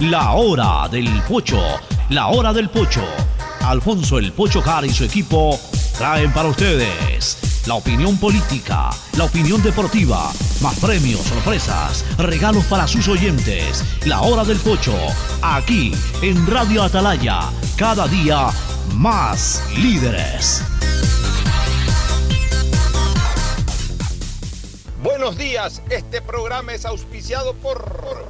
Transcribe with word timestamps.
La 0.00 0.32
hora 0.32 0.88
del 0.88 1.08
pocho, 1.22 1.62
la 2.08 2.26
hora 2.26 2.52
del 2.52 2.68
pocho. 2.68 3.04
Alfonso 3.60 4.18
el 4.18 4.32
Pocho 4.32 4.60
Car 4.60 4.84
y 4.84 4.90
su 4.92 5.04
equipo 5.04 5.58
traen 5.96 6.32
para 6.32 6.48
ustedes 6.48 7.38
la 7.66 7.74
opinión 7.74 8.18
política, 8.18 8.90
la 9.16 9.24
opinión 9.24 9.62
deportiva, 9.62 10.32
más 10.60 10.78
premios, 10.80 11.20
sorpresas, 11.20 12.04
regalos 12.18 12.64
para 12.64 12.88
sus 12.88 13.06
oyentes. 13.06 13.84
La 14.04 14.22
hora 14.22 14.42
del 14.42 14.58
pocho, 14.58 14.96
aquí 15.40 15.92
en 16.22 16.44
Radio 16.48 16.82
Atalaya, 16.82 17.42
cada 17.76 18.08
día 18.08 18.48
más 18.94 19.62
líderes. 19.78 20.64
Buenos 25.04 25.38
días, 25.38 25.82
este 25.88 26.20
programa 26.20 26.74
es 26.74 26.84
auspiciado 26.84 27.54
por 27.54 28.24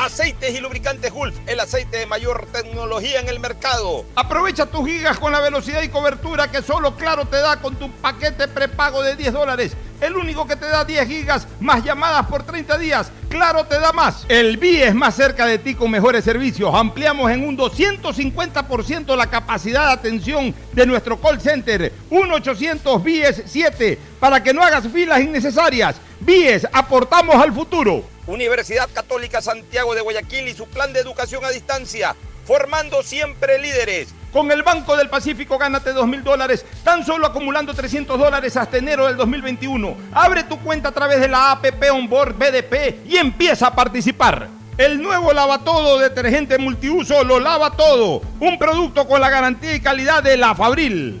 Aceites 0.00 0.54
y 0.56 0.60
lubricantes 0.60 1.12
Gulf, 1.12 1.36
el 1.46 1.60
aceite 1.60 1.98
de 1.98 2.06
mayor 2.06 2.46
tecnología 2.50 3.20
en 3.20 3.28
el 3.28 3.38
mercado. 3.38 4.06
Aprovecha 4.14 4.64
tus 4.64 4.88
gigas 4.88 5.18
con 5.18 5.30
la 5.30 5.40
velocidad 5.40 5.82
y 5.82 5.90
cobertura 5.90 6.50
que 6.50 6.62
solo 6.62 6.96
Claro 6.96 7.26
te 7.26 7.36
da 7.36 7.60
con 7.60 7.76
tu 7.76 7.90
paquete 7.92 8.48
prepago 8.48 9.02
de 9.02 9.14
10 9.14 9.30
dólares. 9.34 9.76
El 10.00 10.16
único 10.16 10.46
que 10.46 10.56
te 10.56 10.64
da 10.64 10.86
10 10.86 11.06
gigas 11.06 11.46
más 11.60 11.84
llamadas 11.84 12.26
por 12.28 12.44
30 12.44 12.78
días. 12.78 13.12
Claro 13.28 13.66
te 13.66 13.78
da 13.78 13.92
más. 13.92 14.24
El 14.30 14.56
BIE 14.56 14.86
es 14.86 14.94
más 14.94 15.14
cerca 15.14 15.44
de 15.44 15.58
ti 15.58 15.74
con 15.74 15.90
mejores 15.90 16.24
servicios. 16.24 16.74
Ampliamos 16.74 17.30
en 17.30 17.46
un 17.46 17.58
250% 17.58 19.14
la 19.14 19.26
capacidad 19.26 19.88
de 19.88 19.92
atención 19.92 20.54
de 20.72 20.86
nuestro 20.86 21.20
call 21.20 21.42
center. 21.42 21.92
1-800 22.10 23.02
BIES 23.02 23.42
7 23.44 23.98
para 24.18 24.42
que 24.42 24.54
no 24.54 24.62
hagas 24.62 24.88
filas 24.88 25.20
innecesarias. 25.20 25.96
BIES, 26.20 26.66
aportamos 26.72 27.34
al 27.34 27.52
futuro. 27.52 28.02
Universidad 28.30 28.88
Católica 28.94 29.42
Santiago 29.42 29.94
de 29.94 30.00
Guayaquil 30.00 30.48
y 30.48 30.54
su 30.54 30.66
plan 30.66 30.92
de 30.92 31.00
educación 31.00 31.44
a 31.44 31.50
distancia, 31.50 32.14
formando 32.46 33.02
siempre 33.02 33.58
líderes. 33.58 34.14
Con 34.32 34.52
el 34.52 34.62
Banco 34.62 34.96
del 34.96 35.08
Pacífico 35.08 35.58
gánate 35.58 35.92
dos 35.92 36.06
mil 36.06 36.22
dólares, 36.22 36.64
tan 36.84 37.04
solo 37.04 37.26
acumulando 37.26 37.74
300 37.74 38.16
dólares 38.16 38.56
hasta 38.56 38.78
enero 38.78 39.08
del 39.08 39.16
2021. 39.16 39.96
Abre 40.12 40.44
tu 40.44 40.60
cuenta 40.60 40.90
a 40.90 40.92
través 40.92 41.20
de 41.20 41.26
la 41.26 41.50
APP 41.50 41.90
Onboard 41.92 42.34
BDP 42.34 43.06
y 43.06 43.16
empieza 43.16 43.66
a 43.66 43.74
participar. 43.74 44.48
El 44.78 45.02
nuevo 45.02 45.32
lava 45.32 45.58
todo 45.58 45.98
detergente 45.98 46.56
multiuso 46.56 47.24
lo 47.24 47.40
lava 47.40 47.72
todo. 47.72 48.22
Un 48.38 48.58
producto 48.58 49.06
con 49.08 49.20
la 49.20 49.28
garantía 49.28 49.74
y 49.74 49.80
calidad 49.80 50.22
de 50.22 50.36
la 50.36 50.54
Fabril. 50.54 51.20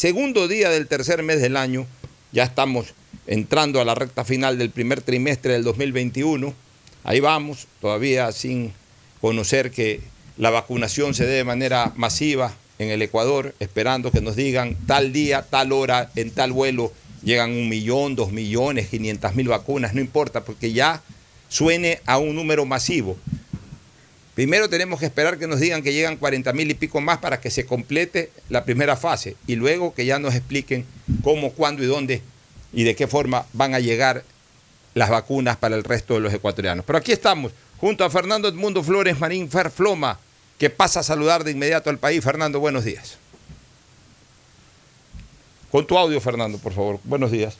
segundo 0.00 0.48
día 0.48 0.70
del 0.70 0.86
tercer 0.86 1.22
mes 1.22 1.42
del 1.42 1.58
año. 1.58 1.86
Ya 2.32 2.44
estamos 2.44 2.94
entrando 3.26 3.82
a 3.82 3.84
la 3.84 3.94
recta 3.94 4.24
final 4.24 4.56
del 4.56 4.70
primer 4.70 5.02
trimestre 5.02 5.52
del 5.52 5.62
2021. 5.62 6.54
Ahí 7.04 7.20
vamos, 7.20 7.66
todavía 7.82 8.32
sin 8.32 8.72
conocer 9.20 9.70
que 9.70 10.00
la 10.38 10.48
vacunación 10.48 11.12
se 11.12 11.26
dé 11.26 11.34
de 11.34 11.44
manera 11.44 11.92
masiva 11.96 12.54
en 12.78 12.88
el 12.88 13.02
Ecuador, 13.02 13.54
esperando 13.60 14.10
que 14.10 14.22
nos 14.22 14.36
digan 14.36 14.74
tal 14.86 15.12
día, 15.12 15.42
tal 15.42 15.70
hora, 15.70 16.10
en 16.16 16.30
tal 16.30 16.52
vuelo, 16.52 16.94
llegan 17.22 17.50
un 17.50 17.68
millón, 17.68 18.16
dos 18.16 18.32
millones, 18.32 18.88
quinientas 18.88 19.34
mil 19.34 19.48
vacunas, 19.48 19.92
no 19.92 20.00
importa, 20.00 20.44
porque 20.44 20.72
ya 20.72 21.02
suene 21.50 22.00
a 22.06 22.16
un 22.16 22.36
número 22.36 22.64
masivo. 22.64 23.18
Primero 24.40 24.70
tenemos 24.70 24.98
que 24.98 25.04
esperar 25.04 25.36
que 25.36 25.46
nos 25.46 25.60
digan 25.60 25.82
que 25.82 25.92
llegan 25.92 26.16
40 26.16 26.54
mil 26.54 26.70
y 26.70 26.72
pico 26.72 27.02
más 27.02 27.18
para 27.18 27.42
que 27.42 27.50
se 27.50 27.66
complete 27.66 28.32
la 28.48 28.64
primera 28.64 28.96
fase 28.96 29.36
y 29.46 29.54
luego 29.54 29.92
que 29.92 30.06
ya 30.06 30.18
nos 30.18 30.34
expliquen 30.34 30.86
cómo, 31.22 31.52
cuándo 31.52 31.82
y 31.84 31.86
dónde 31.86 32.22
y 32.72 32.84
de 32.84 32.96
qué 32.96 33.06
forma 33.06 33.44
van 33.52 33.74
a 33.74 33.80
llegar 33.80 34.24
las 34.94 35.10
vacunas 35.10 35.58
para 35.58 35.76
el 35.76 35.84
resto 35.84 36.14
de 36.14 36.20
los 36.20 36.32
ecuatorianos. 36.32 36.86
Pero 36.86 36.98
aquí 36.98 37.12
estamos, 37.12 37.52
junto 37.76 38.02
a 38.02 38.08
Fernando 38.08 38.48
Edmundo 38.48 38.82
Flores 38.82 39.20
Marín 39.20 39.50
Ferfloma, 39.50 40.18
que 40.56 40.70
pasa 40.70 41.00
a 41.00 41.02
saludar 41.02 41.44
de 41.44 41.50
inmediato 41.50 41.90
al 41.90 41.98
país. 41.98 42.24
Fernando, 42.24 42.60
buenos 42.60 42.86
días. 42.86 43.18
Con 45.70 45.86
tu 45.86 45.98
audio, 45.98 46.18
Fernando, 46.18 46.56
por 46.56 46.72
favor. 46.72 46.98
Buenos 47.04 47.30
días. 47.30 47.58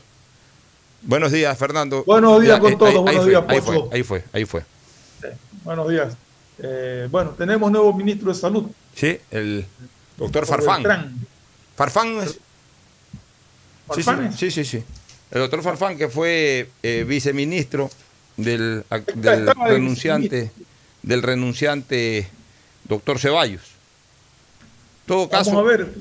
Buenos 1.02 1.30
días, 1.30 1.58
Fernando. 1.58 2.04
Buenos 2.04 2.41
días 2.41 2.58
con 2.58 2.78
todos. 2.78 3.02
Buenos 3.02 3.26
días, 3.26 3.44
ahí 3.48 3.60
fue, 3.60 3.84
ahí 3.92 4.02
fue, 4.02 4.24
ahí 4.32 4.44
fue. 4.47 4.64
Buenos 5.62 5.86
días. 5.91 6.16
Eh, 6.62 7.09
bueno, 7.10 7.31
tenemos 7.31 7.71
nuevo 7.71 7.93
ministro 7.93 8.32
de 8.32 8.38
salud. 8.38 8.66
Sí, 8.94 9.19
el 9.31 9.65
doctor 10.16 10.47
Farfán. 10.47 11.26
Farfán 11.76 12.19
es... 12.19 12.38
Sí, 14.37 14.50
sí, 14.50 14.65
sí, 14.65 14.84
El 15.32 15.41
doctor 15.41 15.62
Farfán, 15.62 15.98
que 15.98 16.09
fue 16.09 16.71
eh, 16.82 17.04
viceministro 17.09 17.91
del, 18.37 18.84
renunciante, 19.66 20.53
del 21.03 21.22
renunciante 21.22 22.28
doctor 22.84 23.19
Ceballos. 23.19 23.62
Todo 25.06 25.28
caso. 25.28 25.50
Vamos 25.50 25.65
a 25.65 25.77
ver, 25.77 25.94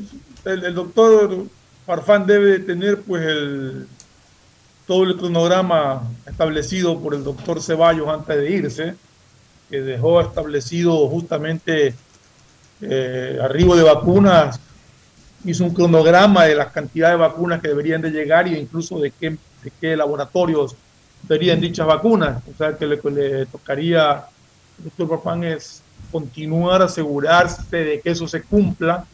el, 0.46 0.76
doctor 0.76 1.46
Farfán 1.86 2.28
debe 2.28 2.59
tener 2.59 3.02
pues 3.02 3.24
el 3.24 3.88
todo 4.86 5.03
el 5.03 5.18
cronograma 5.18 6.03
establecido 6.28 7.00
por 7.00 7.14
el 7.14 7.24
doctor 7.24 7.62
Ceballos 7.62 8.08
antes 8.08 8.38
de 8.38 8.52
irse 8.52 8.96
que 9.69 9.81
dejó 9.81 10.22
establecido 10.22 11.07
justamente 11.07 11.94
eh, 12.81 13.40
arribo 13.41 13.76
de 13.76 13.84
vacunas, 13.84 14.59
hizo 15.46 15.64
un 15.64 15.73
cronograma 15.73 16.46
de 16.46 16.55
las 16.55 16.72
cantidades 16.72 17.17
de 17.17 17.22
vacunas 17.22 17.61
que 17.61 17.70
deberían 17.70 18.02
de 18.02 18.11
llegar 18.11 18.47
e 18.47 18.59
incluso 18.59 18.99
de 18.99 19.11
qué, 19.11 19.32
de 19.32 19.72
qué 19.79 19.96
laboratorios 19.96 20.76
serían 21.28 21.61
dichas 21.61 21.88
vacunas. 21.88 22.41
O 22.53 22.58
sea, 22.58 22.76
que 22.76 22.85
le, 22.85 22.99
le 23.11 23.46
tocaría 23.46 24.11
al 24.11 24.23
doctor 24.84 25.09
Papán 25.09 25.43
es 25.43 25.82
continuar, 26.11 26.82
asegurarse 26.82 27.78
de 27.78 28.02
que 28.02 28.11
eso 28.11 28.28
se 28.28 28.41
cumpla 28.41 29.05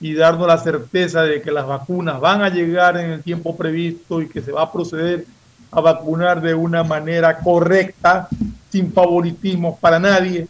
y 0.00 0.14
darnos 0.14 0.46
la 0.46 0.58
certeza 0.58 1.22
de 1.22 1.40
que 1.40 1.50
las 1.50 1.66
vacunas 1.66 2.20
van 2.20 2.42
a 2.42 2.50
llegar 2.50 2.98
en 2.98 3.10
el 3.10 3.22
tiempo 3.22 3.56
previsto 3.56 4.20
y 4.20 4.28
que 4.28 4.42
se 4.42 4.52
va 4.52 4.62
a 4.62 4.72
proceder 4.72 5.24
a 5.70 5.80
vacunar 5.80 6.40
de 6.40 6.54
una 6.54 6.84
manera 6.84 7.38
correcta 7.38 8.28
sin 8.76 8.92
favoritismo 8.92 9.78
para 9.80 9.98
nadie 9.98 10.46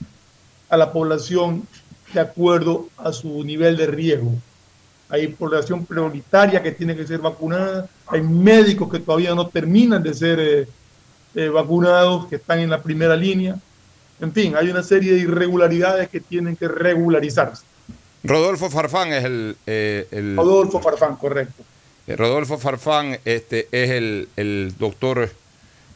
a 0.68 0.76
la 0.76 0.92
población 0.92 1.62
de 2.12 2.20
acuerdo 2.20 2.88
a 2.98 3.12
su 3.12 3.44
nivel 3.44 3.76
de 3.76 3.86
riesgo. 3.86 4.32
Hay 5.08 5.28
población 5.28 5.86
prioritaria 5.86 6.60
que 6.60 6.72
tiene 6.72 6.96
que 6.96 7.06
ser 7.06 7.20
vacunada, 7.20 7.88
hay 8.08 8.22
médicos 8.22 8.90
que 8.90 8.98
todavía 8.98 9.32
no 9.34 9.46
terminan 9.46 10.02
de 10.02 10.12
ser 10.12 10.40
eh, 10.40 10.68
eh, 11.36 11.48
vacunados, 11.48 12.26
que 12.26 12.36
están 12.36 12.58
en 12.58 12.70
la 12.70 12.82
primera 12.82 13.14
línea, 13.14 13.56
En 14.20 14.32
fin, 14.32 14.56
hay 14.56 14.70
una 14.70 14.82
serie 14.82 15.12
de 15.12 15.20
irregularidades 15.20 16.08
que 16.08 16.20
tienen 16.20 16.56
que 16.56 16.66
regularizarse. 16.66 17.62
Rodolfo 18.24 18.70
Farfán 18.70 19.12
es 19.12 19.24
el... 19.24 19.56
Eh, 19.66 20.34
Rodolfo 20.34 20.80
Farfán, 20.80 21.16
correcto. 21.16 21.62
Rodolfo 22.08 22.56
Farfán 22.56 23.18
este, 23.24 23.68
es 23.70 23.90
el, 23.90 24.28
el, 24.36 24.74
doctor 24.78 25.30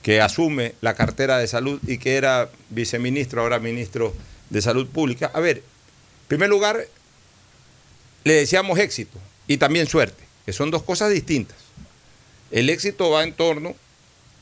que 0.02 0.20
asume 0.20 0.74
la 0.80 0.94
cartera 0.94 1.38
de 1.38 1.46
salud 1.46 1.80
y 1.86 1.98
que 1.98 2.16
era 2.16 2.50
viceministro, 2.70 3.42
ahora 3.42 3.58
ministro 3.58 4.14
de 4.48 4.62
Salud 4.62 4.88
Pública. 4.88 5.30
A 5.34 5.40
ver, 5.40 5.58
en 5.58 6.28
primer 6.28 6.48
lugar, 6.48 6.86
le 8.24 8.34
deseamos 8.34 8.78
éxito 8.78 9.18
y 9.46 9.58
también 9.58 9.86
suerte, 9.86 10.24
que 10.46 10.52
son 10.52 10.70
dos 10.70 10.82
cosas 10.82 11.10
distintas. 11.10 11.56
El 12.50 12.70
éxito 12.70 13.10
va 13.10 13.24
en 13.24 13.32
torno 13.32 13.74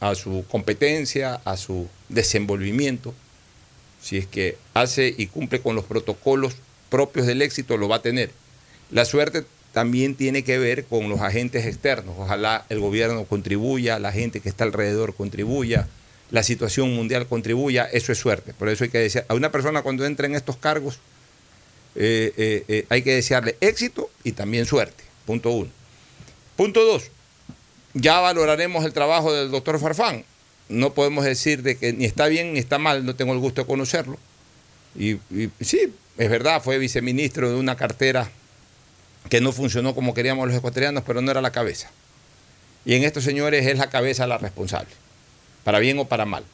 a 0.01 0.15
su 0.15 0.45
competencia, 0.49 1.41
a 1.45 1.57
su 1.57 1.89
desenvolvimiento. 2.09 3.15
Si 4.01 4.17
es 4.17 4.27
que 4.27 4.57
hace 4.75 5.15
y 5.17 5.27
cumple 5.27 5.61
con 5.61 5.75
los 5.75 5.85
protocolos 5.85 6.55
propios 6.89 7.27
del 7.27 7.43
éxito, 7.43 7.77
lo 7.77 7.89
va 7.89 7.97
a 7.97 8.03
tener. 8.03 8.31
La 8.91 9.05
suerte 9.05 9.45
también 9.79 10.17
tiene 10.17 10.43
que 10.43 10.59
ver 10.59 10.87
con 10.87 11.09
los 11.09 11.21
agentes 11.21 11.65
externos. 11.65 12.17
Ojalá 12.19 12.65
el 12.69 12.81
gobierno 12.81 13.25
contribuya, 13.27 14.01
la 14.01 14.11
gente 14.11 14.41
que 14.41 14.49
está 14.49 14.65
alrededor 14.65 15.15
contribuya, 15.15 15.87
la 16.33 16.43
situación 16.43 16.97
mundial 16.97 17.29
contribuya. 17.29 17.85
Eso 17.85 18.11
es 18.11 18.19
suerte. 18.19 18.53
Por 18.55 18.71
eso 18.71 18.83
hay 18.83 18.91
que 18.91 18.99
decir, 18.99 19.23
a 19.29 19.35
una 19.35 19.53
persona 19.53 19.83
cuando 19.83 20.05
entra 20.05 20.27
en 20.27 20.35
estos 20.35 20.57
cargos, 20.57 20.99
eh, 21.95 22.33
eh, 22.37 22.65
eh, 22.67 22.87
hay 22.89 23.03
que 23.03 23.15
desearle 23.15 23.57
éxito 23.61 24.11
y 24.25 24.33
también 24.33 24.67
suerte. 24.67 25.05
Punto 25.25 25.53
uno. 25.53 25.71
Punto 26.57 26.85
dos, 26.85 27.13
ya 27.95 28.19
valoraremos 28.19 28.85
el 28.85 28.93
trabajo 28.93 29.33
del 29.33 29.53
doctor 29.53 29.79
Farfán. 29.79 30.25
No 30.69 30.93
podemos 30.93 31.25
decir 31.25 31.63
de 31.63 31.77
que 31.77 31.93
ni 31.93 32.05
está 32.05 32.27
bien 32.27 32.53
ni 32.55 32.59
está 32.59 32.79
mal, 32.79 33.07
no 33.07 33.15
tengo 33.15 33.33
el 33.33 33.39
gusto 33.39 33.61
de 33.61 33.69
conocerlo. 33.69 34.19
Y, 34.99 35.19
sí, 35.61 35.95
es 36.17 36.31
verdad, 36.31 36.61
fue 36.65 36.79
viceministro 36.79 37.49
de 37.49 37.55
una 37.55 37.77
cartera 37.77 38.29
que 39.29 39.41
no 39.41 39.53
funcionó 39.53 39.95
como 39.95 40.15
queríamos 40.15 40.49
los 40.49 40.57
ecuatorianos, 40.57 41.05
pero 41.07 41.21
no 41.21 41.31
era 41.31 41.41
la 41.41 41.53
cabeza. 41.53 41.91
Y 42.85 42.95
en 42.95 43.05
estos 43.05 43.25
señores 43.25 43.67
es 43.67 43.79
la 43.79 43.91
cabeza 43.91 44.27
la 44.27 44.39
responsable, 44.39 44.91
para 45.65 45.79
bien 45.79 45.99
o 45.99 46.07
para 46.07 46.25
mal. 46.25 46.45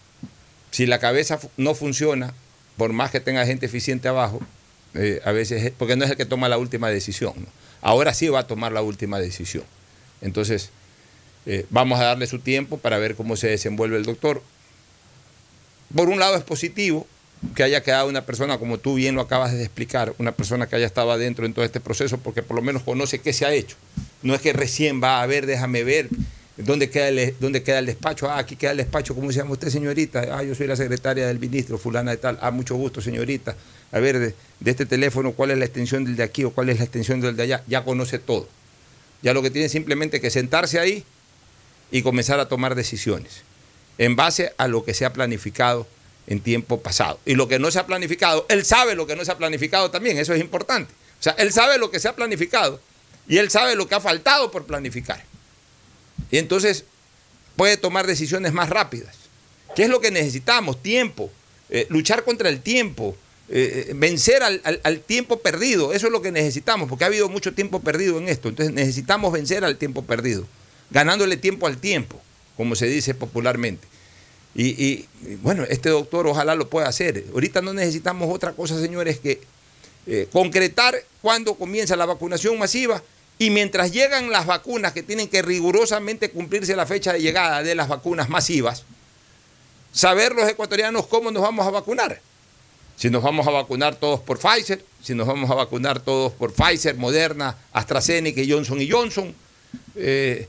Si 0.70 0.86
la 0.86 0.98
cabeza 0.98 1.38
no 1.56 1.74
funciona, 1.74 2.34
por 2.76 2.92
más 2.92 3.10
que 3.10 3.20
tenga 3.20 3.46
gente 3.46 3.66
eficiente 3.66 4.08
abajo, 4.08 4.40
eh, 4.94 5.20
a 5.24 5.32
veces, 5.32 5.72
porque 5.78 5.96
no 5.96 6.04
es 6.04 6.10
el 6.10 6.16
que 6.16 6.26
toma 6.26 6.48
la 6.48 6.58
última 6.58 6.90
decisión. 6.90 7.34
Ahora 7.80 8.14
sí 8.14 8.28
va 8.28 8.40
a 8.40 8.46
tomar 8.46 8.72
la 8.72 8.82
última 8.82 9.20
decisión. 9.20 9.64
Entonces, 10.20 10.70
eh, 11.46 11.66
vamos 11.70 12.00
a 12.00 12.04
darle 12.04 12.26
su 12.26 12.38
tiempo 12.38 12.78
para 12.78 12.98
ver 12.98 13.14
cómo 13.14 13.36
se 13.36 13.48
desenvuelve 13.48 13.96
el 13.96 14.04
doctor. 14.04 14.42
Por 15.94 16.08
un 16.08 16.18
lado 16.18 16.36
es 16.36 16.42
positivo 16.42 17.06
que 17.54 17.62
haya 17.62 17.82
quedado 17.82 18.08
una 18.08 18.24
persona, 18.24 18.58
como 18.58 18.78
tú 18.78 18.94
bien 18.94 19.14
lo 19.14 19.20
acabas 19.20 19.52
de 19.52 19.62
explicar, 19.62 20.14
una 20.18 20.32
persona 20.32 20.66
que 20.66 20.76
haya 20.76 20.86
estado 20.86 21.10
adentro 21.12 21.46
en 21.46 21.54
todo 21.54 21.64
este 21.64 21.80
proceso, 21.80 22.18
porque 22.18 22.42
por 22.42 22.56
lo 22.56 22.62
menos 22.62 22.82
conoce 22.82 23.20
qué 23.20 23.32
se 23.32 23.46
ha 23.46 23.52
hecho. 23.52 23.76
No 24.22 24.34
es 24.34 24.40
que 24.40 24.52
recién 24.52 25.02
va 25.02 25.22
a 25.22 25.26
ver, 25.26 25.46
déjame 25.46 25.84
ver 25.84 26.08
dónde 26.56 26.88
queda 26.90 27.08
el, 27.08 27.34
dónde 27.40 27.62
queda 27.62 27.78
el 27.78 27.86
despacho. 27.86 28.30
Ah, 28.30 28.38
aquí 28.38 28.56
queda 28.56 28.70
el 28.72 28.78
despacho, 28.78 29.14
¿cómo 29.14 29.30
se 29.32 29.38
llama 29.38 29.52
usted, 29.52 29.68
señorita? 29.68 30.38
Ah, 30.38 30.42
yo 30.42 30.54
soy 30.54 30.66
la 30.66 30.76
secretaria 30.76 31.26
del 31.26 31.38
ministro, 31.38 31.78
fulana 31.78 32.12
de 32.12 32.16
tal. 32.16 32.38
Ah, 32.40 32.50
mucho 32.50 32.76
gusto, 32.76 33.00
señorita. 33.00 33.56
A 33.92 33.98
ver, 33.98 34.18
de, 34.18 34.34
de 34.60 34.70
este 34.70 34.86
teléfono, 34.86 35.32
¿cuál 35.32 35.50
es 35.50 35.58
la 35.58 35.64
extensión 35.64 36.04
del 36.04 36.16
de 36.16 36.22
aquí 36.22 36.44
o 36.44 36.50
cuál 36.50 36.68
es 36.70 36.78
la 36.78 36.84
extensión 36.84 37.20
del 37.20 37.36
de 37.36 37.42
allá? 37.42 37.62
Ya 37.66 37.84
conoce 37.84 38.18
todo. 38.18 38.48
Ya 39.22 39.32
lo 39.34 39.42
que 39.42 39.50
tiene 39.50 39.68
simplemente 39.68 40.20
que 40.20 40.30
sentarse 40.30 40.78
ahí 40.78 41.04
y 41.90 42.02
comenzar 42.02 42.40
a 42.40 42.48
tomar 42.48 42.74
decisiones 42.74 43.42
en 43.98 44.16
base 44.16 44.52
a 44.58 44.68
lo 44.68 44.84
que 44.84 44.94
se 44.94 45.04
ha 45.04 45.12
planificado 45.12 45.86
en 46.26 46.40
tiempo 46.40 46.80
pasado. 46.80 47.18
Y 47.24 47.34
lo 47.34 47.48
que 47.48 47.58
no 47.58 47.70
se 47.70 47.78
ha 47.78 47.86
planificado, 47.86 48.46
él 48.48 48.64
sabe 48.64 48.94
lo 48.94 49.06
que 49.06 49.16
no 49.16 49.24
se 49.24 49.32
ha 49.32 49.38
planificado 49.38 49.90
también, 49.90 50.18
eso 50.18 50.34
es 50.34 50.40
importante. 50.40 50.92
O 51.20 51.22
sea, 51.22 51.32
él 51.38 51.52
sabe 51.52 51.78
lo 51.78 51.90
que 51.90 52.00
se 52.00 52.08
ha 52.08 52.16
planificado 52.16 52.80
y 53.28 53.38
él 53.38 53.50
sabe 53.50 53.76
lo 53.76 53.88
que 53.88 53.94
ha 53.94 54.00
faltado 54.00 54.50
por 54.50 54.64
planificar. 54.66 55.24
Y 56.30 56.38
entonces 56.38 56.84
puede 57.56 57.76
tomar 57.76 58.06
decisiones 58.06 58.52
más 58.52 58.68
rápidas. 58.68 59.16
¿Qué 59.74 59.84
es 59.84 59.88
lo 59.88 60.00
que 60.00 60.10
necesitamos? 60.10 60.82
Tiempo. 60.82 61.30
Eh, 61.70 61.86
luchar 61.88 62.24
contra 62.24 62.48
el 62.48 62.60
tiempo. 62.60 63.16
Eh, 63.48 63.88
eh, 63.88 63.92
vencer 63.94 64.42
al, 64.42 64.60
al, 64.82 65.00
tiempo 65.00 65.40
perdido. 65.40 65.92
Eso 65.92 66.06
es 66.06 66.12
lo 66.12 66.22
que 66.22 66.32
necesitamos, 66.32 66.88
porque 66.88 67.04
ha 67.04 67.08
habido 67.08 67.28
mucho 67.28 67.52
tiempo 67.52 67.80
perdido 67.80 68.18
en 68.18 68.28
esto. 68.28 68.48
Entonces 68.48 68.74
necesitamos 68.74 69.32
vencer 69.32 69.64
al 69.64 69.76
tiempo 69.76 70.02
perdido 70.02 70.46
ganándole 70.90 71.36
tiempo 71.36 71.66
al 71.66 71.78
tiempo, 71.78 72.20
como 72.56 72.76
se 72.76 72.86
dice 72.86 73.14
popularmente. 73.14 73.86
Y, 74.54 75.06
bueno, 75.42 75.64
este 75.64 75.88
doctor 75.88 76.26
ojalá 76.26 76.54
lo 76.54 76.68
pueda 76.68 76.88
hacer. 76.88 77.24
Ahorita 77.32 77.60
no 77.60 77.72
necesitamos 77.72 78.32
otra 78.32 78.52
cosa, 78.52 78.80
señores, 78.80 79.18
que 79.18 79.40
eh, 80.06 80.28
concretar 80.32 80.94
cuándo 81.20 81.54
comienza 81.54 81.96
la 81.96 82.06
vacunación 82.06 82.58
masiva 82.58 83.02
y 83.38 83.50
mientras 83.50 83.90
llegan 83.90 84.30
las 84.30 84.46
vacunas 84.46 84.92
que 84.92 85.02
tienen 85.02 85.28
que 85.28 85.42
rigurosamente 85.42 86.30
cumplirse 86.30 86.76
la 86.76 86.86
fecha 86.86 87.12
de 87.12 87.20
llegada 87.20 87.62
de 87.62 87.74
las 87.74 87.88
vacunas 87.88 88.28
masivas, 88.28 88.84
saber 89.92 90.34
los 90.34 90.48
ecuatorianos 90.48 91.06
cómo 91.06 91.30
nos 91.30 91.42
vamos 91.42 91.66
a 91.66 91.70
vacunar. 91.70 92.20
Si 92.96 93.10
nos 93.10 93.24
vamos 93.24 93.46
a 93.48 93.50
vacunar 93.50 93.96
todos 93.96 94.20
por 94.20 94.38
Pfizer, 94.38 94.84
si 95.02 95.16
nos 95.16 95.26
vamos 95.26 95.50
a 95.50 95.54
vacunar 95.54 95.98
todos 95.98 96.32
por 96.32 96.52
Pfizer, 96.52 96.94
Moderna, 96.94 97.56
AstraZeneca 97.72 98.40
Johnson 98.48 98.80
y 98.80 98.88
Johnson. 98.88 99.34
Eh, 99.96 100.46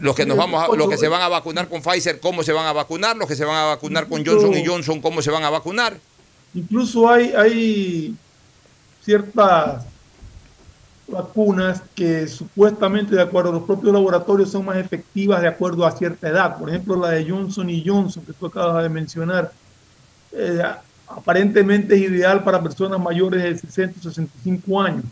los 0.00 0.14
que 0.14 0.26
nos 0.26 0.36
vamos 0.36 0.62
a, 0.62 0.74
los 0.74 0.88
que 0.88 0.96
se 0.96 1.08
van 1.08 1.22
a 1.22 1.28
vacunar 1.28 1.68
con 1.68 1.82
Pfizer, 1.82 2.20
cómo 2.20 2.42
se 2.42 2.52
van 2.52 2.66
a 2.66 2.72
vacunar, 2.72 3.16
los 3.16 3.28
que 3.28 3.36
se 3.36 3.44
van 3.44 3.56
a 3.56 3.64
vacunar 3.64 4.08
con 4.08 4.24
Johnson 4.24 4.54
y 4.54 4.64
Johnson, 4.64 5.00
cómo 5.00 5.22
se 5.22 5.30
van 5.30 5.44
a 5.44 5.50
vacunar. 5.50 5.98
Incluso 6.54 7.08
hay, 7.08 7.32
hay 7.32 8.14
ciertas 9.02 9.84
vacunas 11.06 11.82
que 11.94 12.26
supuestamente 12.26 13.14
de 13.14 13.22
acuerdo 13.22 13.50
a 13.50 13.54
los 13.54 13.64
propios 13.64 13.92
laboratorios 13.92 14.50
son 14.50 14.64
más 14.64 14.76
efectivas 14.76 15.42
de 15.42 15.48
acuerdo 15.48 15.86
a 15.86 15.92
cierta 15.92 16.28
edad. 16.28 16.58
Por 16.58 16.70
ejemplo, 16.70 16.96
la 16.96 17.10
de 17.10 17.28
Johnson 17.28 17.68
y 17.68 17.84
Johnson 17.86 18.24
que 18.24 18.32
tú 18.32 18.46
acabas 18.46 18.82
de 18.82 18.88
mencionar, 18.88 19.52
eh, 20.32 20.62
aparentemente 21.06 21.94
es 21.94 22.02
ideal 22.02 22.42
para 22.42 22.62
personas 22.62 23.00
mayores 23.00 23.42
de 23.42 23.58
60 23.58 24.00
o 24.00 24.02
65 24.02 24.80
años 24.80 25.04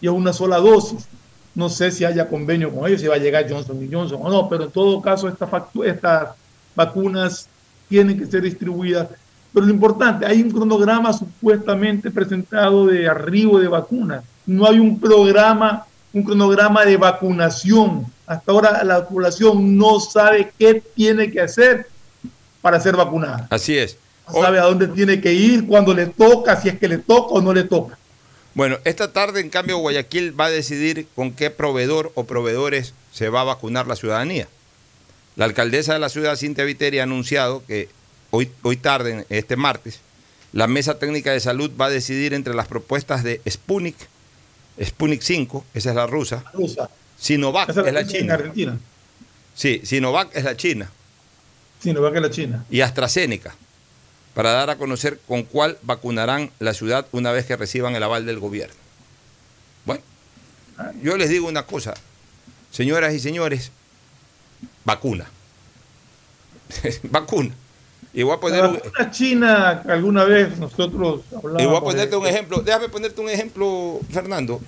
y 0.00 0.06
es 0.06 0.12
una 0.12 0.32
sola 0.32 0.58
dosis. 0.58 1.06
No 1.54 1.68
sé 1.68 1.90
si 1.90 2.04
haya 2.04 2.28
convenio 2.28 2.72
con 2.72 2.86
ellos, 2.88 3.00
si 3.00 3.06
va 3.06 3.14
a 3.14 3.18
llegar 3.18 3.48
Johnson 3.48 3.88
Johnson 3.90 4.20
o 4.22 4.28
no, 4.28 4.48
pero 4.48 4.64
en 4.64 4.70
todo 4.70 5.00
caso 5.00 5.28
estas, 5.28 5.48
estas 5.84 6.30
vacunas 6.74 7.48
tienen 7.88 8.18
que 8.18 8.26
ser 8.26 8.42
distribuidas. 8.42 9.08
Pero 9.52 9.66
lo 9.66 9.72
importante, 9.72 10.26
hay 10.26 10.42
un 10.42 10.50
cronograma 10.50 11.12
supuestamente 11.12 12.10
presentado 12.10 12.86
de 12.86 13.08
arribo 13.08 13.60
de 13.60 13.68
vacunas. 13.68 14.24
No 14.46 14.66
hay 14.66 14.80
un 14.80 14.98
programa, 14.98 15.86
un 16.12 16.24
cronograma 16.24 16.84
de 16.84 16.96
vacunación. 16.96 18.04
Hasta 18.26 18.50
ahora 18.50 18.82
la 18.82 19.06
población 19.06 19.76
no 19.76 20.00
sabe 20.00 20.52
qué 20.58 20.82
tiene 20.94 21.30
que 21.30 21.40
hacer 21.40 21.86
para 22.60 22.80
ser 22.80 22.96
vacunada. 22.96 23.46
Así 23.50 23.78
es. 23.78 23.96
No 24.26 24.40
sabe 24.40 24.58
a 24.58 24.64
dónde 24.64 24.88
tiene 24.88 25.20
que 25.20 25.32
ir, 25.32 25.66
cuándo 25.66 25.94
le 25.94 26.06
toca, 26.06 26.60
si 26.60 26.70
es 26.70 26.78
que 26.78 26.88
le 26.88 26.98
toca 26.98 27.34
o 27.34 27.40
no 27.40 27.52
le 27.52 27.64
toca. 27.64 27.96
Bueno, 28.54 28.78
esta 28.84 29.12
tarde, 29.12 29.40
en 29.40 29.50
cambio, 29.50 29.78
Guayaquil 29.78 30.38
va 30.38 30.46
a 30.46 30.50
decidir 30.50 31.08
con 31.16 31.32
qué 31.32 31.50
proveedor 31.50 32.12
o 32.14 32.24
proveedores 32.24 32.94
se 33.12 33.28
va 33.28 33.40
a 33.40 33.44
vacunar 33.44 33.88
la 33.88 33.96
ciudadanía. 33.96 34.46
La 35.34 35.44
alcaldesa 35.44 35.94
de 35.94 35.98
la 35.98 36.08
ciudad, 36.08 36.36
Cintia 36.36 36.64
Viteri, 36.64 37.00
ha 37.00 37.02
anunciado 37.02 37.64
que 37.66 37.88
hoy, 38.30 38.50
hoy 38.62 38.76
tarde, 38.76 39.26
este 39.28 39.56
martes, 39.56 40.00
la 40.52 40.68
Mesa 40.68 41.00
Técnica 41.00 41.32
de 41.32 41.40
Salud 41.40 41.72
va 41.80 41.86
a 41.86 41.90
decidir 41.90 42.32
entre 42.32 42.54
las 42.54 42.68
propuestas 42.68 43.24
de 43.24 43.40
Sputnik, 43.48 43.96
Sputnik 44.80 45.22
5, 45.22 45.64
esa 45.74 45.90
es 45.90 45.96
la 45.96 46.06
rusa, 46.06 46.44
rusa. 46.52 46.88
Sinovac 47.18 47.70
es 47.70 47.92
la 47.92 48.06
china. 48.06 48.34
Argentina. 48.34 48.78
Sí, 49.54 49.80
Sinovac 49.84 50.30
es 50.34 50.44
la 50.44 50.56
china. 50.56 50.90
Sinovac 51.80 52.14
es 52.14 52.22
la 52.22 52.30
china. 52.30 52.64
Y 52.70 52.82
AstraZeneca 52.82 53.56
para 54.34 54.52
dar 54.52 54.70
a 54.70 54.76
conocer 54.76 55.20
con 55.26 55.44
cuál 55.44 55.78
vacunarán 55.82 56.50
la 56.58 56.74
ciudad 56.74 57.06
una 57.12 57.32
vez 57.32 57.46
que 57.46 57.56
reciban 57.56 57.94
el 57.94 58.02
aval 58.02 58.26
del 58.26 58.40
gobierno. 58.40 58.74
Bueno, 59.86 60.02
yo 61.02 61.16
les 61.16 61.30
digo 61.30 61.48
una 61.48 61.64
cosa, 61.64 61.94
señoras 62.70 63.14
y 63.14 63.20
señores, 63.20 63.70
vacuna. 64.84 65.30
vacuna. 67.04 67.54
Y 68.12 68.22
voy 68.22 68.36
a 68.36 68.40
poner 68.40 68.82
la 68.98 69.10
China 69.10 69.82
alguna 69.88 70.24
vez 70.24 70.56
nosotros 70.58 71.22
hablamos. 71.36 71.62
Y 71.62 71.66
voy 71.66 71.76
a 71.76 71.80
ponerte 71.80 72.16
un 72.16 72.26
ejemplo, 72.26 72.58
déjame 72.60 72.88
ponerte 72.88 73.20
un 73.20 73.28
ejemplo, 73.28 74.00
Fernando. 74.10 74.60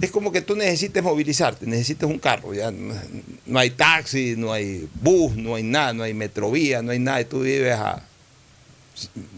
Es 0.00 0.10
como 0.10 0.30
que 0.30 0.42
tú 0.42 0.56
necesites 0.56 1.02
movilizarte, 1.02 1.66
necesitas 1.66 2.08
un 2.08 2.18
carro, 2.18 2.52
ya 2.52 2.70
no, 2.70 3.58
hay 3.58 3.70
taxi, 3.70 4.34
no 4.36 4.52
hay 4.52 4.86
bus, 4.94 5.34
no 5.36 5.54
hay 5.54 5.62
nada, 5.62 5.94
no 5.94 6.02
hay 6.02 6.12
metrovía, 6.12 6.82
no 6.82 6.90
hay 6.90 6.98
nada, 6.98 7.22
y 7.22 7.24
tú 7.24 7.40
vives 7.40 7.74
a 7.74 8.05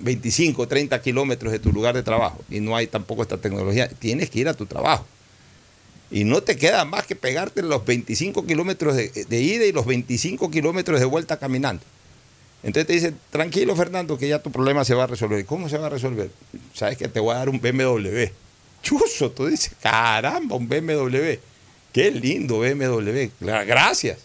25, 0.01 0.69
30 0.69 1.01
kilómetros 1.03 1.53
de 1.53 1.59
tu 1.59 1.73
lugar 1.73 1.95
de 1.95 2.03
trabajo 2.03 2.41
y 2.51 2.61
no 2.61 2.77
hay 2.77 2.87
tampoco 2.87 3.23
esta 3.23 3.39
tecnología, 3.39 3.89
tienes 3.89 4.31
que 4.31 4.41
ir 4.41 4.49
a 4.49 4.55
tu 4.55 4.67
trabajo. 4.67 5.07
Y 6.11 6.25
no 6.25 6.43
te 6.43 6.57
queda 6.57 6.85
más 6.85 7.07
que 7.07 7.17
pegarte 7.17 7.63
los 7.63 7.85
25 7.85 8.47
kilómetros 8.47 8.97
de, 8.97 9.41
ida 9.41 9.67
y 9.67 9.73
los 9.73 9.85
25 9.85 10.51
kilómetros 10.51 11.01
de 11.01 11.07
vuelta 11.07 11.39
caminando. 11.39 11.83
Entonces 12.63 12.87
te 12.87 12.93
dice, 12.95 13.15
tranquilo 13.31 13.77
Fernando, 13.77 14.17
que 14.17 14.27
ya 14.27 14.43
tu 14.43 14.51
problema 14.51 14.85
se 14.85 14.95
va 14.95 15.05
a 15.05 15.07
resolver. 15.07 15.45
¿Cómo 15.45 15.69
se 15.69 15.77
va 15.77 15.87
a 15.87 15.91
resolver? 15.91 16.31
Sabes 16.75 16.97
que 16.97 17.09
te 17.09 17.21
voy 17.21 17.35
a 17.35 17.39
dar 17.39 17.49
un 17.49 17.61
BMW. 17.61 18.33
Chuzo, 18.83 19.31
tú 19.31 19.47
dices, 19.47 19.73
caramba, 19.81 20.57
un 20.57 20.69
BMW. 20.69 21.39
Qué 21.93 22.11
lindo 22.11 22.61
BMW. 22.61 23.29
Gracias. 23.41 24.19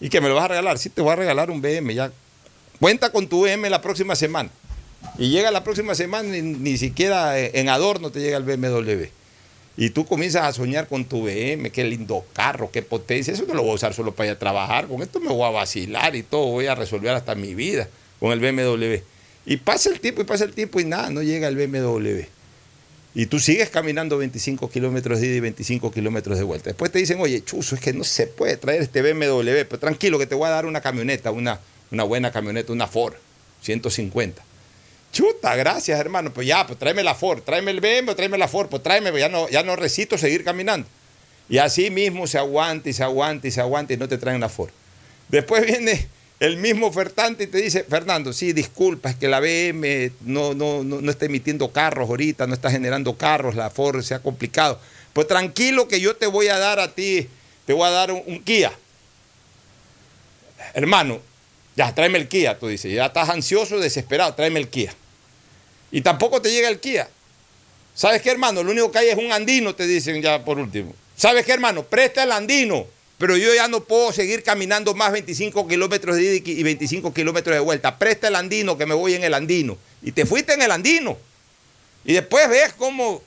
¿Y 0.00 0.08
que 0.08 0.20
me 0.20 0.28
lo 0.28 0.34
vas 0.34 0.46
a 0.46 0.48
regalar? 0.48 0.78
Sí, 0.78 0.90
te 0.90 1.00
voy 1.00 1.12
a 1.12 1.16
regalar 1.16 1.50
un 1.50 1.62
BM. 1.62 1.94
Ya. 1.94 2.10
Cuenta 2.80 3.12
con 3.12 3.28
tu 3.28 3.42
BM 3.42 3.70
la 3.70 3.80
próxima 3.80 4.16
semana. 4.16 4.50
Y 5.18 5.30
llega 5.30 5.50
la 5.50 5.64
próxima 5.64 5.94
semana 5.94 6.28
ni 6.28 6.76
siquiera 6.78 7.38
en 7.38 7.68
adorno 7.68 8.10
te 8.10 8.20
llega 8.20 8.36
el 8.36 8.44
BMW. 8.44 9.06
Y 9.76 9.90
tú 9.90 10.04
comienzas 10.04 10.44
a 10.44 10.52
soñar 10.52 10.86
con 10.86 11.06
tu 11.06 11.22
BM, 11.22 11.70
qué 11.70 11.84
lindo 11.84 12.24
carro, 12.34 12.70
qué 12.70 12.82
potencia. 12.82 13.32
Eso 13.32 13.44
no 13.46 13.54
lo 13.54 13.62
voy 13.62 13.72
a 13.72 13.74
usar 13.74 13.94
solo 13.94 14.14
para 14.14 14.28
ir 14.28 14.36
a 14.36 14.38
trabajar. 14.38 14.86
Con 14.86 15.02
esto 15.02 15.18
me 15.18 15.28
voy 15.28 15.44
a 15.46 15.50
vacilar 15.50 16.14
y 16.14 16.22
todo. 16.22 16.46
Voy 16.46 16.66
a 16.66 16.74
resolver 16.74 17.14
hasta 17.14 17.34
mi 17.34 17.54
vida 17.54 17.88
con 18.20 18.32
el 18.32 18.40
BMW. 18.40 19.02
Y 19.46 19.56
pasa 19.56 19.90
el 19.90 20.00
tiempo 20.00 20.20
y 20.20 20.24
pasa 20.24 20.44
el 20.44 20.52
tiempo 20.52 20.78
y 20.78 20.84
nada, 20.84 21.10
no 21.10 21.22
llega 21.22 21.48
el 21.48 21.56
BMW. 21.56 22.22
Y 23.14 23.26
tú 23.26 23.38
sigues 23.38 23.70
caminando 23.70 24.16
25 24.16 24.70
kilómetros 24.70 25.20
de 25.20 25.26
ida 25.26 25.36
y 25.36 25.40
25 25.40 25.90
kilómetros 25.90 26.38
de 26.38 26.44
vuelta. 26.44 26.70
Después 26.70 26.90
te 26.90 26.98
dicen, 26.98 27.20
oye, 27.20 27.42
Chuzo, 27.44 27.74
es 27.74 27.80
que 27.80 27.92
no 27.92 28.04
se 28.04 28.26
puede 28.26 28.56
traer 28.56 28.82
este 28.82 29.02
BMW, 29.02 29.64
pero 29.68 29.78
tranquilo 29.78 30.18
que 30.18 30.26
te 30.26 30.34
voy 30.34 30.46
a 30.46 30.50
dar 30.50 30.64
una 30.64 30.80
camioneta, 30.80 31.30
una, 31.30 31.60
una 31.90 32.04
buena 32.04 32.30
camioneta, 32.30 32.72
una 32.72 32.86
Ford 32.86 33.14
150. 33.62 34.42
Chuta, 35.12 35.54
gracias, 35.54 36.00
hermano. 36.00 36.32
Pues 36.32 36.46
ya, 36.46 36.66
pues 36.66 36.78
tráeme 36.78 37.04
la 37.04 37.14
Ford, 37.14 37.42
tráeme 37.42 37.70
el 37.70 37.80
BMW, 37.80 38.12
tráeme 38.12 38.38
la 38.38 38.48
Ford, 38.48 38.68
pues 38.68 38.82
tráeme, 38.82 39.16
ya 39.18 39.28
no, 39.28 39.48
ya 39.48 39.62
no 39.62 39.76
recito 39.76 40.16
seguir 40.16 40.42
caminando. 40.42 40.88
Y 41.50 41.58
así 41.58 41.90
mismo 41.90 42.26
se 42.26 42.38
aguanta 42.38 42.88
y 42.88 42.94
se 42.94 43.02
aguanta 43.02 43.46
y 43.46 43.50
se 43.50 43.60
aguanta 43.60 43.92
y 43.92 43.98
no 43.98 44.08
te 44.08 44.16
traen 44.16 44.40
la 44.40 44.48
Ford. 44.48 44.70
Después 45.28 45.66
viene 45.66 46.08
el 46.40 46.56
mismo 46.56 46.86
ofertante 46.86 47.44
y 47.44 47.46
te 47.46 47.58
dice, 47.58 47.84
Fernando, 47.84 48.32
sí, 48.32 48.54
disculpa, 48.54 49.10
es 49.10 49.16
que 49.16 49.28
la 49.28 49.38
BM 49.40 50.12
no, 50.22 50.54
no, 50.54 50.82
no, 50.82 51.10
está 51.10 51.26
emitiendo 51.26 51.70
carros 51.72 52.08
ahorita, 52.08 52.46
no 52.46 52.54
está 52.54 52.70
generando 52.70 53.16
carros, 53.16 53.54
la 53.54 53.68
Ford 53.68 54.02
se 54.02 54.14
ha 54.14 54.20
complicado. 54.20 54.80
Pues 55.12 55.26
tranquilo 55.26 55.88
que 55.88 56.00
yo 56.00 56.16
te 56.16 56.26
voy 56.26 56.48
a 56.48 56.58
dar 56.58 56.80
a 56.80 56.94
ti, 56.94 57.28
te 57.66 57.74
voy 57.74 57.86
a 57.86 57.90
dar 57.90 58.12
un 58.12 58.42
Kia. 58.42 58.72
Hermano, 60.72 61.20
ya, 61.76 61.94
tráeme 61.94 62.18
el 62.18 62.28
Kia, 62.28 62.58
tú 62.58 62.68
dices, 62.68 62.92
ya 62.92 63.06
estás 63.06 63.28
ansioso, 63.28 63.78
desesperado, 63.78 64.34
tráeme 64.34 64.58
el 64.58 64.68
Kia. 64.68 64.94
Y 65.92 66.00
tampoco 66.00 66.42
te 66.42 66.50
llega 66.50 66.68
el 66.68 66.80
Kia. 66.80 67.08
¿Sabes 67.94 68.22
qué, 68.22 68.30
hermano? 68.30 68.62
Lo 68.62 68.72
único 68.72 68.90
que 68.90 68.98
hay 68.98 69.08
es 69.10 69.18
un 69.18 69.30
andino, 69.30 69.74
te 69.74 69.86
dicen 69.86 70.20
ya 70.22 70.44
por 70.44 70.58
último. 70.58 70.94
¿Sabes 71.14 71.44
qué, 71.44 71.52
hermano? 71.52 71.84
Presta 71.84 72.24
el 72.24 72.32
andino. 72.32 72.86
Pero 73.18 73.36
yo 73.36 73.54
ya 73.54 73.68
no 73.68 73.84
puedo 73.84 74.10
seguir 74.10 74.42
caminando 74.42 74.94
más 74.94 75.12
25 75.12 75.68
kilómetros 75.68 76.16
de 76.16 76.22
ida 76.24 76.50
y 76.50 76.62
25 76.62 77.14
kilómetros 77.14 77.54
de 77.54 77.60
vuelta. 77.60 77.96
Presta 77.96 78.26
el 78.26 78.34
andino 78.34 78.76
que 78.76 78.86
me 78.86 78.94
voy 78.94 79.14
en 79.14 79.22
el 79.22 79.34
andino. 79.34 79.78
Y 80.02 80.10
te 80.10 80.26
fuiste 80.26 80.54
en 80.54 80.62
el 80.62 80.72
andino. 80.72 81.16
Y 82.04 82.14
después 82.14 82.48
ves 82.48 82.72
cómo 82.72 83.22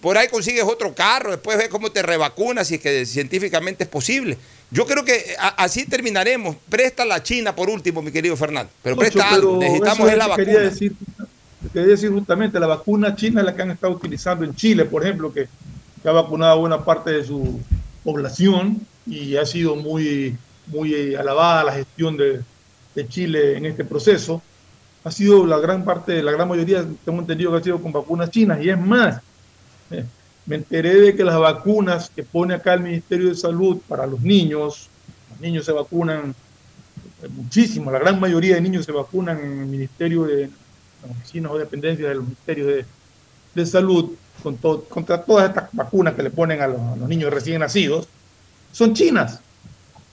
por 0.00 0.16
ahí 0.16 0.28
consigues 0.28 0.64
otro 0.64 0.94
carro, 0.94 1.32
después 1.32 1.58
ves 1.58 1.68
cómo 1.68 1.90
te 1.90 2.02
revacunas 2.02 2.70
y 2.70 2.78
que 2.78 3.04
científicamente 3.04 3.84
es 3.84 3.90
posible. 3.90 4.38
Yo 4.70 4.86
creo 4.86 5.04
que 5.04 5.36
así 5.38 5.84
terminaremos. 5.84 6.56
Presta 6.68 7.04
la 7.04 7.22
China 7.22 7.54
por 7.54 7.68
último, 7.68 8.02
mi 8.02 8.12
querido 8.12 8.36
Fernando. 8.36 8.70
Pero 8.82 8.96
presta 8.96 9.30
algo. 9.30 9.58
Necesitamos 9.58 10.12
la 10.14 10.26
vacuna. 10.26 10.58
Decir, 10.58 10.92
quería 11.72 11.88
decir 11.88 12.10
justamente, 12.10 12.60
la 12.60 12.66
vacuna 12.66 13.14
china 13.14 13.40
es 13.40 13.46
la 13.46 13.54
que 13.54 13.62
han 13.62 13.70
estado 13.70 13.94
utilizando 13.94 14.44
en 14.44 14.54
Chile, 14.54 14.84
por 14.84 15.02
ejemplo, 15.02 15.32
que, 15.32 15.48
ha 16.06 16.12
vacunado 16.12 16.60
buena 16.60 16.84
parte 16.84 17.12
de 17.12 17.24
su 17.24 17.58
población 18.02 18.78
y 19.06 19.36
ha 19.36 19.46
sido 19.46 19.74
muy, 19.74 20.36
muy 20.66 21.14
alabada 21.14 21.64
la 21.64 21.72
gestión 21.72 22.18
de, 22.18 22.42
Chile 23.08 23.56
en 23.56 23.64
este 23.66 23.84
proceso. 23.84 24.42
Ha 25.02 25.10
sido 25.10 25.46
la 25.46 25.58
gran 25.58 25.84
parte, 25.84 26.22
la 26.22 26.30
gran 26.30 26.46
mayoría, 26.46 26.84
tengo 27.04 27.20
entendido 27.20 27.50
que 27.50 27.56
ha 27.56 27.62
sido 27.62 27.82
con 27.82 27.90
vacunas 27.90 28.30
chinas. 28.30 28.62
Y 28.62 28.68
es 28.68 28.78
más, 28.78 29.20
eh, 29.90 30.04
me 30.46 30.56
enteré 30.56 30.94
de 30.94 31.16
que 31.16 31.24
las 31.24 31.38
vacunas 31.38 32.10
que 32.14 32.22
pone 32.22 32.54
acá 32.54 32.74
el 32.74 32.82
Ministerio 32.82 33.30
de 33.30 33.34
Salud 33.34 33.78
para 33.88 34.06
los 34.06 34.20
niños, 34.20 34.88
los 35.30 35.40
niños 35.40 35.64
se 35.64 35.72
vacunan 35.72 36.34
eh, 37.22 37.28
muchísimo, 37.28 37.90
la 37.90 37.98
gran 37.98 38.20
mayoría 38.20 38.56
de 38.56 38.60
niños 38.60 38.84
se 38.84 38.92
vacunan 38.92 39.38
en 39.40 39.60
el 39.60 39.66
Ministerio 39.66 40.24
de 40.24 40.50
oficinas 41.10 41.52
o 41.52 41.58
dependencias 41.58 42.08
del 42.08 42.20
Ministerio 42.20 42.66
de, 42.66 42.84
de 43.54 43.66
Salud 43.66 44.12
con 44.42 44.56
contra 44.56 45.22
todas 45.22 45.48
estas 45.48 45.68
vacunas 45.72 46.14
que 46.14 46.22
le 46.22 46.30
ponen 46.30 46.60
a 46.60 46.66
los, 46.66 46.80
niños 47.08 47.32
recién 47.32 47.60
nacidos, 47.60 48.06
son 48.72 48.94
chinas 48.94 49.40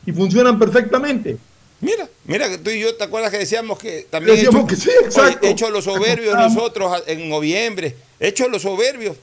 y 0.06 0.12
funcionan 0.12 0.58
perfectamente. 0.58 1.38
Mira, 1.82 2.08
mira 2.26 2.48
que 2.48 2.60
tú 2.60 2.70
y 2.70 2.80
yo 2.80 2.96
te 2.96 3.04
acuerdas 3.04 3.32
que 3.32 3.40
decíamos 3.40 3.80
que 3.80 4.08
también 4.10 4.36
decíamos 4.38 4.68
que 4.70 4.76
sí, 4.76 4.92
exacto. 5.04 5.48
hecho 5.48 5.70
los 5.72 5.84
soberbios 5.84 6.36
nosotros 6.36 7.04
en 7.08 7.28
noviembre, 7.28 7.96
hecho 8.20 8.48
los 8.48 8.62
soberbios, 8.62 9.18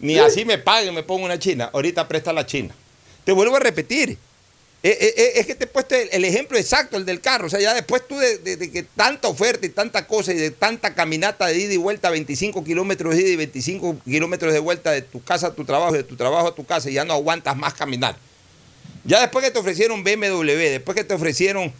ni 0.00 0.18
así 0.18 0.44
me 0.44 0.58
paguen, 0.58 0.94
me 0.94 1.02
pongo 1.02 1.24
una 1.24 1.38
china, 1.38 1.70
ahorita 1.72 2.06
presta 2.06 2.32
la 2.32 2.46
china. 2.46 2.74
Te 3.24 3.32
vuelvo 3.32 3.56
a 3.56 3.60
repetir, 3.60 4.16
es 4.90 5.46
que 5.46 5.54
te 5.54 5.64
he 5.64 5.66
puesto 5.66 5.94
el 5.94 6.24
ejemplo 6.26 6.58
exacto, 6.58 6.98
el 6.98 7.06
del 7.06 7.22
carro. 7.22 7.46
O 7.46 7.48
sea, 7.48 7.58
ya 7.58 7.72
después 7.72 8.06
tú 8.06 8.18
de, 8.18 8.58
que 8.70 8.82
tanta 8.82 9.28
oferta 9.28 9.64
y 9.64 9.70
tanta 9.70 10.06
cosa 10.06 10.32
y 10.32 10.36
de 10.36 10.50
tanta 10.50 10.94
caminata 10.94 11.46
de 11.46 11.58
ida 11.58 11.72
y 11.72 11.78
vuelta, 11.78 12.10
25 12.10 12.62
kilómetros 12.62 13.14
de 13.14 13.22
ida 13.22 13.30
y 13.30 13.36
25 13.36 13.96
kilómetros 14.04 14.52
de 14.52 14.58
vuelta 14.58 14.90
de 14.90 15.00
tu 15.00 15.24
casa 15.24 15.46
a 15.46 15.54
tu 15.54 15.64
trabajo, 15.64 15.94
de 15.94 16.04
tu 16.04 16.16
trabajo 16.16 16.48
a 16.48 16.54
tu 16.54 16.66
casa, 16.66 16.90
y 16.90 16.94
ya 16.94 17.04
no 17.06 17.14
aguantas 17.14 17.56
más 17.56 17.72
caminar. 17.72 18.16
Ya 19.04 19.20
después 19.20 19.42
que 19.42 19.50
te 19.50 19.58
ofrecieron 19.58 20.04
BMW, 20.04 20.44
después 20.44 20.94
que 20.94 21.04
te 21.04 21.14
ofrecieron 21.14 21.72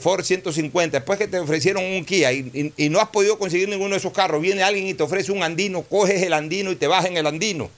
Ford 0.00 0.24
150, 0.24 0.98
después 0.98 1.18
que 1.20 1.28
te 1.28 1.38
ofrecieron 1.38 1.84
un 1.84 2.04
Kia 2.04 2.32
y, 2.32 2.72
y 2.76 2.88
no 2.88 3.00
has 3.00 3.08
podido 3.08 3.38
conseguir 3.38 3.68
ninguno 3.68 3.90
de 3.90 3.98
esos 3.98 4.12
carros, 4.12 4.42
viene 4.42 4.64
alguien 4.64 4.88
y 4.88 4.94
te 4.94 5.04
ofrece 5.04 5.30
un 5.30 5.44
andino, 5.44 5.82
coges 5.82 6.22
el 6.22 6.32
andino 6.32 6.72
y 6.72 6.76
te 6.76 6.88
vas 6.88 7.04
en 7.04 7.16
el 7.16 7.26
andino. 7.26 7.70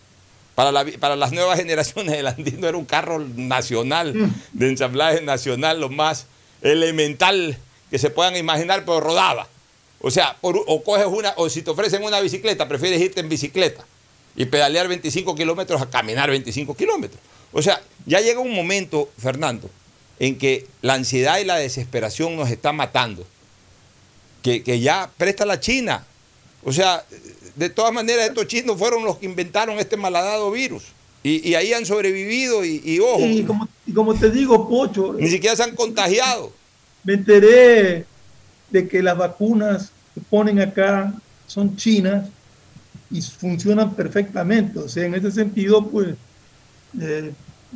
Para, 0.55 0.71
las 1.17 1.33
nuevas 1.33 1.59
generaciones, 1.59 2.15
el 2.15 2.27
Andino 2.29 2.69
era 2.69 2.77
un 2.77 2.85
carro 2.85 3.19
nacional, 3.19 4.15
mm. 4.15 4.35
de 4.53 4.69
ensamblaje 4.69 5.21
nacional, 5.21 5.81
lo 5.81 5.89
más 5.89 6.27
elemental 6.63 7.59
que 7.91 7.99
se 7.99 8.11
puedan 8.11 8.37
imaginar, 8.37 8.85
pero 8.85 9.01
rodaba. 9.01 9.49
O 10.01 10.11
sea, 10.11 10.37
o 10.43 10.85
coges 10.85 11.07
una, 11.07 11.33
o 11.37 11.49
si 11.49 11.63
te 11.63 11.71
ofrecen 11.71 12.05
una 12.05 12.21
bicicleta, 12.21 12.69
prefieres 12.69 13.01
irte 13.01 13.21
en 13.21 13.29
bicicleta 13.29 13.85
y 14.37 14.45
pedalear 14.47 14.89
25 14.89 15.35
kilómetros 15.35 15.81
a 15.81 15.89
caminar 15.91 16.31
25 16.31 16.77
kilómetros. 16.77 17.21
O 17.53 17.63
sea, 17.63 17.81
ya 18.05 18.21
llega 18.21 18.41
un 18.41 18.53
momento, 18.55 19.09
Fernando, 19.17 19.71
en 20.19 20.37
que 20.37 20.67
la 20.83 20.95
ansiedad 20.95 21.39
y 21.39 21.45
la 21.45 21.57
desesperación 21.57 22.37
nos 22.37 22.51
están 22.51 22.77
matando. 22.77 23.27
Que, 24.43 24.63
que 24.63 24.81
ya 24.81 25.11
presta 25.17 25.47
la 25.47 25.61
China. 25.61 26.05
O 26.65 26.73
sea, 26.73 27.05
de 27.57 27.71
todas 27.71 27.93
maneras, 27.93 28.29
estos 28.29 28.47
chinos 28.47 28.79
fueron 28.79 29.05
los 29.05 29.19
que 29.19 29.27
inventaron 29.27 29.79
este 29.79 29.97
malhadado 29.97 30.51
virus. 30.51 30.85
Y, 31.23 31.55
ahí 31.55 31.73
han 31.73 31.87
sobrevivido 31.87 32.67
y, 32.67 33.01
ojo. 33.01 33.21
Y 33.87 33.93
como, 33.95 34.15
te 34.15 34.31
digo, 34.31 34.69
Pocho. 34.69 35.15
Ni 35.15 35.29
siquiera 35.29 35.57
se 35.57 35.63
han 35.63 35.75
contagiado. 35.75 36.53
Me 37.03 37.15
enteré 37.15 38.05
de 38.69 38.89
que 38.89 39.03
las 39.03 39.17
vacunas 39.17 39.91
que 40.15 40.21
ponen 40.21 40.61
acá 40.61 41.15
son 41.47 41.77
chinas 41.77 42.29
y 43.11 43.23
funcionan 43.23 43.95
perfectamente. 43.95 44.79
O 44.79 44.89
sea, 44.89 45.07
en 45.07 45.15
ese 45.15 45.31
sentido, 45.31 45.87
pues, 45.87 46.15
eh, 47.01 47.33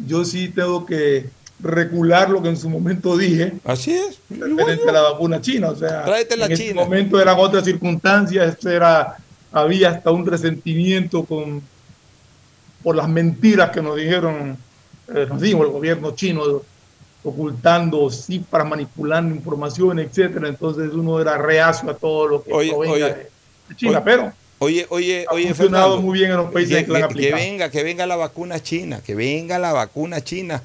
yo 0.07 0.27
sí 0.27 0.49
tengo 0.49 0.85
que 0.85 1.31
recular 1.61 2.31
lo 2.31 2.43
que 2.43 2.49
en 2.49 2.57
su 2.57 2.69
momento 2.69 3.17
dije. 3.17 3.55
Así 3.65 3.93
es. 3.93 4.19
Referente 4.31 4.89
a 4.89 4.93
la 4.93 5.03
vacuna 5.03 5.41
china. 5.41 5.71
O 5.71 5.77
sea, 5.77 6.05
en 6.07 6.53
ese 6.53 6.75
momento 6.75 7.21
eran 7.21 7.37
otras 7.39 7.65
circunstancias, 7.65 8.65
era 8.65 9.17
había 9.51 9.91
hasta 9.91 10.11
un 10.11 10.27
resentimiento 10.27 11.25
con, 11.25 11.63
por 12.83 12.95
las 12.95 13.09
mentiras 13.09 13.71
que 13.71 13.81
nos 13.81 13.97
dijeron, 13.97 14.57
eh, 15.15 15.27
nos 15.29 15.41
dijo 15.41 15.65
el 15.65 15.71
gobierno 15.71 16.15
chino, 16.15 16.43
ocultando 17.25 18.11
para 18.51 18.65
manipular 18.65 19.25
información, 19.25 19.99
etcétera. 19.99 20.49
Entonces 20.49 20.93
uno 20.93 21.21
era 21.21 21.39
reacio 21.39 21.91
a 21.91 21.95
todo 21.95 22.29
lo 22.29 22.45
que 22.45 22.51
provenga 22.51 23.07
de 23.07 23.77
China, 23.77 24.03
pero 24.05 24.33
Oye, 24.61 24.87
oye, 24.91 25.25
ha 25.29 25.35
funcionado 25.35 26.03
muy 26.03 26.19
bien 26.19 26.33
en 26.33 26.39
los 26.39 26.53
países 26.53 26.85
que, 26.85 26.93
que, 26.93 27.15
que 27.15 27.33
venga, 27.33 27.71
que 27.71 27.85
venga 27.85 28.07
la 28.07 28.17
vacuna 28.17 28.61
china, 28.61 29.01
que 29.05 29.15
venga 29.15 29.57
la 29.59 29.73
vacuna 29.73 30.21
china. 30.21 30.61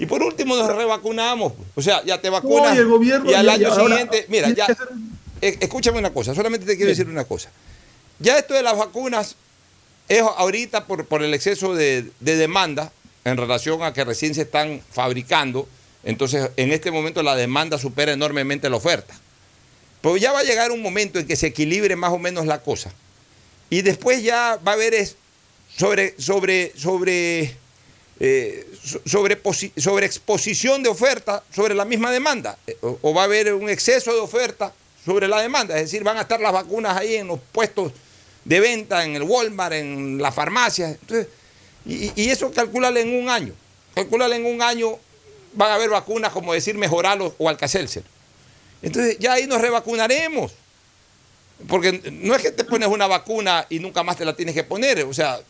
Y 0.00 0.06
por 0.06 0.22
último 0.22 0.56
nos 0.56 0.74
revacunamos. 0.74 1.52
O 1.74 1.82
sea, 1.82 2.02
ya 2.06 2.18
te 2.18 2.30
vacunas. 2.30 2.74
y 3.26 3.34
al 3.34 3.48
año 3.50 3.74
siguiente, 3.74 4.24
mira, 4.28 4.48
ya, 4.48 4.66
escúchame 5.42 5.98
una 5.98 6.10
cosa, 6.10 6.34
solamente 6.34 6.64
te 6.64 6.74
quiero 6.74 6.88
decir 6.88 7.06
una 7.06 7.24
cosa. 7.24 7.50
Ya 8.18 8.38
esto 8.38 8.54
de 8.54 8.62
las 8.62 8.78
vacunas 8.78 9.36
es 10.08 10.22
ahorita 10.22 10.86
por, 10.86 11.04
por 11.04 11.22
el 11.22 11.34
exceso 11.34 11.74
de, 11.74 12.10
demanda 12.20 12.92
en 13.24 13.36
relación 13.36 13.82
a 13.82 13.92
que 13.92 14.02
recién 14.02 14.34
se 14.34 14.42
están 14.42 14.80
fabricando, 14.90 15.68
entonces 16.02 16.50
en 16.56 16.72
este 16.72 16.90
momento 16.90 17.22
la 17.22 17.36
demanda 17.36 17.76
supera 17.76 18.12
enormemente 18.12 18.70
la 18.70 18.76
oferta. 18.76 19.14
Pero 20.00 20.16
ya 20.16 20.32
va 20.32 20.38
a 20.38 20.44
llegar 20.44 20.72
un 20.72 20.80
momento 20.80 21.18
en 21.18 21.26
que 21.26 21.36
se 21.36 21.48
equilibre 21.48 21.94
más 21.94 22.10
o 22.10 22.18
menos 22.18 22.46
la 22.46 22.62
cosa. 22.62 22.90
Y 23.68 23.82
después 23.82 24.22
ya 24.22 24.58
va 24.66 24.72
a 24.72 24.74
haber 24.76 24.94
sobre, 25.76 26.14
sobre, 26.18 26.72
sobre, 26.74 27.54
eh, 28.22 28.66
sobre, 29.06 29.40
sobre, 29.78 30.04
exposición 30.04 30.82
de 30.82 30.90
oferta 30.90 31.42
sobre 31.54 31.74
la 31.74 31.86
misma 31.86 32.12
demanda. 32.12 32.58
Eh, 32.66 32.76
o, 32.82 33.14
va 33.14 33.22
a 33.22 33.24
haber 33.24 33.54
un 33.54 33.70
exceso 33.70 34.12
de 34.12 34.20
oferta 34.20 34.74
sobre 35.06 35.26
la 35.26 35.40
demanda, 35.40 35.74
es 35.76 35.84
decir, 35.84 36.04
van 36.04 36.18
a 36.18 36.22
estar 36.22 36.38
las 36.38 36.52
vacunas 36.52 36.94
ahí 36.98 37.14
en 37.14 37.28
los 37.28 37.40
puestos 37.52 37.92
de 38.44 38.60
venta, 38.60 39.04
en 39.04 39.16
el 39.16 39.22
Walmart, 39.22 39.72
en 39.72 40.20
las 40.20 40.34
farmacias. 40.34 40.98
y, 41.86 42.28
eso 42.28 42.52
calculale 42.52 43.00
en 43.00 43.14
un 43.14 43.30
año. 43.30 43.54
Calculale 43.94 44.36
en 44.36 44.44
un 44.44 44.60
año, 44.60 44.98
van 45.54 45.70
a 45.70 45.74
haber 45.76 45.88
vacunas 45.88 46.30
como 46.30 46.52
decir 46.52 46.76
Mejoralo 46.76 47.34
o 47.38 47.48
Alcacelser. 47.48 48.04
Entonces 48.82 49.18
ya 49.18 49.32
ahí 49.32 49.46
nos 49.46 49.62
revacunaremos. 49.62 50.52
Porque 51.68 52.10
no 52.12 52.34
es 52.34 52.42
que 52.42 52.50
te 52.50 52.64
pones 52.64 52.88
una 52.88 53.06
vacuna 53.06 53.66
y 53.68 53.78
nunca 53.78 54.02
más 54.02 54.16
te 54.16 54.24
la 54.24 54.34
tienes 54.34 54.54
que 54.54 54.64
poner. 54.64 55.04
O 55.04 55.12
sea, 55.12 55.40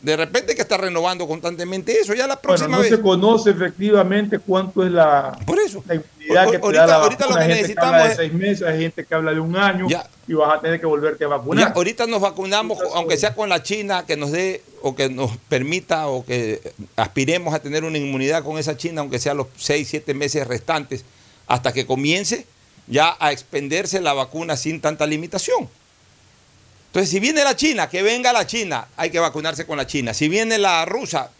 de 0.00 0.16
repente 0.16 0.54
que 0.54 0.62
está 0.62 0.76
renovando 0.76 1.26
constantemente 1.26 1.92
eso. 1.98 2.14
Ya 2.14 2.26
la 2.26 2.40
próxima 2.40 2.76
no 2.76 2.82
se 2.84 3.00
conoce 3.00 3.50
efectivamente 3.50 4.38
cuánto 4.38 4.84
es 4.84 4.92
la, 4.92 5.38
Por 5.44 5.58
eso. 5.58 5.82
inmunidad 5.88 6.50
que 6.50 6.58
te 6.58 6.72
da 6.72 6.86
la 6.86 6.94
ahorita 6.96 7.26
lo 7.26 7.34
que 7.34 7.40
hay 7.40 7.54
gente 7.54 7.74
que 7.74 7.80
habla 7.80 8.08
de 8.08 8.14
seis 8.14 8.32
meses, 8.32 8.62
hay 8.66 8.80
gente 8.80 9.04
que 9.04 9.14
habla 9.14 9.32
de 9.32 9.40
un 9.40 9.56
año 9.56 9.86
y 10.26 10.34
vas 10.34 10.58
a 10.58 10.60
tener 10.60 10.78
que 10.78 10.86
volverte 10.86 11.24
a 11.24 11.28
vacunar. 11.28 11.72
ahorita 11.74 12.06
nos 12.06 12.20
vacunamos, 12.20 12.78
aunque 12.94 13.16
sea 13.16 13.34
con 13.34 13.48
la 13.48 13.62
China, 13.62 14.04
que 14.06 14.16
nos 14.16 14.30
dé 14.30 14.62
o 14.82 14.94
que 14.94 15.08
nos 15.08 15.36
permita 15.48 16.06
o 16.08 16.24
que 16.24 16.60
aspiremos 16.96 17.54
a 17.54 17.60
tener 17.60 17.84
una 17.84 17.98
inmunidad 17.98 18.44
con 18.44 18.58
esa 18.58 18.76
China, 18.76 19.00
aunque 19.00 19.18
sea 19.18 19.34
los 19.34 19.48
seis, 19.56 19.88
siete 19.88 20.14
meses 20.14 20.46
restantes, 20.46 21.04
hasta 21.46 21.72
que 21.72 21.86
comience 21.86 22.46
ya 22.86 23.16
a 23.18 23.32
expenderse 23.32 24.00
la 24.00 24.12
vacuna 24.12 24.56
sin 24.56 24.80
tanta 24.80 25.06
limitación. 25.06 25.68
Entonces, 26.88 27.10
si 27.10 27.20
viene 27.20 27.44
la 27.44 27.54
China, 27.54 27.88
que 27.88 28.02
venga 28.02 28.32
la 28.32 28.46
China, 28.46 28.88
hay 28.96 29.10
que 29.10 29.18
vacunarse 29.18 29.66
con 29.66 29.76
la 29.76 29.86
China. 29.86 30.14
Si 30.14 30.28
viene 30.28 30.56
la 30.56 30.86
rusa, 30.86 31.30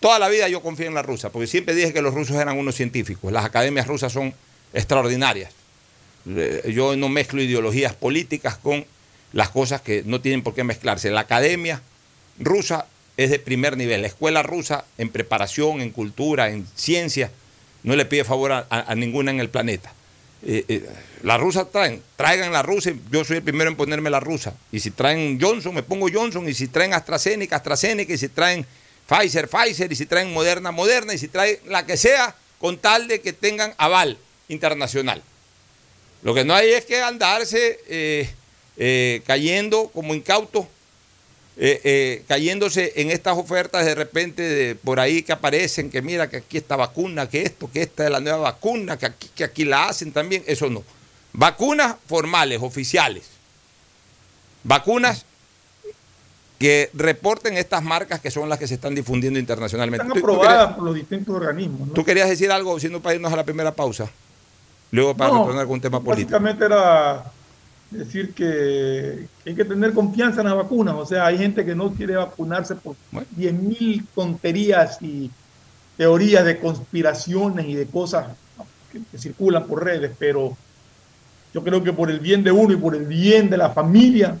toda 0.00 0.18
la 0.18 0.28
vida 0.28 0.48
yo 0.48 0.60
confío 0.60 0.86
en 0.86 0.94
la 0.94 1.02
rusa, 1.02 1.30
porque 1.30 1.46
siempre 1.46 1.74
dije 1.74 1.94
que 1.94 2.02
los 2.02 2.12
rusos 2.12 2.36
eran 2.36 2.58
unos 2.58 2.74
científicos. 2.74 3.32
Las 3.32 3.44
academias 3.44 3.86
rusas 3.86 4.12
son 4.12 4.34
extraordinarias. 4.74 5.52
Yo 6.66 6.94
no 6.96 7.08
mezclo 7.08 7.40
ideologías 7.40 7.94
políticas 7.94 8.58
con 8.58 8.84
las 9.32 9.48
cosas 9.48 9.80
que 9.80 10.02
no 10.04 10.20
tienen 10.20 10.42
por 10.42 10.54
qué 10.54 10.62
mezclarse. 10.62 11.10
La 11.10 11.20
academia 11.20 11.80
rusa 12.38 12.86
es 13.16 13.30
de 13.30 13.38
primer 13.38 13.78
nivel. 13.78 14.02
La 14.02 14.08
escuela 14.08 14.42
rusa 14.42 14.84
en 14.98 15.08
preparación, 15.08 15.80
en 15.80 15.90
cultura, 15.90 16.50
en 16.50 16.66
ciencia, 16.74 17.30
no 17.82 17.96
le 17.96 18.04
pide 18.04 18.24
favor 18.24 18.52
a 18.52 18.94
ninguna 18.94 19.30
en 19.30 19.40
el 19.40 19.48
planeta. 19.48 19.90
Eh, 20.42 20.64
eh, 20.68 20.88
la 21.22 21.36
rusa 21.36 21.64
traen, 21.64 22.02
traigan 22.16 22.52
la 22.52 22.62
rusa, 22.62 22.92
yo 23.10 23.24
soy 23.24 23.38
el 23.38 23.42
primero 23.42 23.70
en 23.70 23.76
ponerme 23.76 24.08
la 24.08 24.20
rusa. 24.20 24.54
Y 24.70 24.80
si 24.80 24.90
traen 24.90 25.38
Johnson, 25.40 25.74
me 25.74 25.82
pongo 25.82 26.08
Johnson. 26.12 26.48
Y 26.48 26.54
si 26.54 26.68
traen 26.68 26.94
AstraZeneca, 26.94 27.56
AstraZeneca. 27.56 28.12
Y 28.12 28.18
si 28.18 28.28
traen 28.28 28.64
Pfizer, 29.06 29.48
Pfizer. 29.48 29.90
Y 29.90 29.96
si 29.96 30.06
traen 30.06 30.32
Moderna, 30.32 30.70
Moderna. 30.70 31.14
Y 31.14 31.18
si 31.18 31.28
traen 31.28 31.58
la 31.66 31.84
que 31.84 31.96
sea, 31.96 32.34
con 32.60 32.78
tal 32.78 33.08
de 33.08 33.20
que 33.20 33.32
tengan 33.32 33.74
aval 33.78 34.18
internacional. 34.48 35.22
Lo 36.22 36.34
que 36.34 36.44
no 36.44 36.54
hay 36.54 36.70
es 36.70 36.84
que 36.84 37.00
andarse 37.00 37.80
eh, 37.86 39.22
cayendo 39.26 39.88
como 39.92 40.14
incautos 40.14 40.66
eh, 41.60 41.80
eh, 41.82 42.24
cayéndose 42.28 42.92
en 42.96 43.10
estas 43.10 43.36
ofertas 43.36 43.84
de 43.84 43.96
repente 43.96 44.42
de, 44.42 44.74
por 44.76 45.00
ahí 45.00 45.22
que 45.22 45.32
aparecen, 45.32 45.90
que 45.90 46.02
mira 46.02 46.30
que 46.30 46.36
aquí 46.36 46.56
está 46.56 46.76
vacuna, 46.76 47.28
que 47.28 47.42
esto, 47.42 47.68
que 47.72 47.82
esta 47.82 48.04
es 48.04 48.10
la 48.12 48.20
nueva 48.20 48.38
vacuna, 48.38 48.96
que 48.96 49.06
aquí, 49.06 49.28
que 49.34 49.42
aquí 49.42 49.64
la 49.64 49.88
hacen 49.88 50.12
también, 50.12 50.44
eso 50.46 50.70
no. 50.70 50.84
Vacunas 51.32 51.96
formales, 52.06 52.60
oficiales. 52.62 53.24
Vacunas 54.62 55.24
que 56.60 56.90
reporten 56.94 57.56
estas 57.56 57.82
marcas 57.82 58.20
que 58.20 58.30
son 58.30 58.48
las 58.48 58.58
que 58.60 58.68
se 58.68 58.74
están 58.74 58.94
difundiendo 58.94 59.40
internacionalmente. 59.40 60.06
Están 60.06 60.18
aprobadas 60.18 60.74
por 60.74 60.84
los 60.84 60.94
distintos 60.94 61.34
organismos. 61.34 61.92
¿Tú 61.92 62.04
querías 62.04 62.28
decir 62.28 62.52
algo, 62.52 62.78
siendo 62.78 63.00
para 63.00 63.16
irnos 63.16 63.32
a 63.32 63.36
la 63.36 63.44
primera 63.44 63.72
pausa? 63.74 64.08
Luego 64.92 65.16
para 65.16 65.30
retornar 65.32 65.66
con 65.66 65.74
un 65.74 65.80
tema 65.80 66.00
político. 66.00 66.30
Básicamente 66.30 66.64
era 66.64 67.32
decir 67.90 68.34
que, 68.34 69.26
hay 69.46 69.54
que 69.54 69.64
tener 69.64 69.92
confianza 69.92 70.40
en 70.40 70.48
las 70.48 70.56
vacunas. 70.56 70.94
O 70.94 71.06
sea, 71.06 71.26
hay 71.26 71.38
gente 71.38 71.64
que 71.64 71.74
no 71.74 71.92
quiere 71.92 72.16
vacunarse 72.16 72.74
por 72.74 72.96
10.000 73.12 74.04
tonterías 74.14 75.00
y 75.00 75.30
teorías 75.96 76.44
de 76.44 76.58
conspiraciones 76.58 77.66
y 77.66 77.74
de 77.74 77.86
cosas 77.86 78.26
que, 78.92 79.18
circulan 79.18 79.66
por 79.66 79.84
redes, 79.84 80.12
pero 80.18 80.56
yo 81.52 81.64
creo 81.64 81.82
que 81.82 81.92
por 81.92 82.10
el 82.10 82.20
bien 82.20 82.44
de 82.44 82.52
uno 82.52 82.72
y 82.72 82.76
por 82.76 82.94
el 82.94 83.06
bien 83.06 83.50
de 83.50 83.56
la 83.56 83.70
familia 83.70 84.38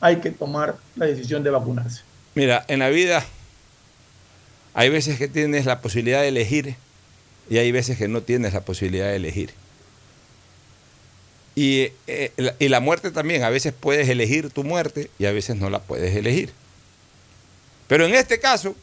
hay 0.00 0.16
que 0.16 0.30
tomar 0.30 0.76
la 0.96 1.06
decisión 1.06 1.42
de 1.42 1.50
vacunarse. 1.50 2.02
Mira, 2.34 2.64
en 2.68 2.80
la 2.80 2.88
vida 2.88 3.24
hay 4.74 4.90
veces 4.90 5.18
que 5.18 5.28
tienes 5.28 5.64
la 5.64 5.80
posibilidad 5.80 6.20
de 6.20 6.28
elegir 6.28 6.76
y 7.48 7.58
hay 7.58 7.72
veces 7.72 7.96
que 7.96 8.08
no 8.08 8.22
tienes 8.22 8.52
la 8.52 8.62
posibilidad 8.62 9.06
de 9.06 9.16
elegir. 9.16 9.50
Y, 11.56 11.90
eh, 12.06 12.54
y, 12.58 12.68
la 12.68 12.80
muerte 12.80 13.10
también, 13.10 13.42
a 13.42 13.50
veces 13.50 13.72
puedes 13.72 14.08
elegir 14.08 14.50
tu 14.50 14.62
muerte 14.62 15.10
y 15.18 15.24
a 15.24 15.32
veces 15.32 15.56
no 15.56 15.70
la 15.70 15.80
puedes 15.80 16.14
elegir. 16.14 16.52
Pero 17.88 18.04
en 18.04 18.14
este 18.14 18.38
caso, 18.38 18.76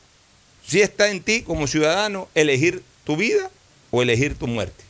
sí 0.65 0.81
está 0.81 1.09
en 1.09 1.21
ti 1.21 1.43
como 1.43 1.67
ciudadano 1.67 2.27
elegir 2.33 2.83
tu 3.03 3.15
vida 3.15 3.51
o 3.91 4.01
elegir 4.01 4.35
tu 4.35 4.47
muerte. 4.47 4.83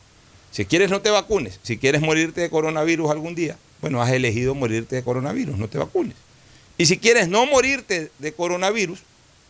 Si 0.50 0.64
quieres 0.64 0.90
no 0.90 1.02
te 1.02 1.10
vacunes, 1.10 1.60
si 1.62 1.76
quieres 1.76 2.00
morirte 2.00 2.40
de 2.40 2.48
coronavirus 2.48 3.10
algún 3.10 3.34
día, 3.34 3.58
bueno, 3.82 4.00
has 4.00 4.10
elegido 4.12 4.54
morirte 4.54 4.96
de 4.96 5.02
coronavirus, 5.02 5.58
no 5.58 5.68
te 5.68 5.76
vacunes. 5.76 6.16
Y 6.78 6.86
si 6.86 6.98
quieres 6.98 7.28
no 7.28 7.44
morirte 7.44 8.10
de 8.18 8.32
coronavirus, 8.32 9.00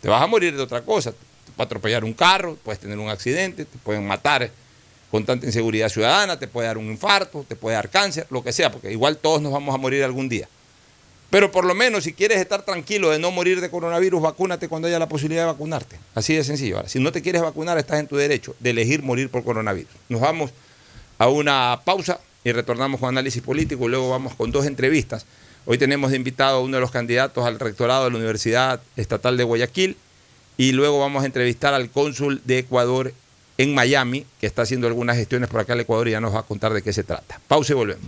te 0.00 0.08
vas 0.08 0.22
a 0.22 0.26
morir 0.26 0.56
de 0.56 0.62
otra 0.62 0.82
cosa. 0.82 1.12
Te 1.12 1.52
a 1.56 1.62
atropellar 1.62 2.04
un 2.04 2.12
carro, 2.12 2.58
puedes 2.64 2.80
tener 2.80 2.98
un 2.98 3.08
accidente, 3.08 3.64
te 3.64 3.78
pueden 3.78 4.06
matar 4.06 4.50
con 5.14 5.24
tanta 5.24 5.46
inseguridad 5.46 5.88
ciudadana, 5.90 6.40
te 6.40 6.48
puede 6.48 6.66
dar 6.66 6.77
un 6.77 6.87
infarto, 6.87 7.44
te 7.46 7.55
puede 7.55 7.77
dar 7.77 7.88
cáncer, 7.88 8.27
lo 8.31 8.42
que 8.42 8.53
sea, 8.53 8.72
porque 8.72 8.90
igual 8.90 9.16
todos 9.16 9.40
nos 9.40 9.53
vamos 9.53 9.72
a 9.72 9.79
morir 9.79 10.03
algún 10.03 10.29
día. 10.29 10.48
Pero 11.31 11.53
por 11.53 11.64
lo 11.64 11.72
menos 11.72 12.03
si 12.03 12.12
quieres 12.12 12.38
estar 12.38 12.64
tranquilo 12.64 13.11
de 13.11 13.20
no 13.20 13.31
morir 13.31 13.61
de 13.61 13.70
coronavirus, 13.70 14.20
vacúnate 14.20 14.66
cuando 14.66 14.88
haya 14.88 14.98
la 14.98 15.09
posibilidad 15.09 15.42
de 15.42 15.53
vacunarte. 15.53 16.00
Así 16.16 16.35
de 16.35 16.42
sencillo. 16.42 16.79
Ahora, 16.79 16.88
si 16.88 16.98
no 16.98 17.12
te 17.12 17.22
quieres 17.22 17.42
vacunar, 17.42 17.79
estás 17.79 18.00
en 18.00 18.09
tu 18.09 18.16
derecho 18.16 18.57
de 18.59 18.70
elegir 18.70 19.05
morir 19.05 19.31
por 19.31 19.44
coronavirus. 19.44 19.92
Nos 20.09 20.20
vamos 20.20 20.50
a 21.18 21.29
una 21.29 21.81
pausa 21.85 22.18
y 22.42 22.50
retornamos 22.50 22.98
con 22.98 23.11
análisis 23.11 23.40
político 23.40 23.85
y 23.87 23.90
luego 23.90 24.11
vamos 24.11 24.35
con 24.35 24.50
dos 24.50 24.66
entrevistas. 24.66 25.27
Hoy 25.64 25.79
tenemos 25.79 26.11
de 26.11 26.16
invitado 26.16 26.57
a 26.57 26.61
uno 26.61 26.77
de 26.77 26.81
los 26.81 26.90
candidatos 26.90 27.46
al 27.46 27.61
rectorado 27.61 28.07
de 28.07 28.11
la 28.11 28.16
Universidad 28.16 28.81
Estatal 28.96 29.37
de 29.37 29.44
Guayaquil 29.44 29.96
y 30.57 30.72
luego 30.72 30.98
vamos 30.98 31.22
a 31.22 31.27
entrevistar 31.27 31.72
al 31.72 31.88
cónsul 31.88 32.42
de 32.44 32.59
Ecuador 32.59 33.12
en 33.58 33.74
Miami, 33.74 34.26
que 34.40 34.46
está 34.46 34.62
haciendo 34.62 34.86
algunas 34.86 35.16
gestiones 35.16 35.48
por 35.48 35.60
acá 35.60 35.74
al 35.74 35.80
Ecuador 35.80 36.08
y 36.08 36.12
ya 36.12 36.20
nos 36.20 36.34
va 36.34 36.40
a 36.40 36.42
contar 36.42 36.72
de 36.72 36.82
qué 36.82 36.92
se 36.92 37.04
trata. 37.04 37.40
Pausa 37.46 37.72
y 37.72 37.76
volvemos. 37.76 38.06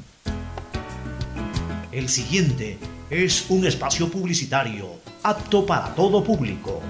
El 1.93 2.09
siguiente 2.09 2.79
es 3.11 3.47
un 3.49 3.67
espacio 3.67 4.11
publicitario 4.11 5.01
apto 5.23 5.65
para 5.65 5.95
todo 5.95 6.23
público. 6.23 6.83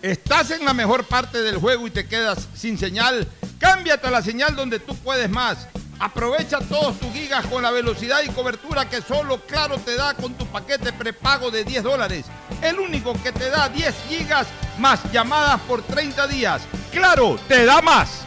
¿Estás 0.00 0.52
en 0.52 0.64
la 0.64 0.72
mejor 0.72 1.04
parte 1.04 1.42
del 1.42 1.58
juego 1.58 1.86
y 1.86 1.90
te 1.90 2.06
quedas 2.06 2.48
sin 2.54 2.78
señal? 2.78 3.26
Cámbiate 3.58 4.06
a 4.06 4.10
la 4.10 4.22
señal 4.22 4.54
donde 4.54 4.78
tú 4.78 4.94
puedes 4.96 5.28
más 5.28 5.68
Aprovecha 6.00 6.60
todos 6.60 6.98
tus 7.00 7.12
gigas 7.12 7.44
con 7.46 7.62
la 7.62 7.72
velocidad 7.72 8.20
y 8.24 8.28
cobertura 8.28 8.88
que 8.88 9.02
solo 9.02 9.40
Claro 9.46 9.78
te 9.78 9.96
da 9.96 10.14
con 10.14 10.34
tu 10.34 10.46
paquete 10.46 10.92
prepago 10.92 11.50
de 11.50 11.64
10 11.64 11.82
dólares. 11.82 12.26
El 12.62 12.78
único 12.78 13.14
que 13.22 13.32
te 13.32 13.50
da 13.50 13.68
10 13.68 13.94
gigas 14.08 14.46
más 14.78 15.00
llamadas 15.12 15.60
por 15.62 15.82
30 15.82 16.28
días. 16.28 16.62
Claro, 16.92 17.36
te 17.48 17.64
da 17.64 17.82
más. 17.82 18.24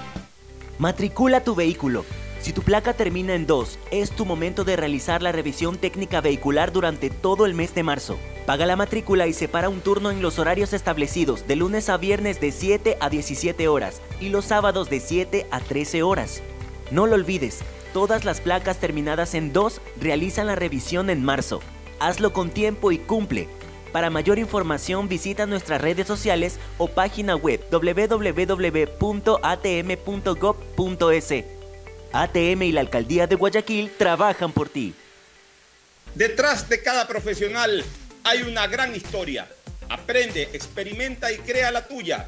Matricula 0.80 1.44
tu 1.44 1.56
vehículo. 1.56 2.06
Si 2.42 2.54
tu 2.54 2.64
placa 2.64 2.94
termina 2.94 3.36
en 3.36 3.46
2, 3.46 3.80
es 3.92 4.12
tu 4.12 4.26
momento 4.26 4.64
de 4.64 4.76
realizar 4.76 5.22
la 5.22 5.32
revisión 5.32 5.78
técnica 5.78 6.22
vehicular 6.22 6.72
durante 6.72 7.10
todo 7.10 7.46
el 7.46 7.54
mes 7.54 7.76
de 7.76 7.84
marzo. 7.84 8.18
Paga 8.46 8.66
la 8.66 8.76
matrícula 8.76 9.28
y 9.28 9.34
separa 9.34 9.70
un 9.70 9.80
turno 9.80 10.10
en 10.10 10.22
los 10.22 10.40
horarios 10.40 10.74
establecidos 10.74 11.48
de 11.48 11.56
lunes 11.56 11.88
a 11.88 11.98
viernes 11.98 12.42
de 12.42 12.52
7 12.52 12.98
a 13.00 13.10
17 13.10 13.68
horas 13.68 14.02
y 14.20 14.30
los 14.30 14.46
sábados 14.46 14.90
de 14.90 15.00
7 15.00 15.48
a 15.52 15.60
13 15.60 16.02
horas. 16.02 16.42
No 16.92 17.08
lo 17.08 17.16
olvides, 17.16 17.60
todas 17.94 18.26
las 18.26 18.42
placas 18.42 18.78
terminadas 18.78 19.34
en 19.34 19.54
2 19.54 19.82
realizan 20.00 20.48
la 20.48 20.56
revisión 20.56 21.10
en 21.10 21.24
marzo. 21.24 21.62
Hazlo 22.00 22.34
con 22.34 22.50
tiempo 22.50 22.92
y 22.92 22.98
cumple. 22.98 23.48
Para 23.94 24.10
mayor 24.10 24.40
información 24.40 25.08
visita 25.08 25.46
nuestras 25.46 25.80
redes 25.82 26.06
sociales 26.08 26.60
o 26.78 26.88
página 26.90 27.36
web 27.36 27.62
www.atm.gov.es. 27.72 28.94
ATM 32.14 32.64
y 32.64 32.72
la 32.74 32.82
Alcaldía 32.82 33.26
de 33.28 33.36
Guayaquil 33.36 33.92
trabajan 33.98 34.52
por 34.52 34.68
ti. 34.68 34.94
Detrás 36.16 36.68
de 36.68 36.82
cada 36.84 37.08
profesional 37.08 37.86
hay 38.26 38.42
una 38.42 38.68
gran 38.68 38.94
historia. 38.94 39.48
Aprende, 39.88 40.50
experimenta 40.54 41.32
y 41.32 41.38
crea 41.38 41.72
la 41.72 41.88
tuya. 41.88 42.28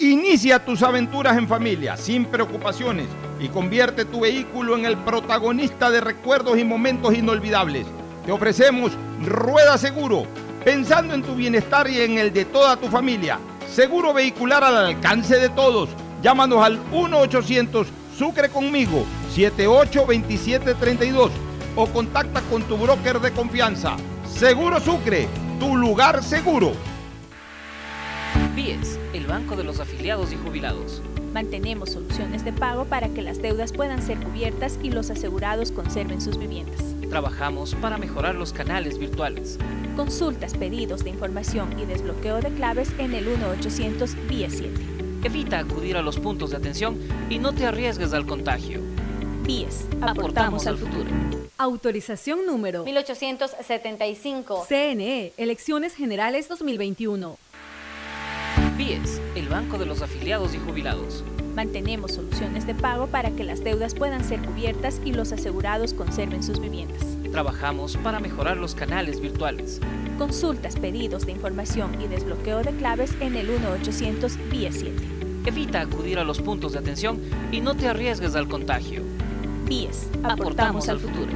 Inicia 0.00 0.64
tus 0.64 0.82
aventuras 0.82 1.36
en 1.36 1.46
familia, 1.46 1.94
sin 1.94 2.24
preocupaciones, 2.24 3.06
y 3.38 3.48
convierte 3.48 4.06
tu 4.06 4.20
vehículo 4.20 4.74
en 4.74 4.86
el 4.86 4.96
protagonista 4.96 5.90
de 5.90 6.00
recuerdos 6.00 6.58
y 6.58 6.64
momentos 6.64 7.14
inolvidables. 7.14 7.86
Te 8.24 8.32
ofrecemos 8.32 8.92
Rueda 9.22 9.76
Seguro, 9.76 10.24
pensando 10.64 11.12
en 11.12 11.22
tu 11.22 11.34
bienestar 11.34 11.86
y 11.90 12.00
en 12.00 12.16
el 12.16 12.32
de 12.32 12.46
toda 12.46 12.76
tu 12.76 12.86
familia. 12.86 13.38
Seguro 13.70 14.14
vehicular 14.14 14.64
al 14.64 14.74
alcance 14.78 15.38
de 15.38 15.50
todos. 15.50 15.90
Llámanos 16.22 16.64
al 16.64 16.82
1-800 16.90 17.84
Sucre 18.16 18.48
conmigo, 18.48 19.04
782732 19.34 21.30
o 21.76 21.86
contacta 21.88 22.40
con 22.50 22.62
tu 22.62 22.78
broker 22.78 23.20
de 23.20 23.32
confianza. 23.32 23.98
Seguro 24.26 24.80
Sucre, 24.80 25.28
tu 25.58 25.76
lugar 25.76 26.22
seguro. 26.22 26.72
BIES, 28.54 28.98
el 29.09 29.09
Banco 29.30 29.54
de 29.54 29.62
los 29.62 29.78
Afiliados 29.78 30.32
y 30.32 30.36
Jubilados. 30.36 31.00
Mantenemos 31.32 31.90
soluciones 31.90 32.44
de 32.44 32.52
pago 32.52 32.86
para 32.86 33.08
que 33.10 33.22
las 33.22 33.40
deudas 33.40 33.72
puedan 33.72 34.02
ser 34.02 34.18
cubiertas 34.18 34.76
y 34.82 34.90
los 34.90 35.08
asegurados 35.08 35.70
conserven 35.70 36.20
sus 36.20 36.36
viviendas. 36.36 36.80
Trabajamos 37.08 37.76
para 37.76 37.96
mejorar 37.96 38.34
los 38.34 38.52
canales 38.52 38.98
virtuales. 38.98 39.56
Consultas, 39.94 40.54
pedidos 40.54 41.04
de 41.04 41.10
información 41.10 41.78
y 41.78 41.84
desbloqueo 41.84 42.40
de 42.40 42.50
claves 42.50 42.90
en 42.98 43.14
el 43.14 43.28
1-800 43.28 44.16
BIES 44.26 44.52
7. 44.58 44.70
Evita 45.22 45.60
acudir 45.60 45.96
a 45.96 46.02
los 46.02 46.18
puntos 46.18 46.50
de 46.50 46.56
atención 46.56 46.98
y 47.28 47.38
no 47.38 47.52
te 47.52 47.66
arriesgues 47.66 48.12
al 48.12 48.26
contagio. 48.26 48.80
BIES, 49.44 49.86
aportamos, 50.00 50.66
al 50.66 50.76
futuro. 50.76 51.08
Autorización 51.56 52.46
número 52.46 52.82
1875. 52.84 54.66
CNE, 54.68 55.32
Elecciones 55.36 55.94
Generales 55.94 56.48
2021. 56.48 57.38
BIES, 58.80 59.19
Banco 59.50 59.78
de 59.78 59.84
los 59.84 60.00
Afiliados 60.00 60.54
y 60.54 60.58
Jubilados. 60.58 61.24
Mantenemos 61.56 62.12
soluciones 62.12 62.68
de 62.68 62.74
pago 62.74 63.08
para 63.08 63.32
que 63.32 63.42
las 63.42 63.64
deudas 63.64 63.96
puedan 63.96 64.24
ser 64.24 64.40
cubiertas 64.40 65.00
y 65.04 65.12
los 65.12 65.32
asegurados 65.32 65.92
conserven 65.92 66.44
sus 66.44 66.60
viviendas. 66.60 67.04
Trabajamos 67.32 67.96
para 67.96 68.20
mejorar 68.20 68.56
los 68.56 68.76
canales 68.76 69.20
virtuales. 69.20 69.80
Consultas, 70.18 70.76
pedidos 70.76 71.26
de 71.26 71.32
información 71.32 72.00
y 72.00 72.06
desbloqueo 72.06 72.62
de 72.62 72.70
claves 72.76 73.12
en 73.20 73.34
el 73.34 73.48
1-800 73.48 74.36
BIES 74.50 74.76
7. 74.78 74.96
Evita 75.46 75.80
acudir 75.80 76.20
a 76.20 76.24
los 76.24 76.40
puntos 76.40 76.72
de 76.72 76.78
atención 76.78 77.20
y 77.50 77.60
no 77.60 77.74
te 77.74 77.88
arriesgues 77.88 78.36
al 78.36 78.48
contagio. 78.48 79.02
BIES, 79.66 80.10
aportamos 80.22 80.88
al 80.88 81.00
futuro. 81.00 81.32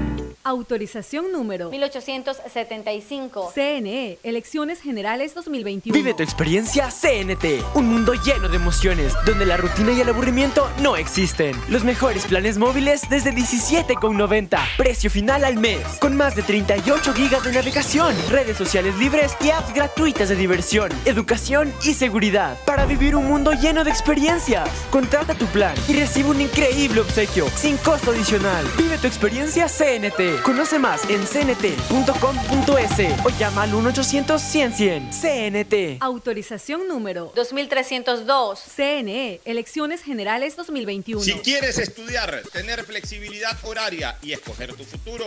Autorización 0.46 1.32
número 1.32 1.70
1875. 1.70 3.50
CNE, 3.54 4.18
Elecciones 4.22 4.82
Generales 4.82 5.34
2021. 5.34 5.96
Vive 5.96 6.12
tu 6.12 6.22
experiencia 6.22 6.90
CNT, 6.90 7.64
un 7.74 7.88
mundo 7.88 8.12
lleno 8.12 8.50
de 8.50 8.56
emociones, 8.56 9.14
donde 9.24 9.46
la 9.46 9.56
rutina 9.56 9.92
y 9.92 10.02
el 10.02 10.08
aburrimiento 10.10 10.70
no 10.82 10.96
existen. 10.96 11.56
Los 11.70 11.82
mejores 11.82 12.26
planes 12.26 12.58
móviles 12.58 13.08
desde 13.08 13.32
17,90. 13.32 14.58
Precio 14.76 15.10
final 15.10 15.46
al 15.46 15.56
mes, 15.56 15.80
con 15.98 16.14
más 16.14 16.36
de 16.36 16.42
38 16.42 17.14
gigas 17.14 17.42
de 17.42 17.52
navegación, 17.52 18.14
redes 18.28 18.58
sociales 18.58 18.98
libres 18.98 19.34
y 19.40 19.48
apps 19.48 19.72
gratuitas 19.72 20.28
de 20.28 20.36
diversión, 20.36 20.90
educación 21.06 21.72
y 21.84 21.94
seguridad. 21.94 22.58
Para 22.66 22.84
vivir 22.84 23.16
un 23.16 23.28
mundo 23.28 23.52
lleno 23.52 23.82
de 23.82 23.90
experiencias. 23.90 24.68
Contrata 24.90 25.34
tu 25.34 25.46
plan 25.46 25.74
y 25.88 25.94
recibe 25.94 26.28
un 26.28 26.42
increíble 26.42 27.00
obsequio, 27.00 27.48
sin 27.56 27.78
costo 27.78 28.10
adicional. 28.10 28.66
Vive 28.76 28.98
tu 28.98 29.06
experiencia 29.06 29.68
CNT. 29.68 30.33
Conoce 30.42 30.78
más 30.78 31.08
en 31.08 31.24
cnt.com.es 31.24 33.24
o 33.24 33.30
llama 33.38 33.62
al 33.62 33.72
1-800-100-100. 33.72 35.10
CNT. 35.10 36.02
Autorización 36.02 36.88
número 36.88 37.32
2302. 37.34 38.60
CNE, 38.76 39.40
Elecciones 39.44 40.02
Generales 40.02 40.56
2021. 40.56 41.22
Si 41.22 41.32
quieres 41.40 41.78
estudiar, 41.78 42.42
tener 42.52 42.84
flexibilidad 42.84 43.56
horaria 43.62 44.16
y 44.22 44.32
escoger 44.32 44.74
tu 44.74 44.84
futuro, 44.84 45.24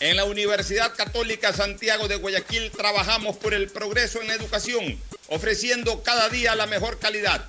en 0.00 0.16
la 0.16 0.24
Universidad 0.24 0.94
Católica 0.94 1.52
Santiago 1.52 2.08
de 2.08 2.16
Guayaquil 2.16 2.70
trabajamos 2.70 3.36
por 3.36 3.54
el 3.54 3.68
progreso 3.68 4.20
en 4.20 4.28
la 4.28 4.34
educación, 4.34 4.98
ofreciendo 5.28 6.02
cada 6.02 6.28
día 6.28 6.54
la 6.54 6.66
mejor 6.66 6.98
calidad 6.98 7.48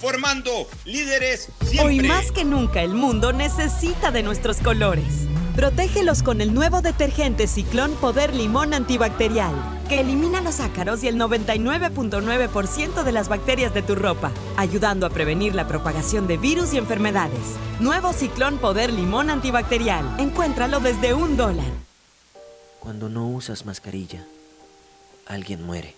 formando 0.00 0.68
líderes 0.84 1.48
siempre. 1.62 1.84
Hoy 1.84 2.00
más 2.00 2.32
que 2.32 2.44
nunca 2.44 2.82
el 2.82 2.94
mundo 2.94 3.32
necesita 3.32 4.10
de 4.10 4.22
nuestros 4.22 4.58
colores. 4.58 5.26
Protégelos 5.56 6.22
con 6.22 6.40
el 6.40 6.54
nuevo 6.54 6.82
detergente 6.82 7.48
Ciclón 7.48 7.92
Poder 7.96 8.32
Limón 8.32 8.74
Antibacterial, 8.74 9.52
que 9.88 9.98
elimina 9.98 10.40
los 10.40 10.60
ácaros 10.60 11.02
y 11.02 11.08
el 11.08 11.16
99.9% 11.16 13.02
de 13.02 13.12
las 13.12 13.28
bacterias 13.28 13.74
de 13.74 13.82
tu 13.82 13.96
ropa, 13.96 14.30
ayudando 14.56 15.04
a 15.04 15.10
prevenir 15.10 15.56
la 15.56 15.66
propagación 15.66 16.28
de 16.28 16.36
virus 16.36 16.74
y 16.74 16.78
enfermedades. 16.78 17.56
Nuevo 17.80 18.12
Ciclón 18.12 18.58
Poder 18.58 18.92
Limón 18.92 19.30
Antibacterial. 19.30 20.04
Encuéntralo 20.20 20.78
desde 20.78 21.12
un 21.12 21.36
dólar. 21.36 21.72
Cuando 22.78 23.08
no 23.08 23.26
usas 23.26 23.66
mascarilla, 23.66 24.24
alguien 25.26 25.64
muere. 25.64 25.96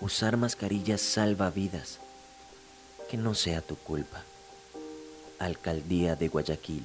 Usar 0.00 0.36
mascarillas 0.36 1.00
salva 1.00 1.50
vidas. 1.50 1.98
Que 3.12 3.18
no 3.18 3.34
sea 3.34 3.60
tu 3.60 3.76
culpa. 3.76 4.22
Alcaldía 5.38 6.16
de 6.16 6.28
Guayaquil. 6.28 6.82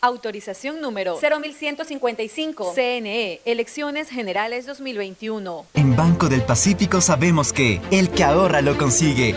Autorización 0.00 0.80
número 0.80 1.16
0155. 1.16 2.72
CNE, 2.74 3.40
Elecciones 3.44 4.10
Generales 4.10 4.66
2021. 4.66 5.66
En 5.74 5.94
Banco 5.94 6.28
del 6.28 6.42
Pacífico 6.42 7.00
sabemos 7.00 7.52
que 7.52 7.80
el 7.92 8.10
que 8.10 8.24
ahorra 8.24 8.60
lo 8.60 8.76
consigue. 8.76 9.36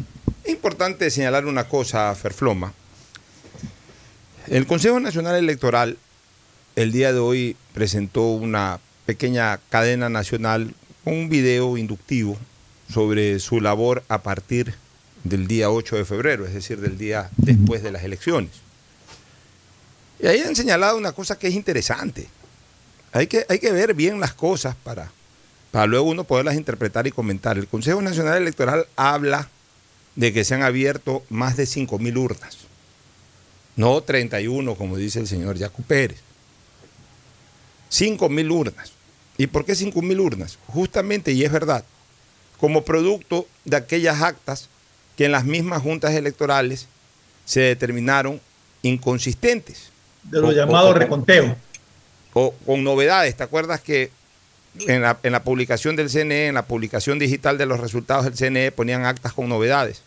importante 0.51 1.09
señalar 1.09 1.45
una 1.45 1.67
cosa, 1.67 2.13
Ferfloma. 2.15 2.73
El 4.47 4.67
Consejo 4.67 4.99
Nacional 4.99 5.35
Electoral 5.35 5.97
el 6.75 6.91
día 6.91 7.11
de 7.13 7.19
hoy 7.19 7.57
presentó 7.73 8.29
una 8.29 8.79
pequeña 9.05 9.59
cadena 9.69 10.09
nacional 10.09 10.73
con 11.03 11.13
un 11.13 11.29
video 11.29 11.77
inductivo 11.77 12.37
sobre 12.91 13.39
su 13.39 13.59
labor 13.61 14.03
a 14.07 14.21
partir 14.21 14.75
del 15.23 15.47
día 15.47 15.69
8 15.69 15.97
de 15.97 16.05
febrero, 16.05 16.45
es 16.45 16.53
decir, 16.53 16.79
del 16.79 16.97
día 16.97 17.29
después 17.37 17.83
de 17.83 17.91
las 17.91 18.03
elecciones. 18.03 18.51
Y 20.19 20.27
ahí 20.27 20.41
han 20.41 20.55
señalado 20.55 20.97
una 20.97 21.11
cosa 21.11 21.37
que 21.37 21.47
es 21.47 21.55
interesante. 21.55 22.27
Hay 23.11 23.27
que, 23.27 23.45
hay 23.49 23.59
que 23.59 23.71
ver 23.71 23.93
bien 23.93 24.19
las 24.19 24.33
cosas 24.33 24.75
para, 24.83 25.11
para 25.71 25.87
luego 25.87 26.09
uno 26.09 26.23
poderlas 26.23 26.55
interpretar 26.55 27.07
y 27.07 27.11
comentar. 27.11 27.57
El 27.57 27.67
Consejo 27.67 28.01
Nacional 28.01 28.37
Electoral 28.37 28.87
habla 28.95 29.49
de 30.15 30.33
que 30.33 30.43
se 30.43 30.55
han 30.55 30.63
abierto 30.63 31.23
más 31.29 31.57
de 31.57 31.63
5.000 31.63 32.17
urnas, 32.17 32.57
no 33.75 34.01
31 34.01 34.75
como 34.75 34.97
dice 34.97 35.19
el 35.19 35.27
señor 35.27 35.57
Jaco 35.57 35.81
Pérez. 35.83 36.19
5.000 37.91 38.51
urnas. 38.51 38.93
¿Y 39.37 39.47
por 39.47 39.65
qué 39.65 39.73
5.000 39.73 40.19
urnas? 40.19 40.57
Justamente, 40.67 41.31
y 41.31 41.43
es 41.43 41.51
verdad, 41.51 41.83
como 42.59 42.83
producto 42.85 43.47
de 43.65 43.77
aquellas 43.77 44.21
actas 44.21 44.69
que 45.17 45.25
en 45.25 45.31
las 45.31 45.45
mismas 45.45 45.81
juntas 45.81 46.13
electorales 46.13 46.87
se 47.45 47.61
determinaron 47.61 48.39
inconsistentes. 48.81 49.89
De 50.23 50.39
lo 50.39 50.51
llamado 50.51 50.93
reconteo. 50.93 51.55
O 52.33 52.53
con 52.65 52.83
novedades. 52.83 53.35
¿Te 53.35 53.43
acuerdas 53.43 53.81
que 53.81 54.11
en 54.87 55.01
la, 55.01 55.17
en 55.23 55.31
la, 55.31 55.43
publicación 55.43 55.95
del 55.95 56.09
CNE, 56.09 56.47
en 56.47 56.55
la 56.55 56.63
publicación 56.63 57.19
digital 57.19 57.57
de 57.57 57.65
los 57.65 57.79
resultados 57.79 58.25
del 58.25 58.35
CNE, 58.35 58.71
ponían 58.71 59.05
actas 59.05 59.33
con 59.33 59.49
novedades? 59.49 60.03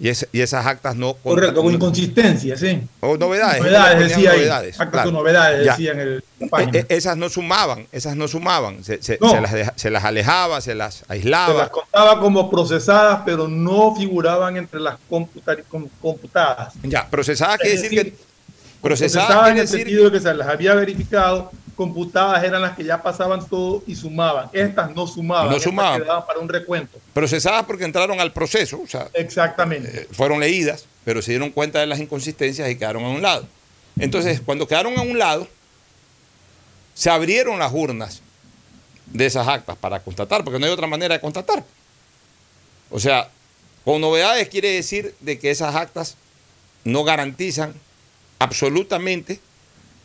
Y, 0.00 0.08
y 0.08 0.40
esas 0.40 0.64
actas 0.64 0.96
no... 0.96 1.12
Correcto, 1.12 1.62
con 1.62 1.74
inconsistencia, 1.74 2.56
sí. 2.56 2.80
O 3.00 3.18
novedades. 3.18 3.60
Novedades, 3.60 4.08
decía 4.08 4.32
novedades, 4.32 4.80
Actas 4.80 5.04
con 5.04 5.12
novedades, 5.12 5.66
decían 5.66 6.00
el... 6.00 6.24
E, 6.40 6.78
e, 6.78 6.86
esas 6.88 7.18
no 7.18 7.28
sumaban, 7.28 7.86
esas 7.92 8.16
no 8.16 8.26
sumaban. 8.26 8.82
Se, 8.82 9.02
se, 9.02 9.18
se, 9.18 9.40
las, 9.40 9.72
se, 9.76 9.90
las, 9.90 10.04
alejaba, 10.04 10.62
se 10.62 10.74
las 10.74 11.04
aislaba. 11.06 11.52
Se 11.52 11.58
las 11.58 11.68
contaba 11.68 12.18
como 12.18 12.50
procesadas, 12.50 13.20
pero 13.26 13.46
no 13.46 13.94
figuraban 13.94 14.56
entre 14.56 14.80
las 14.80 14.96
computadas. 16.00 16.72
Ya, 16.82 17.06
procesadas 17.10 17.58
quiere 17.58 17.76
decir, 17.76 17.90
decir, 17.90 18.12
que... 18.12 18.30
Procesadas, 18.80 19.26
procesadas 19.26 19.50
en 19.50 19.58
el 19.58 19.68
sentido 19.68 20.04
de 20.06 20.12
que 20.12 20.20
se 20.20 20.32
las 20.32 20.48
había 20.48 20.74
verificado 20.74 21.52
computadas 21.80 22.44
eran 22.44 22.60
las 22.60 22.76
que 22.76 22.84
ya 22.84 23.02
pasaban 23.02 23.48
todo 23.48 23.82
y 23.86 23.96
sumaban. 23.96 24.50
Estas 24.52 24.94
no 24.94 25.06
sumaban. 25.06 25.50
No 25.50 25.58
sumaban. 25.58 26.02
Quedaban 26.02 26.26
para 26.26 26.38
un 26.38 26.46
recuento. 26.46 26.98
Procesadas 27.14 27.64
porque 27.64 27.84
entraron 27.84 28.20
al 28.20 28.34
proceso. 28.34 28.82
O 28.82 28.86
sea, 28.86 29.08
Exactamente. 29.14 30.02
Eh, 30.02 30.08
fueron 30.12 30.40
leídas, 30.40 30.84
pero 31.06 31.22
se 31.22 31.30
dieron 31.30 31.48
cuenta 31.48 31.78
de 31.78 31.86
las 31.86 31.98
inconsistencias 31.98 32.68
y 32.68 32.76
quedaron 32.76 33.02
a 33.02 33.08
un 33.08 33.22
lado. 33.22 33.48
Entonces, 33.98 34.42
cuando 34.44 34.68
quedaron 34.68 34.98
a 34.98 35.00
un 35.00 35.18
lado, 35.18 35.48
se 36.92 37.08
abrieron 37.08 37.58
las 37.58 37.72
urnas 37.72 38.20
de 39.06 39.24
esas 39.24 39.48
actas 39.48 39.74
para 39.78 40.00
constatar, 40.00 40.44
porque 40.44 40.58
no 40.58 40.66
hay 40.66 40.72
otra 40.72 40.86
manera 40.86 41.14
de 41.14 41.20
constatar. 41.22 41.64
O 42.90 43.00
sea, 43.00 43.30
con 43.86 44.02
novedades 44.02 44.50
quiere 44.50 44.70
decir 44.70 45.14
de 45.20 45.38
que 45.38 45.50
esas 45.50 45.74
actas 45.74 46.18
no 46.84 47.04
garantizan 47.04 47.72
absolutamente 48.38 49.40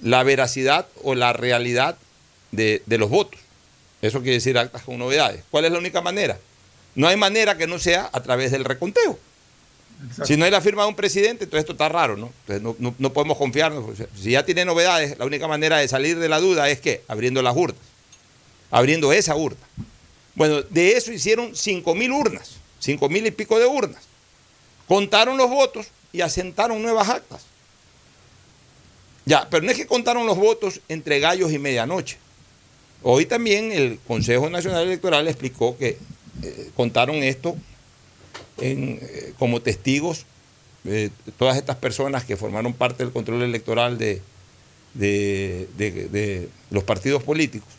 la 0.01 0.23
veracidad 0.23 0.87
o 1.03 1.15
la 1.15 1.33
realidad 1.33 1.97
de, 2.51 2.81
los 2.87 3.09
votos. 3.09 3.39
Eso 4.01 4.19
quiere 4.19 4.35
decir 4.35 4.57
actas 4.57 4.83
con 4.83 4.97
novedades. 4.97 5.43
¿Cuál 5.51 5.65
es 5.65 5.71
la 5.71 5.79
única 5.79 6.01
manera? 6.01 6.37
No 6.95 7.07
hay 7.07 7.17
manera 7.17 7.57
que 7.57 7.67
no 7.67 7.79
sea 7.79 8.09
a 8.11 8.21
través 8.21 8.51
del 8.51 8.65
reconteo. 8.65 9.17
Si 10.25 10.35
no 10.37 10.45
hay 10.45 10.51
la 10.51 10.61
firma 10.61 10.83
de 10.83 10.89
un 10.89 10.95
presidente, 10.95 11.45
entonces 11.45 11.61
esto 11.61 11.71
está 11.71 11.89
raro, 11.89 12.17
¿no? 12.17 12.31
Entonces 12.47 12.83
no, 12.99 13.13
podemos 13.13 13.37
confiarnos. 13.37 13.97
Si 14.15 14.31
ya 14.31 14.45
tiene 14.45 14.65
novedades, 14.65 15.17
la 15.17 15.25
única 15.25 15.47
manera 15.47 15.77
de 15.77 15.87
salir 15.87 16.19
de 16.19 16.29
la 16.29 16.39
duda 16.39 16.69
es 16.69 16.79
que 16.79 17.01
abriendo 17.07 17.41
las 17.41 17.55
urnas, 17.55 17.81
abriendo 18.71 19.13
esa 19.13 19.35
urna. 19.35 19.65
Bueno, 20.35 20.61
de 20.63 20.97
eso 20.97 21.11
hicieron 21.13 21.55
5 21.55 21.95
mil 21.95 22.11
urnas, 22.11 22.57
5 22.79 23.09
mil 23.09 23.25
y 23.25 23.31
pico 23.31 23.57
de 23.57 23.65
urnas. 23.65 24.03
Contaron 24.87 25.37
los 25.37 25.49
votos 25.49 25.87
y 26.11 26.21
asentaron 26.21 26.81
nuevas 26.81 27.09
actas. 27.09 27.45
Ya, 29.25 29.47
pero 29.49 29.65
no 29.65 29.71
es 29.71 29.77
que 29.77 29.87
contaron 29.87 30.25
los 30.27 30.37
votos 30.37 30.81
entre 30.87 31.19
gallos 31.19 31.51
y 31.51 31.59
medianoche. 31.59 32.17
Hoy 33.01 33.25
también 33.25 33.71
el 33.71 33.99
Consejo 34.07 34.49
Nacional 34.49 34.83
Electoral 34.83 35.27
explicó 35.27 35.77
que 35.77 35.97
eh, 36.43 36.69
contaron 36.75 37.17
esto 37.17 37.55
eh, 38.59 39.33
como 39.37 39.61
testigos 39.61 40.25
de 40.83 41.11
todas 41.37 41.57
estas 41.57 41.75
personas 41.77 42.23
que 42.23 42.37
formaron 42.37 42.73
parte 42.73 43.03
del 43.03 43.11
control 43.11 43.41
electoral 43.41 43.97
de, 43.97 44.21
de, 44.93 46.49
los 46.69 46.83
partidos 46.83 47.23
políticos. 47.23 47.69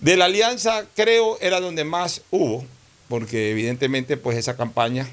De 0.00 0.16
la 0.16 0.26
alianza 0.26 0.86
creo 0.94 1.38
era 1.40 1.60
donde 1.60 1.84
más 1.84 2.22
hubo, 2.30 2.64
porque 3.08 3.50
evidentemente 3.50 4.16
pues 4.16 4.38
esa 4.38 4.56
campaña 4.56 5.08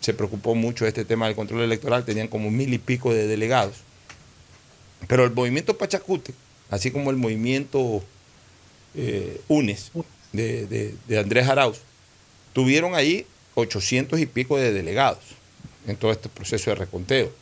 se 0.00 0.14
preocupó 0.14 0.54
mucho 0.54 0.84
de 0.84 0.88
este 0.88 1.04
tema 1.04 1.26
del 1.26 1.36
control 1.36 1.62
electoral, 1.62 2.04
tenían 2.04 2.28
como 2.28 2.50
mil 2.50 2.72
y 2.72 2.78
pico 2.78 3.12
de 3.12 3.26
delegados. 3.26 3.76
Pero 5.06 5.24
el 5.24 5.32
movimiento 5.32 5.78
Pachacute, 5.78 6.34
así 6.70 6.90
como 6.90 7.10
el 7.10 7.16
movimiento 7.16 8.02
eh, 8.94 9.40
UNES 9.48 9.92
de, 10.32 10.94
Andrés 11.18 11.48
Arauz, 11.48 11.80
tuvieron 12.52 12.94
ahí 12.94 13.26
800 13.54 14.18
y 14.20 14.26
pico 14.26 14.56
de 14.56 14.72
delegados 14.72 15.22
en 15.86 15.96
todo 15.96 16.12
este 16.12 16.28
proceso 16.28 16.70
de 16.70 16.76
reconteo, 16.76 17.32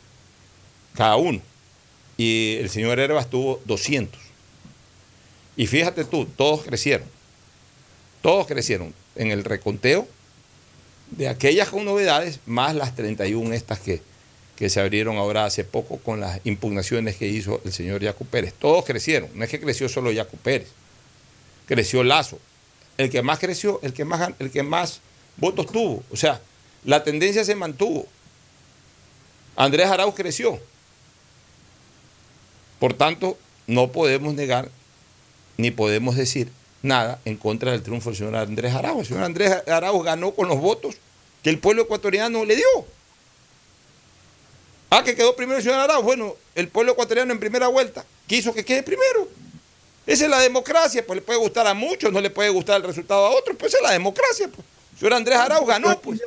cada 0.93 1.15
uno. 1.17 1.41
Y 2.15 2.55
el 2.59 2.69
señor 2.69 2.99
Herbas 2.99 3.29
tuvo 3.29 3.61
200. 3.65 4.19
Y 5.55 5.67
fíjate 5.67 6.05
tú, 6.05 6.25
todos 6.25 6.63
crecieron. 6.63 7.07
Todos 8.21 8.47
crecieron 8.47 8.93
en 9.15 9.31
el 9.31 9.43
reconteo 9.43 10.07
de 11.11 11.27
aquellas 11.27 11.69
con 11.69 11.85
novedades, 11.85 12.39
más 12.45 12.75
las 12.75 12.95
31 12.95 13.53
estas 13.53 13.79
que, 13.79 14.01
que 14.57 14.69
se 14.69 14.81
abrieron 14.81 15.17
ahora 15.17 15.45
hace 15.45 15.63
poco 15.63 15.97
con 15.99 16.19
las 16.19 16.41
impugnaciones 16.43 17.15
que 17.15 17.27
hizo 17.27 17.61
el 17.63 17.71
señor 17.71 18.01
Yacu 18.01 18.25
Pérez. 18.25 18.53
Todos 18.57 18.83
crecieron, 18.83 19.29
no 19.35 19.43
es 19.43 19.49
que 19.49 19.59
creció 19.59 19.87
solo 19.87 20.11
Yacu 20.11 20.35
Pérez, 20.37 20.67
creció 21.67 22.03
Lazo. 22.03 22.39
El 22.97 23.11
que 23.11 23.21
más 23.21 23.37
creció, 23.37 23.79
el 23.83 23.93
que 23.93 24.03
más, 24.03 24.31
el 24.39 24.49
que 24.49 24.63
más 24.63 25.01
votos 25.37 25.67
tuvo. 25.67 26.03
O 26.11 26.17
sea, 26.17 26.41
la 26.83 27.03
tendencia 27.03 27.45
se 27.45 27.53
mantuvo. 27.53 28.07
Andrés 29.55 29.87
Arauz 29.87 30.15
creció. 30.15 30.59
Por 32.79 32.95
tanto, 32.95 33.37
no 33.67 33.91
podemos 33.91 34.33
negar 34.33 34.69
ni 35.57 35.69
podemos 35.69 36.15
decir 36.15 36.51
nada 36.81 37.19
en 37.25 37.37
contra 37.37 37.71
del 37.71 37.83
triunfo 37.83 38.09
del 38.09 38.17
señor 38.17 38.35
Andrés 38.35 38.73
Arauz. 38.73 39.01
El 39.01 39.05
señor 39.05 39.23
Andrés 39.23 39.51
Arauz 39.67 40.03
ganó 40.03 40.31
con 40.31 40.47
los 40.47 40.59
votos 40.59 40.95
que 41.43 41.51
el 41.51 41.59
pueblo 41.59 41.83
ecuatoriano 41.83 42.43
le 42.43 42.55
dio. 42.55 42.96
Ah, 44.89 45.03
que 45.03 45.15
quedó 45.15 45.35
primero 45.35 45.57
el 45.57 45.63
señor 45.63 45.79
Arauz. 45.79 46.03
Bueno, 46.03 46.35
el 46.55 46.69
pueblo 46.69 46.93
ecuatoriano 46.93 47.31
en 47.31 47.39
primera 47.39 47.67
vuelta 47.67 48.05
quiso 48.27 48.53
que 48.53 48.63
quede 48.63 48.83
primero. 48.83 49.27
Esa 50.05 50.23
es 50.23 50.29
la 50.29 50.39
democracia, 50.39 51.05
pues 51.05 51.17
le 51.17 51.21
puede 51.21 51.39
gustar 51.39 51.67
a 51.67 51.73
muchos, 51.73 52.13
no 52.13 52.21
le 52.21 52.29
puede 52.29 52.49
gustar 52.49 52.77
el 52.77 52.83
resultado 52.83 53.25
a 53.25 53.31
otros, 53.31 53.57
pues 53.59 53.73
esa 53.73 53.79
es 53.79 53.83
la 53.83 53.91
democracia. 53.91 54.47
Pues. 54.47 54.65
El 54.93 54.99
señor 54.99 55.13
Andrés 55.13 55.37
Arauz 55.37 55.67
ganó, 55.67 55.99
pues. 55.99 56.21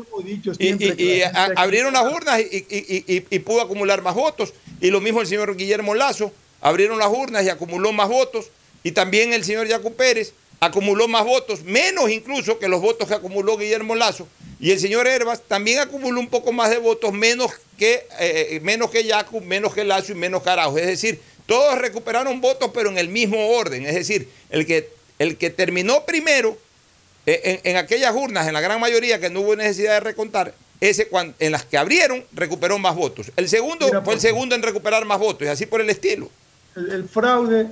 Y, 0.59 1.23
abrieron 1.57 1.95
las 1.95 2.13
urnas 2.13 2.41
y, 2.41 3.39
pudo 3.41 3.63
acumular 3.63 4.03
más 4.03 4.15
votos. 4.15 4.53
Y 4.81 4.91
lo 4.91 5.01
mismo 5.01 5.23
el 5.23 5.27
señor 5.27 5.57
Guillermo 5.57 5.95
Lazo, 5.95 6.31
abrieron 6.61 6.99
las 6.99 7.09
urnas 7.09 7.45
y 7.45 7.49
acumuló 7.49 7.93
más 7.93 8.09
votos. 8.09 8.51
Y 8.83 8.93
también 8.93 9.33
el 9.33 9.45
señor 9.45 9.69
Jaco 9.69 9.93
Pérez 9.93 10.35
acumuló 10.61 11.09
más 11.09 11.25
votos, 11.25 11.65
menos 11.65 12.11
incluso 12.11 12.59
que 12.59 12.69
los 12.69 12.81
votos 12.81 13.09
que 13.09 13.15
acumuló 13.15 13.57
Guillermo 13.57 13.95
Lazo. 13.95 14.29
Y 14.61 14.71
el 14.73 14.79
señor 14.79 15.07
Herbas 15.07 15.43
también 15.49 15.79
acumuló 15.79 16.21
un 16.21 16.29
poco 16.29 16.53
más 16.53 16.69
de 16.69 16.77
votos, 16.77 17.13
menos 17.15 17.51
que, 17.79 18.07
eh, 18.21 18.61
menos 18.63 18.91
que 18.91 19.05
Yacu, 19.05 19.41
menos 19.41 19.75
que 19.75 19.85
Lazo 19.85 20.13
y 20.13 20.15
menos 20.15 20.43
que 20.43 20.51
Es 20.51 20.87
decir, 20.87 21.19
todos 21.47 21.79
recuperaron 21.79 22.43
votos, 22.43 22.71
pero 22.75 22.91
en 22.91 22.99
el 22.99 23.09
mismo 23.09 23.49
orden. 23.49 23.87
Es 23.87 23.95
decir, 23.95 24.29
el 24.51 24.67
que, 24.67 24.91
el 25.19 25.39
que 25.39 25.49
terminó 25.49 26.05
primero 26.05 26.59
eh, 27.25 27.61
en, 27.65 27.77
aquellas 27.77 28.15
urnas, 28.15 28.47
en 28.47 28.53
la 28.53 28.61
gran 28.61 28.79
mayoría 28.81 29.19
que 29.19 29.31
no 29.31 29.41
hubo 29.41 29.57
necesidad 29.57 29.95
de 29.95 30.01
recontar, 30.01 30.55
ese 30.81 31.09
en 31.39 31.53
las 31.53 31.65
que 31.65 31.79
abrieron 31.79 32.25
recuperó 32.33 32.79
más 32.79 32.95
votos. 32.95 33.33
El 33.37 33.49
segundo 33.49 33.89
fue 33.89 33.99
el 33.99 34.03
pues, 34.03 34.23
segundo 34.23 34.55
en 34.55 34.63
recuperar 34.63 35.05
más 35.07 35.19
votos, 35.19 35.47
y 35.47 35.51
así 35.51 35.67
por 35.67 35.81
el 35.81 35.89
estilo. 35.89 36.31
el 36.77 37.09
fraude 37.09 37.69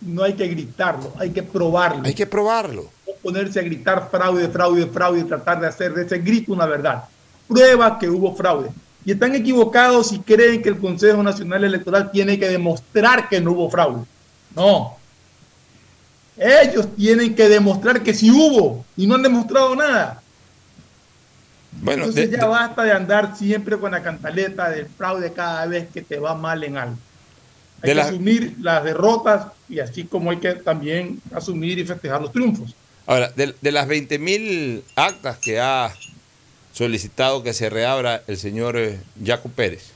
no 0.00 0.22
hay 0.22 0.34
que 0.34 0.46
gritarlo, 0.48 1.12
hay 1.18 1.30
que 1.30 1.42
probarlo. 1.42 2.02
Hay 2.04 2.14
que 2.14 2.26
probarlo. 2.26 2.90
No 3.06 3.12
ponerse 3.22 3.60
a 3.60 3.62
gritar 3.62 4.08
fraude, 4.10 4.48
fraude, 4.48 4.86
fraude 4.86 5.20
y 5.20 5.24
tratar 5.24 5.60
de 5.60 5.66
hacer 5.66 5.92
de 5.94 6.04
ese 6.04 6.18
grito 6.18 6.52
una 6.52 6.66
verdad. 6.66 7.04
Prueba 7.46 7.98
que 7.98 8.08
hubo 8.08 8.34
fraude. 8.34 8.70
Y 9.04 9.12
están 9.12 9.34
equivocados 9.34 10.08
si 10.08 10.18
creen 10.20 10.62
que 10.62 10.68
el 10.68 10.78
Consejo 10.78 11.22
Nacional 11.22 11.64
Electoral 11.64 12.10
tiene 12.10 12.38
que 12.38 12.48
demostrar 12.48 13.28
que 13.28 13.40
no 13.40 13.52
hubo 13.52 13.70
fraude. 13.70 14.04
No. 14.54 14.96
Ellos 16.36 16.94
tienen 16.96 17.34
que 17.34 17.48
demostrar 17.48 18.02
que 18.02 18.14
sí 18.14 18.30
hubo 18.30 18.84
y 18.96 19.06
no 19.06 19.16
han 19.16 19.22
demostrado 19.22 19.74
nada. 19.74 20.22
Bueno, 21.80 22.04
Entonces 22.04 22.30
ya 22.30 22.46
basta 22.46 22.82
de 22.82 22.92
andar 22.92 23.36
siempre 23.36 23.78
con 23.78 23.92
la 23.92 24.02
cantaleta 24.02 24.70
del 24.70 24.86
fraude 24.86 25.32
cada 25.32 25.66
vez 25.66 25.88
que 25.90 26.02
te 26.02 26.18
va 26.18 26.34
mal 26.34 26.62
en 26.64 26.76
algo. 26.76 26.96
Hay 27.82 27.94
que 27.94 28.00
asumir 28.00 28.56
las 28.60 28.82
derrotas 28.84 29.48
y 29.68 29.78
así 29.78 30.04
como 30.04 30.30
hay 30.30 30.38
que 30.38 30.54
también 30.54 31.20
asumir 31.32 31.78
y 31.78 31.84
festejar 31.84 32.20
los 32.20 32.32
triunfos. 32.32 32.74
Ahora, 33.06 33.30
de, 33.36 33.54
de 33.60 33.72
las 33.72 33.88
20.000 33.88 34.82
actas 34.96 35.38
que 35.38 35.60
ha 35.60 35.94
solicitado 36.72 37.42
que 37.42 37.54
se 37.54 37.70
reabra 37.70 38.22
el 38.26 38.36
señor 38.36 38.76
eh, 38.76 39.00
Jaco 39.24 39.48
Pérez, 39.48 39.92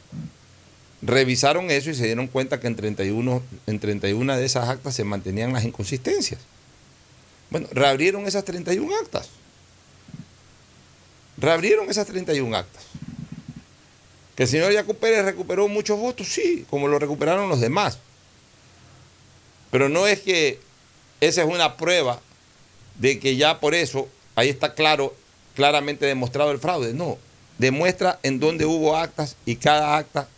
revisaron 1.02 1.70
eso 1.70 1.90
y 1.90 1.94
se 1.94 2.06
dieron 2.06 2.28
cuenta 2.28 2.60
que 2.60 2.68
en 2.68 2.76
31, 2.76 3.42
en 3.66 3.78
31 3.80 4.36
de 4.36 4.44
esas 4.44 4.68
actas 4.68 4.94
se 4.94 5.04
mantenían 5.04 5.52
las 5.52 5.64
inconsistencias. 5.64 6.40
Bueno, 7.50 7.68
reabrieron 7.72 8.26
esas 8.26 8.44
31 8.44 8.90
actas. 9.02 9.28
Reabrieron 11.36 11.90
esas 11.90 12.06
31 12.06 12.56
actas. 12.56 12.84
¿Que 14.34 14.44
el 14.44 14.48
señor 14.48 14.72
Jaco 14.74 14.94
Pérez 14.94 15.24
recuperó 15.24 15.68
muchos 15.68 15.98
votos? 15.98 16.28
Sí, 16.28 16.64
como 16.70 16.88
lo 16.88 16.98
recuperaron 16.98 17.48
los 17.48 17.60
demás. 17.60 17.98
Pero 19.70 19.88
no 19.88 20.06
es 20.06 20.20
que 20.20 20.58
esa 21.20 21.42
es 21.42 21.48
una 21.48 21.76
prueba 21.76 22.20
de 22.98 23.18
que 23.18 23.36
ya 23.36 23.60
por 23.60 23.74
eso 23.74 24.08
ahí 24.34 24.48
está 24.48 24.74
claro, 24.74 25.14
claramente 25.54 26.06
demostrado 26.06 26.50
el 26.50 26.58
fraude. 26.58 26.94
No, 26.94 27.18
demuestra 27.58 28.18
en 28.22 28.40
dónde 28.40 28.64
hubo 28.64 28.96
actas 28.96 29.36
y 29.44 29.56
cada 29.56 29.96
acta 29.96 30.28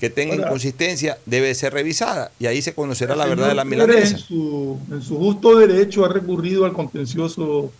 que 0.00 0.10
tenga 0.10 0.34
inconsistencia 0.34 1.18
debe 1.24 1.54
ser 1.54 1.72
revisada 1.72 2.32
y 2.40 2.46
ahí 2.46 2.60
se 2.60 2.74
conocerá 2.74 3.14
la 3.14 3.26
verdad 3.26 3.48
de 3.48 3.54
la 3.54 3.64
milanesa. 3.64 4.16
En 4.16 4.18
su, 4.18 4.78
en 4.90 5.02
su 5.02 5.16
justo 5.16 5.56
derecho 5.56 6.04
ha 6.04 6.08
recurrido 6.08 6.64
al 6.64 6.72
contencioso 6.72 7.72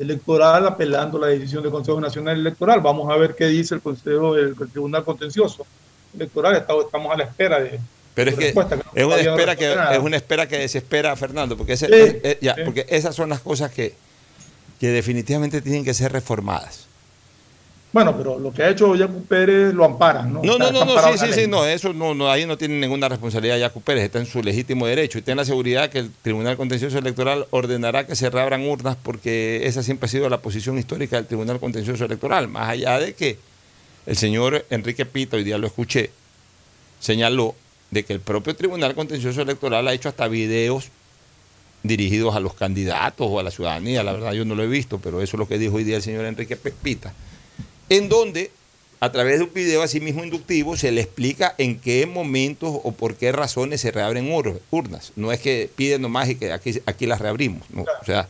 electoral 0.00 0.66
apelando 0.66 1.18
la 1.18 1.28
decisión 1.28 1.62
del 1.62 1.70
Consejo 1.70 2.00
Nacional 2.00 2.38
Electoral. 2.38 2.80
Vamos 2.80 3.12
a 3.12 3.16
ver 3.16 3.34
qué 3.36 3.46
dice 3.46 3.74
el 3.74 3.82
Consejo, 3.82 4.34
el, 4.34 4.56
Tribunal 4.56 5.04
Contencioso 5.04 5.66
Electoral. 6.14 6.56
Estamos 6.56 7.12
a 7.12 7.16
la 7.16 7.24
espera 7.24 7.60
de. 7.60 7.78
Pero 8.14 8.30
es 8.30 8.36
que, 8.36 8.48
es, 8.48 9.04
una 9.04 9.16
espera 9.16 9.56
que 9.56 9.72
es 9.72 9.98
una 10.00 10.16
espera 10.16 10.48
que 10.48 10.58
desespera 10.58 11.12
a 11.12 11.16
Fernando, 11.16 11.56
porque, 11.56 11.76
porque 12.64 12.86
esas 12.88 13.14
son 13.14 13.28
las 13.28 13.40
cosas 13.40 13.70
que, 13.70 13.94
que 14.80 14.88
definitivamente 14.88 15.62
tienen 15.62 15.84
que 15.84 15.94
ser 15.94 16.10
reformadas. 16.12 16.89
Bueno, 17.92 18.16
pero 18.16 18.38
lo 18.38 18.52
que 18.52 18.62
ha 18.62 18.70
hecho 18.70 18.94
Yacu 18.94 19.24
Pérez 19.24 19.74
lo 19.74 19.84
ampara, 19.84 20.22
¿no? 20.22 20.40
No, 20.44 20.58
no, 20.58 20.70
no, 20.70 20.84
no 20.84 20.96
sí, 21.02 21.18
sí, 21.18 21.32
sí, 21.32 21.46
no, 21.48 21.64
eso 21.66 21.92
no, 21.92 22.14
no, 22.14 22.30
ahí 22.30 22.46
no 22.46 22.56
tiene 22.56 22.78
ninguna 22.78 23.08
responsabilidad 23.08 23.58
Yacu 23.58 23.80
Pérez, 23.80 24.04
está 24.04 24.20
en 24.20 24.26
su 24.26 24.42
legítimo 24.42 24.86
derecho 24.86 25.18
y 25.18 25.22
tiene 25.22 25.40
la 25.40 25.44
seguridad 25.44 25.90
que 25.90 25.98
el 25.98 26.10
Tribunal 26.22 26.56
Contencioso 26.56 26.98
Electoral 26.98 27.46
ordenará 27.50 28.06
que 28.06 28.14
se 28.14 28.30
reabran 28.30 28.62
urnas 28.62 28.96
porque 29.02 29.62
esa 29.64 29.82
siempre 29.82 30.06
ha 30.06 30.08
sido 30.08 30.28
la 30.28 30.40
posición 30.40 30.78
histórica 30.78 31.16
del 31.16 31.26
Tribunal 31.26 31.58
Contencioso 31.58 32.04
Electoral, 32.04 32.46
más 32.46 32.68
allá 32.68 33.00
de 33.00 33.14
que 33.14 33.38
el 34.06 34.16
señor 34.16 34.64
Enrique 34.70 35.04
Pito, 35.04 35.36
hoy 35.36 35.42
día 35.42 35.58
lo 35.58 35.66
escuché, 35.66 36.10
señaló 37.00 37.56
de 37.90 38.04
que 38.04 38.12
el 38.12 38.20
propio 38.20 38.54
Tribunal 38.54 38.94
Contencioso 38.94 39.42
Electoral 39.42 39.88
ha 39.88 39.92
hecho 39.92 40.08
hasta 40.08 40.28
videos 40.28 40.90
dirigidos 41.82 42.36
a 42.36 42.40
los 42.40 42.54
candidatos 42.54 43.26
o 43.28 43.40
a 43.40 43.42
la 43.42 43.50
ciudadanía, 43.50 44.04
la 44.04 44.12
verdad 44.12 44.32
yo 44.32 44.44
no 44.44 44.54
lo 44.54 44.62
he 44.62 44.68
visto, 44.68 45.00
pero 45.02 45.20
eso 45.22 45.36
es 45.36 45.38
lo 45.40 45.48
que 45.48 45.58
dijo 45.58 45.74
hoy 45.74 45.82
día 45.82 45.96
el 45.96 46.02
señor 46.02 46.24
Enrique 46.24 46.54
Pita 46.54 47.12
en 47.90 48.08
donde 48.08 48.50
a 49.00 49.12
través 49.12 49.38
de 49.38 49.44
un 49.44 49.52
video 49.52 49.82
así 49.82 50.00
mismo 50.00 50.24
inductivo 50.24 50.76
se 50.76 50.92
le 50.92 51.00
explica 51.00 51.54
en 51.58 51.78
qué 51.78 52.06
momentos 52.06 52.80
o 52.82 52.92
por 52.92 53.16
qué 53.16 53.32
razones 53.32 53.80
se 53.80 53.90
reabren 53.90 54.30
urnas. 54.70 55.12
No 55.16 55.32
es 55.32 55.40
que 55.40 55.70
piden 55.74 56.02
nomás 56.02 56.28
y 56.28 56.36
que 56.36 56.52
aquí, 56.52 56.80
aquí 56.86 57.06
las 57.06 57.20
reabrimos. 57.20 57.62
O 57.74 58.04
sea, 58.04 58.28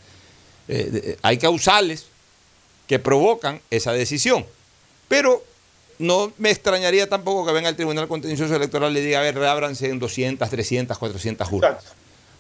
eh, 0.69 1.17
hay 1.23 1.39
causales 1.39 2.07
que 2.87 2.99
provocan 2.99 3.61
esa 3.71 3.93
decisión. 3.93 4.47
Pero 5.09 5.45
no 5.99 6.33
me 6.39 6.51
extrañaría 6.51 7.09
tampoco 7.09 7.45
que 7.45 7.53
venga 7.53 7.69
el 7.69 7.77
Tribunal 7.77 8.07
Contencioso 8.07 8.55
Electoral 8.55 8.93
y 8.93 8.95
le 8.95 9.01
diga, 9.03 9.19
a 9.19 9.23
ver, 9.23 9.35
reábranse 9.35 9.91
en 9.91 9.99
200, 9.99 10.49
300, 10.49 10.97
400 10.97 11.53
urnas. 11.53 11.85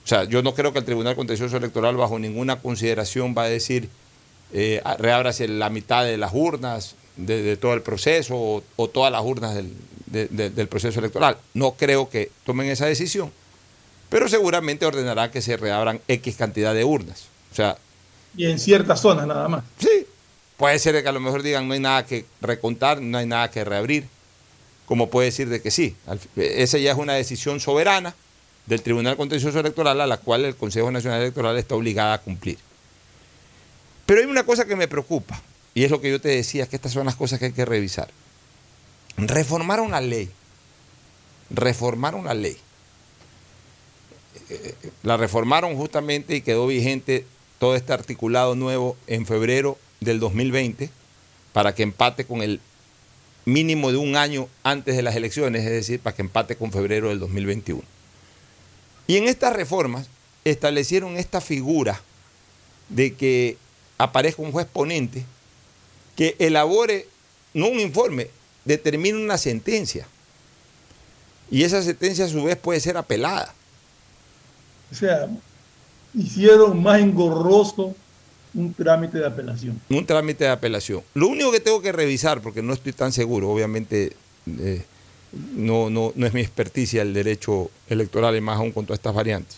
O 0.05 0.09
sea, 0.09 0.25
yo 0.25 0.43
no 0.43 0.55
creo 0.55 0.73
que 0.73 0.79
el 0.79 0.85
Tribunal 0.85 1.17
Contencioso 1.17 1.57
Electoral 1.57 1.97
bajo 1.97 2.19
ninguna 2.19 2.61
consideración 2.61 3.35
va 3.37 3.43
a 3.43 3.49
decir, 3.49 3.89
eh, 4.53 4.81
reábrase 4.99 5.47
la 5.49 5.69
mitad 5.69 6.05
de 6.05 6.17
las 6.17 6.31
urnas, 6.33 6.95
de, 7.27 7.57
todo 7.57 7.75
el 7.75 7.83
proceso 7.83 8.63
o, 8.77 8.89
todas 8.89 9.13
las 9.13 9.23
urnas 9.23 9.55
del, 9.55 10.69
proceso 10.69 10.99
electoral. 11.01 11.37
No 11.55 11.73
creo 11.73 12.09
que 12.09 12.31
tomen 12.45 12.69
esa 12.69 12.87
decisión, 12.87 13.31
pero 14.09 14.29
seguramente 14.29 14.87
ordenará 14.87 15.31
que 15.31 15.43
se 15.43 15.57
reabran 15.57 16.01
X 16.09 16.37
cantidad 16.37 16.75
de 16.75 16.85
urnas. 16.85 17.27
O 17.53 17.55
sea, 17.55 17.77
y 18.37 18.47
en 18.47 18.59
ciertas 18.59 19.01
zonas 19.01 19.27
nada 19.27 19.49
más. 19.49 19.65
Sí, 19.79 20.07
puede 20.57 20.79
ser 20.79 21.03
que 21.03 21.09
a 21.09 21.13
lo 21.13 21.21
mejor 21.21 21.43
digan 21.43 21.67
no 21.67 21.75
hay 21.75 21.81
nada 21.81 22.07
que 22.07 22.25
recontar, 22.41 23.01
no 23.01 23.19
hay 23.19 23.27
nada 23.27 23.51
que 23.51 23.65
reabrir, 23.65 24.07
como 24.87 25.11
puede 25.11 25.27
decir 25.27 25.49
de 25.49 25.61
que 25.61 25.71
sí. 25.71 25.97
Esa 26.37 26.79
ya 26.79 26.93
es 26.93 26.99
una 26.99 27.15
decisión 27.15 27.61
soberana 27.61 28.15
del 28.67 28.83
Tribunal 28.83 29.17
Contencioso 29.17 29.59
Electoral 29.59 30.01
a 30.01 30.07
la 30.07 30.19
cual 30.19 30.45
el 30.45 30.57
Consejo 30.57 30.91
Nacional 30.91 31.21
Electoral 31.21 31.57
está 31.57 31.75
obligada 31.75 32.15
a 32.15 32.21
cumplir. 32.21 32.59
Pero 34.07 34.21
hay 34.21 34.27
una 34.27 34.45
cosa 34.45 34.65
que 34.65 34.77
me 34.77 34.89
preocupa. 34.89 35.41
Y 35.75 35.85
es 35.85 35.91
lo 35.91 36.01
que 36.01 36.11
yo 36.11 36.21
te 36.21 36.29
decía, 36.29 36.67
que 36.67 36.77
estas 36.77 36.93
son 36.93 37.07
las 37.07 37.17
cosas 37.17 37.39
que 37.39 37.47
hay 37.47 37.53
que 37.53 37.65
revisar. 37.65 38.11
Reformar 39.17 39.81
una 39.81 40.01
ley. 40.01 40.31
Reformar 41.51 42.15
una 42.15 42.35
ley. 42.35 42.57
Eh, 44.49 44.75
la 45.03 45.17
reformaron 45.17 45.77
justamente 45.77 46.35
y 46.35 46.41
quedó 46.41 46.67
vigente 46.67 47.25
todo 47.59 47.77
este 47.77 47.93
articulado 47.93 48.55
nuevo 48.57 48.97
en 49.07 49.27
febrero 49.27 49.79
del 50.01 50.19
2020 50.19 50.91
para 51.53 51.75
que 51.75 51.83
empate 51.83 52.25
con 52.25 52.43
el 52.43 52.61
mínimo 53.45 53.91
de 53.91 53.99
un 53.99 54.17
año 54.17 54.49
antes 54.63 54.97
de 54.97 55.03
las 55.03 55.17
elecciones, 55.17 55.65
es 55.65 55.71
decir, 55.71 56.01
para 56.01 56.17
que 56.17 56.23
empate 56.23 56.57
con 56.57 56.73
febrero 56.73 57.09
del 57.09 57.19
2021. 57.19 57.83
Y 59.07 59.17
en 59.17 59.29
estas 59.29 59.53
reformas 59.55 60.09
establecieron 60.45 61.17
esta 61.17 61.41
figura 61.41 62.01
de 62.89 63.15
que 63.15 63.57
aparezca 63.99 64.43
un 64.43 64.53
juez 64.53 64.67
ponente 64.67 65.25
que 66.21 66.37
elabore, 66.39 67.07
no 67.55 67.69
un 67.69 67.81
informe, 67.81 68.29
determine 68.67 69.17
una 69.17 69.39
sentencia. 69.39 70.07
Y 71.51 71.63
esa 71.63 71.83
sentencia 71.83 72.27
a 72.27 72.29
su 72.29 72.45
vez 72.45 72.59
puede 72.59 72.79
ser 72.79 72.99
apelada. 72.99 73.55
O 74.93 74.95
sea, 74.95 75.31
hicieron 76.15 76.83
más 76.83 77.01
engorroso 77.01 77.97
un 78.53 78.75
trámite 78.75 79.17
de 79.17 79.27
apelación. 79.29 79.81
Un 79.89 80.05
trámite 80.05 80.45
de 80.45 80.51
apelación. 80.51 81.03
Lo 81.15 81.27
único 81.27 81.51
que 81.53 81.61
tengo 81.61 81.81
que 81.81 81.91
revisar, 81.91 82.43
porque 82.43 82.61
no 82.61 82.75
estoy 82.75 82.93
tan 82.93 83.13
seguro, 83.13 83.49
obviamente 83.49 84.13
eh, 84.47 84.85
no, 85.57 85.89
no, 85.89 86.13
no 86.15 86.27
es 86.27 86.35
mi 86.35 86.43
experticia 86.43 87.01
el 87.01 87.15
derecho 87.15 87.71
electoral 87.89 88.37
y 88.37 88.43
más 88.43 88.59
aún 88.59 88.73
con 88.73 88.85
todas 88.85 88.99
estas 88.99 89.15
variantes. 89.15 89.57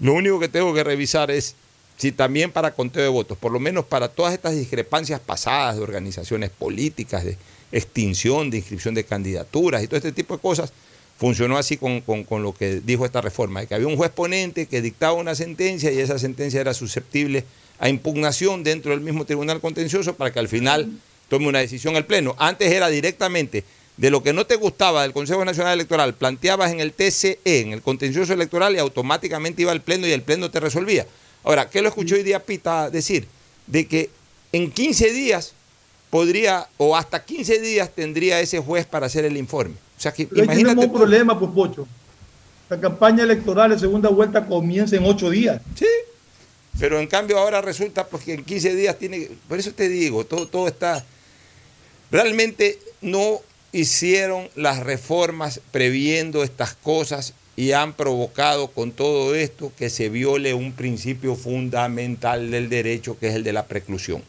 Lo 0.00 0.12
único 0.12 0.38
que 0.38 0.50
tengo 0.50 0.74
que 0.74 0.84
revisar 0.84 1.30
es 1.30 1.54
si 1.96 2.12
también 2.12 2.50
para 2.52 2.74
conteo 2.74 3.02
de 3.02 3.08
votos, 3.08 3.38
por 3.38 3.52
lo 3.52 3.58
menos 3.58 3.84
para 3.84 4.08
todas 4.08 4.34
estas 4.34 4.54
discrepancias 4.54 5.20
pasadas 5.20 5.76
de 5.76 5.82
organizaciones 5.82 6.50
políticas, 6.50 7.24
de 7.24 7.38
extinción, 7.72 8.50
de 8.50 8.58
inscripción 8.58 8.94
de 8.94 9.04
candidaturas 9.04 9.82
y 9.82 9.86
todo 9.86 9.96
este 9.96 10.12
tipo 10.12 10.36
de 10.36 10.42
cosas, 10.42 10.72
funcionó 11.18 11.56
así 11.56 11.78
con, 11.78 12.02
lo 12.42 12.54
que 12.54 12.80
dijo 12.80 13.06
esta 13.06 13.20
reforma, 13.20 13.60
de 13.60 13.66
que 13.66 13.74
había 13.74 13.86
un 13.86 13.96
juez 13.96 14.10
ponente 14.10 14.66
que 14.66 14.82
dictaba 14.82 15.14
una 15.14 15.34
sentencia 15.34 15.90
y 15.90 15.98
esa 15.98 16.18
sentencia 16.18 16.60
era 16.60 16.74
susceptible 16.74 17.44
a 17.78 17.88
impugnación 17.88 18.62
dentro 18.62 18.90
del 18.90 19.00
mismo 19.00 19.24
tribunal 19.24 19.60
contencioso 19.60 20.14
para 20.14 20.32
que 20.32 20.38
al 20.38 20.48
final 20.48 20.90
tome 21.28 21.48
una 21.48 21.60
decisión 21.60 21.96
el 21.96 22.04
Pleno. 22.04 22.34
Antes 22.38 22.70
era 22.70 22.88
directamente 22.88 23.64
de 23.96 24.10
lo 24.10 24.22
que 24.22 24.34
no 24.34 24.46
te 24.46 24.56
gustaba 24.56 25.02
del 25.02 25.14
Consejo 25.14 25.44
Nacional 25.44 25.72
Electoral, 25.72 26.14
planteabas 26.14 26.70
en 26.70 26.80
el 26.80 26.92
TCE, 26.92 27.38
en 27.44 27.72
el 27.72 27.80
contencioso 27.80 28.34
electoral, 28.34 28.74
y 28.74 28.78
automáticamente 28.78 29.62
iba 29.62 29.72
al 29.72 29.80
Pleno 29.80 30.06
y 30.06 30.12
el 30.12 30.22
Pleno 30.22 30.50
te 30.50 30.60
resolvía. 30.60 31.06
Ahora, 31.46 31.70
¿qué 31.70 31.80
lo 31.80 31.88
escuchó 31.88 32.16
hoy 32.16 32.24
día 32.24 32.44
Pita 32.44 32.90
decir? 32.90 33.28
De 33.68 33.86
que 33.86 34.10
en 34.50 34.68
15 34.68 35.12
días 35.12 35.52
podría, 36.10 36.66
o 36.76 36.96
hasta 36.96 37.24
15 37.24 37.60
días 37.60 37.88
tendría 37.94 38.40
ese 38.40 38.58
juez 38.58 38.84
para 38.84 39.06
hacer 39.06 39.24
el 39.24 39.36
informe. 39.36 39.76
O 39.96 40.00
sea 40.00 40.12
que 40.12 40.24
imagínate. 40.24 40.56
Tenemos 40.56 40.84
un 40.86 40.92
problema, 40.92 41.38
pues, 41.38 41.52
Pocho. 41.52 41.86
La 42.68 42.80
campaña 42.80 43.22
electoral 43.22 43.70
de 43.70 43.78
segunda 43.78 44.08
vuelta 44.08 44.44
comienza 44.44 44.96
en 44.96 45.04
8 45.04 45.30
días. 45.30 45.62
Sí. 45.76 45.86
Pero 46.80 46.98
en 46.98 47.06
cambio 47.06 47.38
ahora 47.38 47.62
resulta 47.62 48.04
pues, 48.08 48.24
que 48.24 48.34
en 48.34 48.44
15 48.44 48.74
días 48.74 48.98
tiene. 48.98 49.30
Por 49.48 49.60
eso 49.60 49.72
te 49.72 49.88
digo, 49.88 50.26
todo, 50.26 50.48
todo 50.48 50.66
está. 50.66 51.04
Realmente 52.10 52.80
no 53.00 53.40
hicieron 53.70 54.48
las 54.56 54.80
reformas 54.80 55.60
previendo 55.70 56.42
estas 56.42 56.74
cosas 56.74 57.34
y 57.56 57.72
han 57.72 57.94
provocado 57.94 58.68
con 58.68 58.92
todo 58.92 59.34
esto 59.34 59.72
que 59.78 59.88
se 59.88 60.10
viole 60.10 60.52
un 60.52 60.72
principio 60.72 61.34
fundamental 61.34 62.50
del 62.50 62.68
derecho 62.68 63.18
que 63.18 63.28
es 63.28 63.34
el 63.34 63.44
de 63.44 63.54
la 63.54 63.66
preclusión. 63.66 64.22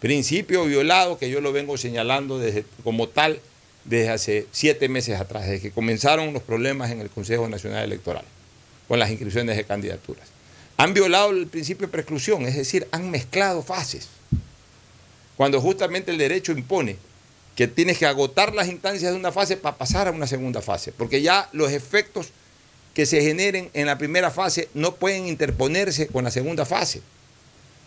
Principio 0.00 0.64
violado 0.64 1.16
que 1.16 1.30
yo 1.30 1.40
lo 1.40 1.52
vengo 1.52 1.78
señalando 1.78 2.38
desde, 2.38 2.64
como 2.82 3.08
tal 3.08 3.40
desde 3.84 4.10
hace 4.10 4.46
siete 4.50 4.88
meses 4.88 5.18
atrás, 5.20 5.46
desde 5.46 5.60
que 5.60 5.70
comenzaron 5.70 6.32
los 6.32 6.42
problemas 6.42 6.90
en 6.90 7.00
el 7.00 7.08
Consejo 7.08 7.48
Nacional 7.48 7.84
Electoral 7.84 8.24
con 8.88 8.98
las 8.98 9.10
inscripciones 9.10 9.56
de 9.56 9.64
candidaturas. 9.64 10.28
han 10.76 10.92
violado 10.92 11.30
el 11.30 11.46
principio 11.46 11.86
de 11.86 11.92
prescripción, 11.92 12.42
es 12.46 12.56
decir, 12.56 12.86
han 12.90 13.10
mezclado 13.10 13.62
fases. 13.62 14.08
Cuando 15.36 15.60
justamente 15.60 16.10
el 16.10 16.18
derecho 16.18 16.52
impone 16.52 16.96
que 17.54 17.66
tienes 17.66 17.98
que 17.98 18.06
agotar 18.06 18.54
las 18.54 18.68
instancias 18.68 19.12
de 19.12 19.18
una 19.18 19.32
fase 19.32 19.56
para 19.56 19.76
pasar 19.76 20.08
a 20.08 20.10
una 20.10 20.26
segunda 20.26 20.60
fase, 20.60 20.92
porque 20.92 21.22
ya 21.22 21.48
los 21.52 21.72
efectos 21.72 22.28
que 22.96 23.04
se 23.04 23.20
generen 23.20 23.68
en 23.74 23.84
la 23.84 23.98
primera 23.98 24.30
fase 24.30 24.70
no 24.72 24.94
pueden 24.94 25.26
interponerse 25.26 26.06
con 26.06 26.24
la 26.24 26.30
segunda 26.30 26.64
fase. 26.64 27.02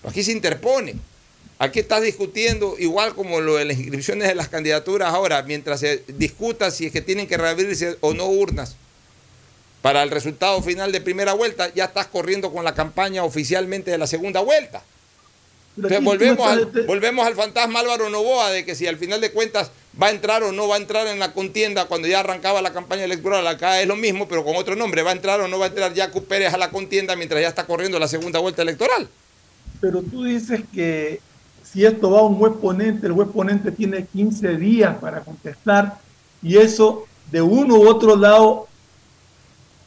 Aquí 0.03 0.23
se 0.23 0.31
interpone. 0.31 0.93
Aquí 1.57 1.79
estás 1.79 2.03
discutiendo, 2.03 2.75
igual 2.77 3.15
como 3.15 3.41
lo 3.41 3.55
de 3.55 3.65
las 3.65 3.79
inscripciones 3.79 4.27
de 4.27 4.35
las 4.35 4.49
candidaturas 4.49 5.11
ahora, 5.11 5.41
mientras 5.41 5.79
se 5.79 6.03
discuta 6.09 6.69
si 6.69 6.85
es 6.85 6.91
que 6.91 7.01
tienen 7.01 7.25
que 7.25 7.37
reabrirse 7.37 7.97
o 8.01 8.13
no 8.13 8.27
urnas 8.27 8.75
para 9.81 10.03
el 10.03 10.11
resultado 10.11 10.61
final 10.61 10.91
de 10.91 11.01
primera 11.01 11.33
vuelta, 11.33 11.73
ya 11.73 11.85
estás 11.85 12.05
corriendo 12.05 12.53
con 12.53 12.63
la 12.63 12.75
campaña 12.75 13.23
oficialmente 13.23 13.89
de 13.89 13.97
la 13.97 14.05
segunda 14.05 14.41
vuelta. 14.41 14.83
Entonces 15.75 16.03
volvemos 16.03 16.47
al, 16.47 16.65
volvemos 16.85 17.25
al 17.25 17.33
fantasma 17.33 17.79
Álvaro 17.79 18.11
Novoa 18.11 18.51
de 18.51 18.63
que 18.63 18.75
si 18.75 18.85
al 18.85 18.97
final 18.97 19.21
de 19.21 19.31
cuentas 19.31 19.71
va 20.01 20.07
a 20.07 20.11
entrar 20.11 20.43
o 20.43 20.51
no 20.51 20.67
va 20.67 20.75
a 20.75 20.79
entrar 20.79 21.07
en 21.07 21.19
la 21.19 21.33
contienda 21.33 21.85
cuando 21.85 22.07
ya 22.07 22.21
arrancaba 22.21 22.61
la 22.61 22.71
campaña 22.71 23.03
electoral, 23.03 23.45
acá 23.47 23.81
es 23.81 23.87
lo 23.87 23.95
mismo, 23.95 24.27
pero 24.27 24.43
con 24.43 24.55
otro 24.55 24.75
nombre, 24.75 25.03
va 25.03 25.11
a 25.11 25.13
entrar 25.13 25.41
o 25.41 25.47
no 25.47 25.59
va 25.59 25.65
a 25.65 25.69
entrar 25.69 25.95
Jaco 25.95 26.23
Pérez 26.23 26.53
a 26.53 26.57
la 26.57 26.69
contienda 26.69 27.15
mientras 27.15 27.41
ya 27.41 27.49
está 27.49 27.65
corriendo 27.65 27.99
la 27.99 28.07
segunda 28.07 28.39
vuelta 28.39 28.61
electoral. 28.61 29.09
Pero 29.81 30.01
tú 30.01 30.23
dices 30.23 30.61
que 30.73 31.19
si 31.63 31.85
esto 31.85 32.11
va 32.11 32.19
a 32.19 32.23
un 32.23 32.37
juez 32.37 32.53
ponente, 32.61 33.07
el 33.07 33.13
juez 33.13 33.29
ponente 33.33 33.71
tiene 33.71 34.05
15 34.05 34.55
días 34.55 34.97
para 34.97 35.21
contestar 35.21 35.97
y 36.41 36.57
eso 36.57 37.05
de 37.31 37.41
uno 37.41 37.75
u 37.75 37.87
otro 37.87 38.15
lado 38.15 38.67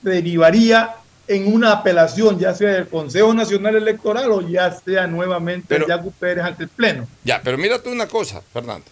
derivaría 0.02 0.96
en 1.28 1.52
una 1.52 1.72
apelación, 1.72 2.38
ya 2.38 2.54
sea 2.54 2.70
del 2.70 2.88
Consejo 2.88 3.32
Nacional 3.32 3.76
Electoral 3.76 4.30
o 4.30 4.46
ya 4.46 4.70
sea 4.72 5.06
nuevamente 5.06 5.66
pero, 5.68 5.86
Pérez 6.18 6.44
ante 6.44 6.64
el 6.64 6.68
Pleno. 6.68 7.06
Ya, 7.24 7.40
pero 7.42 7.56
mira 7.56 7.82
tú 7.82 7.90
una 7.90 8.06
cosa, 8.06 8.42
Fernando. 8.52 8.86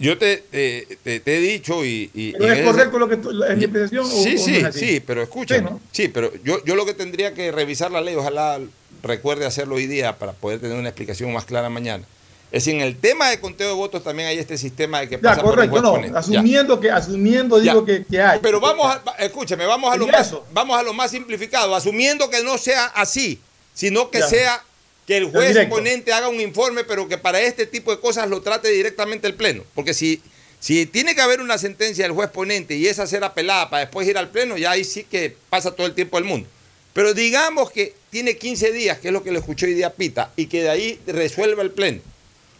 Yo 0.00 0.16
te, 0.16 0.38
te, 0.38 1.20
te, 1.20 1.36
he 1.36 1.40
dicho 1.40 1.84
y... 1.84 2.10
y 2.14 2.32
pero 2.32 2.52
es 2.54 2.64
correcto 2.64 2.98
lo 2.98 3.06
que 3.06 3.18
tú, 3.18 3.32
la 3.32 3.52
interpretación 3.52 4.06
Sí, 4.06 4.34
o, 4.34 4.38
sí, 4.38 4.64
o 4.64 4.72
sí, 4.72 5.00
pero 5.06 5.22
escucha. 5.22 5.56
Sí, 5.56 5.62
¿no? 5.62 5.78
sí, 5.92 6.08
pero 6.08 6.32
yo, 6.42 6.64
yo 6.64 6.74
lo 6.74 6.86
que 6.86 6.94
tendría 6.94 7.34
que 7.34 7.52
revisar 7.52 7.90
la 7.90 8.00
ley, 8.00 8.14
ojalá 8.14 8.58
recuerde 9.02 9.44
hacerlo 9.44 9.74
hoy 9.74 9.86
día 9.86 10.18
para 10.18 10.32
poder 10.32 10.58
tener 10.58 10.78
una 10.78 10.88
explicación 10.88 11.30
más 11.34 11.44
clara 11.44 11.68
mañana. 11.68 12.04
Es 12.50 12.64
decir, 12.64 12.80
en 12.80 12.86
el 12.86 12.96
tema 12.96 13.28
de 13.28 13.40
conteo 13.40 13.68
de 13.68 13.74
votos 13.74 14.02
también 14.02 14.28
hay 14.28 14.38
este 14.38 14.56
sistema 14.56 15.00
de 15.00 15.08
que 15.08 15.18
pasa 15.18 15.36
ya, 15.36 15.42
correcto, 15.42 15.82
por 15.82 16.10
no, 16.10 16.18
asumiendo 16.18 16.76
ya. 16.76 16.80
que 16.80 16.90
asumiendo 16.90 17.60
digo 17.60 17.84
que, 17.84 18.04
que, 18.04 18.20
hay. 18.20 18.40
Pero 18.40 18.58
vamos 18.58 18.86
a, 18.86 19.02
escúchame, 19.18 19.66
vamos 19.66 19.92
a 19.92 19.96
lo 19.96 20.06
más, 20.08 20.34
vamos 20.52 20.78
a 20.78 20.82
lo 20.82 20.94
más 20.94 21.10
simplificado, 21.10 21.74
asumiendo 21.76 22.28
que 22.28 22.42
no 22.42 22.58
sea 22.58 22.86
así, 22.86 23.38
sino 23.74 24.10
que 24.10 24.20
ya. 24.20 24.28
sea 24.28 24.64
que 25.10 25.16
el 25.16 25.24
juez 25.24 25.66
ponente 25.66 26.12
haga 26.12 26.28
un 26.28 26.40
informe, 26.40 26.84
pero 26.84 27.08
que 27.08 27.18
para 27.18 27.40
este 27.40 27.66
tipo 27.66 27.90
de 27.90 27.98
cosas 27.98 28.28
lo 28.28 28.42
trate 28.42 28.68
directamente 28.68 29.26
el 29.26 29.34
pleno, 29.34 29.64
porque 29.74 29.92
si 29.92 30.22
si 30.60 30.86
tiene 30.86 31.16
que 31.16 31.20
haber 31.20 31.40
una 31.40 31.58
sentencia 31.58 32.04
del 32.04 32.12
juez 32.12 32.30
ponente 32.30 32.76
y 32.76 32.86
esa 32.86 33.08
ser 33.08 33.24
apelada 33.24 33.70
para 33.70 33.80
después 33.80 34.06
ir 34.06 34.16
al 34.16 34.28
pleno, 34.28 34.56
ya 34.56 34.70
ahí 34.70 34.84
sí 34.84 35.02
que 35.02 35.34
pasa 35.48 35.72
todo 35.72 35.88
el 35.88 35.94
tiempo 35.94 36.16
del 36.16 36.26
mundo. 36.26 36.48
Pero 36.92 37.12
digamos 37.12 37.72
que 37.72 37.92
tiene 38.10 38.36
15 38.36 38.70
días, 38.70 38.98
que 39.00 39.08
es 39.08 39.12
lo 39.12 39.24
que 39.24 39.32
le 39.32 39.40
escuchó 39.40 39.66
hoy 39.66 39.74
día 39.74 39.92
Pita, 39.92 40.30
y 40.36 40.46
que 40.46 40.62
de 40.62 40.70
ahí 40.70 41.00
resuelva 41.08 41.64
el 41.64 41.72
pleno. 41.72 42.02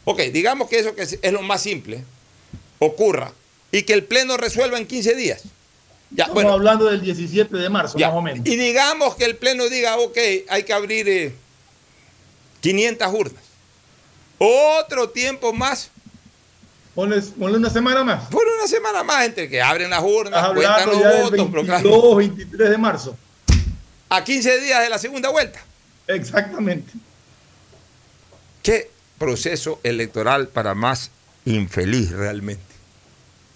Ok, 0.04 0.18
digamos 0.32 0.68
que 0.68 0.80
eso 0.80 0.96
que 0.96 1.02
es, 1.02 1.20
es 1.22 1.32
lo 1.32 1.42
más 1.42 1.62
simple, 1.62 2.02
ocurra, 2.80 3.32
y 3.70 3.82
que 3.82 3.92
el 3.92 4.02
pleno 4.02 4.36
resuelva 4.38 4.76
en 4.76 4.88
15 4.88 5.14
días. 5.14 5.42
Ya, 6.10 6.24
Estamos 6.24 6.34
bueno, 6.34 6.52
hablando 6.54 6.86
del 6.86 7.00
17 7.00 7.56
de 7.56 7.68
marzo, 7.68 7.96
ya, 7.96 8.08
más 8.08 8.16
o 8.16 8.22
menos. 8.22 8.44
Y 8.44 8.56
digamos 8.56 9.14
que 9.14 9.24
el 9.26 9.36
pleno 9.36 9.68
diga, 9.68 9.98
ok, 9.98 10.18
hay 10.48 10.64
que 10.64 10.72
abrir 10.72 11.08
eh, 11.08 11.32
500 12.60 13.12
urnas. 13.12 13.42
Otro 14.38 15.10
tiempo 15.10 15.52
más. 15.52 15.90
Ponle, 16.94 17.20
ponle, 17.20 17.58
una 17.58 17.70
semana 17.70 18.02
más. 18.02 18.28
Ponle 18.28 18.54
una 18.58 18.66
semana 18.66 19.02
más 19.02 19.24
entre 19.26 19.48
que 19.48 19.62
abren 19.62 19.90
las 19.90 20.02
urnas, 20.02 20.52
cuentan 20.52 20.88
los 20.88 20.98
votos. 20.98 21.52
22, 21.52 22.16
23 22.16 22.70
de 22.70 22.78
marzo. 22.78 23.16
A 24.08 24.24
15 24.24 24.60
días 24.60 24.82
de 24.82 24.88
la 24.88 24.98
segunda 24.98 25.28
vuelta. 25.30 25.60
Exactamente. 26.08 26.92
¿Qué 28.62 28.90
proceso 29.18 29.78
electoral 29.82 30.48
para 30.48 30.74
más 30.74 31.10
infeliz 31.44 32.10
realmente? 32.10 32.64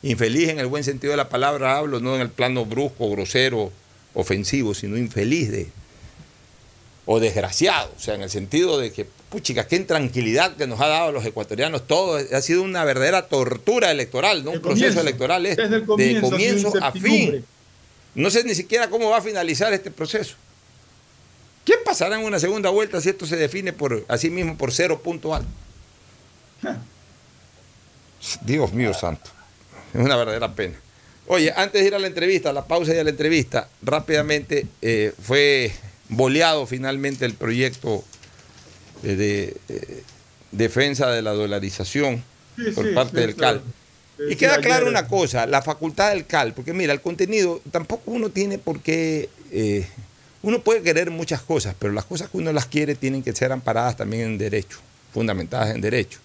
Infeliz 0.02 0.50
en 0.50 0.58
el 0.58 0.66
buen 0.66 0.84
sentido 0.84 1.12
de 1.12 1.16
la 1.16 1.28
palabra 1.28 1.76
hablo, 1.76 1.98
no 1.98 2.14
en 2.14 2.20
el 2.20 2.30
plano 2.30 2.64
brusco, 2.64 3.10
grosero, 3.10 3.72
ofensivo, 4.12 4.74
sino 4.74 4.96
infeliz 4.96 5.50
de, 5.50 5.72
o 7.06 7.20
desgraciado, 7.20 7.92
o 7.96 8.00
sea, 8.00 8.14
en 8.14 8.22
el 8.22 8.30
sentido 8.30 8.78
de 8.78 8.92
que, 8.92 9.06
puchica, 9.28 9.66
qué 9.66 9.76
intranquilidad 9.76 10.56
que 10.56 10.66
nos 10.66 10.80
ha 10.80 10.86
dado 10.86 11.08
a 11.08 11.12
los 11.12 11.24
ecuatorianos 11.24 11.86
todo, 11.86 12.16
ha 12.16 12.40
sido 12.40 12.62
una 12.62 12.84
verdadera 12.84 13.26
tortura 13.26 13.90
electoral, 13.90 14.44
¿no? 14.44 14.52
Un 14.52 14.62
proceso 14.62 15.00
electoral 15.00 15.44
es 15.44 15.56
Desde 15.56 15.76
el 15.76 15.84
comienzo, 15.84 16.26
de 16.26 16.30
comienzo 16.30 16.72
a 16.80 16.92
fin. 16.92 17.44
No 18.14 18.30
sé 18.30 18.44
ni 18.44 18.54
siquiera 18.54 18.88
cómo 18.88 19.10
va 19.10 19.18
a 19.18 19.22
finalizar 19.22 19.72
este 19.72 19.90
proceso. 19.90 20.36
¿Quién 21.64 21.78
pasará 21.84 22.18
en 22.18 22.24
una 22.24 22.38
segunda 22.38 22.70
vuelta 22.70 23.00
si 23.00 23.08
esto 23.08 23.26
se 23.26 23.36
define 23.36 23.72
por 23.72 24.04
así 24.08 24.30
mismo 24.30 24.56
por 24.56 24.72
cero 24.72 25.00
punto 25.02 25.34
alto? 25.34 25.48
Dios 28.42 28.72
mío 28.72 28.94
santo, 28.94 29.30
es 29.92 30.00
una 30.00 30.16
verdadera 30.16 30.54
pena. 30.54 30.76
Oye, 31.26 31.52
antes 31.56 31.80
de 31.82 31.88
ir 31.88 31.94
a 31.94 31.98
la 31.98 32.06
entrevista, 32.06 32.50
a 32.50 32.52
la 32.52 32.66
pausa 32.66 32.94
y 32.94 32.98
a 32.98 33.04
la 33.04 33.10
entrevista, 33.10 33.68
rápidamente 33.82 34.66
eh, 34.82 35.12
fue 35.22 35.72
boleado 36.08 36.66
finalmente 36.66 37.24
el 37.24 37.34
proyecto 37.34 38.04
de, 39.02 39.16
de 39.16 39.56
eh, 39.68 40.02
defensa 40.52 41.10
de 41.10 41.22
la 41.22 41.32
dolarización 41.32 42.22
sí, 42.56 42.70
por 42.72 42.86
sí, 42.86 42.94
parte 42.94 43.20
sí, 43.20 43.26
del 43.26 43.36
CAL. 43.36 43.62
Y 44.30 44.36
queda 44.36 44.58
claro 44.58 44.86
una 44.88 45.08
cosa, 45.08 45.46
la 45.46 45.60
facultad 45.60 46.10
del 46.10 46.26
CAL, 46.26 46.54
porque 46.54 46.72
mira, 46.72 46.92
el 46.92 47.00
contenido 47.00 47.60
tampoco 47.70 48.12
uno 48.12 48.30
tiene 48.30 48.58
por 48.58 48.80
qué... 48.80 49.28
Eh, 49.50 49.86
uno 50.42 50.60
puede 50.60 50.82
querer 50.82 51.10
muchas 51.10 51.40
cosas, 51.40 51.74
pero 51.78 51.92
las 51.92 52.04
cosas 52.04 52.28
que 52.28 52.36
uno 52.36 52.52
las 52.52 52.66
quiere 52.66 52.94
tienen 52.94 53.22
que 53.22 53.32
ser 53.34 53.50
amparadas 53.50 53.96
también 53.96 54.24
en 54.24 54.38
derecho, 54.38 54.78
fundamentadas 55.12 55.74
en 55.74 55.80
derecho. 55.80 56.18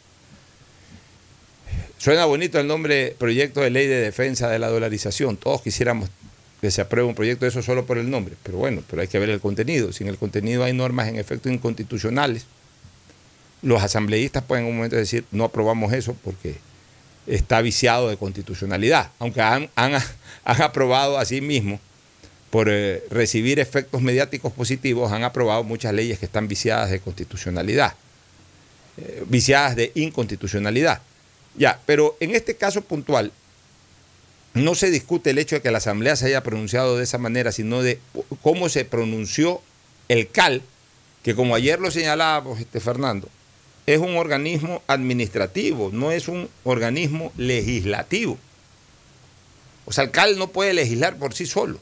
Suena 1.98 2.26
bonito 2.26 2.60
el 2.60 2.68
nombre 2.68 3.16
Proyecto 3.18 3.62
de 3.62 3.70
Ley 3.70 3.88
de 3.88 4.02
Defensa 4.02 4.50
de 4.50 4.60
la 4.60 4.68
Dolarización. 4.68 5.38
Todos 5.38 5.62
quisiéramos 5.62 6.10
que 6.62 6.72
se 6.72 6.82
apruebe 6.82 7.08
un 7.08 7.16
proyecto 7.16 7.46
de 7.46 7.50
eso 7.50 7.62
solo 7.62 7.86
por 7.86 7.98
el 7.98 8.10
nombre, 8.10 8.36
pero 8.44 8.58
bueno, 8.58 8.84
pero 8.90 9.02
hay 9.02 9.08
que 9.08 9.20
ver 9.20 9.30
el 9.30 9.40
contenido. 9.40 9.94
Si 9.94 10.04
en 10.04 10.10
el 10.10 10.18
contenido 10.18 10.64
hay 10.64 10.74
normas 10.74 11.08
en 11.08 11.18
efecto 11.18 11.50
inconstitucionales, 11.50 12.46
los 13.62 13.82
asambleístas 13.82 14.44
pueden 14.44 14.66
en 14.66 14.72
un 14.72 14.78
momento 14.78 14.96
decir 14.96 15.26
no 15.32 15.46
aprobamos 15.46 15.94
eso 15.94 16.16
porque 16.24 16.56
está 17.28 17.62
viciado 17.62 18.10
de 18.10 18.18
constitucionalidad, 18.18 19.12
aunque 19.20 19.42
han, 19.42 19.70
han, 19.76 19.94
han 20.44 20.62
aprobado 20.62 21.18
a 21.18 21.26
sí 21.26 21.42
mismo 21.42 21.80
por 22.50 22.68
eh, 22.70 23.04
recibir 23.10 23.60
efectos 23.60 24.02
mediáticos 24.02 24.52
positivos, 24.52 25.12
han 25.12 25.24
aprobado 25.24 25.64
muchas 25.64 25.94
leyes 25.94 26.20
que 26.20 26.26
están 26.26 26.48
viciadas 26.48 26.90
de 26.90 27.00
constitucionalidad, 27.00 27.94
eh, 28.98 29.24
viciadas 29.28 29.76
de 29.76 29.92
inconstitucionalidad. 29.96 31.02
Ya, 31.56 31.80
pero 31.86 32.18
en 32.20 32.36
este 32.36 32.56
caso 32.56 32.82
puntual, 32.82 33.32
no 34.60 34.76
se 34.76 34.92
discute 34.92 35.32
el 35.32 35.38
hecho 35.38 35.56
de 35.56 35.62
que 35.62 35.72
la 35.72 35.80
Asamblea 35.80 36.16
se 36.16 36.28
haya 36.28 36.44
pronunciado 36.44 36.98
de 36.98 37.04
esa 37.04 37.18
manera, 37.18 37.52
sino 37.52 37.82
de 37.82 38.00
cómo 38.42 38.70
se 38.70 38.86
pronunció 38.86 39.62
el 40.08 40.30
CAL, 40.30 40.62
que 41.24 41.36
como 41.36 41.56
ayer 41.56 41.80
lo 41.80 41.92
señalábamos, 41.92 42.60
este, 42.60 42.80
Fernando, 42.80 43.30
es 43.86 44.00
un 44.00 44.16
organismo 44.18 44.82
administrativo, 44.88 45.90
no 45.92 46.12
es 46.12 46.28
un 46.28 46.50
organismo 46.64 47.32
legislativo. 47.38 48.38
O 49.86 49.92
sea, 49.92 50.04
el 50.04 50.12
CAL 50.12 50.38
no 50.38 50.50
puede 50.50 50.74
legislar 50.74 51.18
por 51.18 51.34
sí 51.34 51.46
solo. 51.46 51.80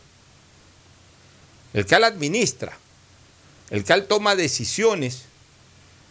El 1.73 1.85
CAL 1.85 2.05
administra. 2.05 2.77
El 3.69 3.83
CAL 3.83 4.07
toma 4.07 4.35
decisiones, 4.35 5.23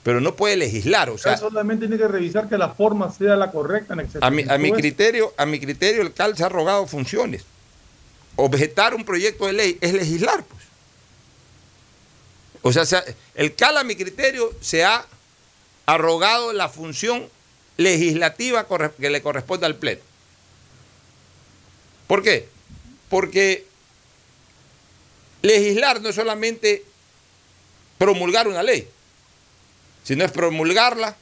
pero 0.07 0.21
no 0.21 0.37
puede 0.37 0.57
legislar. 0.57 1.11
O 1.11 1.19
sea, 1.19 1.37
solamente 1.37 1.89
tiene 1.89 2.01
que 2.01 2.07
revisar 2.07 2.49
que 2.49 2.57
la 2.57 2.69
forma 2.69 3.13
sea 3.13 3.35
la 3.35 3.51
correcta. 3.51 3.95
En 3.95 4.09
a, 4.21 4.31
mi, 4.31 4.45
a 4.49 4.57
mi 4.57 4.71
criterio, 4.71 5.35
a 5.37 5.47
mi 5.47 5.59
criterio, 5.59 6.01
el 6.01 6.13
CAL 6.13 6.37
se 6.37 6.45
ha 6.45 6.49
rogado 6.49 6.87
funciones. 6.87 7.43
Objetar 8.37 8.95
un 8.95 9.05
proyecto 9.05 9.49
de 9.49 9.55
ley 9.55 9.79
es 9.81 9.93
legislar, 9.95 10.45
pues. 10.45 10.63
O 12.63 12.73
sea, 12.73 13.03
el 13.35 13.57
CAL, 13.57 13.79
a 13.79 13.83
mi 13.83 13.97
criterio, 13.97 14.53
se 14.61 14.85
ha 14.85 15.05
arrogado 15.87 16.53
la 16.53 16.69
función 16.69 17.29
legislativa 17.77 18.65
que 19.01 19.11
le 19.11 19.23
corresponde 19.23 19.67
al 19.67 19.75
Pleno. 19.75 20.03
¿Por 22.07 22.23
qué? 22.23 22.49
Porque 23.09 23.67
legislar 25.43 26.01
no 26.01 26.11
es 26.11 26.15
solamente 26.15 26.85
promulgar 27.99 28.47
una 28.47 28.63
ley, 28.63 28.89
sino 30.07 30.25
es 30.25 30.31
promulgarla 30.31 31.17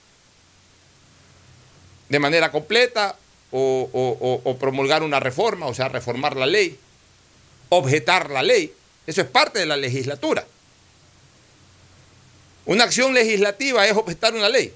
de 2.11 2.19
manera 2.19 2.53
completa 2.53 3.17
o, 3.51 3.89
o, 3.91 4.41
o, 4.45 4.59
promulgar 4.59 5.03
una 5.03 5.21
reforma, 5.21 5.67
o 5.67 5.73
sea, 5.73 5.89
reformar 5.89 6.37
la 6.37 6.45
ley, 6.45 6.79
objetar 7.71 8.29
la 8.31 8.43
ley, 8.43 8.75
Eso 9.07 9.23
es 9.23 9.27
parte 9.27 9.59
de 9.59 9.67
la 9.67 9.79
legislatura. 9.79 10.47
Una 12.67 12.85
acción 12.85 13.15
legislativa 13.15 13.87
es 13.87 13.97
objetar 13.97 14.35
una 14.35 14.51
ley. 14.51 14.75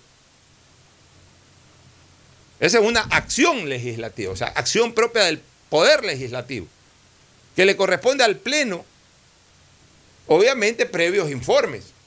Esa 2.61 2.79
es 2.79 2.85
una 2.85 3.01
acción 3.01 3.69
legislativa, 3.69 4.33
o 4.33 4.37
sea, 4.37 4.49
acción 4.49 4.95
propia 4.95 5.25
del 5.25 5.43
poder 5.69 6.03
legislativo, 6.03 6.67
que 7.55 7.67
le 7.67 7.77
corresponde 7.77 8.25
al 8.25 8.37
Pleno, 8.37 8.87
obviamente 10.29 10.87
previos 10.87 11.31
informes. 11.31 11.98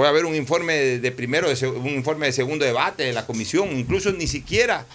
Puede 0.00 0.08
haber 0.08 0.24
un 0.24 0.34
informe 0.34 0.98
de, 0.98 1.12
primero, 1.12 1.48
un 1.76 1.88
informe 1.88 2.24
de 2.24 2.32
segundo 2.32 2.64
debate 2.64 3.02
de 3.02 3.12
la 3.12 3.26
comisión, 3.26 3.76
incluso 3.76 4.10
ni 4.12 4.26
siquiera 4.26 4.86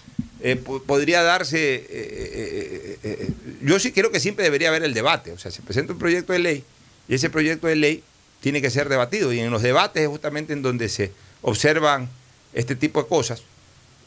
eh, 0.42 0.56
podría 0.56 1.22
darse, 1.22 1.76
eh, 1.76 2.98
eh, 3.04 3.30
yo 3.62 3.78
sí 3.78 3.92
creo 3.92 4.10
que 4.10 4.20
siempre 4.20 4.46
debería 4.46 4.70
haber 4.70 4.84
el 4.84 4.96
debate, 4.96 5.32
o 5.32 5.38
sea, 5.38 5.52
se 5.52 5.62
presenta 5.62 5.94
un 5.94 6.00
proyecto 6.00 6.34
de 6.34 6.40
ley 6.40 6.64
y 7.08 7.14
ese 7.14 7.30
proyecto 7.30 7.68
de 7.68 7.76
ley 7.76 8.04
tiene 8.40 8.64
que 8.64 8.72
ser 8.72 8.90
debatido 8.90 9.32
y 9.32 9.42
en 9.42 9.52
los 9.52 9.62
debates 9.62 10.02
es 10.02 10.10
justamente 10.10 10.54
en 10.54 10.64
donde 10.64 10.90
se 10.90 11.12
observan 11.44 12.10
este 12.56 12.76
tipo 12.76 13.04
de 13.04 13.08
cosas. 13.08 13.44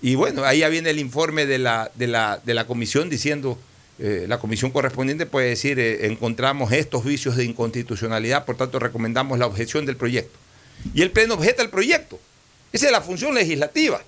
Y 0.02 0.16
bueno, 0.16 0.42
ahí 0.42 0.58
ya 0.58 0.68
viene 0.68 0.90
el 0.90 0.98
informe 0.98 1.46
de 1.46 1.60
la, 1.60 1.92
de 1.94 2.08
la, 2.08 2.40
de 2.44 2.54
la 2.54 2.66
comisión 2.66 3.08
diciendo, 3.08 3.56
la 4.00 4.40
comisión 4.40 4.72
correspondiente 4.72 5.26
puede 5.26 5.50
decir, 5.50 5.78
encontramos 5.78 6.72
estos 6.72 7.04
vicios 7.04 7.36
de 7.36 7.44
inconstitucionalidad, 7.44 8.44
por 8.44 8.56
tanto 8.56 8.80
recomendamos 8.80 9.38
la 9.38 9.46
objeción 9.46 9.86
del 9.86 9.96
proyecto. 9.96 10.36
Y 10.94 11.02
el 11.02 11.10
Pleno 11.10 11.34
objeta 11.34 11.62
el 11.62 11.70
proyecto. 11.70 12.18
Esa 12.72 12.86
es 12.86 12.92
la 12.92 13.00
función 13.00 13.34
legislativa, 13.34 14.02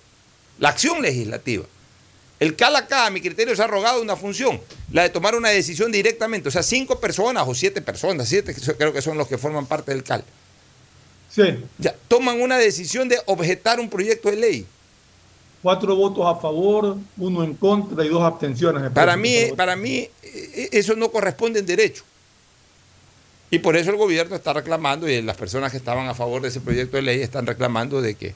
la 0.59 0.71
acción 0.71 1.01
legislativa. 1.03 1.65
El 2.39 2.57
CAL 2.57 2.77
acá, 2.77 3.07
a 3.07 3.11
mi 3.11 3.21
criterio, 3.21 3.55
se 3.55 3.63
ha 3.63 3.67
rogado 3.67 4.01
una 4.01 4.17
función, 4.17 4.61
la 4.93 5.03
de 5.03 5.11
tomar 5.11 5.35
una 5.35 5.51
decisión 5.51 5.93
directamente. 5.93 6.49
O 6.49 6.53
sea, 6.53 6.63
cinco 6.63 6.99
personas 6.99 7.45
o 7.47 7.55
siete 7.55 7.83
personas, 7.83 8.29
siete 8.29 8.55
creo 8.79 8.93
que 8.93 9.03
son 9.03 9.19
los 9.19 9.29
que 9.29 9.37
forman 9.37 9.67
parte 9.67 9.93
del 9.93 10.03
CAL. 10.03 10.25
Sí. 11.31 11.43
Ya, 11.79 11.95
toman 12.09 12.41
una 12.41 12.59
decisión 12.59 13.09
de 13.09 13.21
objetar 13.27 13.79
un 13.79 13.89
proyecto 13.89 14.31
de 14.31 14.37
ley. 14.37 14.67
Cuatro 15.63 15.95
votos 15.95 16.25
a 16.27 16.41
favor, 16.41 16.97
uno 17.19 17.45
en 17.45 17.55
contra 17.55 18.05
y 18.05 18.09
dos 18.09 18.23
abstenciones. 18.23 18.91
Para 18.91 19.17
mí, 19.19 19.53
para 19.55 19.77
mí, 19.77 20.09
eh, 20.23 20.69
eso 20.73 20.97
no 20.97 21.11
corresponde 21.11 21.61
en 21.61 21.67
derecho. 21.67 22.05
Y 23.51 23.59
por 23.59 23.77
eso 23.77 23.91
el 23.91 23.97
gobierno 23.97 24.37
está 24.37 24.53
reclamando, 24.53 25.09
y 25.09 25.21
las 25.23 25.37
personas 25.37 25.73
que 25.73 25.79
estaban 25.79 26.09
a 26.09 26.15
favor 26.15 26.43
de 26.43 26.49
ese 26.49 26.61
proyecto 26.61 26.97
de 26.97 27.03
ley 27.03 27.21
están 27.21 27.47
reclamando 27.47 28.01
de 28.01 28.15
que 28.15 28.35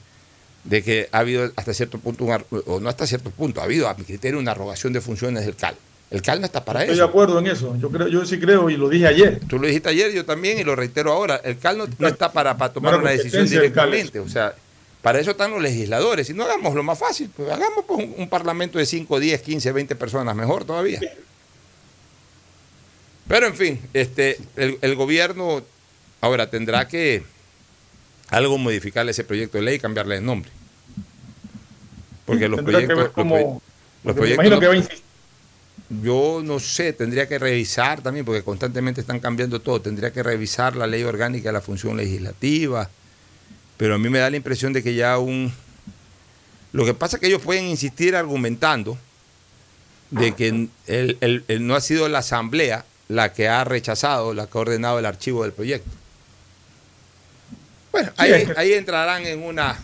de 0.65 0.83
que 0.83 1.09
ha 1.11 1.19
habido 1.19 1.51
hasta 1.55 1.73
cierto 1.73 1.99
punto, 1.99 2.25
o 2.25 2.79
no 2.79 2.89
hasta 2.89 3.05
cierto 3.07 3.29
punto, 3.29 3.61
ha 3.61 3.65
habido 3.65 3.87
a 3.87 3.93
mi 3.93 4.03
criterio 4.03 4.39
una 4.39 4.51
arrogación 4.51 4.93
de 4.93 5.01
funciones 5.01 5.45
del 5.45 5.55
CAL. 5.55 5.75
El 6.11 6.21
CAL 6.21 6.39
no 6.39 6.45
está 6.45 6.63
para 6.63 6.83
eso. 6.83 6.91
Estoy 6.91 7.05
de 7.05 7.09
acuerdo 7.09 7.39
en 7.39 7.47
eso. 7.47 7.75
Yo 7.77 7.89
creo, 7.89 8.07
yo 8.07 8.25
sí 8.25 8.39
creo 8.39 8.69
y 8.69 8.77
lo 8.77 8.89
dije 8.89 9.07
ayer. 9.07 9.39
Tú 9.47 9.59
lo 9.59 9.67
dijiste 9.67 9.89
ayer, 9.89 10.11
yo 10.11 10.25
también 10.25 10.59
y 10.59 10.63
lo 10.63 10.75
reitero 10.75 11.11
ahora. 11.11 11.39
El 11.43 11.57
CAL 11.57 11.77
no, 11.77 12.07
está 12.07 12.31
para, 12.31 12.57
para 12.57 12.73
tomar 12.73 12.97
una 12.97 13.11
decisión 13.11 13.47
directamente. 13.47 14.19
O 14.19 14.29
sea, 14.29 14.53
para 15.01 15.19
eso 15.19 15.31
están 15.31 15.51
los 15.51 15.61
legisladores. 15.61 16.29
Y 16.29 16.33
no 16.33 16.43
hagamos 16.45 16.73
lo 16.75 16.83
más 16.83 16.97
fácil, 16.97 17.29
pues 17.35 17.51
hagamos 17.51 17.85
pues, 17.85 18.07
un, 18.17 18.29
parlamento 18.29 18.77
de 18.77 18.85
5, 18.85 19.19
10, 19.19 19.41
15, 19.41 19.71
20 19.71 19.95
personas, 19.95 20.35
mejor 20.35 20.63
todavía. 20.63 20.99
Pero 23.27 23.47
en 23.47 23.55
fin, 23.55 23.81
este, 23.93 24.37
el, 24.55 24.77
el 24.81 24.95
gobierno 24.95 25.63
ahora 26.21 26.49
tendrá 26.49 26.87
que 26.87 27.23
algo 28.29 28.57
modificarle 28.57 29.11
ese 29.11 29.23
proyecto 29.23 29.57
de 29.57 29.63
ley 29.63 29.75
y 29.75 29.79
cambiarle 29.79 30.17
el 30.17 30.25
nombre. 30.25 30.51
Porque 32.25 32.49
los 32.49 32.61
proyectos. 32.61 33.11
los, 34.03 34.15
proyectos 34.15 34.89
yo 36.01 36.41
no 36.43 36.59
sé, 36.59 36.93
tendría 36.93 37.27
que 37.27 37.37
revisar 37.37 38.01
también, 38.01 38.25
porque 38.25 38.41
constantemente 38.41 39.01
están 39.01 39.19
cambiando 39.19 39.61
todo. 39.61 39.81
Tendría 39.81 40.11
que 40.11 40.23
revisar 40.23 40.75
la 40.75 40.87
ley 40.87 41.03
orgánica 41.03 41.49
de 41.49 41.53
la 41.53 41.61
función 41.61 41.97
legislativa. 41.97 42.89
Pero 43.77 43.95
a 43.95 43.97
mí 43.99 44.09
me 44.09 44.19
da 44.19 44.29
la 44.29 44.37
impresión 44.37 44.73
de 44.73 44.81
que 44.81 44.95
ya 44.95 45.19
un. 45.19 45.53
Lo 46.71 46.85
que 46.85 46.93
pasa 46.93 47.17
es 47.17 47.21
que 47.21 47.27
ellos 47.27 47.41
pueden 47.41 47.65
insistir 47.65 48.15
argumentando 48.15 48.97
de 50.09 50.33
que 50.33 50.67
no 51.59 51.75
ha 51.75 51.81
sido 51.81 52.09
la 52.09 52.19
Asamblea 52.19 52.83
la 53.07 53.33
que 53.33 53.47
ha 53.47 53.63
rechazado, 53.63 54.33
la 54.33 54.47
que 54.47 54.57
ha 54.57 54.61
ordenado 54.61 54.99
el 54.99 55.05
archivo 55.05 55.43
del 55.43 55.53
proyecto. 55.53 55.89
Bueno, 57.91 58.11
ahí, 58.17 58.73
entrarán 58.73 59.25
en 59.25 59.41
una 59.41 59.77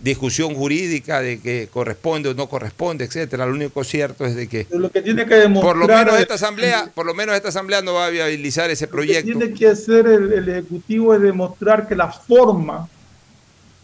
discusión 0.00 0.54
jurídica 0.54 1.20
de 1.20 1.40
que 1.40 1.68
corresponde 1.72 2.28
o 2.28 2.34
no 2.34 2.48
corresponde, 2.48 3.04
etcétera. 3.04 3.46
Lo 3.46 3.52
único 3.52 3.82
cierto 3.82 4.24
es 4.24 4.36
de 4.36 4.48
que, 4.48 4.66
lo 4.70 4.90
que 4.90 5.02
tiene 5.02 5.26
que 5.26 5.48
por 5.48 5.76
lo 5.76 5.88
menos 5.88 6.20
esta 6.20 6.34
asamblea, 6.34 6.90
por 6.94 7.04
lo 7.04 7.14
menos 7.14 7.34
esta 7.34 7.48
asamblea 7.48 7.82
no 7.82 7.94
va 7.94 8.06
a 8.06 8.10
viabilizar 8.10 8.70
ese 8.70 8.86
proyecto. 8.86 9.32
Lo 9.32 9.38
que 9.40 9.46
tiene 9.46 9.58
que 9.58 9.68
hacer 9.68 10.06
el, 10.06 10.48
ejecutivo 10.48 11.14
es 11.14 11.22
demostrar 11.22 11.88
que 11.88 11.96
la 11.96 12.12
forma 12.12 12.88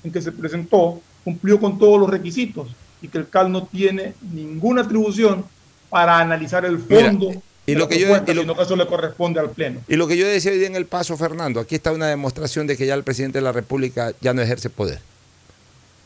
en 0.04 0.12
que 0.12 0.22
se 0.22 0.30
presentó 0.30 1.00
cumplió 1.24 1.58
con 1.58 1.78
todos 1.78 1.98
los 1.98 2.10
requisitos 2.10 2.68
y 3.02 3.08
que 3.08 3.18
el 3.18 3.28
CAL 3.28 3.50
no 3.50 3.66
tiene 3.66 4.14
ninguna 4.32 4.82
atribución 4.82 5.44
para 5.88 6.18
analizar 6.18 6.64
el 6.64 6.78
fondo 6.78 7.42
y 7.68 7.74
lo 7.74 7.86
que 7.86 7.98
yo 7.98 8.08
y 8.26 8.32
lo, 8.32 8.56
que 8.56 8.62
eso 8.62 8.76
le 8.76 8.86
corresponde 8.86 9.40
al 9.40 9.50
Pleno. 9.50 9.82
Y 9.88 9.96
lo 9.96 10.08
que 10.08 10.16
yo 10.16 10.26
decía 10.26 10.52
hoy 10.52 10.58
día 10.58 10.68
en 10.68 10.74
el 10.74 10.86
paso, 10.86 11.18
Fernando, 11.18 11.60
aquí 11.60 11.74
está 11.74 11.92
una 11.92 12.06
demostración 12.06 12.66
de 12.66 12.78
que 12.78 12.86
ya 12.86 12.94
el 12.94 13.04
presidente 13.04 13.38
de 13.38 13.42
la 13.42 13.52
República 13.52 14.14
ya 14.22 14.32
no 14.32 14.40
ejerce 14.40 14.70
poder. 14.70 15.00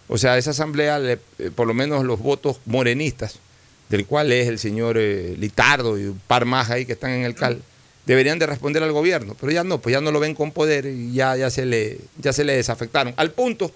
O 0.09 0.19
sea, 0.19 0.37
esa 0.39 0.51
asamblea, 0.51 0.99
eh, 1.01 1.19
por 1.55 1.69
lo 1.69 1.75
menos 1.75 2.05
los 2.05 2.19
votos 2.19 2.59
morenistas, 2.67 3.39
del 3.91 4.07
cual 4.07 4.33
es 4.33 4.49
el 4.49 4.59
señor 4.59 4.97
eh, 4.99 5.37
Litardo 5.39 5.99
y 5.99 6.07
un 6.07 6.21
par 6.27 6.47
más 6.47 6.69
ahí 6.69 6.85
que 6.85 6.95
están 6.95 7.13
en 7.13 7.25
el 7.25 7.37
CAL, 7.37 7.63
deberían 8.07 8.41
de 8.41 8.47
responder 8.47 8.83
al 8.83 8.91
gobierno, 8.91 9.37
pero 9.41 9.53
ya 9.53 9.63
no, 9.63 9.79
pues 9.79 9.93
ya 9.93 10.01
no 10.01 10.11
lo 10.11 10.19
ven 10.19 10.35
con 10.35 10.51
poder 10.51 10.87
y 10.87 11.13
ya, 11.13 11.37
ya, 11.37 11.49
se, 11.49 11.65
le, 11.65 12.01
ya 12.19 12.33
se 12.33 12.43
le 12.43 12.57
desafectaron. 12.57 13.15
Al 13.17 13.31
punto 13.31 13.71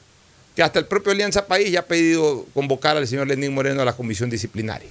que 0.56 0.64
hasta 0.64 0.80
el 0.80 0.86
propio 0.86 1.12
Alianza 1.12 1.46
País 1.46 1.70
ya 1.70 1.80
ha 1.80 1.86
pedido 1.86 2.46
convocar 2.52 2.96
al 2.96 3.06
señor 3.06 3.28
Lenín 3.28 3.54
Moreno 3.54 3.82
a 3.82 3.84
la 3.84 3.92
comisión 3.92 4.28
disciplinaria. 4.28 4.90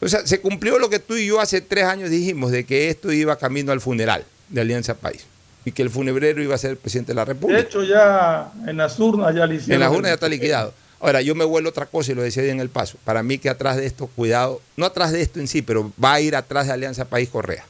O 0.00 0.08
sea, 0.08 0.26
se 0.26 0.40
cumplió 0.40 0.78
lo 0.78 0.90
que 0.90 0.98
tú 0.98 1.16
y 1.16 1.26
yo 1.26 1.40
hace 1.40 1.60
tres 1.60 1.84
años 1.84 2.10
dijimos, 2.10 2.50
de 2.50 2.64
que 2.64 2.90
esto 2.90 3.12
iba 3.12 3.36
camino 3.36 3.72
al 3.72 3.80
funeral 3.80 4.24
de 4.48 4.60
Alianza 4.60 4.94
País 4.94 5.26
y 5.64 5.72
que 5.72 5.82
el 5.82 5.90
funebrero 5.90 6.42
iba 6.42 6.54
a 6.54 6.58
ser 6.58 6.72
el 6.72 6.76
presidente 6.76 7.12
de 7.12 7.16
la 7.16 7.24
República. 7.24 7.60
De 7.60 7.66
hecho, 7.66 7.82
ya 7.82 8.52
en 8.66 8.76
las 8.76 8.98
urnas 8.98 9.34
ya 9.34 9.44
En 9.44 9.80
las 9.80 9.90
urnas 9.90 10.10
ya 10.10 10.14
está 10.14 10.28
liquidado. 10.28 10.74
Ahora, 11.00 11.20
yo 11.20 11.34
me 11.34 11.44
vuelvo 11.44 11.68
otra 11.68 11.86
cosa 11.86 12.12
y 12.12 12.14
lo 12.14 12.22
decía 12.22 12.44
en 12.44 12.60
el 12.60 12.68
paso. 12.68 12.98
Para 13.04 13.22
mí 13.22 13.38
que 13.38 13.50
atrás 13.50 13.76
de 13.76 13.86
esto, 13.86 14.06
cuidado, 14.06 14.60
no 14.76 14.86
atrás 14.86 15.12
de 15.12 15.22
esto 15.22 15.40
en 15.40 15.48
sí, 15.48 15.62
pero 15.62 15.92
va 16.02 16.14
a 16.14 16.20
ir 16.20 16.36
atrás 16.36 16.66
de 16.66 16.72
Alianza 16.72 17.04
País 17.06 17.28
Correa. 17.28 17.64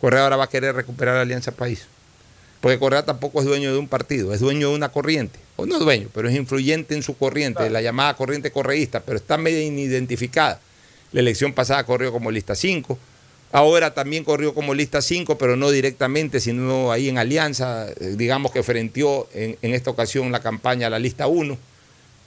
Correa 0.00 0.24
ahora 0.24 0.36
va 0.36 0.44
a 0.44 0.48
querer 0.48 0.74
recuperar 0.74 1.16
Alianza 1.16 1.52
País. 1.52 1.86
Porque 2.60 2.78
Correa 2.78 3.04
tampoco 3.04 3.40
es 3.40 3.46
dueño 3.46 3.72
de 3.72 3.78
un 3.78 3.88
partido, 3.88 4.34
es 4.34 4.40
dueño 4.40 4.70
de 4.70 4.74
una 4.74 4.88
corriente. 4.90 5.38
O 5.56 5.66
no 5.66 5.78
dueño, 5.78 6.08
pero 6.12 6.28
es 6.28 6.36
influyente 6.36 6.94
en 6.94 7.02
su 7.02 7.16
corriente, 7.16 7.70
la 7.70 7.82
llamada 7.82 8.14
corriente 8.14 8.50
correísta, 8.50 9.00
pero 9.00 9.16
está 9.16 9.36
medio 9.36 9.60
inidentificada. 9.60 10.60
La 11.12 11.20
elección 11.20 11.52
pasada 11.52 11.84
corrió 11.84 12.12
como 12.12 12.30
lista 12.30 12.54
5. 12.54 12.98
Ahora 13.50 13.94
también 13.94 14.24
corrió 14.24 14.52
como 14.52 14.74
lista 14.74 15.00
5, 15.00 15.38
pero 15.38 15.56
no 15.56 15.70
directamente, 15.70 16.38
sino 16.38 16.92
ahí 16.92 17.08
en 17.08 17.16
alianza, 17.16 17.88
eh, 17.88 18.14
digamos 18.16 18.52
que 18.52 18.62
frenteó 18.62 19.26
en, 19.32 19.56
esta 19.74 19.90
ocasión 19.90 20.30
la 20.30 20.40
campaña 20.40 20.88
a 20.88 20.90
la 20.90 20.98
lista 20.98 21.26
1. 21.26 21.56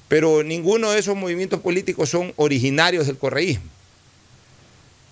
Pero 0.07 0.43
ninguno 0.43 0.91
de 0.91 0.99
esos 0.99 1.15
movimientos 1.15 1.59
políticos 1.59 2.09
son 2.09 2.33
originarios 2.37 3.05
del 3.05 3.17
correísmo. 3.17 3.65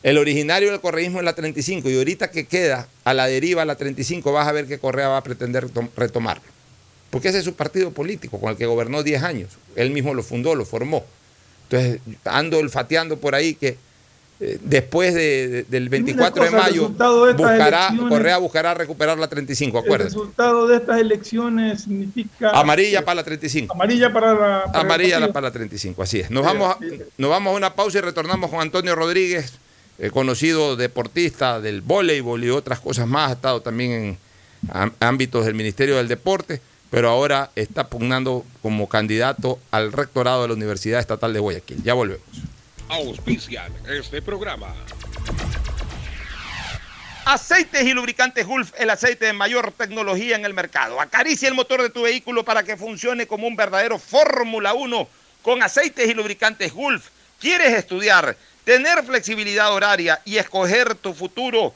El 0.02 0.18
originario 0.18 0.72
del 0.72 0.80
correísmo 0.80 1.20
es 1.20 1.26
la 1.26 1.36
35 1.36 1.90
y 1.90 1.98
ahorita 1.98 2.32
que 2.32 2.48
queda 2.48 2.88
a 3.04 3.14
la 3.14 3.28
deriva 3.28 3.66
la 3.66 3.76
35 3.76 4.32
vas 4.32 4.48
a 4.48 4.54
ver 4.54 4.66
que 4.66 4.80
Correa 4.80 5.10
va 5.10 5.18
a 5.18 5.24
pretender 5.24 5.68
retomarlo. 5.96 6.44
Porque 7.10 7.30
ese 7.30 7.40
es 7.40 7.44
su 7.44 7.54
partido 7.54 7.92
político 7.92 8.40
con 8.40 8.50
el 8.50 8.58
que 8.58 8.66
gobernó 8.66 9.04
10 9.04 9.24
años. 9.24 9.52
Él 9.76 9.92
mismo 9.92 10.14
lo 10.14 10.24
fundó, 10.24 10.56
lo 10.56 10.66
formó. 10.66 11.06
Entonces, 11.70 12.02
ando 12.26 12.58
olfateando 12.58 13.18
por 13.18 13.36
ahí 13.36 13.54
que 13.54 13.78
eh, 14.42 14.58
después 14.62 15.14
del 15.14 15.90
24 15.90 16.46
de 16.46 16.52
mayo, 16.52 16.90
buscará, 16.90 17.94
Correa 18.08 18.38
buscará 18.38 18.74
recuperar 18.74 19.20
la 19.20 19.28
35, 19.28 19.78
acuérdense. 19.78 20.16
El 20.16 20.22
resultado 20.22 20.68
de 20.68 20.78
estas 20.78 21.00
elecciones 21.00 21.82
significa... 21.82 22.52
Amarilla 22.52 23.04
para 23.04 23.16
la 23.16 23.24
35. 23.24 23.74
Amarilla 23.74 24.14
para 24.14 24.34
la... 24.34 24.64
amarilla 24.74 25.32
para 25.34 25.48
la 25.48 25.52
35, 25.52 26.02
así 26.02 26.22
es. 26.22 26.32
Nos 26.32 26.44
vamos, 26.46 26.74
a, 26.74 26.80
nos 27.18 27.30
vamos 27.30 27.54
a 27.54 27.58
una 27.58 27.76
pausa 27.76 27.98
y 27.98 28.02
retornamos 28.02 28.50
con 28.50 28.62
Antonio 28.62 28.96
Rodríguez, 28.96 29.60
eh, 30.00 30.10
conocido 30.10 30.78
deportista 30.78 31.60
del 31.60 31.82
voleibol 31.82 32.44
y 32.44 32.50
otras 32.50 32.80
cosas 32.80 33.08
más, 33.08 33.32
ha 33.32 33.34
estado 33.34 33.62
también 33.62 33.92
en 34.72 34.92
ámbitos 35.02 35.46
del 35.46 35.54
Ministerio 35.54 35.98
del 35.98 36.08
Deporte 36.08 36.62
pero 36.90 37.10
ahora 37.10 37.52
está 37.56 37.88
pugnando 37.88 38.46
como 38.62 38.90
candidato 38.90 39.60
al 39.72 39.92
rectorado 39.92 40.42
de 40.42 40.48
la 40.50 40.54
Universidad 40.56 41.00
Estatal 41.00 41.34
de 41.34 41.40
Guayaquil. 41.40 41.84
Ya 41.84 41.94
volvemos. 41.94 42.26
Auspician 42.90 43.72
este 43.88 44.22
programa. 44.22 44.74
Aceites 47.26 47.84
y 47.84 47.94
lubricantes 47.94 48.48
Gulf, 48.48 48.72
el 48.80 48.90
aceite 48.90 49.28
de 49.28 49.34
mayor 49.34 49.72
tecnología 49.72 50.36
en 50.36 50.46
el 50.46 50.56
mercado. 50.56 51.00
Acaricia 51.00 51.48
el 51.48 51.54
motor 51.54 51.84
de 51.84 51.92
tu 51.92 52.02
vehículo 52.02 52.44
para 52.44 52.64
que 52.64 52.76
funcione 52.76 53.28
como 53.28 53.46
un 53.46 53.56
verdadero 53.56 54.00
Fórmula 54.00 54.74
1 54.74 55.08
con 55.44 55.62
aceites 55.62 56.10
y 56.10 56.16
lubricantes 56.16 56.74
Gulf. 56.74 57.10
¿Quieres 57.40 57.74
estudiar, 57.74 58.36
tener 58.64 59.04
flexibilidad 59.04 59.72
horaria 59.72 60.20
y 60.26 60.38
escoger 60.38 60.96
tu 60.96 61.14
futuro? 61.14 61.76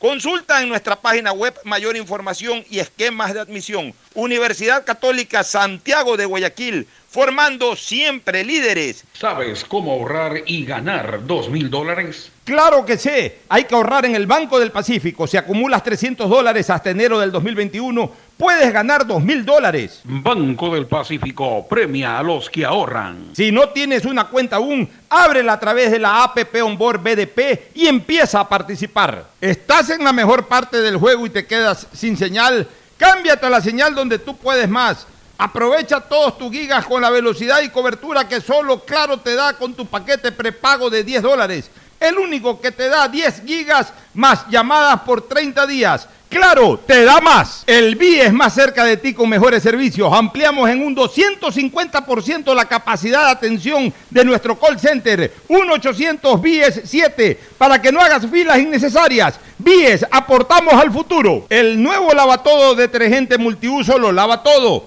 Consulta 0.00 0.62
en 0.62 0.70
nuestra 0.70 0.96
página 0.96 1.30
web 1.30 1.54
mayor 1.64 1.94
información 1.94 2.64
y 2.70 2.78
esquemas 2.78 3.34
de 3.34 3.40
admisión. 3.40 3.92
Universidad 4.14 4.86
Católica 4.86 5.44
Santiago 5.44 6.16
de 6.16 6.24
Guayaquil, 6.24 6.88
formando 7.10 7.76
siempre 7.76 8.42
líderes. 8.42 9.04
¿Sabes 9.12 9.62
cómo 9.62 9.92
ahorrar 9.92 10.42
y 10.46 10.64
ganar 10.64 11.26
dos 11.26 11.50
mil 11.50 11.68
dólares? 11.68 12.32
Claro 12.44 12.86
que 12.86 12.96
sé. 12.96 13.40
Hay 13.50 13.64
que 13.64 13.74
ahorrar 13.74 14.06
en 14.06 14.16
el 14.16 14.26
Banco 14.26 14.58
del 14.58 14.72
Pacífico. 14.72 15.26
Si 15.26 15.36
acumulas 15.36 15.84
300 15.84 16.30
dólares 16.30 16.70
hasta 16.70 16.88
enero 16.88 17.20
del 17.20 17.30
2021, 17.30 18.10
puedes 18.40 18.72
ganar 18.72 19.06
2 19.06 19.22
mil 19.22 19.44
dólares. 19.44 20.00
Banco 20.04 20.74
del 20.74 20.86
Pacífico 20.86 21.68
premia 21.68 22.18
a 22.18 22.22
los 22.22 22.48
que 22.48 22.64
ahorran. 22.64 23.28
Si 23.34 23.52
no 23.52 23.68
tienes 23.68 24.06
una 24.06 24.28
cuenta 24.28 24.56
aún, 24.56 24.88
ábrela 25.10 25.52
a 25.52 25.60
través 25.60 25.90
de 25.90 25.98
la 25.98 26.24
APP 26.24 26.56
Onboard 26.64 27.02
BDP 27.02 27.74
y 27.74 27.86
empieza 27.86 28.40
a 28.40 28.48
participar. 28.48 29.26
¿Estás 29.42 29.90
en 29.90 30.02
la 30.02 30.14
mejor 30.14 30.48
parte 30.48 30.80
del 30.80 30.96
juego 30.96 31.26
y 31.26 31.30
te 31.30 31.46
quedas 31.46 31.86
sin 31.92 32.16
señal? 32.16 32.66
Cámbiate 32.96 33.44
a 33.44 33.50
la 33.50 33.60
señal 33.60 33.94
donde 33.94 34.18
tú 34.18 34.34
puedes 34.36 34.68
más. 34.68 35.06
Aprovecha 35.36 36.00
todos 36.00 36.38
tus 36.38 36.50
gigas 36.50 36.86
con 36.86 37.02
la 37.02 37.10
velocidad 37.10 37.60
y 37.60 37.68
cobertura 37.68 38.26
que 38.26 38.40
solo 38.40 38.80
Claro 38.80 39.18
te 39.18 39.34
da 39.34 39.52
con 39.52 39.74
tu 39.74 39.84
paquete 39.86 40.32
prepago 40.32 40.88
de 40.88 41.04
10 41.04 41.22
dólares 41.22 41.70
el 42.00 42.18
único 42.18 42.60
que 42.60 42.72
te 42.72 42.88
da 42.88 43.06
10 43.06 43.42
gigas 43.46 43.92
más 44.14 44.48
llamadas 44.48 45.00
por 45.02 45.28
30 45.28 45.66
días. 45.66 46.08
Claro, 46.30 46.78
te 46.86 47.04
da 47.04 47.20
más. 47.20 47.64
El 47.66 47.96
BIE 47.96 48.26
es 48.26 48.32
más 48.32 48.54
cerca 48.54 48.84
de 48.84 48.96
ti 48.96 49.12
con 49.12 49.28
mejores 49.28 49.64
servicios. 49.64 50.12
Ampliamos 50.12 50.70
en 50.70 50.80
un 50.80 50.94
250% 50.94 52.54
la 52.54 52.66
capacidad 52.66 53.24
de 53.24 53.30
atención 53.32 53.92
de 54.10 54.24
nuestro 54.24 54.56
call 54.56 54.78
center. 54.78 55.32
1-800 55.48 56.40
BIES 56.40 56.82
7 56.84 57.40
para 57.58 57.82
que 57.82 57.90
no 57.90 58.00
hagas 58.00 58.30
filas 58.30 58.60
innecesarias. 58.60 59.40
BIES, 59.58 60.06
aportamos 60.08 60.74
al 60.74 60.92
futuro. 60.92 61.46
El 61.48 61.82
nuevo 61.82 62.12
lavatodo 62.12 62.76
detergente 62.76 63.36
multiuso 63.36 63.98
lo 63.98 64.12
lava 64.12 64.44
todo. 64.44 64.86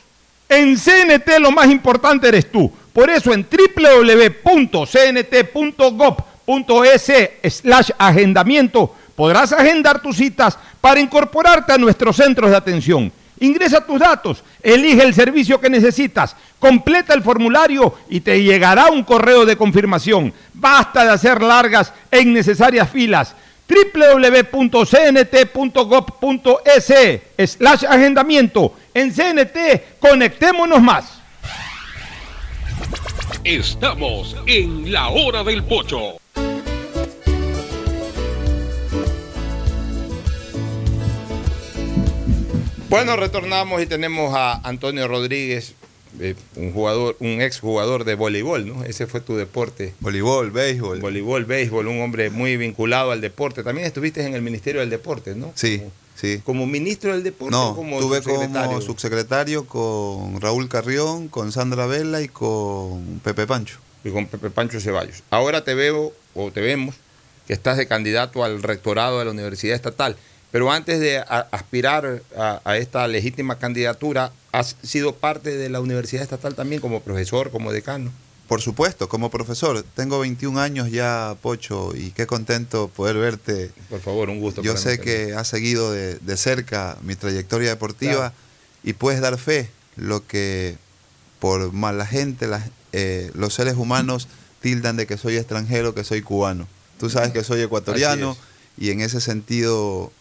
En 0.51 0.75
CNT 0.75 1.39
lo 1.39 1.49
más 1.53 1.71
importante 1.71 2.27
eres 2.27 2.51
tú. 2.51 2.69
Por 2.91 3.09
eso 3.09 3.31
en 3.33 3.47
www.cnt.gov.es 3.49 4.73
slash 7.55 7.91
agendamiento 7.97 8.93
podrás 9.15 9.53
agendar 9.53 10.01
tus 10.01 10.17
citas 10.17 10.59
para 10.81 10.99
incorporarte 10.99 11.71
a 11.71 11.77
nuestros 11.77 12.17
centros 12.17 12.51
de 12.51 12.57
atención. 12.57 13.13
Ingresa 13.39 13.85
tus 13.85 14.01
datos, 14.01 14.43
elige 14.61 15.01
el 15.03 15.13
servicio 15.13 15.61
que 15.61 15.69
necesitas, 15.69 16.35
completa 16.59 17.13
el 17.13 17.23
formulario 17.23 17.95
y 18.09 18.19
te 18.19 18.43
llegará 18.43 18.89
un 18.89 19.05
correo 19.05 19.45
de 19.45 19.55
confirmación. 19.55 20.33
Basta 20.53 21.05
de 21.05 21.11
hacer 21.11 21.41
largas 21.41 21.93
e 22.11 22.19
innecesarias 22.19 22.89
filas 22.89 23.33
www.cnt.gov.es 23.71 24.81
slash 27.51 27.85
agendamiento. 27.87 28.73
En 28.93 29.13
CNT, 29.13 29.99
conectémonos 29.99 30.81
más. 30.81 31.21
Estamos 33.43 34.35
en 34.45 34.91
la 34.91 35.09
hora 35.09 35.43
del 35.43 35.63
pocho. 35.63 36.17
Bueno, 42.89 43.15
retornamos 43.15 43.81
y 43.81 43.85
tenemos 43.85 44.35
a 44.35 44.59
Antonio 44.67 45.07
Rodríguez, 45.07 45.75
eh, 46.19 46.35
un 46.57 46.73
jugador, 46.73 47.15
un 47.21 47.41
ex 47.41 47.61
jugador 47.61 48.03
de 48.03 48.15
voleibol, 48.15 48.67
¿no? 48.67 48.83
Ese 48.83 49.07
fue 49.07 49.21
tu 49.21 49.37
deporte. 49.37 49.93
Voleibol, 50.01 50.51
béisbol. 50.51 50.99
Voleibol, 50.99 51.45
béisbol, 51.45 51.87
un 51.87 52.01
hombre 52.01 52.29
muy 52.29 52.57
vinculado 52.57 53.11
al 53.11 53.21
deporte. 53.21 53.63
También 53.63 53.87
estuviste 53.87 54.25
en 54.25 54.33
el 54.33 54.41
Ministerio 54.41 54.81
del 54.81 54.89
Deporte, 54.89 55.35
¿no? 55.35 55.53
Sí, 55.55 55.81
sí. 56.21 56.41
¿Como 56.45 56.67
ministro 56.67 57.11
del 57.11 57.23
deporte 57.23 57.51
no, 57.51 57.75
como 57.75 57.99
estuve 57.99 58.21
como 58.21 58.81
subsecretario 58.81 59.65
con 59.65 60.39
Raúl 60.39 60.69
Carrión, 60.69 61.27
con 61.27 61.51
Sandra 61.51 61.87
Vela 61.87 62.21
y 62.21 62.27
con 62.27 63.19
Pepe 63.23 63.47
Pancho. 63.47 63.79
Y 64.03 64.11
con 64.11 64.27
Pepe 64.27 64.49
Pancho 64.49 64.79
Ceballos. 64.79 65.23
Ahora 65.31 65.63
te 65.63 65.73
veo, 65.73 66.13
o 66.33 66.51
te 66.51 66.61
vemos, 66.61 66.95
que 67.47 67.53
estás 67.53 67.77
de 67.77 67.87
candidato 67.87 68.43
al 68.43 68.63
rectorado 68.63 69.19
de 69.19 69.25
la 69.25 69.31
Universidad 69.31 69.75
Estatal. 69.75 70.15
Pero 70.51 70.71
antes 70.71 70.99
de 70.99 71.17
aspirar 71.19 72.21
a, 72.35 72.77
esta 72.77 73.07
legítima 73.07 73.57
candidatura, 73.57 74.31
has 74.51 74.75
sido 74.83 75.15
parte 75.15 75.55
de 75.55 75.69
la 75.69 75.79
Universidad 75.79 76.23
Estatal 76.23 76.55
también 76.55 76.81
como 76.81 76.99
profesor, 76.99 77.51
como 77.51 77.71
decano. 77.71 78.11
Por 78.51 78.61
supuesto, 78.61 79.07
como 79.07 79.31
profesor. 79.31 79.85
Tengo 79.95 80.19
21 80.19 80.59
años 80.59 80.91
ya, 80.91 81.37
Pocho, 81.41 81.95
y 81.95 82.11
qué 82.11 82.27
contento 82.27 82.89
poder 82.89 83.15
verte. 83.15 83.71
Por 83.89 84.01
favor, 84.01 84.29
un 84.29 84.41
gusto. 84.41 84.61
Yo 84.61 84.75
sé 84.75 84.99
que 84.99 85.33
has 85.33 85.47
seguido 85.47 85.89
de, 85.93 86.35
cerca 86.35 86.97
mi 87.01 87.15
trayectoria 87.15 87.69
deportiva 87.69 88.33
y 88.83 88.91
puedes 88.91 89.21
dar 89.21 89.37
fe 89.37 89.69
lo 89.95 90.27
que 90.27 90.75
por 91.39 91.71
mala 91.71 92.05
gente 92.05 92.49
eh, 92.91 93.31
los 93.35 93.53
seres 93.53 93.75
humanos 93.75 94.27
tildan 94.59 94.97
de 94.97 95.07
que 95.07 95.17
soy 95.17 95.37
extranjero, 95.37 95.95
que 95.95 96.03
soy 96.03 96.21
cubano. 96.21 96.67
Tú 96.99 97.09
sabes 97.09 97.31
que 97.31 97.45
soy 97.45 97.61
ecuatoriano 97.61 98.35
y 98.77 98.89
en 98.89 98.99
ese 98.99 99.21
sentido 99.21 100.11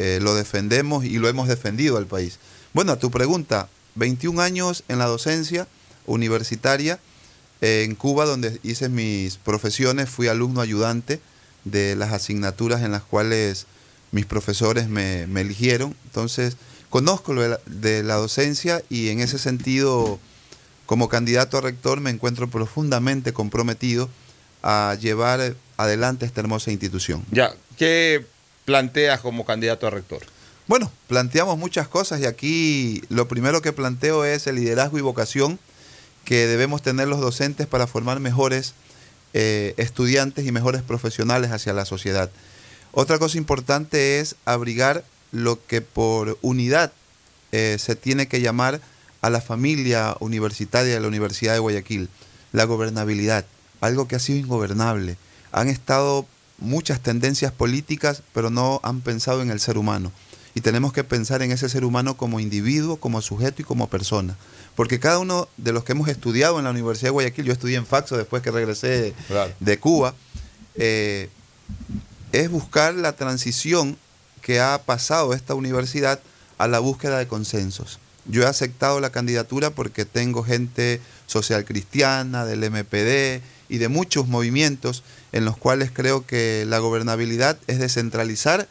eh, 0.00 0.18
lo 0.20 0.34
defendemos 0.34 1.04
y 1.04 1.18
lo 1.18 1.28
hemos 1.28 1.46
defendido 1.46 1.96
al 1.96 2.06
país. 2.06 2.40
Bueno, 2.72 2.90
a 2.90 2.98
tu 2.98 3.12
pregunta, 3.12 3.68
21 3.94 4.42
años 4.42 4.82
en 4.88 4.98
la 4.98 5.06
docencia 5.06 5.68
universitaria 6.06 6.98
eh, 7.60 7.84
en 7.84 7.94
Cuba, 7.94 8.24
donde 8.24 8.60
hice 8.62 8.88
mis 8.88 9.36
profesiones, 9.36 10.08
fui 10.08 10.28
alumno 10.28 10.60
ayudante 10.60 11.20
de 11.64 11.96
las 11.96 12.12
asignaturas 12.12 12.82
en 12.82 12.92
las 12.92 13.02
cuales 13.02 13.66
mis 14.12 14.26
profesores 14.26 14.88
me, 14.88 15.22
eligieron. 15.22 15.94
Entonces, 16.04 16.56
conozco 16.90 17.34
lo 17.34 17.42
de 17.42 17.48
la, 17.50 17.60
de 17.66 18.02
la, 18.02 18.14
docencia 18.14 18.82
y 18.88 19.08
en 19.08 19.20
ese 19.20 19.38
sentido, 19.38 20.18
como 20.86 21.08
candidato 21.08 21.58
a 21.58 21.60
rector, 21.60 22.00
me 22.00 22.10
encuentro 22.10 22.48
profundamente 22.48 23.32
comprometido 23.32 24.08
a 24.62 24.96
llevar 25.00 25.54
adelante 25.76 26.26
esta 26.26 26.40
hermosa 26.40 26.70
institución. 26.70 27.24
Ya, 27.30 27.54
¿qué 27.76 28.24
planteas 28.64 29.20
como 29.20 29.44
candidato 29.44 29.86
a 29.86 29.90
rector? 29.90 30.22
Bueno, 30.66 30.92
planteamos 31.06 31.56
muchas 31.56 31.88
cosas 31.88 32.20
y 32.20 32.26
aquí 32.26 33.02
lo 33.08 33.26
primero 33.26 33.62
que 33.62 33.72
planteo 33.72 34.24
es 34.26 34.46
el 34.46 34.56
liderazgo 34.56 34.98
y 34.98 35.00
vocación 35.00 35.58
que 36.28 36.46
debemos 36.46 36.82
tener 36.82 37.08
los 37.08 37.20
docentes 37.20 37.66
para 37.66 37.86
formar 37.86 38.20
mejores 38.20 38.74
eh, 39.32 39.72
estudiantes 39.78 40.46
y 40.46 40.52
mejores 40.52 40.82
profesionales 40.82 41.52
hacia 41.52 41.72
la 41.72 41.86
sociedad. 41.86 42.28
Otra 42.92 43.18
cosa 43.18 43.38
importante 43.38 44.20
es 44.20 44.36
abrigar 44.44 45.04
lo 45.32 45.58
que 45.66 45.80
por 45.80 46.36
unidad 46.42 46.92
eh, 47.50 47.78
se 47.80 47.96
tiene 47.96 48.28
que 48.28 48.42
llamar 48.42 48.82
a 49.22 49.30
la 49.30 49.40
familia 49.40 50.18
universitaria 50.20 50.92
de 50.92 51.00
la 51.00 51.08
Universidad 51.08 51.54
de 51.54 51.60
Guayaquil, 51.60 52.10
la 52.52 52.64
gobernabilidad, 52.64 53.46
algo 53.80 54.06
que 54.06 54.16
ha 54.16 54.18
sido 54.18 54.38
ingobernable. 54.38 55.16
Han 55.50 55.68
estado 55.68 56.26
muchas 56.58 57.00
tendencias 57.00 57.52
políticas, 57.52 58.22
pero 58.34 58.50
no 58.50 58.80
han 58.82 59.00
pensado 59.00 59.40
en 59.40 59.48
el 59.50 59.60
ser 59.60 59.78
humano. 59.78 60.12
y 60.54 60.60
tenemos 60.60 60.92
que 60.92 61.04
pensar 61.04 61.40
en 61.42 61.52
ese 61.52 61.68
ser 61.68 61.84
humano 61.84 62.16
como 62.16 62.40
individuo, 62.40 62.96
como 62.96 63.22
sujeto 63.22 63.62
y 63.62 63.64
como 63.64 63.88
persona. 63.88 64.36
Porque 64.78 65.00
cada 65.00 65.18
uno 65.18 65.48
de 65.56 65.72
los 65.72 65.82
que 65.82 65.90
hemos 65.90 66.06
estudiado 66.06 66.58
en 66.58 66.64
la 66.64 66.70
Universidad 66.70 67.08
de 67.08 67.10
Guayaquil, 67.10 67.44
yo 67.46 67.52
estudié 67.52 67.78
en 67.78 67.84
Faxo 67.84 68.16
después 68.16 68.44
que 68.44 68.52
regresé 68.52 69.12
de 69.58 69.78
Cuba, 69.80 70.14
eh, 70.76 71.30
es 72.30 72.48
buscar 72.48 72.94
la 72.94 73.14
transición 73.16 73.98
que 74.40 74.60
ha 74.60 74.80
pasado 74.86 75.34
esta 75.34 75.56
universidad 75.56 76.20
a 76.58 76.68
la 76.68 76.78
búsqueda 76.78 77.18
de 77.18 77.26
consensos. 77.26 77.98
Yo 78.24 78.44
he 78.44 78.46
aceptado 78.46 79.00
la 79.00 79.10
candidatura 79.10 79.70
porque 79.70 80.04
tengo 80.04 80.44
gente 80.44 81.00
social 81.26 81.64
cristiana, 81.64 82.44
del 82.44 82.62
MPD 82.70 83.42
y 83.68 83.78
de 83.78 83.88
muchos 83.88 84.28
movimientos 84.28 85.02
en 85.32 85.44
los 85.44 85.56
cuales 85.56 85.90
creo 85.92 86.24
que 86.24 86.64
la 86.68 86.78
gobernabilidad 86.78 87.58
es 87.66 87.80
descentralizar 87.80 88.68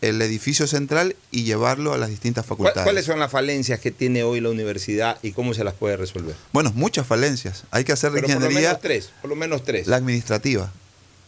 el 0.00 0.22
edificio 0.22 0.66
central 0.66 1.16
y 1.30 1.44
llevarlo 1.44 1.92
a 1.92 1.98
las 1.98 2.10
distintas 2.10 2.46
facultades. 2.46 2.84
¿Cuáles 2.84 3.04
son 3.04 3.18
las 3.18 3.30
falencias 3.30 3.80
que 3.80 3.90
tiene 3.90 4.22
hoy 4.22 4.40
la 4.40 4.50
universidad 4.50 5.18
y 5.22 5.32
cómo 5.32 5.54
se 5.54 5.64
las 5.64 5.74
puede 5.74 5.96
resolver? 5.96 6.36
Bueno, 6.52 6.72
muchas 6.74 7.06
falencias. 7.06 7.64
Hay 7.70 7.84
que 7.84 7.92
hacer 7.92 8.12
ingeniería. 8.12 8.38
Por 8.38 8.52
lo 8.52 8.60
menos 8.60 8.80
tres, 8.80 9.10
por 9.20 9.30
lo 9.30 9.36
menos 9.36 9.64
tres. 9.64 9.86
La 9.86 9.96
administrativa. 9.96 10.72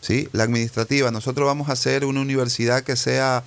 ¿sí? 0.00 0.28
La 0.32 0.44
administrativa. 0.44 1.10
Nosotros 1.10 1.46
vamos 1.46 1.68
a 1.68 1.72
hacer 1.72 2.04
una 2.04 2.20
universidad 2.20 2.82
que 2.82 2.96
sea 2.96 3.44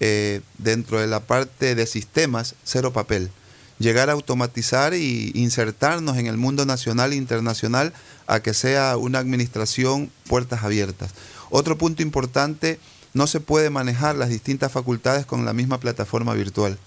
eh, 0.00 0.40
dentro 0.58 1.00
de 1.00 1.06
la 1.06 1.20
parte 1.20 1.74
de 1.74 1.86
sistemas, 1.86 2.54
cero 2.64 2.92
papel. 2.92 3.30
Llegar 3.78 4.08
a 4.08 4.12
automatizar 4.12 4.94
y 4.94 5.32
insertarnos 5.34 6.16
en 6.16 6.26
el 6.26 6.36
mundo 6.36 6.64
nacional 6.64 7.12
e 7.12 7.16
internacional 7.16 7.92
a 8.26 8.40
que 8.40 8.54
sea 8.54 8.96
una 8.96 9.18
administración 9.18 10.10
puertas 10.28 10.62
abiertas. 10.62 11.10
Otro 11.50 11.76
punto 11.76 12.02
importante, 12.02 12.78
no 13.14 13.26
se 13.26 13.40
puede 13.40 13.70
manejar 13.70 14.16
las 14.16 14.28
distintas 14.28 14.70
facultades 14.72 15.24
con 15.24 15.44
la 15.44 15.52
misma 15.52 15.78
plataforma 15.78 16.34
virtual. 16.34 16.78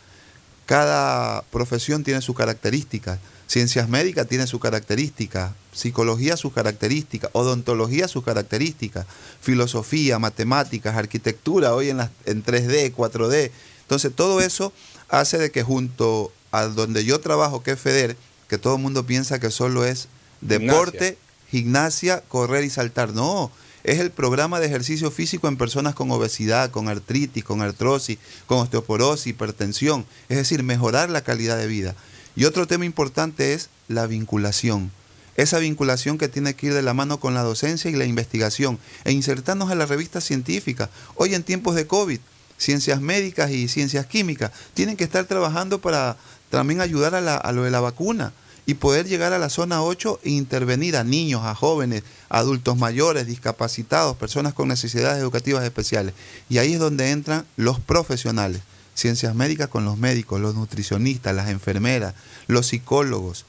Cada 0.65 1.41
profesión 1.43 2.03
tiene 2.03 2.21
sus 2.21 2.35
características. 2.35 3.19
Ciencias 3.47 3.87
médicas 3.87 4.27
tiene 4.27 4.45
su 4.45 4.59
característica, 4.59 5.55
psicología 5.71 6.35
sus 6.35 6.51
características, 6.51 7.29
odontología 7.31 8.09
sus 8.09 8.25
características, 8.25 9.05
filosofía, 9.39 10.19
matemáticas, 10.19 10.97
arquitectura 10.97 11.73
hoy 11.73 11.89
en, 11.89 12.01
en 12.25 12.43
3D, 12.43 12.93
4D. 12.93 13.51
Entonces 13.83 14.13
todo 14.13 14.41
eso 14.41 14.73
hace 15.07 15.37
de 15.37 15.49
que 15.49 15.63
junto 15.63 16.33
a 16.51 16.65
donde 16.65 17.05
yo 17.05 17.21
trabajo, 17.21 17.63
que 17.63 17.71
es 17.71 17.79
FEDER, 17.79 18.17
que 18.49 18.57
todo 18.57 18.75
el 18.75 18.81
mundo 18.81 19.05
piensa 19.05 19.39
que 19.39 19.49
solo 19.49 19.85
es 19.85 20.09
deporte, 20.41 21.17
gimnasia, 21.49 22.21
correr 22.27 22.65
y 22.65 22.69
saltar. 22.69 23.13
No, 23.13 23.49
es 23.87 23.99
el 23.99 24.11
programa 24.11 24.59
de 24.59 24.67
ejercicio 24.67 25.11
físico 25.11 25.47
en 25.47 25.55
personas 25.55 25.95
con 25.95 26.11
obesidad, 26.11 26.71
con 26.71 26.89
artritis, 26.89 27.45
con 27.45 27.61
artrosis, 27.61 28.17
con 28.45 28.59
osteoporosis, 28.59 29.27
hipertensión. 29.27 30.05
Es 30.27 30.35
decir, 30.35 30.61
mejorar 30.61 31.09
la 31.09 31.21
calidad 31.21 31.57
de 31.57 31.67
vida. 31.67 31.95
Y 32.35 32.43
otro 32.43 32.67
tema 32.67 32.83
importante 32.83 33.53
es 33.53 33.69
la 33.87 34.05
vinculación. 34.05 34.91
Esa 35.37 35.59
vinculación 35.59 36.17
que 36.17 36.27
tiene 36.27 36.53
que 36.53 36.67
ir 36.67 36.73
de 36.73 36.81
la 36.81 36.93
mano 36.93 37.21
con 37.21 37.33
la 37.33 37.43
docencia 37.43 37.89
y 37.89 37.95
la 37.95 38.03
investigación 38.03 38.77
e 39.05 39.13
insertarnos 39.13 39.71
en 39.71 39.79
la 39.79 39.85
revista 39.85 40.19
científica. 40.19 40.89
Hoy 41.15 41.33
en 41.33 41.43
tiempos 41.43 41.73
de 41.75 41.87
COVID, 41.87 42.19
ciencias 42.57 42.99
médicas 42.99 43.51
y 43.51 43.69
ciencias 43.69 44.05
químicas 44.05 44.51
tienen 44.73 44.97
que 44.97 45.05
estar 45.05 45.23
trabajando 45.23 45.79
para 45.79 46.17
también 46.49 46.81
ayudar 46.81 47.15
a, 47.15 47.51
lo 47.53 47.63
de 47.63 47.71
la 47.71 47.79
vacuna 47.79 48.33
y 48.67 48.75
poder 48.75 49.07
llegar 49.07 49.33
a 49.33 49.39
la 49.39 49.49
zona 49.49 49.81
8 49.81 50.19
e 50.23 50.29
intervenir 50.29 50.97
a 50.97 51.03
niños, 51.03 51.41
a 51.43 51.55
jóvenes, 51.55 52.03
adultos 52.29 52.77
mayores, 52.77 53.25
discapacitados, 53.25 54.17
personas 54.17 54.53
con 54.53 54.67
necesidades 54.67 55.19
educativas 55.19 55.63
especiales. 55.63 56.13
Y 56.49 56.59
ahí 56.59 56.73
es 56.73 56.79
donde 56.79 57.09
entran 57.09 57.45
los 57.55 57.79
profesionales 57.79 58.61
ciencias 58.97 59.35
médicas 59.35 59.67
con 59.67 59.85
los 59.85 59.97
médicos, 59.97 60.41
los 60.41 60.55
nutricionistas, 60.55 61.35
las 61.35 61.49
enfermeras, 61.49 62.15
los 62.47 62.67
psicólogos, 62.67 63.45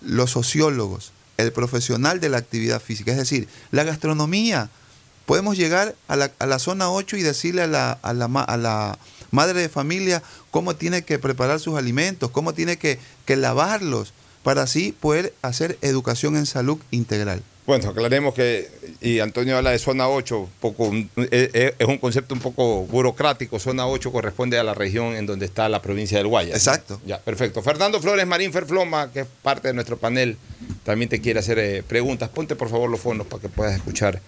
los 0.00 0.30
sociólogos, 0.30 1.12
el 1.38 1.52
profesional 1.52 2.20
de 2.20 2.28
la 2.28 2.38
actividad 2.38 2.80
física, 2.80 3.10
es 3.10 3.18
decir, 3.18 3.48
la 3.72 3.82
gastronomía. 3.82 4.70
Podemos 5.26 5.56
llegar 5.56 5.96
a 6.06 6.16
la, 6.16 6.58
zona 6.60 6.88
8 6.88 7.16
y 7.16 7.22
decirle 7.22 7.62
a 7.62 7.66
la, 7.66 7.92
a 7.92 8.14
la, 8.14 8.98
madre 9.32 9.60
de 9.60 9.68
familia 9.68 10.22
cómo 10.50 10.76
tiene 10.76 11.02
que 11.02 11.18
preparar 11.18 11.60
sus 11.60 11.76
alimentos, 11.76 12.30
cómo 12.30 12.54
tiene 12.54 12.78
que, 12.78 12.98
que 13.26 13.36
lavarlos, 13.36 14.12
para 14.42 14.62
así 14.62 14.92
poder 14.92 15.34
hacer 15.42 15.78
educación 15.82 16.36
en 16.36 16.46
salud 16.46 16.78
integral. 16.90 17.42
Bueno, 17.70 17.90
aclaremos 17.90 18.34
que, 18.34 18.68
y 19.00 19.20
Antonio 19.20 19.56
habla 19.56 19.70
de 19.70 19.78
zona 19.78 20.08
8, 20.08 20.48
poco, 20.60 20.92
eh, 20.92 21.06
eh, 21.16 21.74
es 21.78 21.86
un 21.86 21.98
concepto 21.98 22.34
un 22.34 22.40
poco 22.40 22.84
burocrático. 22.86 23.60
Zona 23.60 23.86
8 23.86 24.10
corresponde 24.10 24.58
a 24.58 24.64
la 24.64 24.74
región 24.74 25.14
en 25.14 25.24
donde 25.24 25.46
está 25.46 25.68
la 25.68 25.80
provincia 25.80 26.18
del 26.18 26.26
Guaya. 26.26 26.52
Exacto. 26.52 27.00
Ya, 27.06 27.20
perfecto. 27.20 27.62
Fernando 27.62 28.00
Flores 28.00 28.26
Marín 28.26 28.52
Ferfloma, 28.52 29.12
que 29.12 29.20
es 29.20 29.26
parte 29.42 29.68
de 29.68 29.74
nuestro 29.74 29.98
panel, 29.98 30.36
también 30.84 31.08
te 31.08 31.20
quiere 31.20 31.38
hacer 31.38 31.60
eh, 31.60 31.84
preguntas. 31.86 32.28
Ponte 32.30 32.56
por 32.56 32.70
favor 32.70 32.90
los 32.90 32.98
fondos 32.98 33.28
para 33.28 33.40
que 33.40 33.48
puedas 33.48 33.76
escuchar 33.76 34.20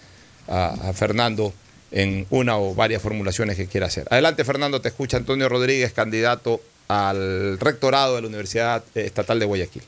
a, 0.47 0.93
Fernando 0.93 1.53
en 1.91 2.27
una 2.31 2.59
o 2.59 2.77
varias 2.77 3.03
formulaciones 3.03 3.57
que 3.57 3.67
quiera 3.67 3.87
hacer. 3.87 4.07
Adelante, 4.11 4.45
Fernando, 4.45 4.81
te 4.81 4.89
escucha 4.89 5.17
Antonio 5.17 5.49
Rodríguez, 5.49 5.93
candidato 5.93 6.61
al 6.87 7.59
rectorado 7.59 8.15
de 8.15 8.23
la 8.23 8.29
Universidad 8.29 8.85
Estatal 8.95 9.41
de 9.41 9.47
Guayaquil. 9.47 9.83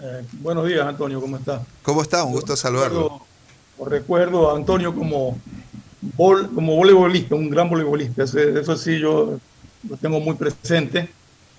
Eh, 0.00 0.24
buenos 0.40 0.64
días, 0.68 0.86
Antonio, 0.86 1.20
¿cómo 1.20 1.36
está? 1.38 1.60
¿Cómo 1.82 2.02
está? 2.02 2.22
Un 2.22 2.32
gusto 2.32 2.56
saludarlo. 2.56 3.20
Recuerdo, 3.84 4.48
a 4.48 4.56
Antonio 4.56 4.94
como, 4.94 5.36
como 6.16 6.76
voleibolista, 6.76 7.34
un 7.34 7.50
gran 7.50 7.68
voleibolista. 7.68 8.22
Eso, 8.22 8.76
sí, 8.76 9.00
yo 9.00 9.40
lo 9.88 9.96
tengo 9.96 10.20
muy 10.20 10.36
presente 10.36 11.08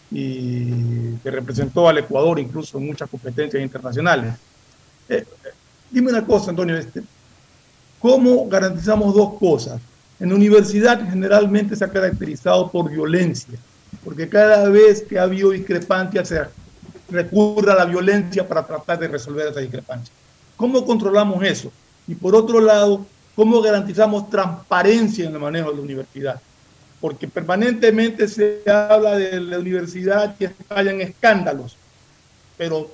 y 0.09 1.15
que 1.17 1.31
representó 1.31 1.89
al 1.89 1.97
Ecuador 1.97 2.39
incluso 2.39 2.77
en 2.77 2.87
muchas 2.87 3.09
competencias 3.09 3.61
internacionales. 3.61 4.33
Eh, 5.09 5.25
dime 5.91 6.09
una 6.09 6.25
cosa, 6.25 6.51
Antonio, 6.51 6.77
este, 6.77 7.03
¿cómo 7.99 8.47
garantizamos 8.47 9.13
dos 9.13 9.33
cosas? 9.37 9.81
En 10.17 10.29
la 10.29 10.35
universidad 10.35 11.09
generalmente 11.09 11.75
se 11.75 11.83
ha 11.83 11.89
caracterizado 11.89 12.71
por 12.71 12.89
violencia, 12.89 13.59
porque 14.05 14.29
cada 14.29 14.69
vez 14.69 15.01
que 15.01 15.19
ha 15.19 15.23
habido 15.23 15.49
discrepancias 15.49 16.29
se 16.29 16.39
recurra 17.12 17.74
a 17.74 17.78
la 17.78 17.86
violencia 17.86 18.47
para 18.47 18.66
tratar 18.66 18.99
de 18.99 19.07
resolver 19.07 19.47
esa 19.47 19.60
discrepancia. 19.60 20.14
¿Cómo 20.55 20.86
controlamos 20.86 21.43
eso? 21.43 21.72
Y 22.07 22.16
por 22.16 22.36
otro 22.36 22.60
lado, 22.60 23.05
¿cómo 23.36 23.62
garantizamos 23.62 24.30
transparencia 24.30 25.26
en 25.26 25.34
el 25.34 25.39
manejo 25.39 25.70
de 25.70 25.76
la 25.78 25.82
universidad? 25.82 26.41
Porque 26.99 27.28
permanentemente 27.28 28.28
se 28.28 28.62
habla 28.70 29.16
de 29.16 29.39
la 29.39 29.60
universidad 29.60 30.36
que 30.36 30.45
estallan 30.45 30.99
escándalos, 31.01 31.78
pero 32.57 32.91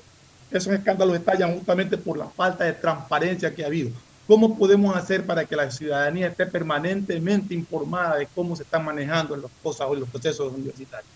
esos 0.52 0.74
escándalos 0.74 1.16
estallan 1.16 1.56
justamente 1.56 1.98
por 1.98 2.18
la 2.18 2.28
falta 2.28 2.64
de 2.66 2.74
transparencia 2.74 3.54
que 3.54 3.64
ha 3.64 3.68
habido. 3.68 3.92
¿Cómo 4.28 4.58
podemos 4.58 4.96
hacer 4.96 5.26
para 5.26 5.46
que 5.46 5.56
la 5.56 5.70
ciudadanía 5.70 6.28
esté 6.28 6.46
permanentemente 6.48 7.54
informada 7.54 8.18
de 8.18 8.28
cómo 8.34 8.56
se 8.56 8.64
están 8.64 8.84
manejando 8.84 9.36
las 9.38 9.52
cosas 9.62 9.88
o 9.88 9.96
los 9.96 10.10
procesos 10.10 10.52
universitarios? 10.54 11.10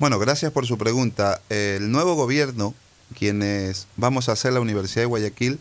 Bueno, 0.00 0.18
gracias 0.18 0.50
por 0.50 0.66
su 0.66 0.76
pregunta. 0.76 1.40
El 1.50 1.92
nuevo 1.92 2.14
gobierno, 2.16 2.74
quienes 3.16 3.86
vamos 3.96 4.28
a 4.28 4.32
hacer 4.32 4.52
la 4.52 4.58
Universidad 4.58 5.02
de 5.02 5.06
Guayaquil, 5.06 5.60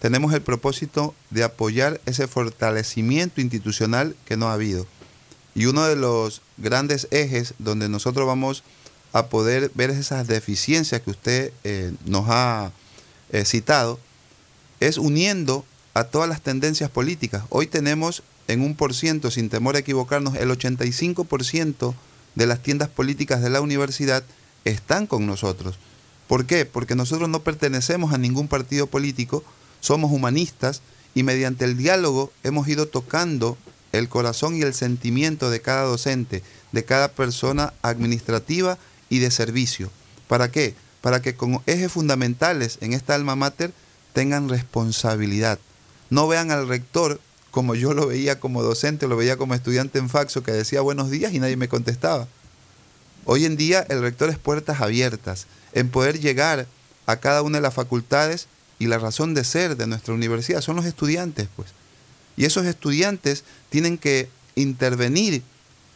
tenemos 0.00 0.34
el 0.34 0.42
propósito 0.42 1.14
de 1.30 1.44
apoyar 1.44 2.00
ese 2.04 2.26
fortalecimiento 2.26 3.40
institucional 3.40 4.16
que 4.24 4.36
no 4.36 4.48
ha 4.48 4.54
habido. 4.54 4.84
Y 5.54 5.66
uno 5.66 5.84
de 5.84 5.94
los 5.94 6.42
grandes 6.56 7.06
ejes 7.12 7.54
donde 7.60 7.88
nosotros 7.88 8.26
vamos 8.26 8.64
a 9.12 9.26
poder 9.26 9.70
ver 9.74 9.90
esas 9.90 10.26
deficiencias 10.26 11.00
que 11.00 11.10
usted 11.10 11.52
eh, 11.62 11.92
nos 12.04 12.26
ha 12.28 12.72
eh, 13.30 13.44
citado 13.44 14.00
es 14.80 14.98
uniendo 14.98 15.64
a 15.94 16.02
todas 16.02 16.28
las 16.28 16.42
tendencias 16.42 16.90
políticas. 16.90 17.44
Hoy 17.48 17.68
tenemos 17.68 18.24
en 18.48 18.60
un 18.62 18.74
por 18.74 18.92
ciento, 18.92 19.30
sin 19.30 19.50
temor 19.50 19.76
a 19.76 19.80
equivocarnos, 19.80 20.34
el 20.34 20.50
85% 20.50 21.94
de 22.34 22.46
las 22.46 22.62
tiendas 22.62 22.88
políticas 22.88 23.42
de 23.42 23.50
la 23.50 23.60
universidad 23.60 24.24
están 24.64 25.06
con 25.06 25.26
nosotros. 25.26 25.78
¿Por 26.26 26.44
qué? 26.44 26.66
Porque 26.66 26.94
nosotros 26.94 27.28
no 27.28 27.40
pertenecemos 27.42 28.12
a 28.12 28.18
ningún 28.18 28.48
partido 28.48 28.86
político, 28.86 29.42
somos 29.80 30.12
humanistas 30.12 30.82
y 31.14 31.22
mediante 31.22 31.64
el 31.64 31.76
diálogo 31.76 32.32
hemos 32.44 32.68
ido 32.68 32.86
tocando 32.86 33.56
el 33.92 34.08
corazón 34.08 34.54
y 34.54 34.62
el 34.62 34.74
sentimiento 34.74 35.50
de 35.50 35.60
cada 35.60 35.82
docente, 35.82 36.42
de 36.72 36.84
cada 36.84 37.08
persona 37.08 37.72
administrativa 37.82 38.78
y 39.08 39.20
de 39.20 39.30
servicio. 39.30 39.90
¿Para 40.26 40.50
qué? 40.50 40.74
Para 41.00 41.22
que 41.22 41.34
como 41.34 41.62
ejes 41.66 41.90
fundamentales 41.90 42.78
en 42.82 42.92
esta 42.92 43.14
alma 43.14 43.36
mater 43.36 43.72
tengan 44.12 44.48
responsabilidad. 44.48 45.58
No 46.10 46.28
vean 46.28 46.50
al 46.50 46.68
rector 46.68 47.20
como 47.58 47.74
yo 47.74 47.92
lo 47.92 48.06
veía 48.06 48.38
como 48.38 48.62
docente, 48.62 49.08
lo 49.08 49.16
veía 49.16 49.36
como 49.36 49.52
estudiante 49.52 49.98
en 49.98 50.08
Faxo 50.08 50.44
que 50.44 50.52
decía 50.52 50.80
buenos 50.80 51.10
días 51.10 51.34
y 51.34 51.40
nadie 51.40 51.56
me 51.56 51.66
contestaba. 51.66 52.28
Hoy 53.24 53.46
en 53.46 53.56
día 53.56 53.84
el 53.88 54.00
rector 54.00 54.30
es 54.30 54.38
puertas 54.38 54.80
abiertas 54.80 55.48
en 55.72 55.90
poder 55.90 56.20
llegar 56.20 56.68
a 57.06 57.16
cada 57.16 57.42
una 57.42 57.58
de 57.58 57.62
las 57.62 57.74
facultades 57.74 58.46
y 58.78 58.86
la 58.86 59.00
razón 59.00 59.34
de 59.34 59.42
ser 59.42 59.76
de 59.76 59.88
nuestra 59.88 60.14
universidad 60.14 60.60
son 60.60 60.76
los 60.76 60.84
estudiantes, 60.84 61.48
pues. 61.56 61.70
Y 62.36 62.44
esos 62.44 62.64
estudiantes 62.64 63.42
tienen 63.70 63.98
que 63.98 64.28
intervenir 64.54 65.42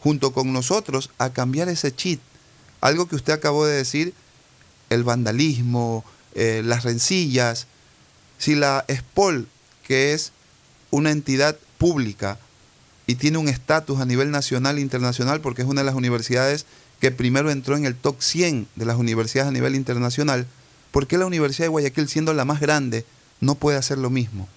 junto 0.01 0.33
con 0.33 0.51
nosotros 0.51 1.11
a 1.17 1.31
cambiar 1.31 1.69
ese 1.69 1.95
cheat. 1.95 2.19
Algo 2.81 3.07
que 3.07 3.15
usted 3.15 3.31
acabó 3.31 3.65
de 3.65 3.77
decir, 3.77 4.13
el 4.89 5.05
vandalismo, 5.05 6.03
eh, 6.35 6.61
las 6.65 6.83
rencillas. 6.83 7.67
Si 8.37 8.53
la 8.53 8.83
SPOL, 8.89 9.47
que 9.87 10.13
es 10.13 10.33
una 10.93 11.09
entidad 11.09 11.57
pública 11.79 12.37
y 13.07 13.15
tiene 13.15 13.39
un 13.39 13.47
estatus 13.47 13.99
a 13.99 14.05
nivel 14.05 14.29
nacional 14.29 14.77
e 14.77 14.81
internacional, 14.81 15.41
porque 15.41 15.63
es 15.63 15.67
una 15.67 15.81
de 15.81 15.85
las 15.85 15.95
universidades 15.95 16.67
que 16.99 17.09
primero 17.09 17.49
entró 17.49 17.75
en 17.75 17.85
el 17.85 17.95
top 17.95 18.21
100 18.21 18.67
de 18.75 18.85
las 18.85 18.97
universidades 18.97 19.49
a 19.49 19.51
nivel 19.51 19.73
internacional, 19.73 20.45
¿por 20.91 21.07
qué 21.07 21.17
la 21.17 21.25
Universidad 21.25 21.65
de 21.65 21.69
Guayaquil, 21.69 22.07
siendo 22.07 22.31
la 22.35 22.45
más 22.45 22.61
grande, 22.61 23.05
no 23.41 23.55
puede 23.55 23.79
hacer 23.79 23.97
lo 23.97 24.11
mismo? 24.11 24.47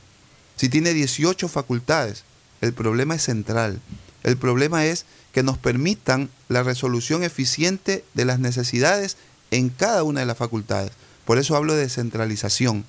Si 0.57 0.69
tiene 0.69 0.93
18 0.93 1.49
facultades, 1.49 2.25
el 2.61 2.75
problema 2.75 3.15
es 3.15 3.23
central. 3.23 3.81
El 4.23 4.37
problema 4.37 4.85
es 4.85 5.07
que 5.33 5.43
nos 5.43 5.57
permitan 5.57 6.29
la 6.51 6.63
resolución 6.63 7.23
eficiente 7.23 8.05
de 8.13 8.27
las 8.27 8.41
necesidades 8.41 9.17
en 9.51 9.71
cada 9.71 10.03
una 10.03 10.21
de 10.21 10.27
las 10.27 10.37
facultades. 10.37 10.93
Por 11.25 11.39
eso 11.39 11.57
hablo 11.57 11.73
de 11.73 11.81
descentralización. 11.81 12.85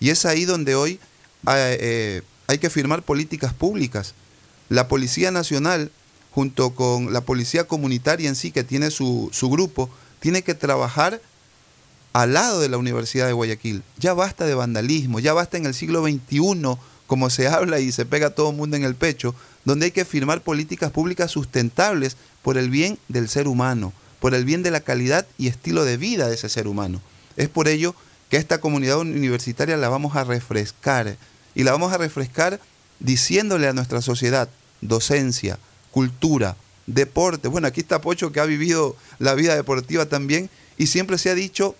Y 0.00 0.10
es 0.10 0.26
ahí 0.26 0.44
donde 0.44 0.74
hoy 0.74 0.98
eh, 1.46 1.78
eh, 1.80 2.22
hay 2.50 2.58
que 2.58 2.68
firmar 2.68 3.02
políticas 3.04 3.54
públicas. 3.54 4.14
La 4.68 4.88
Policía 4.88 5.30
Nacional, 5.30 5.92
junto 6.32 6.74
con 6.74 7.12
la 7.12 7.20
Policía 7.20 7.68
Comunitaria 7.68 8.28
en 8.28 8.34
sí, 8.34 8.50
que 8.50 8.64
tiene 8.64 8.90
su, 8.90 9.28
su 9.32 9.48
grupo, 9.50 9.88
tiene 10.18 10.42
que 10.42 10.54
trabajar 10.54 11.20
al 12.12 12.32
lado 12.32 12.60
de 12.60 12.68
la 12.68 12.76
Universidad 12.76 13.28
de 13.28 13.34
Guayaquil. 13.34 13.84
Ya 13.98 14.14
basta 14.14 14.46
de 14.46 14.56
vandalismo, 14.56 15.20
ya 15.20 15.32
basta 15.32 15.58
en 15.58 15.66
el 15.66 15.74
siglo 15.74 16.02
XXI 16.02 16.76
como 17.06 17.30
se 17.30 17.46
habla 17.46 17.78
y 17.78 17.92
se 17.92 18.04
pega 18.04 18.30
todo 18.30 18.50
el 18.50 18.56
mundo 18.56 18.76
en 18.76 18.84
el 18.84 18.96
pecho, 18.96 19.32
donde 19.64 19.86
hay 19.86 19.92
que 19.92 20.04
firmar 20.04 20.42
políticas 20.42 20.90
públicas 20.90 21.30
sustentables 21.30 22.16
por 22.42 22.58
el 22.58 22.68
bien 22.68 22.98
del 23.06 23.28
ser 23.28 23.46
humano, 23.46 23.92
por 24.18 24.34
el 24.34 24.44
bien 24.44 24.64
de 24.64 24.72
la 24.72 24.80
calidad 24.80 25.24
y 25.38 25.46
estilo 25.46 25.84
de 25.84 25.96
vida 25.96 26.28
de 26.28 26.34
ese 26.34 26.48
ser 26.48 26.66
humano. 26.66 27.00
Es 27.36 27.48
por 27.48 27.68
ello 27.68 27.94
que 28.28 28.38
esta 28.38 28.58
comunidad 28.58 28.98
universitaria 28.98 29.76
la 29.76 29.88
vamos 29.88 30.16
a 30.16 30.24
refrescar 30.24 31.16
y 31.54 31.64
la 31.64 31.72
vamos 31.72 31.92
a 31.92 31.98
refrescar 31.98 32.60
diciéndole 32.98 33.66
a 33.68 33.72
nuestra 33.72 34.02
sociedad 34.02 34.48
docencia, 34.80 35.58
cultura, 35.90 36.56
deporte. 36.86 37.48
Bueno, 37.48 37.66
aquí 37.66 37.80
está 37.80 38.00
Pocho 38.00 38.32
que 38.32 38.40
ha 38.40 38.44
vivido 38.44 38.96
la 39.18 39.34
vida 39.34 39.54
deportiva 39.54 40.06
también 40.06 40.50
y 40.76 40.86
siempre 40.86 41.18
se 41.18 41.30
ha 41.30 41.34
dicho, 41.34 41.74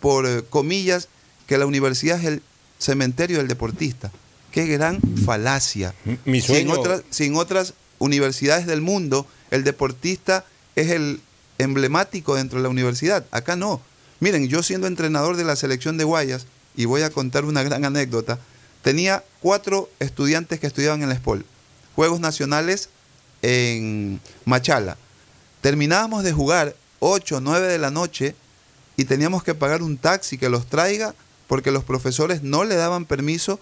por 0.00 0.46
comillas, 0.48 1.08
que 1.46 1.58
la 1.58 1.66
universidad 1.66 2.18
es 2.18 2.26
el 2.26 2.42
cementerio 2.78 3.38
del 3.38 3.48
deportista. 3.48 4.10
Qué 4.50 4.66
gran 4.66 5.00
falacia. 5.24 5.94
Mi 6.24 6.40
si, 6.40 6.56
en 6.56 6.70
otras, 6.70 7.02
si 7.10 7.24
en 7.24 7.36
otras 7.36 7.74
universidades 7.98 8.66
del 8.66 8.80
mundo 8.80 9.26
el 9.50 9.64
deportista 9.64 10.44
es 10.74 10.90
el 10.90 11.20
emblemático 11.58 12.34
dentro 12.34 12.58
de 12.58 12.64
la 12.64 12.68
universidad, 12.68 13.24
acá 13.30 13.56
no. 13.56 13.80
Miren, 14.20 14.48
yo 14.48 14.62
siendo 14.62 14.86
entrenador 14.86 15.36
de 15.36 15.44
la 15.44 15.56
selección 15.56 15.96
de 15.96 16.04
Guayas, 16.04 16.46
y 16.76 16.84
voy 16.84 17.02
a 17.02 17.10
contar 17.10 17.44
una 17.44 17.62
gran 17.62 17.84
anécdota, 17.84 18.38
tenía 18.86 19.24
cuatro 19.40 19.90
estudiantes 19.98 20.60
que 20.60 20.68
estudiaban 20.68 21.02
en 21.02 21.08
la 21.08 21.16
SPOL, 21.16 21.44
Juegos 21.96 22.20
Nacionales 22.20 22.88
en 23.42 24.20
Machala. 24.44 24.96
Terminábamos 25.60 26.22
de 26.22 26.30
jugar 26.30 26.76
8, 27.00 27.40
9 27.40 27.66
de 27.66 27.78
la 27.78 27.90
noche 27.90 28.36
y 28.96 29.04
teníamos 29.06 29.42
que 29.42 29.56
pagar 29.56 29.82
un 29.82 29.98
taxi 29.98 30.38
que 30.38 30.48
los 30.48 30.66
traiga 30.66 31.16
porque 31.48 31.72
los 31.72 31.82
profesores 31.82 32.44
no 32.44 32.62
le 32.62 32.76
daban 32.76 33.06
permiso 33.06 33.58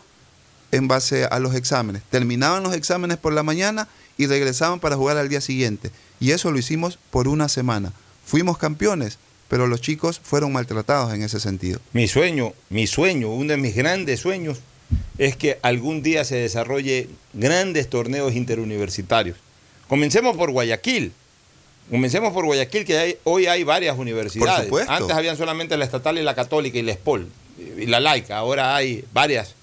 en 0.72 0.89
base 0.89 1.25
a 1.25 1.39
los 1.39 1.55
exámenes. 1.55 2.03
Terminaban 2.11 2.62
los 2.62 2.75
exámenes 2.75 3.16
por 3.16 3.33
la 3.33 3.43
mañana 3.43 3.89
y 4.18 4.27
regresaban 4.27 4.79
para 4.79 4.97
jugar 4.97 5.16
al 5.16 5.31
día 5.31 5.41
siguiente. 5.41 5.91
Y 6.20 6.33
eso 6.33 6.53
lo 6.53 6.59
hicimos 6.59 6.99
por 7.11 7.29
una 7.29 7.49
semana. 7.49 7.95
Fuimos 8.27 8.59
campeones, 8.59 9.16
pero 9.49 9.68
los 9.68 9.81
chicos 9.81 10.20
fueron 10.22 10.53
maltratados 10.53 11.14
en 11.14 11.22
ese 11.22 11.41
sentido. 11.41 11.81
Mi 11.95 12.09
sueño, 12.09 12.53
mi 12.68 12.87
sueño, 12.87 13.31
uno 13.31 13.53
de 13.53 13.57
mis 13.57 13.75
grandes 13.75 14.20
sueños 14.20 14.61
es 15.18 15.36
que 15.36 15.59
algún 15.62 16.03
día 16.03 16.24
se 16.24 16.36
desarrolle 16.36 17.09
grandes 17.32 17.88
torneos 17.88 18.34
interuniversitarios. 18.34 19.36
Comencemos 19.88 20.36
por 20.36 20.51
Guayaquil. 20.51 21.12
Comencemos 21.90 22.32
por 22.32 22.47
Guayaquil, 22.47 22.84
que 22.84 23.18
hoy 23.24 23.47
hay 23.47 23.62
varias 23.64 23.99
universidades. 23.99 24.70
Antes 24.88 25.16
habían 25.16 25.36
solamente 25.36 25.76
la 25.76 25.84
estatal 25.84 26.18
y 26.18 26.22
la 26.22 26.34
católica 26.34 26.78
y 26.78 26.82
la 26.82 26.92
ESPOL 26.92 27.28
y 27.78 27.86
la 27.86 28.01
laica. 28.01 28.38
Ahora 28.38 28.74
hay 28.74 29.05
varias 29.12 29.55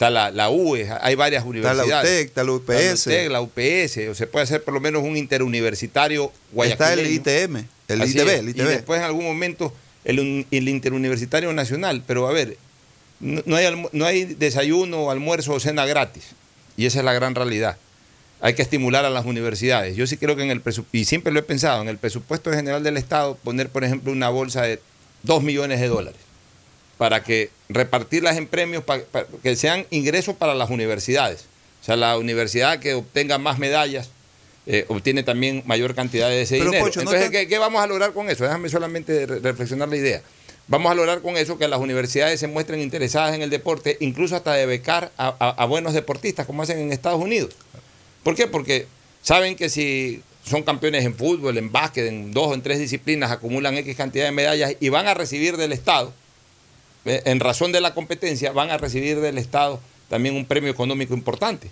está 0.00 0.08
la, 0.08 0.30
la 0.30 0.48
UE, 0.48 0.88
hay 1.02 1.14
varias 1.14 1.44
universidades. 1.44 2.26
Está 2.26 2.42
la 2.42 2.52
UTEC, 2.52 2.78
está 2.78 3.28
la 3.28 3.42
UPS. 3.42 3.56
la 3.56 3.80
UPS, 3.82 4.08
o 4.10 4.14
se 4.14 4.26
puede 4.26 4.44
hacer 4.44 4.64
por 4.64 4.72
lo 4.72 4.80
menos 4.80 5.02
un 5.02 5.14
interuniversitario 5.14 6.32
Está 6.62 6.94
el 6.94 7.06
ITM, 7.06 7.56
el 7.88 8.02
ITB, 8.08 8.28
el 8.28 8.48
ITB. 8.48 8.60
Y 8.60 8.62
después 8.62 8.98
en 8.98 9.04
algún 9.04 9.26
momento 9.26 9.74
el, 10.04 10.18
interuniversitario 10.50 11.52
nacional, 11.52 12.02
pero 12.06 12.26
a 12.26 12.32
ver, 12.32 12.56
no, 13.20 13.56
hay, 13.56 13.86
no 13.92 14.04
hay 14.04 14.24
desayuno, 14.24 15.10
almuerzo 15.10 15.52
o 15.52 15.60
cena 15.60 15.86
gratis, 15.86 16.30
y 16.76 16.86
esa 16.86 17.00
es 17.00 17.04
la 17.04 17.12
gran 17.12 17.34
realidad. 17.34 17.76
Hay 18.42 18.54
que 18.54 18.62
estimular 18.62 19.04
a 19.04 19.10
las 19.10 19.26
universidades. 19.26 19.96
Yo 19.96 20.06
sí 20.06 20.16
creo 20.16 20.34
que 20.34 20.42
en 20.42 20.50
el 20.50 20.62
presupuesto, 20.62 20.96
y 20.96 21.04
siempre 21.04 21.32
lo 21.32 21.40
he 21.40 21.42
pensado, 21.42 21.82
en 21.82 21.88
el 21.88 21.98
presupuesto 21.98 22.50
general 22.50 22.82
del 22.82 22.96
Estado, 22.96 23.36
poner, 23.36 23.68
por 23.68 23.84
ejemplo, 23.84 24.12
una 24.12 24.30
bolsa 24.30 24.62
de 24.62 24.80
2 25.24 25.42
millones 25.42 25.80
de 25.80 25.88
dólares 25.88 26.20
para 27.00 27.22
que 27.22 27.48
repartirlas 27.70 28.36
en 28.36 28.46
premios, 28.46 28.84
para, 28.84 29.04
que 29.42 29.56
sean 29.56 29.86
ingresos 29.88 30.36
para 30.36 30.54
las 30.54 30.68
universidades. 30.68 31.46
O 31.80 31.84
sea, 31.84 31.96
la 31.96 32.18
universidad 32.18 32.78
que 32.78 32.92
obtenga 32.92 33.38
más 33.38 33.58
medallas 33.58 34.10
eh, 34.66 34.84
obtiene 34.88 35.22
también 35.22 35.62
mayor 35.64 35.94
cantidad 35.94 36.28
de 36.28 36.42
ese 36.42 36.56
dinero. 36.56 36.86
Entonces, 36.86 37.30
¿qué, 37.30 37.58
vamos 37.58 37.82
a 37.82 37.86
lograr 37.86 38.12
con 38.12 38.28
eso? 38.28 38.44
Déjame 38.44 38.68
solamente 38.68 39.24
reflexionar 39.24 39.88
la 39.88 39.96
idea. 39.96 40.22
Vamos 40.70 40.92
a 40.92 40.94
lograr 40.94 41.20
con 41.20 41.36
eso 41.36 41.58
que 41.58 41.66
las 41.66 41.80
universidades 41.80 42.38
se 42.38 42.46
muestren 42.46 42.80
interesadas 42.80 43.34
en 43.34 43.42
el 43.42 43.50
deporte, 43.50 43.96
incluso 43.98 44.36
hasta 44.36 44.52
de 44.52 44.66
becar 44.66 45.10
a, 45.16 45.64
buenos 45.66 45.94
deportistas, 45.94 46.46
como 46.46 46.62
hacen 46.62 46.78
en 46.78 46.92
Estados 46.92 47.20
Unidos. 47.20 47.56
¿Por 48.22 48.36
qué? 48.36 48.46
Porque 48.46 48.86
saben 49.20 49.56
que 49.56 49.68
si 49.68 50.22
son 50.44 50.62
campeones 50.62 51.04
en 51.04 51.16
fútbol, 51.16 51.58
en 51.58 51.72
básquet, 51.72 52.06
en 52.06 52.32
dos 52.32 52.46
o 52.46 52.54
en 52.54 52.62
tres 52.62 52.78
disciplinas, 52.78 53.32
acumulan 53.32 53.76
X 53.78 53.96
cantidad 53.96 54.26
de 54.26 54.30
medallas 54.30 54.74
y 54.78 54.88
van 54.90 55.08
a 55.08 55.14
recibir 55.14 55.56
del 55.56 55.72
Estado 55.72 56.12
eh, 57.04 57.20
en 57.24 57.40
razón 57.40 57.72
de 57.72 57.80
la 57.80 57.92
competencia, 57.92 58.52
van 58.52 58.70
a 58.70 58.78
recibir 58.78 59.20
del 59.20 59.38
Estado 59.38 59.80
también 60.08 60.36
un 60.36 60.46
premio 60.46 60.70
económico 60.70 61.14
importante. 61.14 61.68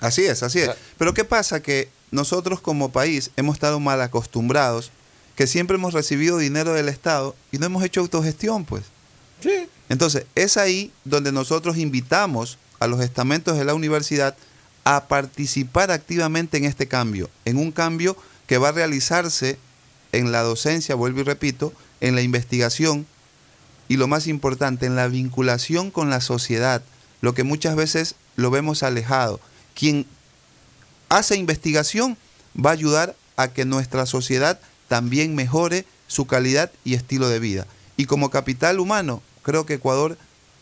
Así 0.00 0.24
es, 0.24 0.42
así 0.42 0.60
es. 0.60 0.70
Pero 0.96 1.12
¿qué 1.12 1.24
pasa? 1.24 1.60
Que 1.60 1.90
nosotros 2.10 2.62
como 2.62 2.90
país 2.90 3.32
hemos 3.36 3.56
estado 3.56 3.80
mal 3.80 4.00
acostumbrados, 4.00 4.92
que 5.36 5.46
siempre 5.46 5.76
hemos 5.76 5.94
recibido 5.94 6.38
dinero 6.38 6.72
del 6.72 6.88
Estado 6.88 7.34
y 7.52 7.58
no 7.58 7.66
hemos 7.66 7.84
hecho 7.84 8.00
autogestión, 8.00 8.64
pues. 8.64 8.84
Sí. 9.40 9.68
Entonces, 9.88 10.26
es 10.34 10.56
ahí 10.56 10.92
donde 11.04 11.32
nosotros 11.32 11.76
invitamos 11.76 12.58
a 12.80 12.86
los 12.86 13.00
estamentos 13.00 13.56
de 13.56 13.64
la 13.64 13.74
universidad 13.74 14.36
a 14.84 15.08
participar 15.08 15.90
activamente 15.90 16.56
en 16.56 16.64
este 16.64 16.86
cambio, 16.86 17.30
en 17.44 17.56
un 17.56 17.72
cambio 17.72 18.16
que 18.46 18.58
va 18.58 18.68
a 18.68 18.72
realizarse 18.72 19.58
en 20.12 20.30
la 20.30 20.42
docencia, 20.42 20.94
vuelvo 20.94 21.20
y 21.20 21.24
repito, 21.24 21.72
en 22.00 22.14
la 22.14 22.22
investigación, 22.22 23.06
y 23.88 23.96
lo 23.96 24.06
más 24.06 24.26
importante, 24.26 24.86
en 24.86 24.96
la 24.96 25.08
vinculación 25.08 25.90
con 25.90 26.10
la 26.10 26.20
sociedad, 26.20 26.82
lo 27.20 27.34
que 27.34 27.42
muchas 27.44 27.76
veces 27.76 28.14
lo 28.36 28.50
vemos 28.50 28.82
alejado. 28.82 29.40
Quien 29.74 30.06
hace 31.08 31.36
investigación 31.36 32.16
va 32.54 32.70
a 32.70 32.74
ayudar 32.74 33.16
a 33.36 33.48
que 33.48 33.64
nuestra 33.64 34.06
sociedad 34.06 34.60
también 34.88 35.34
mejore 35.34 35.84
su 36.06 36.26
calidad 36.26 36.70
y 36.84 36.94
estilo 36.94 37.28
de 37.28 37.38
vida. 37.38 37.66
Y 37.96 38.06
como 38.06 38.30
capital 38.30 38.80
humano, 38.80 39.22
creo 39.42 39.66
que 39.66 39.74
Ecuador, 39.74 40.18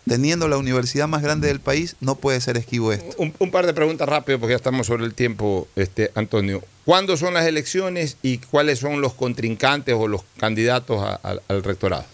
teniendo 0.06 0.48
la 0.48 0.58
universidad 0.58 1.08
más 1.08 1.22
grande 1.22 1.48
del 1.48 1.60
país, 1.60 1.96
no 2.00 2.16
puede 2.16 2.40
ser 2.40 2.56
esquivo 2.56 2.92
esto. 2.92 3.16
Un, 3.18 3.50
par 3.50 3.66
de 3.66 3.74
preguntas 3.74 4.08
rápido 4.08 4.38
porque 4.38 4.52
ya 4.52 4.56
estamos 4.56 4.86
sobre 4.86 5.04
el 5.04 5.14
tiempo, 5.14 5.68
este, 5.76 6.10
Antonio. 6.14 6.62
¿Cuándo 6.84 7.16
son 7.16 7.34
las 7.34 7.46
elecciones 7.46 8.16
y 8.22 8.38
cuáles 8.38 8.78
son 8.78 9.00
los 9.00 9.14
contrincantes 9.14 9.94
o 9.96 10.08
los 10.08 10.22
candidatos 10.38 11.18
al 11.22 11.62
rectorado? 11.62 12.04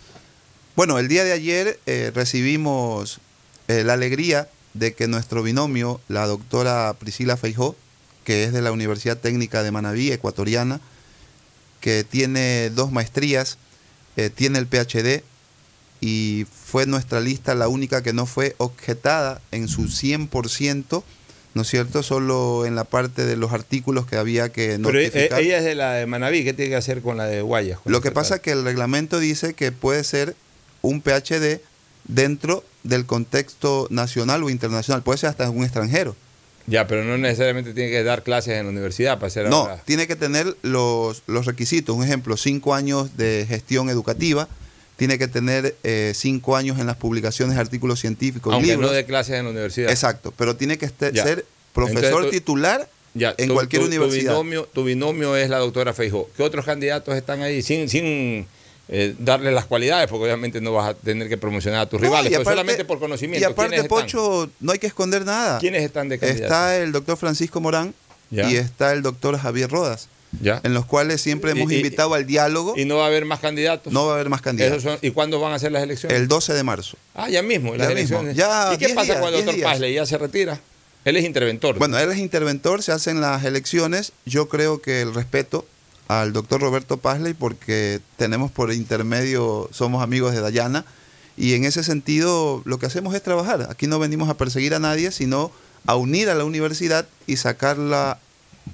Bueno, 0.79 1.01
el 1.01 1.09
día 1.09 1.25
de 1.25 1.33
ayer 1.33 1.81
eh, 1.87 2.13
recibimos 2.15 3.19
eh, 3.67 3.83
la 3.83 3.95
alegría 3.95 4.49
de 4.75 4.95
que 4.95 5.09
nuestro 5.09 5.43
binomio, 5.43 6.01
la 6.07 6.25
doctora 6.29 6.95
Priscila 6.97 7.37
Feijó, 7.37 7.75
que 8.23 8.45
es 8.45 8.53
de 8.53 8.63
la 8.63 8.71
Universidad 8.71 9.19
Técnica 9.19 9.65
de 9.65 9.73
Manabí, 9.73 10.13
ecuatoriana, 10.13 10.81
que 11.81 12.05
tiene 12.05 12.71
dos 12.71 12.93
maestrías, 12.93 13.59
eh, 14.17 14.31
tiene 14.31 14.59
el 14.59 14.67
PhD 14.67 15.23
y 16.01 16.47
fue 16.51 16.87
nuestra 16.87 17.21
lista 17.21 17.55
la 17.55 17.69
única 17.69 18.03
que 18.03 18.13
no 18.13 18.27
fue 18.27 18.55
objetada 18.59 19.41
en 19.51 19.69
su 19.69 19.85
100%, 19.85 21.03
¿no 21.55 21.63
es 21.63 21.69
cierto? 21.69 22.03
Solo 22.03 22.67
en 22.67 22.75
la 22.75 22.85
parte 22.85 23.25
de 23.25 23.37
los 23.37 23.53
artículos 23.53 24.07
que 24.07 24.17
había 24.17 24.51
que 24.51 24.79
notificar. 24.79 25.13
Pero 25.13 25.37
ella 25.39 25.59
es 25.59 25.65
de 25.65 25.75
la 25.75 25.95
de 25.95 26.07
Manabí, 26.07 26.45
¿qué 26.45 26.53
tiene 26.53 26.71
que 26.71 26.77
hacer 26.77 27.03
con 27.03 27.17
la 27.17 27.27
de 27.27 27.43
Guayas? 27.43 27.81
Lo 27.85 28.01
que 28.01 28.11
pasa 28.11 28.37
es 28.37 28.41
que 28.41 28.53
el 28.53 28.65
reglamento 28.65 29.19
dice 29.19 29.55
que 29.55 29.73
puede 29.73 30.05
ser 30.05 30.37
un 30.83 31.01
PhD 31.01 31.61
dentro 32.07 32.65
del 32.85 33.07
contexto 33.07 33.87
nacional 33.91 34.45
o 34.45 34.51
internacional, 34.51 35.03
puede 35.03 35.19
ser 35.19 35.31
hasta 35.31 35.51
un 35.51 35.65
extranjero. 35.65 36.17
Ya, 36.69 36.87
pero 36.87 37.03
no 37.05 37.17
necesariamente 37.17 37.73
tiene 37.73 37.91
que 37.91 38.03
dar 38.05 38.23
clases 38.23 38.55
en 38.59 38.65
la 38.67 38.71
universidad 38.71 39.19
para 39.19 39.31
ser 39.31 39.49
No, 39.49 39.69
tiene 39.87 40.07
que 40.07 40.17
tener 40.17 40.55
los, 40.63 41.23
los 41.27 41.47
requisitos. 41.47 41.97
Un 41.97 42.05
ejemplo, 42.05 42.37
cinco 42.37 42.75
años 42.75 43.17
de 43.17 43.47
gestión 43.49 43.89
educativa, 43.89 44.49
tiene 44.97 45.17
que 45.19 45.29
tener 45.29 45.77
eh, 45.85 46.13
cinco 46.15 46.57
años 46.57 46.79
en 46.79 46.87
las 46.87 46.97
publicaciones 46.97 47.55
de 47.55 47.61
artículos 47.63 48.01
científicos, 48.01 48.53
Aunque 48.53 48.69
libros. 48.73 48.91
no 48.91 48.95
de 48.97 49.05
clases 49.07 49.37
en 49.37 49.45
la 49.45 49.51
universidad. 49.51 49.91
Exacto, 49.91 50.35
pero 50.37 50.57
tiene 50.57 50.77
que 50.77 50.87
este- 50.87 51.13
Ya. 51.13 51.23
ser 51.25 51.47
profesor 51.73 52.05
Entonces 52.05 52.25
tú- 52.27 52.31
titular 52.33 52.89
Ya, 53.15 53.35
en 53.39 53.49
tu- 53.49 53.55
cualquier 53.55 53.83
tu- 53.83 53.89
universidad. 53.89 54.33
Tu 54.33 54.39
binomio, 54.43 54.69
tu 54.75 54.85
binomio 54.85 55.37
es 55.37 55.49
la 55.49 55.59
doctora 55.59 55.95
Feijó. 55.95 56.29
¿Qué 56.37 56.43
otros 56.43 56.65
candidatos 56.67 57.17
están 57.17 57.41
ahí 57.43 57.63
sin, 57.63 57.89
sin 57.89 58.47
eh, 58.89 59.15
darle 59.19 59.53
las 59.53 59.67
cualidades? 59.67 60.09
Porque 60.09 60.25
obviamente 60.25 60.61
no 60.61 60.73
vas 60.73 60.89
a 60.91 60.95
tener 60.95 61.29
que 61.29 61.37
promocionar 61.39 61.81
a 61.81 61.87
tus 61.89 62.01
No, 62.01 62.07
rivales, 62.07 62.27
y 62.27 62.35
pero 62.35 62.43
aparte- 62.43 62.57
solamente 62.57 62.85
por 62.85 62.99
conocimiento. 62.99 63.47
Y 63.49 63.51
aparte. 63.53 63.85
Pocho, 63.85 64.49
no 64.61 64.73
hay 64.73 64.79
que 64.79 64.87
esconder 64.87 65.25
nada. 65.25 65.59
¿Quiénes 65.59 65.83
están 65.83 66.09
de 66.09 66.19
candidatos? 66.19 66.45
Está 66.45 66.77
el 66.79 66.93
doctor 66.93 67.17
Francisco 67.17 67.61
Morán 67.61 67.95
Ya. 68.31 68.51
y 68.51 68.57
está 68.57 68.93
el 68.93 69.03
doctor 69.03 69.39
Javier 69.39 69.71
Rodas, 69.71 70.09
Ya. 70.41 70.61
en 70.65 70.73
los 70.75 70.87
cuales 70.87 71.21
siempre 71.21 71.51
hemos 71.53 71.71
Y- 71.71 71.75
y- 71.75 71.79
invitado 71.79 72.15
al 72.15 72.27
diálogo. 72.27 72.75
¿Y 72.77 72.85
no 72.87 72.97
va 72.97 73.05
a 73.05 73.07
haber 73.09 73.25
más 73.27 73.41
candidatos? 73.41 73.93
No 73.93 74.07
va 74.07 74.13
a 74.13 74.15
haber 74.15 74.29
más 74.31 74.41
candidatos. 74.43 74.83
Son- 74.83 74.99
¿Y 75.03 75.11
cuándo 75.11 75.39
van 75.41 75.53
a 75.53 75.59
ser 75.59 75.73
las 75.73 75.83
elecciones? 75.83 76.17
El 76.19 76.27
12 76.29 76.55
de 76.55 76.63
marzo. 76.63 76.97
Ah, 77.15 77.29
ya 77.29 77.43
mismo, 77.43 77.75
las 77.77 77.89
Ya 77.89 77.95
mismo. 77.95 78.21
elecciones. 78.21 78.37
Ya, 78.37 78.71
¿Y 78.75 78.79
qué 78.79 78.87
10 78.87 78.95
pasa 78.97 79.05
días, 79.13 79.19
cuando 79.21 79.39
el 79.39 79.45
10 79.45 79.57
doctor. 79.57 79.73
Pazley 79.73 79.95
ya 79.95 80.07
se 80.07 80.17
retira? 80.19 80.61
Él 81.05 81.17
es 81.17 81.25
interventor. 81.25 81.79
Bueno, 81.79 81.99
él 81.99 82.11
es 82.11 82.19
interventor, 82.19 82.83
se 82.83 82.93
hacen 82.93 83.21
las 83.21 83.45
elecciones. 83.45 84.13
Yo 84.27 84.49
creo 84.49 84.83
que 84.83 85.01
el 85.03 85.15
respeto 85.15 85.65
al 86.09 86.33
doctor 86.33 86.61
Roberto 86.61 86.97
Pazley, 86.97 87.35
porque 87.35 88.01
tenemos 88.17 88.51
por 88.51 88.73
intermedio, 88.73 89.69
somos 89.73 90.03
amigos 90.03 90.35
de 90.35 90.41
Dayana, 90.41 90.85
y 91.37 91.55
en 91.55 91.65
ese 91.65 91.85
sentido 91.85 92.63
lo 92.65 92.79
que 92.79 92.87
hacemos 92.87 93.15
es 93.15 93.23
trabajar. 93.23 93.69
Aquí 93.71 93.87
no 93.87 93.99
venimos 93.99 94.29
a 94.29 94.37
perseguir 94.37 94.75
a 94.75 94.81
nadie, 94.81 95.13
sino 95.13 95.53
a 95.87 95.95
unir 95.95 96.29
a 96.31 96.35
la 96.35 96.45
universidad 96.45 97.07
y 97.27 97.37
sacarla 97.37 98.19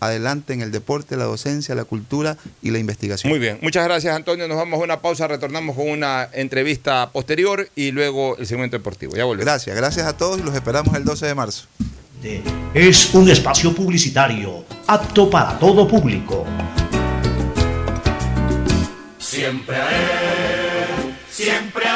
adelante 0.01 0.53
en 0.53 0.61
el 0.61 0.73
deporte, 0.73 1.17
la 1.17 1.25
docencia, 1.25 1.75
la 1.75 1.85
cultura 1.85 2.37
y 2.63 2.71
la 2.71 2.79
investigación. 2.79 3.31
Muy 3.31 3.39
bien, 3.39 3.59
muchas 3.63 3.85
gracias 3.85 4.15
Antonio. 4.15 4.49
Nos 4.49 4.57
vamos 4.57 4.81
a 4.81 4.85
una 4.85 5.01
pausa, 5.01 5.29
retornamos 5.29 5.77
con 5.77 5.89
una 5.89 6.29
entrevista 6.33 7.11
posterior 7.11 7.69
y 7.77 7.91
luego 7.91 8.37
el 8.39 8.47
segmento 8.47 8.77
deportivo. 8.77 9.15
Ya 9.15 9.25
volvemos. 9.25 9.45
Gracias, 9.45 9.77
gracias 9.77 10.07
a 10.07 10.17
todos 10.17 10.41
y 10.41 10.43
los 10.43 10.55
esperamos 10.55 10.95
el 10.97 11.05
12 11.05 11.27
de 11.27 11.35
marzo. 11.35 11.67
Es 12.73 13.15
un 13.15 13.29
espacio 13.29 13.75
publicitario 13.75 14.65
apto 14.87 15.29
para 15.29 15.59
todo 15.59 15.87
público. 15.87 16.47
Siempre 19.35 19.77
a 19.77 19.91
él, 19.91 21.15
siempre 21.29 21.85
a 21.89 21.94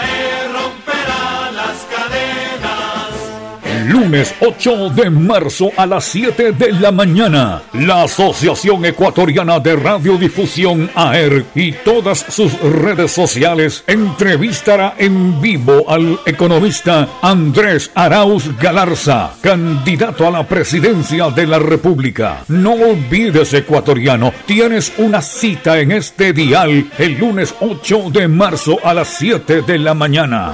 Lunes 3.89 4.35
8 4.41 4.91
de 4.91 5.09
marzo 5.09 5.71
a 5.75 5.87
las 5.87 6.05
7 6.05 6.53
de 6.53 6.73
la 6.73 6.93
mañana, 6.93 7.63
la 7.73 8.03
Asociación 8.03 8.85
Ecuatoriana 8.85 9.61
de 9.61 9.77
Radiodifusión 9.77 10.91
AER 10.95 11.47
y 11.55 11.73
todas 11.73 12.19
sus 12.19 12.53
redes 12.61 13.13
sociales 13.13 13.85
entrevistará 13.87 14.95
en 14.99 15.41
vivo 15.41 15.89
al 15.89 16.21
economista 16.27 17.09
Andrés 17.23 17.91
Arauz 17.95 18.55
Galarza, 18.59 19.33
candidato 19.41 20.27
a 20.27 20.33
la 20.33 20.47
presidencia 20.47 21.31
de 21.31 21.47
la 21.47 21.59
República. 21.59 22.45
No 22.49 22.73
olvides, 22.73 23.55
ecuatoriano, 23.55 24.35
tienes 24.45 24.93
una 24.99 25.23
cita 25.23 25.81
en 25.81 25.93
este 25.93 26.35
dial 26.35 26.91
el 26.99 27.19
lunes 27.19 27.55
8 27.61 28.11
de 28.13 28.29
marzo 28.29 28.77
a 28.85 28.93
las 28.93 29.09
7 29.09 29.63
de 29.63 29.79
la 29.79 29.95
mañana. 29.95 30.53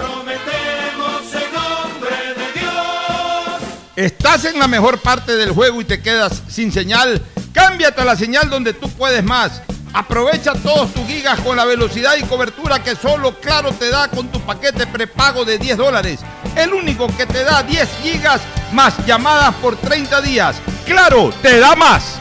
¿Estás 3.96 4.44
en 4.44 4.58
la 4.58 4.66
mejor 4.66 4.98
parte 4.98 5.36
del 5.36 5.52
juego 5.52 5.80
y 5.80 5.84
te 5.84 6.02
quedas 6.02 6.42
sin 6.48 6.72
señal? 6.72 7.22
Cámbiate 7.52 8.00
a 8.00 8.04
la 8.04 8.16
señal 8.16 8.50
donde 8.50 8.72
tú 8.72 8.90
puedes 8.90 9.22
más. 9.22 9.62
Aprovecha 9.92 10.52
todos 10.54 10.92
tus 10.92 11.06
gigas 11.06 11.38
con 11.42 11.56
la 11.56 11.64
velocidad 11.64 12.16
y 12.18 12.24
cobertura 12.24 12.82
que 12.82 12.96
solo 12.96 13.38
Claro 13.38 13.70
te 13.70 13.90
da 13.90 14.08
con 14.08 14.26
tu 14.32 14.40
paquete 14.40 14.88
prepago 14.88 15.44
de 15.44 15.58
10 15.58 15.76
dólares. 15.76 16.18
El 16.56 16.74
único 16.74 17.06
que 17.16 17.24
te 17.24 17.44
da 17.44 17.62
10 17.62 17.88
gigas 18.02 18.40
más 18.72 18.94
llamadas 19.06 19.54
por 19.56 19.76
30 19.76 20.20
días. 20.22 20.56
Claro, 20.84 21.32
te 21.40 21.60
da 21.60 21.76
más. 21.76 22.18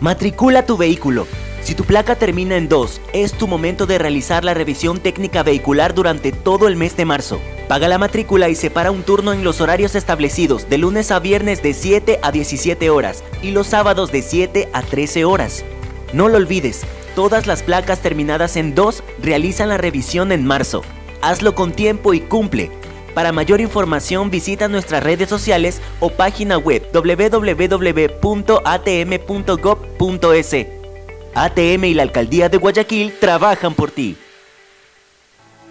Matricula 0.00 0.66
tu 0.66 0.76
vehículo. 0.76 1.28
Si 1.62 1.76
tu 1.76 1.84
placa 1.84 2.16
termina 2.16 2.56
en 2.56 2.68
2, 2.68 3.00
es 3.12 3.34
tu 3.34 3.46
momento 3.46 3.86
de 3.86 3.98
realizar 3.98 4.42
la 4.42 4.54
revisión 4.54 4.98
técnica 4.98 5.44
vehicular 5.44 5.94
durante 5.94 6.32
todo 6.32 6.66
el 6.66 6.74
mes 6.74 6.96
de 6.96 7.04
marzo. 7.04 7.40
Paga 7.70 7.86
la 7.86 7.98
matrícula 7.98 8.48
y 8.48 8.56
separa 8.56 8.90
un 8.90 9.04
turno 9.04 9.32
en 9.32 9.44
los 9.44 9.60
horarios 9.60 9.94
establecidos 9.94 10.68
de 10.68 10.76
lunes 10.76 11.12
a 11.12 11.20
viernes 11.20 11.62
de 11.62 11.72
7 11.72 12.18
a 12.20 12.32
17 12.32 12.90
horas 12.90 13.22
y 13.44 13.52
los 13.52 13.68
sábados 13.68 14.10
de 14.10 14.22
7 14.22 14.68
a 14.72 14.82
13 14.82 15.24
horas. 15.24 15.64
No 16.12 16.28
lo 16.28 16.38
olvides, 16.38 16.80
todas 17.14 17.46
las 17.46 17.62
placas 17.62 18.00
terminadas 18.00 18.56
en 18.56 18.74
2 18.74 19.04
realizan 19.22 19.68
la 19.68 19.78
revisión 19.78 20.32
en 20.32 20.44
marzo. 20.44 20.82
Hazlo 21.22 21.54
con 21.54 21.70
tiempo 21.70 22.12
y 22.12 22.18
cumple. 22.18 22.72
Para 23.14 23.30
mayor 23.30 23.60
información 23.60 24.32
visita 24.32 24.66
nuestras 24.66 25.04
redes 25.04 25.28
sociales 25.28 25.80
o 26.00 26.10
página 26.10 26.58
web 26.58 26.84
www.atm.gov.es. 26.92 28.16
ATM 31.36 31.84
y 31.84 31.94
la 31.94 32.02
Alcaldía 32.02 32.48
de 32.48 32.56
Guayaquil 32.56 33.14
trabajan 33.20 33.74
por 33.74 33.92
ti. 33.92 34.16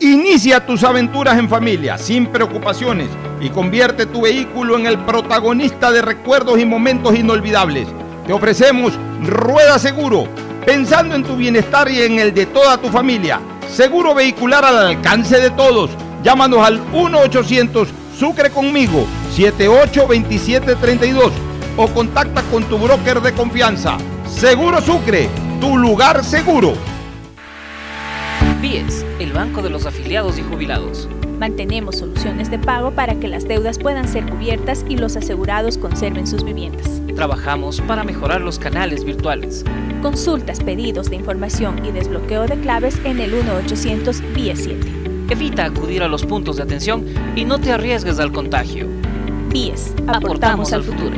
Inicia 0.02 0.66
tus 0.66 0.86
aventuras 0.86 1.38
en 1.38 1.50
familia, 1.50 1.98
sin 1.98 2.28
preocupaciones, 2.28 3.10
y 3.42 3.50
convierte 3.50 4.06
tu 4.06 4.22
vehículo 4.22 4.78
en 4.78 4.86
el 4.86 4.98
protagonista 5.00 5.92
de 5.92 6.02
recuerdos 6.02 6.58
y 6.58 6.64
momentos 6.64 7.16
inolvidables. 7.16 7.86
Te 8.26 8.32
ofrecemos 8.32 8.94
Rueda 9.26 9.78
Seguro, 9.78 10.30
pensando 10.66 11.16
en 11.16 11.24
tu 11.24 11.36
bienestar 11.36 11.92
y 11.92 12.02
en 12.02 12.18
el 12.18 12.34
de 12.34 12.46
toda 12.46 12.78
tu 12.78 12.88
familia. 12.88 13.42
Seguro 13.70 14.16
vehicular 14.16 14.64
al 14.64 14.78
alcance 14.78 15.38
de 15.38 15.50
todos. 15.50 15.92
Llámanos 16.24 16.66
al 16.66 16.80
1-800 16.94 17.88
Sucre 18.18 18.52
conmigo 18.52 19.06
782732 19.36 21.34
o 21.76 21.88
contacta 21.88 22.42
con 22.44 22.64
tu 22.64 22.78
broker 22.78 23.20
de 23.20 23.34
confianza. 23.34 23.98
Seguro 24.30 24.82
Sucre, 24.82 25.28
tu 25.60 25.78
lugar 25.78 26.24
seguro. 26.24 26.74
BIES, 28.62 29.06
el 29.20 29.32
banco 29.32 29.62
de 29.62 29.70
los 29.70 29.86
afiliados 29.86 30.38
y 30.38 30.42
jubilados. 30.42 31.08
Mantenemos 31.40 31.98
soluciones 31.98 32.52
de 32.52 32.60
pago 32.60 32.92
para 32.92 33.16
que 33.16 33.28
las 33.28 33.48
deudas 33.48 33.80
puedan 33.80 34.08
ser 34.08 34.30
cubiertas 34.30 34.86
y 34.90 34.98
los 34.98 35.16
asegurados 35.16 35.78
conserven 35.78 36.28
sus 36.28 36.44
viviendas. 36.44 37.02
Trabajamos 37.16 37.80
para 37.82 38.04
mejorar 38.04 38.42
los 38.42 38.60
canales 38.60 39.06
virtuales. 39.06 39.64
Consultas, 40.02 40.62
pedidos 40.62 41.10
de 41.10 41.16
información 41.16 41.86
y 41.86 41.92
desbloqueo 41.92 42.46
de 42.48 42.60
claves 42.60 43.00
en 43.06 43.20
el 43.20 43.34
1-800 43.34 44.34
BIES 44.34 44.64
7. 44.64 44.88
Evita 45.30 45.66
acudir 45.66 46.04
a 46.04 46.08
los 46.08 46.26
puntos 46.26 46.58
de 46.58 46.64
atención 46.64 47.06
y 47.36 47.46
no 47.46 47.60
te 47.60 47.72
arriesgues 47.72 48.20
al 48.20 48.32
contagio. 48.32 48.88
BIES, 49.50 49.94
aportamos 50.08 50.74
al 50.74 50.84
futuro. 50.84 51.16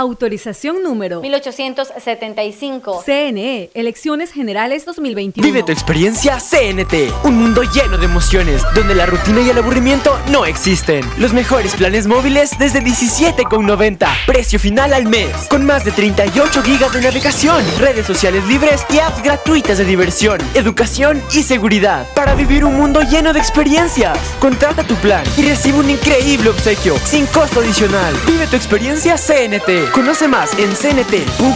Autorización 0.00 0.82
número 0.82 1.20
1875. 1.20 3.02
CNE, 3.04 3.68
Elecciones 3.74 4.32
Generales 4.32 4.86
2021. 4.86 5.46
Vive 5.46 5.62
tu 5.62 5.72
experiencia 5.72 6.38
CNT, 6.38 7.12
un 7.24 7.36
mundo 7.36 7.62
lleno 7.64 7.98
de 7.98 8.06
emociones, 8.06 8.62
donde 8.74 8.94
la 8.94 9.04
rutina 9.04 9.42
y 9.42 9.50
el 9.50 9.58
aburrimiento 9.58 10.18
no 10.30 10.46
existen. 10.46 11.04
Los 11.18 11.34
mejores 11.34 11.74
planes 11.74 12.06
móviles 12.06 12.52
desde 12.58 12.80
17,90, 12.80 14.08
precio 14.26 14.58
final 14.58 14.94
al 14.94 15.04
mes, 15.04 15.36
con 15.50 15.66
más 15.66 15.84
de 15.84 15.92
38 15.92 16.62
gigas 16.62 16.94
de 16.94 17.02
navegación, 17.02 17.62
redes 17.78 18.06
sociales 18.06 18.46
libres 18.46 18.86
y 18.88 19.00
apps 19.00 19.22
gratuitas 19.22 19.76
de 19.76 19.84
diversión, 19.84 20.40
educación 20.54 21.22
y 21.34 21.42
seguridad, 21.42 22.06
para 22.14 22.34
vivir 22.34 22.64
un 22.64 22.74
mundo 22.74 23.02
lleno 23.02 23.34
de 23.34 23.38
experiencias. 23.38 24.18
Contrata 24.38 24.82
tu 24.82 24.94
plan 24.94 25.24
y 25.36 25.42
recibe 25.42 25.80
un 25.80 25.90
increíble 25.90 26.48
obsequio, 26.48 26.96
sin 27.04 27.26
costo 27.26 27.60
adicional. 27.60 28.14
Vive 28.26 28.46
tu 28.46 28.56
experiencia 28.56 29.16
CNT. 29.18 29.89
Conoce 29.92 30.28
más 30.28 30.52
en 30.56 30.72
cnt.com.es 30.74 31.54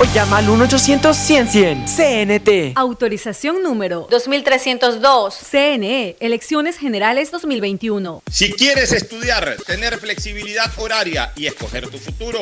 o 0.00 0.04
llama 0.14 0.38
al 0.38 0.48
1-800-100-100. 0.48 1.86
CNT. 1.86 2.76
Autorización 2.76 3.62
número 3.62 4.06
2302. 4.10 5.34
CNE, 5.50 6.16
Elecciones 6.20 6.76
Generales 6.76 7.30
2021. 7.30 8.22
Si 8.30 8.52
quieres 8.52 8.92
estudiar, 8.92 9.56
tener 9.66 9.98
flexibilidad 9.98 10.70
horaria 10.76 11.32
y 11.36 11.46
escoger 11.46 11.88
tu 11.88 11.98
futuro, 11.98 12.40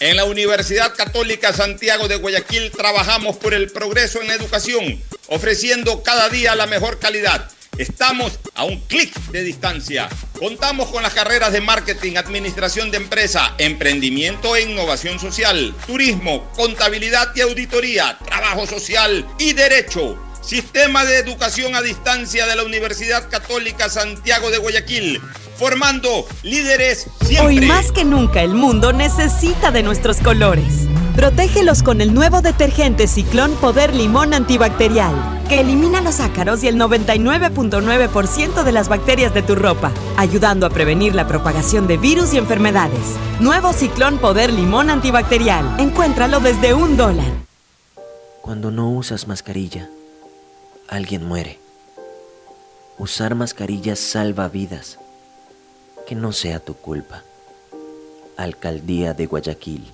en 0.00 0.16
la 0.16 0.24
Universidad 0.24 0.94
Católica 0.94 1.52
Santiago 1.52 2.08
de 2.08 2.16
Guayaquil 2.16 2.70
trabajamos 2.70 3.36
por 3.36 3.52
el 3.52 3.70
progreso 3.70 4.20
en 4.22 4.28
la 4.28 4.34
educación, 4.34 5.02
ofreciendo 5.28 6.02
cada 6.02 6.30
día 6.30 6.54
la 6.54 6.66
mejor 6.66 6.98
calidad. 6.98 7.50
Estamos 7.78 8.38
a 8.54 8.64
un 8.64 8.78
clic 8.80 9.12
de 9.30 9.42
distancia. 9.42 10.08
Contamos 10.38 10.88
con 10.90 11.02
las 11.02 11.12
carreras 11.12 11.52
de 11.52 11.60
marketing, 11.60 12.16
administración 12.16 12.90
de 12.90 12.98
empresa, 12.98 13.54
emprendimiento 13.58 14.54
e 14.54 14.62
innovación 14.62 15.18
social, 15.18 15.74
turismo, 15.86 16.48
contabilidad 16.56 17.34
y 17.34 17.40
auditoría, 17.40 18.16
trabajo 18.24 18.66
social 18.66 19.26
y 19.38 19.54
derecho. 19.54 20.16
Sistema 20.40 21.04
de 21.04 21.18
Educación 21.18 21.74
a 21.74 21.82
Distancia 21.82 22.46
de 22.46 22.54
la 22.54 22.64
Universidad 22.64 23.28
Católica 23.28 23.88
Santiago 23.88 24.50
de 24.50 24.58
Guayaquil. 24.58 25.20
formando 25.58 26.26
líderes 26.42 27.06
siempre. 27.24 27.46
Hoy 27.46 27.60
más 27.60 27.92
que 27.92 28.04
nunca 28.04 28.42
el 28.42 28.54
mundo 28.54 28.92
necesita 28.92 29.70
de 29.70 29.84
nuestros 29.84 30.18
colores. 30.18 30.88
Protégelos 31.14 31.84
con 31.84 32.00
el 32.00 32.12
nuevo 32.12 32.42
detergente 32.42 33.06
Ciclón 33.06 33.52
Poder 33.60 33.94
Limón 33.94 34.34
Antibacterial, 34.34 35.14
que 35.48 35.60
elimina 35.60 36.00
los 36.00 36.18
ácaros 36.18 36.64
y 36.64 36.68
el 36.68 36.76
99.9% 36.76 38.64
de 38.64 38.72
las 38.72 38.88
bacterias 38.88 39.32
de 39.32 39.42
tu 39.42 39.54
ropa, 39.54 39.92
ayudando 40.16 40.66
a 40.66 40.70
prevenir 40.70 41.14
la 41.14 41.28
propagación 41.28 41.86
de 41.86 41.98
virus 41.98 42.34
y 42.34 42.38
enfermedades. 42.38 43.14
Nuevo 43.38 43.72
Ciclón 43.72 44.18
Poder 44.18 44.52
Limón 44.52 44.90
Antibacterial. 44.90 45.78
Encuéntralo 45.78 46.40
desde 46.40 46.74
un 46.74 46.96
dólar. 46.96 47.32
Cuando 48.42 48.72
no 48.72 48.90
usas 48.90 49.28
mascarilla, 49.28 49.88
alguien 50.88 51.24
muere. 51.24 51.60
Usar 52.98 53.36
mascarillas 53.36 54.00
salva 54.00 54.48
vidas. 54.48 54.98
Que 56.08 56.16
no 56.16 56.32
sea 56.32 56.58
tu 56.58 56.74
culpa. 56.74 57.22
Alcaldía 58.36 59.14
de 59.14 59.26
Guayaquil. 59.26 59.93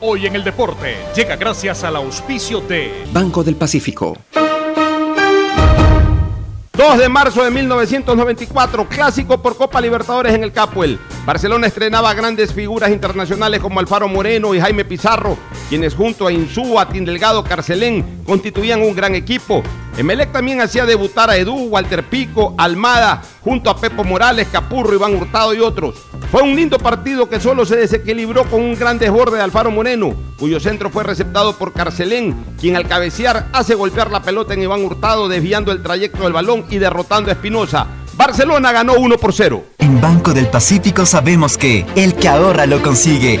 Hoy 0.00 0.26
en 0.26 0.36
el 0.36 0.44
deporte 0.44 0.94
llega 1.16 1.34
gracias 1.34 1.82
al 1.82 1.96
auspicio 1.96 2.60
de 2.60 3.04
Banco 3.12 3.42
del 3.42 3.56
Pacífico. 3.56 4.16
2 6.72 6.98
de 6.98 7.08
marzo 7.08 7.42
de 7.42 7.50
1994, 7.50 8.88
clásico 8.88 9.42
por 9.42 9.56
Copa 9.56 9.80
Libertadores 9.80 10.32
en 10.34 10.44
el 10.44 10.52
Capuel. 10.52 11.00
Barcelona 11.26 11.66
estrenaba 11.66 12.14
grandes 12.14 12.54
figuras 12.54 12.90
internacionales 12.90 13.58
como 13.58 13.80
Alfaro 13.80 14.06
Moreno 14.06 14.54
y 14.54 14.60
Jaime 14.60 14.84
Pizarro, 14.84 15.36
quienes 15.68 15.96
junto 15.96 16.28
a 16.28 16.32
Insúa, 16.32 16.88
Tindelgado, 16.88 17.42
Carcelén 17.42 18.22
constituían 18.24 18.80
un 18.82 18.94
gran 18.94 19.16
equipo. 19.16 19.64
Emelec 19.98 20.30
también 20.30 20.60
hacía 20.60 20.86
debutar 20.86 21.28
a 21.28 21.36
Edu, 21.36 21.56
Walter 21.70 22.04
Pico, 22.04 22.54
Almada, 22.56 23.20
junto 23.40 23.68
a 23.68 23.76
Pepo 23.76 24.04
Morales, 24.04 24.46
Capurro, 24.46 24.94
Iván 24.94 25.16
Hurtado 25.16 25.52
y 25.54 25.58
otros. 25.58 25.96
Fue 26.30 26.40
un 26.40 26.54
lindo 26.54 26.78
partido 26.78 27.28
que 27.28 27.40
solo 27.40 27.66
se 27.66 27.74
desequilibró 27.74 28.44
con 28.44 28.62
un 28.62 28.76
gran 28.76 29.00
desborde 29.00 29.38
de 29.38 29.42
Alfaro 29.42 29.72
Moreno, 29.72 30.14
cuyo 30.38 30.60
centro 30.60 30.88
fue 30.88 31.02
receptado 31.02 31.56
por 31.56 31.72
Carcelén, 31.72 32.36
quien 32.60 32.76
al 32.76 32.86
cabecear 32.86 33.48
hace 33.52 33.74
golpear 33.74 34.12
la 34.12 34.22
pelota 34.22 34.54
en 34.54 34.62
Iván 34.62 34.84
Hurtado, 34.84 35.26
desviando 35.26 35.72
el 35.72 35.82
trayecto 35.82 36.22
del 36.22 36.32
balón 36.32 36.66
y 36.70 36.78
derrotando 36.78 37.30
a 37.30 37.32
Espinosa. 37.32 37.88
Barcelona 38.14 38.70
ganó 38.70 38.94
1 38.94 39.16
por 39.18 39.32
0. 39.32 39.64
En 39.78 40.00
Banco 40.00 40.32
del 40.32 40.46
Pacífico 40.46 41.06
sabemos 41.06 41.58
que 41.58 41.84
el 41.96 42.14
que 42.14 42.28
ahorra 42.28 42.66
lo 42.66 42.82
consigue. 42.82 43.40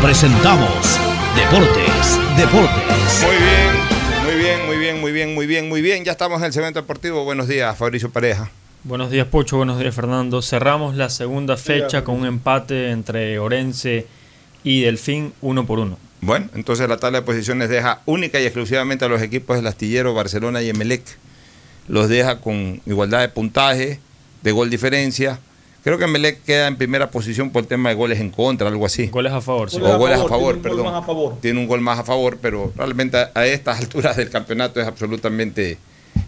presentamos 0.00 0.98
Deportes, 1.36 2.18
Deportes. 2.36 3.24
Muy 3.24 3.36
bien, 3.36 3.86
muy 4.24 4.34
bien, 4.36 4.66
muy 4.66 4.76
bien, 4.78 5.00
muy 5.00 5.12
bien, 5.12 5.34
muy 5.34 5.46
bien, 5.46 5.68
muy 5.68 5.82
bien. 5.82 6.04
Ya 6.04 6.12
estamos 6.12 6.40
en 6.40 6.46
el 6.46 6.52
segmento 6.52 6.80
deportivo. 6.80 7.24
Buenos 7.24 7.48
días, 7.48 7.76
Fabricio 7.76 8.10
Pareja. 8.10 8.50
Buenos 8.82 9.10
días, 9.10 9.26
Pocho. 9.26 9.58
Buenos 9.58 9.78
días, 9.78 9.94
Fernando. 9.94 10.40
Cerramos 10.42 10.96
la 10.96 11.10
segunda 11.10 11.56
fecha 11.56 12.02
con 12.02 12.16
un 12.16 12.26
empate 12.26 12.90
entre 12.90 13.38
Orense 13.38 14.06
y 14.64 14.82
Delfín, 14.82 15.34
uno 15.42 15.66
por 15.66 15.78
uno. 15.78 15.98
Bueno, 16.22 16.48
entonces 16.54 16.88
la 16.88 16.96
tabla 16.96 17.20
de 17.20 17.26
posiciones 17.26 17.68
deja 17.68 18.00
única 18.06 18.40
y 18.40 18.44
exclusivamente 18.44 19.04
a 19.04 19.08
los 19.08 19.22
equipos 19.22 19.56
del 19.56 19.66
Astillero, 19.66 20.14
Barcelona 20.14 20.62
y 20.62 20.70
Emelec. 20.70 21.02
Los 21.88 22.08
deja 22.08 22.40
con 22.40 22.80
igualdad 22.86 23.20
de 23.20 23.28
puntaje, 23.28 24.00
de 24.42 24.52
gol 24.52 24.70
diferencia. 24.70 25.40
Creo 25.82 25.96
que 25.96 26.04
Emelec 26.04 26.42
queda 26.44 26.66
en 26.66 26.76
primera 26.76 27.10
posición 27.10 27.50
por 27.50 27.62
el 27.62 27.68
tema 27.68 27.88
de 27.88 27.94
goles 27.94 28.20
en 28.20 28.30
contra, 28.30 28.68
algo 28.68 28.84
así. 28.84 29.06
Goles 29.06 29.32
a 29.32 29.40
favor, 29.40 29.70
sí. 29.70 29.78
O 29.80 29.98
goles 29.98 30.18
a 30.18 30.28
favor, 30.28 30.54
tiene 30.60 30.60
un 30.60 30.62
perdón. 30.62 30.84
gol 30.84 30.92
más 30.92 31.02
a 31.02 31.06
favor. 31.06 31.40
Tiene 31.40 31.60
un 31.60 31.66
gol 31.66 31.80
más 31.80 31.98
a 31.98 32.04
favor, 32.04 32.38
pero 32.40 32.72
realmente 32.76 33.16
a, 33.16 33.30
a 33.34 33.46
estas 33.46 33.78
alturas 33.80 34.16
del 34.16 34.28
campeonato 34.28 34.80
es 34.80 34.86
absolutamente, 34.86 35.78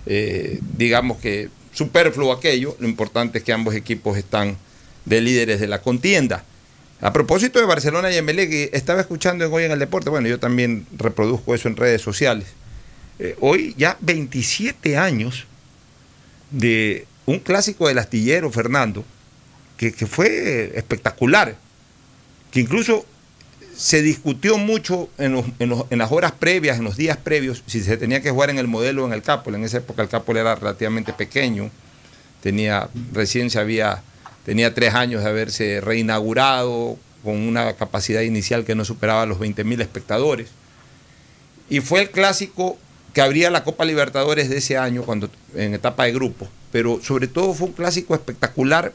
eh, 0.06 0.58
digamos 0.76 1.18
que 1.18 1.50
superfluo 1.72 2.32
aquello. 2.32 2.76
Lo 2.78 2.88
importante 2.88 3.38
es 3.38 3.44
que 3.44 3.52
ambos 3.52 3.74
equipos 3.74 4.16
están 4.16 4.56
de 5.04 5.20
líderes 5.20 5.60
de 5.60 5.66
la 5.68 5.82
contienda. 5.82 6.44
A 7.02 7.12
propósito 7.12 7.58
de 7.58 7.66
Barcelona 7.66 8.10
y 8.10 8.16
Emelec, 8.16 8.50
eh, 8.52 8.70
estaba 8.72 9.00
escuchando 9.00 9.44
en 9.44 9.52
hoy 9.52 9.64
en 9.64 9.72
el 9.72 9.78
deporte, 9.78 10.08
bueno, 10.08 10.28
yo 10.28 10.38
también 10.38 10.86
reproduzco 10.96 11.54
eso 11.54 11.68
en 11.68 11.76
redes 11.76 12.00
sociales. 12.00 12.46
Eh, 13.18 13.36
hoy 13.40 13.74
ya 13.76 13.98
27 14.00 14.96
años 14.96 15.46
de 16.50 17.06
un 17.26 17.38
clásico 17.38 17.88
del 17.88 17.98
astillero, 17.98 18.50
Fernando, 18.50 19.04
que, 19.76 19.92
fue 20.06 20.72
espectacular, 20.76 21.56
que 22.50 22.60
incluso 22.60 23.04
se 23.76 24.02
discutió 24.02 24.58
mucho 24.58 25.08
en, 25.18 25.32
los- 25.32 25.46
en 25.58 25.68
los- 25.70 25.84
en 25.90 25.98
las 25.98 26.12
horas 26.12 26.32
previas, 26.32 26.78
en 26.78 26.84
los 26.84 26.96
días 26.96 27.16
previos, 27.16 27.62
si 27.66 27.80
se 27.82 27.96
tenía 27.96 28.20
que 28.22 28.30
jugar 28.30 28.50
en 28.50 28.58
el 28.58 28.68
modelo 28.68 29.04
o 29.04 29.06
en 29.06 29.12
el 29.12 29.22
Capol. 29.22 29.54
En 29.54 29.64
esa 29.64 29.78
época 29.78 30.02
el 30.02 30.08
Capol 30.08 30.36
era 30.36 30.54
relativamente 30.54 31.12
pequeño, 31.12 31.70
tenía, 32.42 32.88
recién 33.12 33.50
se 33.50 33.58
había, 33.58 34.02
tenía 34.44 34.74
tres 34.74 34.94
años 34.94 35.22
de 35.24 35.30
haberse 35.30 35.80
reinaugurado 35.80 36.98
con 37.24 37.36
una 37.36 37.72
capacidad 37.74 38.20
inicial 38.20 38.64
que 38.64 38.74
no 38.74 38.84
superaba 38.84 39.26
los 39.26 39.38
20 39.38 39.64
mil 39.64 39.80
espectadores. 39.80 40.48
Y 41.70 41.80
fue 41.80 42.02
el 42.02 42.10
clásico 42.10 42.76
que 43.14 43.22
abría 43.22 43.50
la 43.50 43.64
Copa 43.64 43.84
Libertadores 43.84 44.48
de 44.50 44.58
ese 44.58 44.76
año 44.76 45.02
cuando 45.04 45.30
en 45.54 45.74
etapa 45.74 46.04
de 46.04 46.12
grupo, 46.12 46.48
pero 46.72 47.00
sobre 47.02 47.26
todo 47.28 47.54
fue 47.54 47.68
un 47.68 47.72
clásico 47.74 48.14
espectacular 48.14 48.92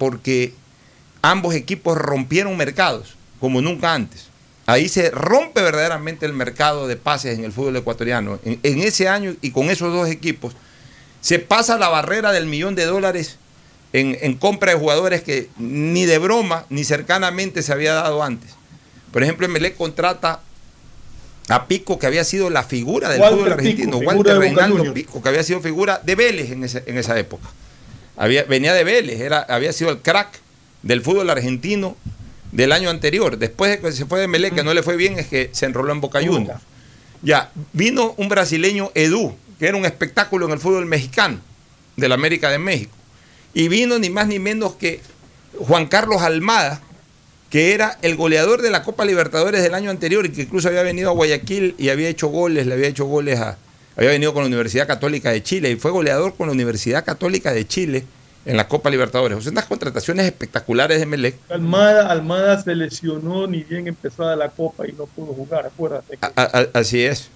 porque 0.00 0.54
ambos 1.20 1.54
equipos 1.54 1.98
rompieron 1.98 2.56
mercados 2.56 3.16
como 3.38 3.60
nunca 3.60 3.92
antes. 3.92 4.28
Ahí 4.64 4.88
se 4.88 5.10
rompe 5.10 5.60
verdaderamente 5.60 6.24
el 6.24 6.32
mercado 6.32 6.88
de 6.88 6.96
pases 6.96 7.38
en 7.38 7.44
el 7.44 7.52
fútbol 7.52 7.76
ecuatoriano. 7.76 8.40
En, 8.42 8.58
en 8.62 8.80
ese 8.80 9.08
año 9.08 9.36
y 9.42 9.50
con 9.50 9.68
esos 9.68 9.92
dos 9.92 10.08
equipos 10.08 10.54
se 11.20 11.38
pasa 11.38 11.76
la 11.76 11.90
barrera 11.90 12.32
del 12.32 12.46
millón 12.46 12.76
de 12.76 12.86
dólares 12.86 13.36
en, 13.92 14.16
en, 14.22 14.38
compra 14.38 14.72
de 14.72 14.78
jugadores 14.78 15.22
que 15.22 15.50
ni 15.58 16.06
de 16.06 16.16
broma 16.16 16.64
ni 16.70 16.84
cercanamente 16.84 17.62
se 17.62 17.70
había 17.74 17.92
dado 17.92 18.22
antes. 18.22 18.52
Por 19.12 19.22
ejemplo, 19.22 19.46
Melec 19.48 19.76
contrata 19.76 20.40
a 21.50 21.66
Pico, 21.66 21.98
que 21.98 22.06
había 22.06 22.24
sido 22.24 22.48
la 22.48 22.62
figura 22.62 23.10
del 23.10 23.20
Walter 23.20 23.38
fútbol 23.38 23.52
argentino, 23.52 23.98
Pico, 23.98 24.12
Walter 24.12 24.38
Reinaldo. 24.38 24.94
Pico, 24.94 25.20
que 25.20 25.28
había 25.28 25.42
sido 25.42 25.60
figura 25.60 26.00
de 26.02 26.14
Vélez 26.14 26.52
en 26.52 26.96
esa 26.96 27.18
época. 27.18 27.50
Había, 28.20 28.44
venía 28.44 28.74
de 28.74 28.84
Vélez, 28.84 29.18
era, 29.18 29.40
había 29.40 29.72
sido 29.72 29.88
el 29.88 30.00
crack 30.00 30.28
del 30.82 31.00
fútbol 31.00 31.30
argentino 31.30 31.96
del 32.52 32.70
año 32.70 32.90
anterior. 32.90 33.38
Después 33.38 33.70
de 33.70 33.80
que 33.80 33.92
se 33.92 34.04
fue 34.04 34.20
de 34.20 34.28
Melec, 34.28 34.54
que 34.54 34.62
no 34.62 34.74
le 34.74 34.82
fue 34.82 34.96
bien, 34.96 35.18
es 35.18 35.26
que 35.26 35.48
se 35.52 35.64
enroló 35.64 35.90
en 35.90 36.02
Boca 36.02 36.20
Juniors. 36.22 36.60
Ya, 37.22 37.50
vino 37.72 38.12
un 38.18 38.28
brasileño, 38.28 38.90
Edu, 38.94 39.34
que 39.58 39.68
era 39.68 39.78
un 39.78 39.86
espectáculo 39.86 40.44
en 40.44 40.52
el 40.52 40.58
fútbol 40.58 40.84
mexicano, 40.84 41.40
de 41.96 42.08
la 42.10 42.14
América 42.14 42.50
de 42.50 42.58
México. 42.58 42.94
Y 43.54 43.68
vino 43.68 43.98
ni 43.98 44.10
más 44.10 44.26
ni 44.26 44.38
menos 44.38 44.74
que 44.74 45.00
Juan 45.58 45.86
Carlos 45.86 46.20
Almada, 46.20 46.82
que 47.48 47.72
era 47.72 47.96
el 48.02 48.16
goleador 48.16 48.60
de 48.60 48.70
la 48.70 48.82
Copa 48.82 49.06
Libertadores 49.06 49.62
del 49.62 49.72
año 49.72 49.88
anterior 49.88 50.26
y 50.26 50.28
que 50.28 50.42
incluso 50.42 50.68
había 50.68 50.82
venido 50.82 51.08
a 51.08 51.14
Guayaquil 51.14 51.74
y 51.78 51.88
había 51.88 52.10
hecho 52.10 52.28
goles, 52.28 52.66
le 52.66 52.74
había 52.74 52.88
hecho 52.88 53.06
goles 53.06 53.40
a... 53.40 53.56
Había 54.00 54.12
venido 54.12 54.32
con 54.32 54.42
la 54.42 54.46
Universidad 54.48 54.86
Católica 54.86 55.30
de 55.30 55.42
Chile 55.42 55.70
y 55.70 55.76
fue 55.76 55.90
goleador 55.90 56.34
con 56.34 56.46
la 56.48 56.52
Universidad 56.54 57.04
Católica 57.04 57.52
de 57.52 57.66
Chile 57.68 58.04
en 58.46 58.56
la 58.56 58.66
Copa 58.66 58.88
Libertadores. 58.88 59.36
O 59.36 59.42
sea, 59.42 59.52
unas 59.52 59.66
contrataciones 59.66 60.24
espectaculares 60.24 60.98
de 60.98 61.04
Melec. 61.06 61.34
Almada, 61.50 62.10
Almada 62.10 62.62
se 62.62 62.74
lesionó 62.74 63.46
ni 63.46 63.62
bien 63.62 63.86
empezada 63.88 64.34
la 64.36 64.48
copa 64.48 64.88
y 64.88 64.92
no 64.92 65.04
pudo 65.04 65.34
jugar, 65.34 65.66
acuérdate. 65.66 66.16
que 66.16 66.24
A- 66.24 66.32
a- 66.36 66.68
así 66.72 67.02
es. 67.02 67.28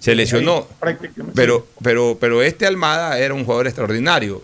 Se 0.00 0.14
lesionó. 0.16 0.66
Pero, 1.34 1.66
pero, 1.82 2.18
pero 2.20 2.42
este 2.42 2.66
Almada 2.66 3.16
era 3.18 3.32
un 3.34 3.44
jugador 3.44 3.68
extraordinario. 3.68 4.42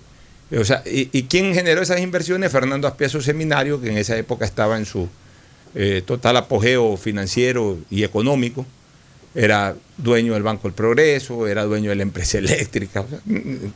O 0.57 0.65
sea, 0.65 0.83
¿y, 0.87 1.09
y 1.13 1.25
quién 1.25 1.55
generó 1.55 1.83
esas 1.83 1.99
inversiones? 2.01 2.53
Fernando 2.53 2.87
Aspiazo 2.87 3.21
Seminario, 3.21 3.81
que 3.81 3.91
en 3.91 3.99
esa 3.99 4.17
época 4.17 4.45
estaba 4.45 4.77
en 4.79 4.85
su 4.85 5.09
eh, 5.75 6.03
total 6.07 6.37
apogeo 6.37 6.97
financiero 6.97 7.79
y 7.91 8.05
económico. 8.05 8.65
Era 9.35 9.74
dueño 9.97 10.35
del 10.35 10.43
Banco 10.43 10.69
del 10.69 10.74
Progreso, 10.74 11.47
era 11.48 11.65
dueño 11.65 11.90
de 11.90 11.97
la 11.97 12.02
empresa 12.02 12.39
eléctrica. 12.39 13.05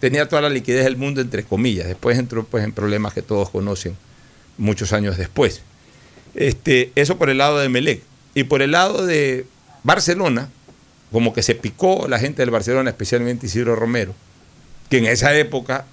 tenía 0.01 0.29
toda 0.29 0.43
la 0.43 0.51
liquidez 0.51 0.85
del 0.85 0.97
mundo, 0.97 1.21
entre 1.21 1.45
comillas. 1.45 1.87
Después 1.89 2.19
entró 2.19 2.45
pues, 2.45 2.65
en 2.65 2.73
problemas 2.73 3.13
que 3.13 3.23
todos 3.23 3.51
conocen 3.51 3.97
muchos 4.57 4.93
años 4.93 5.17
después. 5.17 5.63
Este, 6.35 6.93
eso 6.95 7.19
por 7.19 7.31
el 7.31 7.39
lado 7.39 7.59
de 7.59 7.69
Melec. 7.69 8.03
Y 8.35 8.45
por 8.45 8.63
el 8.63 8.73
lado 8.73 9.05
de 9.05 9.47
Barcelona, 9.83 10.49
como 11.11 11.33
que 11.33 11.43
se 11.43 11.55
picó 11.55 12.07
la 12.09 12.19
gente 12.19 12.43
del 12.43 12.51
Barcelona, 12.51 12.91
especialmente 12.91 13.47
Isidro 13.47 13.75
Romero, 13.75 14.15
que 14.91 14.99
en 14.99 15.07
esa 15.07 15.37
época 15.37 15.87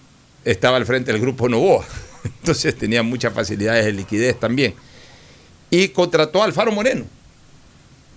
estaba 0.43 0.77
al 0.77 0.85
frente 0.85 1.11
del 1.11 1.21
grupo 1.21 1.49
Novoa. 1.49 1.85
Entonces 2.23 2.75
tenía 2.75 3.03
muchas 3.03 3.33
facilidades 3.33 3.85
de 3.85 3.93
liquidez 3.93 4.39
también. 4.39 4.73
Y 5.69 5.89
contrató 5.89 6.41
a 6.41 6.45
Alfaro 6.45 6.71
Moreno, 6.71 7.05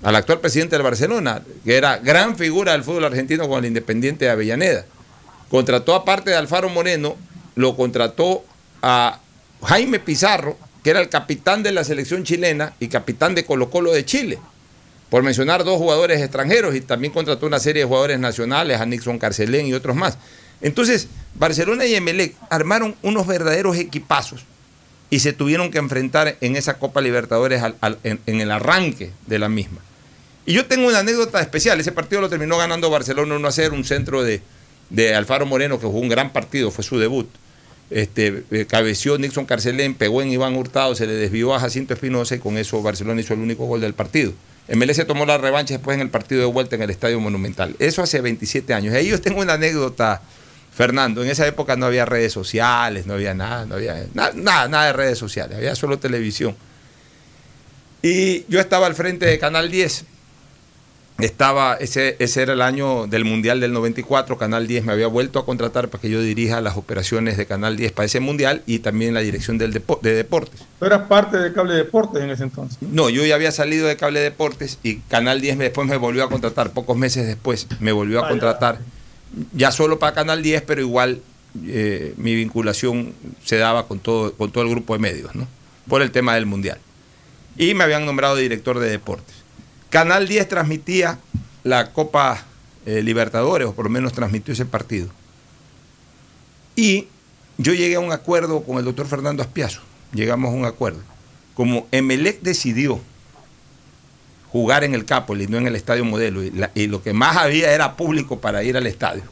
al 0.02 0.16
actual 0.16 0.40
presidente 0.40 0.76
del 0.76 0.82
Barcelona, 0.82 1.42
que 1.64 1.76
era 1.76 1.98
gran 1.98 2.36
figura 2.36 2.72
del 2.72 2.84
fútbol 2.84 3.04
argentino 3.04 3.48
con 3.48 3.58
el 3.60 3.66
Independiente 3.66 4.24
de 4.24 4.30
Avellaneda. 4.30 4.84
Contrató 5.50 5.94
aparte 5.94 6.30
de 6.30 6.36
Alfaro 6.36 6.68
Moreno, 6.68 7.16
lo 7.56 7.76
contrató 7.76 8.44
a 8.82 9.20
Jaime 9.64 9.98
Pizarro, 9.98 10.56
que 10.84 10.90
era 10.90 11.00
el 11.00 11.08
capitán 11.08 11.62
de 11.62 11.72
la 11.72 11.84
selección 11.84 12.24
chilena 12.24 12.74
y 12.78 12.88
capitán 12.88 13.34
de 13.34 13.44
Colo 13.44 13.70
Colo 13.70 13.92
de 13.92 14.04
Chile 14.04 14.38
por 15.10 15.22
mencionar 15.22 15.64
dos 15.64 15.78
jugadores 15.78 16.20
extranjeros 16.20 16.74
y 16.74 16.80
también 16.80 17.12
contrató 17.12 17.46
una 17.46 17.58
serie 17.58 17.82
de 17.82 17.88
jugadores 17.88 18.18
nacionales, 18.18 18.80
a 18.80 18.86
Nixon 18.86 19.18
Carcelén 19.18 19.66
y 19.66 19.72
otros 19.72 19.96
más. 19.96 20.18
Entonces, 20.60 21.08
Barcelona 21.34 21.86
y 21.86 21.94
Emelec 21.94 22.34
armaron 22.50 22.94
unos 23.02 23.26
verdaderos 23.26 23.76
equipazos 23.78 24.44
y 25.08 25.20
se 25.20 25.32
tuvieron 25.32 25.70
que 25.70 25.78
enfrentar 25.78 26.36
en 26.40 26.56
esa 26.56 26.74
Copa 26.74 27.00
Libertadores 27.00 27.62
en 28.02 28.40
el 28.40 28.50
arranque 28.50 29.12
de 29.26 29.38
la 29.38 29.48
misma. 29.48 29.80
Y 30.48 30.54
yo 30.54 30.64
tengo 30.64 30.88
una 30.88 31.00
anécdota 31.00 31.42
especial, 31.42 31.78
ese 31.78 31.92
partido 31.92 32.22
lo 32.22 32.30
terminó 32.30 32.56
ganando 32.56 32.88
Barcelona 32.88 33.36
1 33.36 33.48
a 33.48 33.52
0, 33.52 33.74
un 33.74 33.84
centro 33.84 34.22
de, 34.22 34.40
de 34.88 35.14
Alfaro 35.14 35.44
Moreno 35.44 35.78
que 35.78 35.84
jugó 35.84 35.98
un 36.00 36.08
gran 36.08 36.32
partido, 36.32 36.70
fue 36.70 36.82
su 36.82 36.98
debut. 36.98 37.28
Este, 37.90 38.44
eh, 38.50 38.64
cabeció 38.66 39.18
Nixon 39.18 39.44
Carcelén, 39.44 39.94
pegó 39.94 40.22
en 40.22 40.30
Iván 40.30 40.56
Hurtado, 40.56 40.94
se 40.94 41.06
le 41.06 41.12
desvió 41.12 41.54
a 41.54 41.60
Jacinto 41.60 41.92
Espinosa 41.92 42.34
y 42.34 42.38
con 42.38 42.56
eso 42.56 42.80
Barcelona 42.82 43.20
hizo 43.20 43.34
el 43.34 43.40
único 43.40 43.66
gol 43.66 43.82
del 43.82 43.92
partido. 43.92 44.32
MLS 44.74 45.06
tomó 45.06 45.26
la 45.26 45.36
revancha 45.36 45.74
después 45.74 45.94
en 45.96 46.00
el 46.00 46.08
partido 46.08 46.40
de 46.40 46.46
vuelta 46.46 46.76
en 46.76 46.82
el 46.82 46.88
Estadio 46.88 47.20
Monumental. 47.20 47.76
Eso 47.78 48.02
hace 48.02 48.22
27 48.22 48.72
años. 48.72 48.94
Y 48.94 48.96
ahí 48.96 49.08
yo 49.08 49.20
tengo 49.20 49.42
una 49.42 49.52
anécdota, 49.52 50.22
Fernando. 50.74 51.22
En 51.22 51.28
esa 51.30 51.46
época 51.46 51.76
no 51.76 51.84
había 51.84 52.06
redes 52.06 52.32
sociales, 52.32 53.04
no 53.06 53.12
había 53.12 53.34
nada, 53.34 53.66
no 53.66 53.74
había 53.74 54.06
na- 54.14 54.32
nada, 54.34 54.66
nada 54.68 54.86
de 54.86 54.92
redes 54.94 55.18
sociales, 55.18 55.58
había 55.58 55.74
solo 55.74 55.98
televisión. 55.98 56.56
Y 58.02 58.44
yo 58.48 58.60
estaba 58.60 58.86
al 58.86 58.94
frente 58.94 59.26
de 59.26 59.38
Canal 59.38 59.70
10. 59.70 60.04
Estaba, 61.18 61.74
ese, 61.74 62.14
ese 62.20 62.42
era 62.42 62.52
el 62.52 62.62
año 62.62 63.08
del 63.08 63.24
Mundial 63.24 63.58
del 63.58 63.72
94, 63.72 64.38
Canal 64.38 64.68
10 64.68 64.84
me 64.84 64.92
había 64.92 65.08
vuelto 65.08 65.40
a 65.40 65.44
contratar 65.44 65.88
para 65.88 66.00
que 66.00 66.08
yo 66.08 66.22
dirija 66.22 66.60
las 66.60 66.76
operaciones 66.76 67.36
de 67.36 67.44
Canal 67.44 67.76
10 67.76 67.90
para 67.90 68.06
ese 68.06 68.20
Mundial 68.20 68.62
y 68.66 68.78
también 68.78 69.14
la 69.14 69.20
dirección 69.20 69.58
del 69.58 69.74
depo- 69.74 69.98
de 70.00 70.14
deportes. 70.14 70.60
Tú 70.78 70.84
eras 70.84 71.08
parte 71.08 71.36
de 71.38 71.52
Cable 71.52 71.74
Deportes 71.74 72.22
en 72.22 72.30
ese 72.30 72.44
entonces. 72.44 72.78
No, 72.80 73.10
yo 73.10 73.26
ya 73.26 73.34
había 73.34 73.50
salido 73.50 73.88
de 73.88 73.96
Cable 73.96 74.20
Deportes 74.20 74.78
y 74.84 74.98
Canal 75.08 75.40
10 75.40 75.56
me- 75.56 75.64
después 75.64 75.88
me 75.88 75.96
volvió 75.96 76.22
a 76.22 76.30
contratar, 76.30 76.70
pocos 76.70 76.96
meses 76.96 77.26
después 77.26 77.66
me 77.80 77.90
volvió 77.90 78.20
a 78.20 78.28
contratar, 78.28 78.78
ya 79.52 79.72
solo 79.72 79.98
para 79.98 80.14
Canal 80.14 80.40
10, 80.40 80.62
pero 80.62 80.82
igual 80.82 81.20
eh, 81.66 82.14
mi 82.16 82.36
vinculación 82.36 83.12
se 83.44 83.56
daba 83.56 83.88
con 83.88 83.98
todo, 83.98 84.34
con 84.34 84.52
todo 84.52 84.62
el 84.62 84.70
grupo 84.70 84.92
de 84.92 85.00
medios, 85.00 85.34
¿no? 85.34 85.48
Por 85.88 86.00
el 86.02 86.12
tema 86.12 86.36
del 86.36 86.46
Mundial. 86.46 86.78
Y 87.56 87.74
me 87.74 87.82
habían 87.82 88.06
nombrado 88.06 88.36
director 88.36 88.78
de 88.78 88.88
deportes. 88.88 89.34
Canal 89.90 90.28
10 90.28 90.48
transmitía 90.48 91.19
la 91.65 91.93
Copa 91.93 92.44
eh, 92.86 93.02
Libertadores, 93.02 93.69
o 93.69 93.74
por 93.74 93.86
lo 93.86 93.90
menos 93.90 94.12
transmitió 94.12 94.52
ese 94.52 94.66
partido. 94.66 95.09
Y 96.77 97.09
yo 97.56 97.74
llegué 97.74 97.97
a 97.97 98.01
un 98.01 98.12
acuerdo 98.12 98.62
con 98.62 98.78
el 98.78 98.85
doctor 98.85 99.06
Fernando 99.06 99.43
Aspiazo. 99.43 99.81
Llegamos 100.12 100.52
a 100.52 100.56
un 100.56 100.65
acuerdo. 100.65 101.01
Como 101.55 101.89
Emelec 101.90 102.40
decidió 102.40 103.01
jugar 104.51 104.85
en 104.85 104.94
el 104.94 105.05
Capoli, 105.05 105.47
no 105.47 105.59
en 105.59 105.66
el 105.66 105.77
Estadio 105.77 106.05
Modelo, 106.05 106.44
y, 106.44 106.52
y 106.74 106.86
lo 106.86 107.02
que 107.02 107.12
más 107.12 107.36
había 107.36 107.73
era 107.73 107.97
público 107.97 108.40
para 108.40 108.62
ir 108.62 108.77
al 108.77 108.86
estadio. 108.86 109.24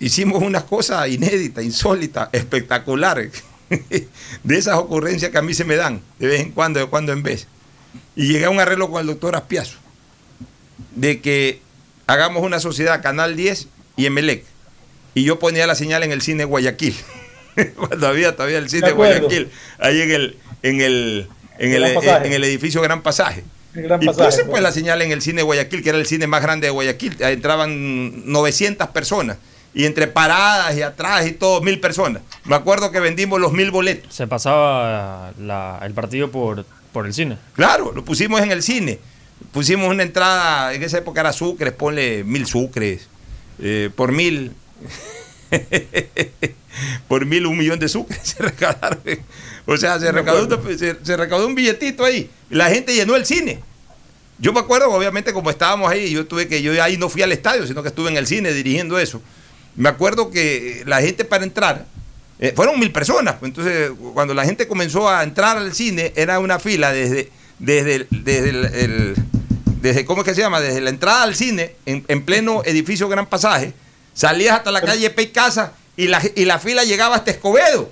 Hicimos 0.00 0.42
unas 0.42 0.64
cosas 0.64 1.08
inéditas, 1.08 1.64
insólitas, 1.64 2.28
espectaculares, 2.32 3.44
de 3.68 4.58
esas 4.58 4.76
ocurrencias 4.76 5.30
que 5.30 5.38
a 5.38 5.42
mí 5.42 5.54
se 5.54 5.64
me 5.64 5.76
dan 5.76 6.00
de 6.18 6.26
vez 6.26 6.40
en 6.40 6.50
cuando, 6.52 6.80
de 6.80 6.86
cuando 6.86 7.12
en 7.12 7.22
vez. 7.22 7.46
Y 8.16 8.28
llegué 8.32 8.44
a 8.46 8.50
un 8.50 8.60
arreglo 8.60 8.90
con 8.90 9.00
el 9.00 9.06
doctor 9.06 9.36
Aspiazo, 9.36 9.78
de 10.94 11.20
que 11.20 11.60
hagamos 12.06 12.42
una 12.42 12.60
sociedad 12.60 13.02
Canal 13.02 13.36
10 13.36 13.68
y 13.96 14.06
Emelec. 14.06 14.44
Y 15.14 15.24
yo 15.24 15.38
ponía 15.38 15.66
la 15.66 15.74
señal 15.74 16.02
en 16.02 16.12
el 16.12 16.22
cine 16.22 16.44
Guayaquil, 16.44 16.94
cuando 17.76 18.08
había 18.08 18.34
todavía 18.34 18.58
el 18.58 18.68
cine. 18.70 18.92
Guayaquil, 18.92 19.50
ahí 19.78 20.00
en 20.02 20.10
el, 20.10 20.36
en 20.62 20.80
el, 20.80 21.28
en 21.58 21.72
el, 21.72 21.94
Pasaje. 21.94 22.26
en 22.26 22.32
el 22.32 22.44
edificio 22.44 22.80
Gran 22.82 23.02
Pasaje. 23.02 23.44
Gran 23.74 24.02
y 24.02 24.06
Pasaje, 24.06 24.26
puse 24.26 24.38
pues. 24.42 24.50
pues 24.50 24.62
la 24.62 24.72
señal 24.72 25.00
en 25.02 25.12
el 25.12 25.22
cine 25.22 25.42
Guayaquil, 25.42 25.82
que 25.82 25.88
era 25.90 25.98
el 25.98 26.06
cine 26.06 26.26
más 26.26 26.42
grande 26.42 26.66
de 26.66 26.70
Guayaquil. 26.70 27.16
Ahí 27.24 27.34
Entraban 27.34 28.30
900 28.30 28.88
personas. 28.88 29.36
Y 29.74 29.86
entre 29.86 30.06
paradas 30.06 30.76
y 30.76 30.82
atrás 30.82 31.26
y 31.26 31.32
todo, 31.32 31.62
mil 31.62 31.80
personas. 31.80 32.20
Me 32.44 32.54
acuerdo 32.54 32.90
que 32.90 33.00
vendimos 33.00 33.40
los 33.40 33.52
mil 33.52 33.70
boletos. 33.70 34.14
Se 34.14 34.26
pasaba 34.26 35.32
la- 35.40 35.80
el 35.82 35.94
partido 35.94 36.30
por, 36.30 36.66
por 36.92 37.06
el 37.06 37.14
cine. 37.14 37.38
Claro, 37.54 37.92
lo 37.92 38.04
pusimos 38.04 38.40
en 38.42 38.50
el 38.52 38.62
cine. 38.62 38.98
Pusimos 39.52 39.88
una 39.90 40.02
entrada, 40.02 40.72
en 40.74 40.82
esa 40.82 40.98
época 40.98 41.20
era 41.20 41.32
sucres, 41.32 41.72
ponle 41.72 42.22
mil 42.24 42.46
sucres. 42.46 43.08
eh, 43.58 43.90
por 43.94 44.12
mil. 44.12 44.52
por 47.08 47.26
mil, 47.26 47.46
un 47.46 47.56
millón 47.58 47.78
de 47.78 47.88
sucres 47.88 48.20
se 48.22 48.42
recaudaron. 48.42 49.00
O 49.66 49.76
sea, 49.76 49.98
se 50.00 50.10
recaudó, 50.10 50.56
un- 50.58 50.78
se, 50.78 50.96
se 51.04 51.16
recaudó 51.16 51.46
un 51.46 51.54
billetito 51.54 52.04
ahí. 52.04 52.30
La 52.50 52.68
gente 52.70 52.94
llenó 52.94 53.16
el 53.16 53.26
cine. 53.26 53.60
Yo 54.38 54.52
me 54.52 54.60
acuerdo, 54.60 54.90
obviamente, 54.90 55.32
como 55.32 55.50
estábamos 55.50 55.90
ahí, 55.90 56.10
yo 56.10 56.26
tuve 56.26 56.48
que, 56.48 56.62
yo 56.62 56.82
ahí 56.82 56.96
no 56.96 57.08
fui 57.08 57.22
al 57.22 57.30
estadio, 57.30 57.66
sino 57.66 57.82
que 57.82 57.88
estuve 57.90 58.10
en 58.10 58.16
el 58.16 58.26
cine 58.26 58.52
dirigiendo 58.52 58.98
eso. 58.98 59.22
Me 59.76 59.88
acuerdo 59.88 60.30
que 60.30 60.82
la 60.86 61.00
gente 61.00 61.24
para 61.24 61.44
entrar, 61.44 61.86
eh, 62.42 62.52
fueron 62.56 62.78
mil 62.78 62.90
personas. 62.92 63.36
Entonces, 63.40 63.90
cuando 64.14 64.34
la 64.34 64.44
gente 64.44 64.66
comenzó 64.66 65.08
a 65.08 65.22
entrar 65.22 65.56
al 65.56 65.72
cine, 65.74 66.12
era 66.16 66.38
una 66.40 66.58
fila 66.58 66.92
desde, 66.92 67.30
desde, 67.58 68.06
desde 68.10 68.48
el, 68.50 68.64
el- 68.66 69.14
desde, 69.80 70.04
¿cómo 70.04 70.22
es 70.22 70.28
que 70.28 70.34
se 70.34 70.40
llama? 70.40 70.60
Desde 70.60 70.80
la 70.80 70.90
entrada 70.90 71.22
al 71.22 71.34
cine, 71.34 71.74
en, 71.86 72.04
en 72.08 72.24
pleno 72.24 72.62
edificio 72.64 73.08
Gran 73.08 73.26
Pasaje, 73.26 73.72
salías 74.14 74.56
hasta 74.58 74.70
la 74.70 74.80
calle 74.80 75.08
Pey 75.10 75.28
Casa 75.28 75.72
y 75.96 76.06
la, 76.08 76.20
y 76.36 76.44
la 76.44 76.58
fila 76.58 76.84
llegaba 76.84 77.16
hasta 77.16 77.30
Escobedo. 77.32 77.90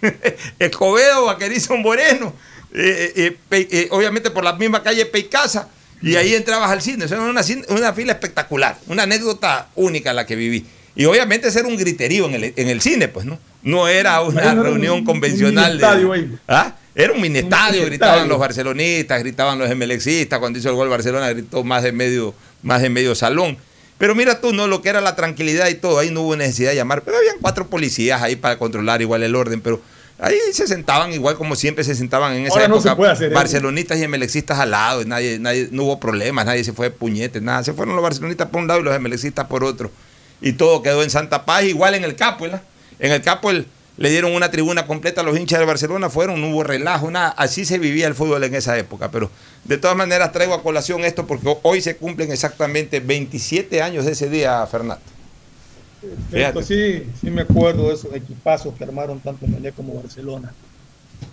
Escobedo, 0.58 1.26
Vaquerizo 1.26 1.76
Moreno, 1.76 2.34
eh, 2.74 3.36
eh, 3.50 3.88
obviamente 3.90 4.30
por 4.30 4.44
la 4.44 4.52
misma 4.54 4.82
calle 4.82 5.06
Pey 5.06 5.24
Casa, 5.24 5.68
y 6.02 6.16
ahí 6.16 6.34
entrabas 6.34 6.70
al 6.70 6.82
cine. 6.82 7.06
Eso 7.06 7.14
era 7.14 7.24
una, 7.24 7.42
una 7.68 7.92
fila 7.92 8.12
espectacular, 8.12 8.78
una 8.86 9.04
anécdota 9.04 9.68
única 9.76 10.12
la 10.12 10.26
que 10.26 10.36
viví. 10.36 10.66
Y 10.94 11.04
obviamente 11.06 11.48
ese 11.48 11.60
era 11.60 11.68
un 11.68 11.76
griterío 11.76 12.26
en 12.26 12.34
el, 12.34 12.52
en 12.56 12.68
el 12.68 12.80
cine, 12.80 13.08
pues, 13.08 13.26
¿no? 13.26 13.38
No 13.66 13.88
era 13.88 14.20
una 14.22 14.54
no 14.54 14.62
reunión 14.62 14.94
un- 14.98 15.04
convencional. 15.04 15.78
de-. 15.78 16.38
¿Ah? 16.48 16.74
Era 16.94 17.12
un 17.12 17.20
mini 17.20 17.40
estadio, 17.40 17.84
gritaban 17.84 18.26
los 18.28 18.38
barcelonistas, 18.38 19.18
gritaban 19.20 19.58
los 19.58 19.70
emelexistas, 19.70 20.38
cuando 20.38 20.58
hizo 20.58 20.70
el 20.70 20.76
gol 20.76 20.88
Barcelona 20.88 21.28
gritó 21.30 21.62
más 21.62 21.82
de 21.82 21.92
medio, 21.92 22.34
más 22.62 22.80
de 22.80 22.88
medio 22.88 23.14
salón. 23.14 23.58
Pero 23.98 24.14
mira 24.14 24.40
tú, 24.40 24.52
¿no? 24.54 24.66
Lo 24.66 24.80
que 24.82 24.88
era 24.88 25.00
la 25.00 25.14
tranquilidad 25.16 25.68
y 25.68 25.74
todo, 25.74 25.98
ahí 25.98 26.10
no 26.10 26.22
hubo 26.22 26.36
necesidad 26.36 26.70
de 26.70 26.76
llamar, 26.76 27.02
pero 27.02 27.16
habían 27.18 27.36
cuatro 27.40 27.66
policías 27.68 28.22
ahí 28.22 28.36
para 28.36 28.58
controlar 28.58 29.02
igual 29.02 29.22
el 29.22 29.34
orden, 29.34 29.60
pero 29.60 29.80
ahí 30.18 30.36
se 30.52 30.66
sentaban 30.66 31.12
igual 31.12 31.36
como 31.36 31.54
siempre 31.56 31.82
se 31.84 31.94
sentaban 31.94 32.34
en 32.34 32.44
esa 32.46 32.54
Ahora 32.54 32.68
no 32.68 32.76
época, 32.76 32.90
se 32.90 32.96
puede 32.96 33.12
hacer 33.12 33.26
eso. 33.28 33.34
barcelonistas 33.34 33.98
y 33.98 34.04
emelexistas 34.04 34.58
al 34.58 34.70
lado, 34.70 35.02
y 35.02 35.06
nadie, 35.06 35.38
nadie, 35.38 35.68
no 35.72 35.82
hubo 35.84 36.00
problemas, 36.00 36.46
nadie 36.46 36.62
se 36.64 36.72
fue 36.72 36.86
de 36.90 36.96
puñetes, 36.96 37.42
nada, 37.42 37.62
se 37.64 37.72
fueron 37.74 37.94
los 37.96 38.02
barcelonistas 38.02 38.48
por 38.48 38.60
un 38.62 38.68
lado 38.68 38.80
y 38.80 38.84
los 38.84 38.94
emelexistas 38.94 39.46
por 39.46 39.64
otro, 39.64 39.90
y 40.40 40.52
todo 40.54 40.82
quedó 40.82 41.02
en 41.02 41.10
Santa 41.10 41.44
Paz, 41.44 41.64
igual 41.64 41.94
en 41.94 42.04
el 42.04 42.16
Capo, 42.16 42.44
¿verdad? 42.44 42.62
En 42.98 43.12
el 43.12 43.22
Capo 43.22 43.50
el- 43.50 43.66
le 43.98 44.10
dieron 44.10 44.34
una 44.34 44.50
tribuna 44.50 44.86
completa 44.86 45.22
a 45.22 45.24
los 45.24 45.38
hinchas 45.38 45.58
de 45.58 45.64
Barcelona, 45.64 46.10
fueron, 46.10 46.40
no 46.40 46.50
hubo 46.50 46.62
relajo, 46.62 47.10
nada, 47.10 47.28
así 47.30 47.64
se 47.64 47.78
vivía 47.78 48.06
el 48.06 48.14
fútbol 48.14 48.44
en 48.44 48.54
esa 48.54 48.76
época, 48.76 49.10
pero 49.10 49.30
de 49.64 49.78
todas 49.78 49.96
maneras 49.96 50.32
traigo 50.32 50.52
a 50.52 50.62
colación 50.62 51.02
esto 51.04 51.26
porque 51.26 51.56
hoy 51.62 51.80
se 51.80 51.96
cumplen 51.96 52.30
exactamente 52.30 53.00
27 53.00 53.80
años 53.80 54.04
de 54.04 54.12
ese 54.12 54.28
día, 54.28 54.66
Fernando. 54.66 55.02
Perfecto, 56.30 56.62
sí, 56.62 57.04
sí 57.20 57.30
me 57.30 57.42
acuerdo 57.42 57.88
de 57.88 57.94
esos 57.94 58.14
equipazos 58.14 58.74
que 58.74 58.84
armaron 58.84 59.18
tanto 59.20 59.46
Melé 59.46 59.72
como 59.72 59.94
Barcelona. 59.94 60.52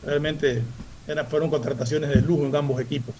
Realmente 0.06 0.62
eran, 1.06 1.28
fueron 1.28 1.50
contrataciones 1.50 2.10
de 2.10 2.22
lujo 2.22 2.46
en 2.46 2.56
ambos 2.56 2.80
equipos. 2.80 3.14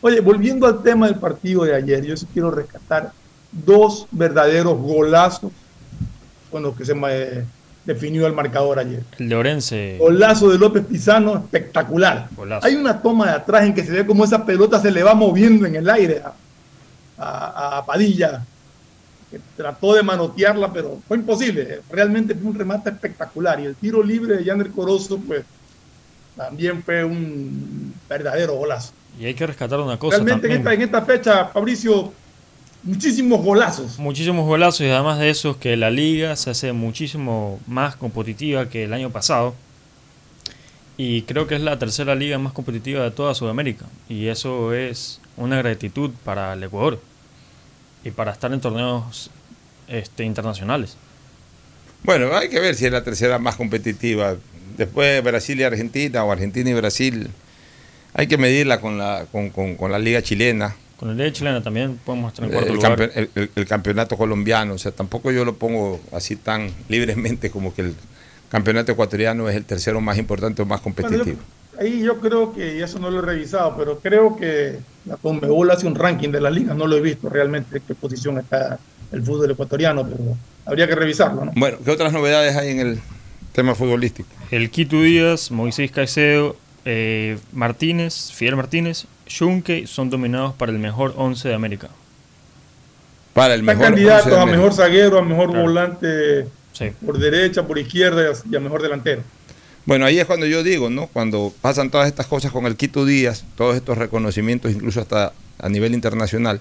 Oye, 0.00 0.20
volviendo 0.20 0.66
al 0.66 0.82
tema 0.82 1.06
del 1.06 1.16
partido 1.16 1.64
de 1.64 1.74
ayer, 1.74 2.02
yo 2.04 2.16
sí 2.16 2.26
quiero 2.32 2.50
rescatar 2.50 3.12
dos 3.52 4.06
verdaderos 4.10 4.78
golazos 4.78 5.52
con 6.50 6.62
los 6.62 6.74
que 6.76 6.84
se 6.86 6.94
me 6.94 7.44
definió 7.92 8.26
el 8.26 8.32
marcador 8.32 8.78
ayer. 8.78 9.02
El 9.18 9.28
de 9.28 9.34
Orense. 9.34 9.96
Golazo 9.98 10.50
de 10.50 10.58
López 10.58 10.84
Pizano, 10.84 11.36
espectacular. 11.36 12.28
Hay 12.62 12.74
una 12.76 13.00
toma 13.02 13.26
de 13.26 13.32
atrás 13.32 13.64
en 13.64 13.74
que 13.74 13.84
se 13.84 13.92
ve 13.92 14.06
como 14.06 14.24
esa 14.24 14.44
pelota 14.46 14.80
se 14.80 14.90
le 14.90 15.02
va 15.02 15.14
moviendo 15.14 15.66
en 15.66 15.76
el 15.76 15.88
aire 15.90 16.22
a, 16.24 16.32
a- 17.18 17.78
a 17.78 17.86
Padilla, 17.86 18.44
que 19.30 19.40
trató 19.56 19.94
de 19.94 20.02
manotearla, 20.02 20.72
pero 20.72 21.00
fue 21.06 21.16
imposible. 21.18 21.80
Realmente 21.90 22.34
fue 22.34 22.50
un 22.50 22.58
remate 22.58 22.90
espectacular. 22.90 23.60
Y 23.60 23.64
el 23.66 23.74
tiro 23.76 24.02
libre 24.02 24.36
de 24.38 24.44
Yander 24.44 24.70
Corozo, 24.70 25.18
pues 25.18 25.42
también 26.36 26.82
fue 26.82 27.04
un 27.04 27.92
verdadero 28.08 28.54
golazo. 28.54 28.92
Y 29.18 29.26
hay 29.26 29.34
que 29.34 29.46
rescatar 29.46 29.80
una 29.80 29.98
cosa 29.98 30.16
Realmente 30.16 30.46
en 30.46 30.52
esta, 30.58 30.72
en 30.72 30.82
esta 30.82 31.02
fecha, 31.02 31.44
Fabricio, 31.46 32.12
muchísimos 32.82 33.42
golazos. 33.42 33.98
Muchísimos 33.98 34.46
golazos 34.46 34.82
y 34.82 34.90
además 34.90 35.18
de 35.18 35.30
eso 35.30 35.58
que 35.58 35.76
la 35.76 35.90
liga 35.90 36.36
se 36.36 36.50
hace 36.50 36.72
muchísimo 36.72 37.60
más 37.66 37.96
competitiva 37.96 38.68
que 38.68 38.84
el 38.84 38.92
año 38.92 39.10
pasado. 39.10 39.54
Y 40.96 41.22
creo 41.22 41.46
que 41.46 41.54
es 41.54 41.62
la 41.62 41.78
tercera 41.78 42.14
liga 42.14 42.38
más 42.38 42.52
competitiva 42.52 43.02
de 43.02 43.10
toda 43.10 43.34
Sudamérica. 43.34 43.86
Y 44.08 44.26
eso 44.26 44.74
es 44.74 45.20
una 45.36 45.56
gratitud 45.56 46.10
para 46.24 46.52
el 46.52 46.62
Ecuador. 46.62 47.00
Y 48.04 48.10
para 48.10 48.32
estar 48.32 48.52
en 48.52 48.60
torneos 48.60 49.30
este, 49.88 50.24
internacionales. 50.24 50.96
Bueno, 52.02 52.34
hay 52.36 52.48
que 52.50 52.60
ver 52.60 52.74
si 52.74 52.86
es 52.86 52.92
la 52.92 53.02
tercera 53.04 53.38
más 53.38 53.56
competitiva. 53.56 54.36
Después 54.76 55.08
de 55.08 55.20
Brasil 55.22 55.58
y 55.60 55.64
Argentina, 55.64 56.24
o 56.24 56.32
Argentina 56.32 56.68
y 56.70 56.74
Brasil, 56.74 57.28
hay 58.14 58.26
que 58.26 58.38
medirla 58.38 58.80
con 58.80 58.98
la, 58.98 59.26
con, 59.32 59.50
con- 59.50 59.76
con 59.76 59.92
la 59.92 59.98
liga 59.98 60.22
chilena. 60.22 60.76
Con 61.00 61.08
la 61.08 61.14
liga 61.14 61.32
chilena 61.32 61.62
también 61.62 61.98
podemos 62.04 62.30
estar 62.30 62.44
en 62.44 62.52
cuarto 62.52 62.68
el, 62.68 62.74
lugar. 62.76 62.92
campe- 62.98 63.10
el- 63.14 63.30
el- 63.34 63.50
el 63.56 63.66
campeonato 63.66 64.18
colombiano. 64.18 64.74
O 64.74 64.78
sea, 64.78 64.92
tampoco 64.92 65.30
yo 65.32 65.46
lo 65.46 65.54
pongo 65.56 65.98
así 66.12 66.36
tan 66.36 66.70
libremente 66.90 67.50
como 67.50 67.72
que 67.74 67.80
el 67.80 67.94
campeonato 68.50 68.92
ecuatoriano 68.92 69.48
es 69.48 69.56
el 69.56 69.64
tercero 69.64 70.02
más 70.02 70.18
importante 70.18 70.60
o 70.60 70.66
más 70.66 70.82
Bueno, 70.82 70.96
competitivo. 71.08 71.38
yo- 71.38 71.80
ahí 71.80 72.02
yo 72.02 72.20
creo 72.20 72.52
que, 72.52 72.76
y 72.76 72.82
eso 72.82 72.98
no 72.98 73.10
lo 73.10 73.20
he 73.20 73.22
revisado, 73.22 73.74
pero 73.78 73.98
creo 74.00 74.36
que 74.36 74.78
la 75.06 75.16
Conmebol 75.16 75.70
hace 75.70 75.86
un 75.86 75.94
ranking 75.94 76.28
de 76.28 76.40
la 76.42 76.50
liga, 76.50 76.74
no 76.74 76.86
lo 76.86 76.98
he 76.98 77.00
visto 77.00 77.30
realmente 77.30 77.78
en 77.78 77.82
qué 77.88 77.94
posición 77.94 78.36
está 78.38 78.78
el 79.10 79.22
fútbol 79.22 79.50
ecuatoriano, 79.50 80.06
pero 80.06 80.36
habría 80.66 80.86
que 80.86 80.94
revisarlo, 80.96 81.46
¿no? 81.46 81.52
Bueno, 81.56 81.78
¿qué 81.82 81.90
otras 81.92 82.12
novedades 82.12 82.54
hay 82.56 82.68
en 82.72 82.80
el 82.80 83.00
tema 83.52 83.74
futbolístico? 83.74 84.28
El 84.50 84.68
Quito 84.70 85.00
Díaz, 85.00 85.50
Moisés 85.50 85.90
Caicedo, 85.90 86.56
eh, 86.84 87.38
Martínez, 87.52 88.30
Fidel 88.32 88.56
Martínez, 88.56 89.06
Junque 89.36 89.86
son 89.86 90.10
dominados 90.10 90.54
para 90.54 90.72
el 90.72 90.78
mejor 90.78 91.14
11 91.16 91.48
de 91.48 91.54
América. 91.54 91.88
Para 93.32 93.54
el 93.54 93.62
mejor 93.62 93.84
candidatos 93.84 94.32
a 94.32 94.46
mejor 94.46 94.72
zaguero, 94.74 95.18
a 95.18 95.22
mejor 95.22 95.50
Claro. 95.50 95.62
volante 95.62 96.46
Sí. 96.72 96.86
por 97.04 97.18
derecha, 97.18 97.66
por 97.66 97.78
izquierda 97.78 98.32
y 98.50 98.56
a 98.56 98.60
mejor 98.60 98.82
delantero. 98.82 99.22
Bueno, 99.86 100.04
ahí 100.04 100.18
es 100.18 100.26
cuando 100.26 100.46
yo 100.46 100.62
digo, 100.62 100.90
¿no? 100.90 101.06
Cuando 101.06 101.52
pasan 101.60 101.90
todas 101.90 102.06
estas 102.06 102.26
cosas 102.26 102.52
con 102.52 102.66
el 102.66 102.76
Quito 102.76 103.04
Díaz, 103.04 103.44
todos 103.56 103.76
estos 103.76 103.96
reconocimientos, 103.98 104.72
incluso 104.72 105.00
hasta 105.00 105.32
a 105.58 105.68
nivel 105.68 105.94
internacional, 105.94 106.60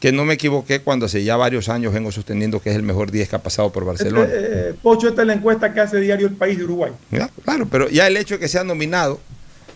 que 0.00 0.12
no 0.12 0.24
me 0.24 0.34
equivoqué 0.34 0.80
cuando 0.80 1.06
hace 1.06 1.22
ya 1.24 1.36
varios 1.36 1.68
años 1.68 1.92
vengo 1.92 2.12
sosteniendo 2.12 2.60
que 2.60 2.70
es 2.70 2.76
el 2.76 2.82
mejor 2.82 3.10
10 3.10 3.28
que 3.28 3.36
ha 3.36 3.42
pasado 3.42 3.70
por 3.72 3.84
Barcelona. 3.84 4.24
Este, 4.24 4.70
eh, 4.70 4.74
Pocho, 4.82 5.08
esta 5.08 5.22
es 5.22 5.26
la 5.26 5.34
encuesta 5.34 5.72
que 5.72 5.80
hace 5.80 5.98
diario 6.00 6.26
el 6.26 6.34
país 6.34 6.58
de 6.58 6.64
Uruguay. 6.64 6.92
Ya, 7.10 7.30
Claro, 7.44 7.66
pero 7.70 7.88
ya 7.88 8.06
el 8.06 8.16
hecho 8.16 8.34
de 8.34 8.40
que 8.40 8.48
sea 8.48 8.62
nominado 8.64 9.20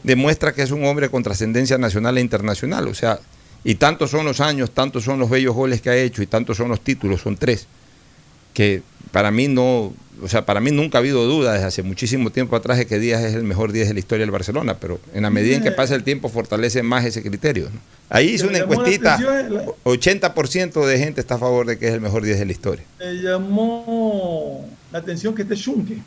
demuestra 0.02 0.52
que 0.52 0.62
es 0.62 0.70
un 0.70 0.84
hombre 0.84 1.08
con 1.08 1.22
trascendencia 1.22 1.78
nacional 1.78 2.18
e 2.18 2.20
internacional. 2.20 2.88
O 2.88 2.94
sea, 2.94 3.18
y 3.64 3.74
tantos 3.74 4.10
son 4.10 4.24
los 4.24 4.40
años, 4.40 4.70
tantos 4.70 5.04
son 5.04 5.18
los 5.18 5.28
bellos 5.30 5.54
goles 5.54 5.80
que 5.80 5.90
ha 5.90 5.96
hecho 5.96 6.22
y 6.22 6.26
tantos 6.26 6.56
son 6.56 6.68
los 6.68 6.80
títulos, 6.80 7.20
son 7.20 7.36
tres, 7.36 7.66
que 8.54 8.82
para 9.12 9.30
mí 9.30 9.48
no, 9.48 9.92
o 10.22 10.28
sea, 10.28 10.46
para 10.46 10.60
mí 10.60 10.70
nunca 10.70 10.98
ha 10.98 11.00
habido 11.00 11.24
duda 11.26 11.52
desde 11.54 11.66
hace 11.66 11.82
muchísimo 11.82 12.30
tiempo 12.30 12.56
atrás 12.56 12.78
de 12.78 12.86
que 12.86 12.98
Díaz 12.98 13.22
es 13.22 13.34
el 13.34 13.42
mejor 13.42 13.72
10 13.72 13.88
de 13.88 13.94
la 13.94 14.00
historia 14.00 14.22
del 14.24 14.30
Barcelona, 14.30 14.76
pero 14.78 14.98
en 15.14 15.22
la 15.22 15.30
medida 15.30 15.56
en 15.56 15.62
que 15.62 15.72
pasa 15.72 15.94
el 15.94 16.04
tiempo 16.04 16.28
fortalece 16.28 16.82
más 16.82 17.04
ese 17.04 17.22
criterio. 17.22 17.64
¿no? 17.72 17.80
Ahí 18.08 18.28
hice 18.30 18.46
una 18.46 18.58
encuestita, 18.58 19.14
atención 19.14 19.54
la- 19.54 19.64
80% 19.84 20.86
de 20.86 20.98
gente 20.98 21.20
está 21.20 21.34
a 21.34 21.38
favor 21.38 21.66
de 21.66 21.78
que 21.78 21.88
es 21.88 21.92
el 21.94 22.00
mejor 22.00 22.22
10 22.24 22.38
de 22.38 22.46
la 22.46 22.52
historia. 22.52 22.84
Me 22.98 23.12
llamó 23.14 24.66
la 24.92 24.98
atención 25.00 25.34
que 25.34 25.42
esté 25.42 25.54
Schunke. 25.56 25.98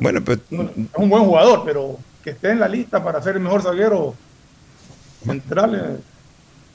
Bueno, 0.00 0.22
pues 0.24 0.38
Es 0.50 0.58
un 0.96 1.08
buen 1.08 1.24
jugador, 1.24 1.62
pero 1.64 1.98
que 2.24 2.30
esté 2.30 2.50
en 2.50 2.60
la 2.60 2.68
lista 2.68 3.02
para 3.02 3.22
ser 3.22 3.36
el 3.36 3.40
mejor 3.42 3.62
zaguero 3.62 4.14
central. 5.24 5.74
eh, 5.74 6.00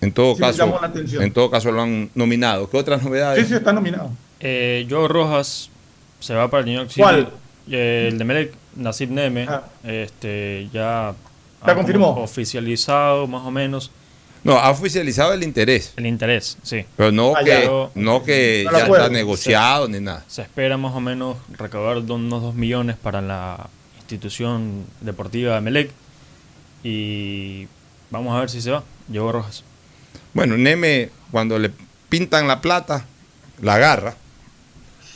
en 0.01 0.11
todo 0.11 0.35
Sí 0.35 0.41
caso, 0.41 0.57
llamó 0.65 0.79
la 0.79 0.87
atención. 0.87 1.23
en 1.23 1.31
todo 1.33 1.49
caso 1.49 1.71
lo 1.71 1.81
han 1.81 2.09
nominado. 2.15 2.69
¿Qué 2.69 2.77
otras 2.77 3.01
novedades? 3.03 3.43
Sí, 3.43 3.49
sí, 3.49 3.55
está 3.55 3.73
nominado. 3.73 4.11
Eh, 4.39 4.85
Joe 4.89 5.07
Rojas 5.07 5.69
se 6.19 6.33
va 6.33 6.49
para 6.49 6.61
el 6.61 6.65
New 6.67 6.75
York 6.75 6.89
City. 6.89 7.01
¿Cuál? 7.01 7.29
Eh, 7.71 8.09
el 8.11 8.17
de 8.19 8.23
Melec, 8.25 8.53
Nasib 8.75 9.09
Neme, 9.09 9.47
este, 9.83 10.69
ya 10.71 11.13
¿Ya 11.65 11.71
ha 11.71 11.75
confirmó? 11.75 12.09
oficializado 12.21 13.25
más 13.25 13.43
o 13.43 13.49
menos 13.49 13.89
No, 14.43 14.53
ha 14.59 14.69
oficializado 14.69 15.33
el 15.33 15.41
interés. 15.41 15.93
el 15.95 16.05
interés, 16.05 16.57
sí. 16.61 16.85
Pero 16.95 17.11
no 17.11 17.33
Ah, 17.35 17.43
que, 17.43 17.49
ya. 17.49 17.69
no 17.95 18.23
que 18.23 18.63
No 18.71 18.77
ya 18.77 18.85
puedo. 18.85 19.01
está 19.01 19.11
negociado 19.13 19.87
ni 19.87 19.99
nada. 19.99 20.23
Se 20.27 20.43
espera 20.43 20.77
más 20.77 20.93
o 20.93 20.99
menos 20.99 21.37
recaudar 21.57 22.05
do- 22.05 22.15
unos 22.15 22.43
2 22.43 22.53
millones 22.53 22.95
para 23.01 23.21
la 23.21 23.67
institución 24.05 24.85
deportiva 25.01 25.55
de 25.55 25.61
Melec 25.61 25.91
y 26.83 27.67
vamos 28.11 28.35
a 28.35 28.39
ver 28.39 28.49
si 28.49 28.61
se 28.61 28.71
va. 28.71 28.83
Joe 29.11 29.31
Rojas. 29.31 29.63
Bueno, 30.33 30.57
Neme, 30.57 31.09
cuando 31.31 31.57
le 31.57 31.71
pintan 32.09 32.47
la 32.47 32.61
plata, 32.61 33.05
la 33.61 33.75
agarra. 33.75 34.15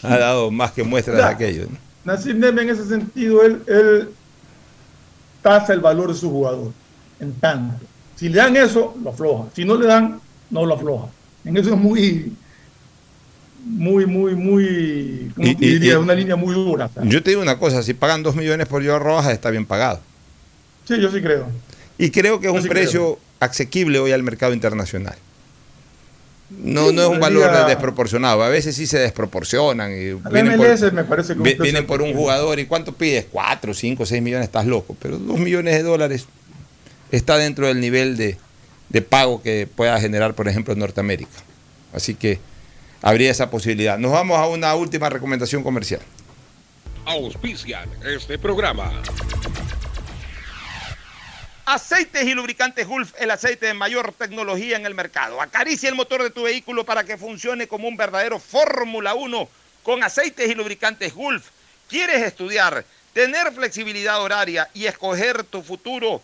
Ha 0.02 0.18
dado 0.18 0.50
más 0.50 0.72
que 0.72 0.84
muestras 0.84 1.18
de 1.18 1.24
aquello. 1.24 1.68
¿no? 2.06 2.18
Neme 2.34 2.64
en 2.64 2.70
ese 2.70 2.86
sentido, 2.86 3.44
él, 3.44 3.62
él 3.68 4.10
tasa 5.42 5.74
el 5.74 5.82
valor 5.82 6.12
de 6.12 6.16
su 6.18 6.30
jugador 6.30 6.72
en 7.20 7.34
tanto. 7.34 7.86
Si 8.16 8.30
le 8.30 8.38
dan 8.38 8.56
eso, 8.58 8.96
lo 9.04 9.12
afloja. 9.12 9.46
Si 9.54 9.66
no 9.66 9.76
le 9.76 9.86
dan, 9.86 10.20
no 10.50 10.66
lo 10.66 10.76
afloja. 10.76 11.08
En 11.46 11.58
eso 11.58 11.74
es 11.74 11.78
muy, 11.78 12.34
muy, 13.66 14.06
muy, 14.06 14.36
muy, 14.36 15.32
¿cómo 15.36 15.48
Y- 15.48 15.56
te 15.56 15.66
y- 15.66 15.70
diría? 15.74 15.94
y- 15.94 15.96
una 15.98 16.14
línea 16.14 16.36
muy 16.36 16.54
dura. 16.54 16.90
¿sabes? 16.94 17.10
Yo 17.10 17.22
te 17.24 17.32
digo 17.32 17.42
una 17.42 17.58
cosa, 17.60 17.84
si 17.84 17.94
pagan 17.94 18.24
2 18.24 18.36
millones 18.36 18.68
por 18.68 18.86
Joao 18.86 19.00
Rojas, 19.00 19.34
está 19.34 19.50
bien 19.50 19.66
pagado. 19.66 20.00
Sí, 20.88 21.00
yo 21.00 21.12
sí 21.12 21.22
creo. 21.22 21.48
Y 21.98 22.10
creo 22.12 22.40
que 22.40 22.48
es 22.48 22.54
Yo 22.54 22.58
un 22.58 22.64
sí 22.64 22.70
precio 22.70 23.20
asequible 23.40 24.00
hoy 24.00 24.12
al 24.12 24.24
mercado 24.24 24.54
internacional. 24.54 25.16
No, 26.64 26.90
Sí, 26.90 26.96
no 26.96 27.04
es 27.04 27.10
un 27.10 27.20
valor 27.20 27.68
desproporcionado. 27.68 28.42
A 28.42 28.50
veces 28.50 28.76
sí 28.76 28.88
se 28.88 28.98
desproporcionan. 28.98 29.92
Y 29.92 30.14
vienen 30.32 30.58
por- 30.58 30.92
me 30.94 31.04
parece 31.04 31.36
que 31.36 31.56
vienen 31.62 31.86
por 31.86 32.02
un 32.02 32.14
jugador. 32.16 32.58
¿Y 32.60 32.66
cuánto 32.66 32.94
pides? 32.94 33.28
4, 33.32 33.74
5, 33.76 34.04
6 34.06 34.22
millones, 34.24 34.46
estás 34.48 34.66
loco. 34.66 34.98
Pero 35.00 35.20
2 35.20 35.38
millones 35.40 35.76
de 35.76 35.84
dólares 35.84 36.26
está 37.12 37.38
dentro 37.38 37.68
del 37.68 37.80
nivel 37.80 38.18
de, 38.18 38.38
de 38.90 39.02
pago 39.04 39.44
que 39.44 39.68
pueda 39.74 40.00
generar, 40.00 40.34
por 40.34 40.48
ejemplo, 40.48 40.74
en 40.74 40.80
Norteamérica. 40.80 41.30
Así 41.94 42.16
que 42.16 42.40
habría 43.02 43.32
esa 43.32 43.50
posibilidad. 43.50 43.98
Nos 43.98 44.12
vamos 44.12 44.38
a 44.38 44.48
una 44.48 44.76
última 44.76 45.10
recomendación 45.10 45.64
comercial. 45.64 46.02
Auspician 47.06 47.90
este 48.06 48.38
programa. 48.38 48.92
Aceites 51.66 52.24
y 52.26 52.34
lubricantes 52.34 52.88
Gulf, 52.88 53.14
el 53.20 53.30
aceite 53.30 53.68
de 53.68 53.74
mayor 53.76 54.12
tecnología 54.14 54.76
en 54.76 54.88
el 54.88 54.96
mercado. 54.96 55.40
Acaricia 55.40 55.88
el 55.88 55.96
motor 55.96 56.24
de 56.24 56.32
tu 56.32 56.44
vehículo 56.44 56.84
para 56.84 57.04
que 57.04 57.18
funcione 57.18 57.68
como 57.68 57.88
un 57.88 57.96
verdadero 57.96 58.40
Fórmula 58.40 59.14
1 59.14 59.48
con 59.84 60.04
aceites 60.04 60.50
y 60.50 60.56
lubricantes 60.56 61.14
Gulf. 61.14 61.50
¿Quieres 61.88 62.24
estudiar, 62.24 62.86
tener 63.14 63.52
flexibilidad 63.52 64.20
horaria 64.22 64.68
y 64.74 64.86
escoger 64.86 65.44
tu 65.44 65.62
futuro? 65.62 66.24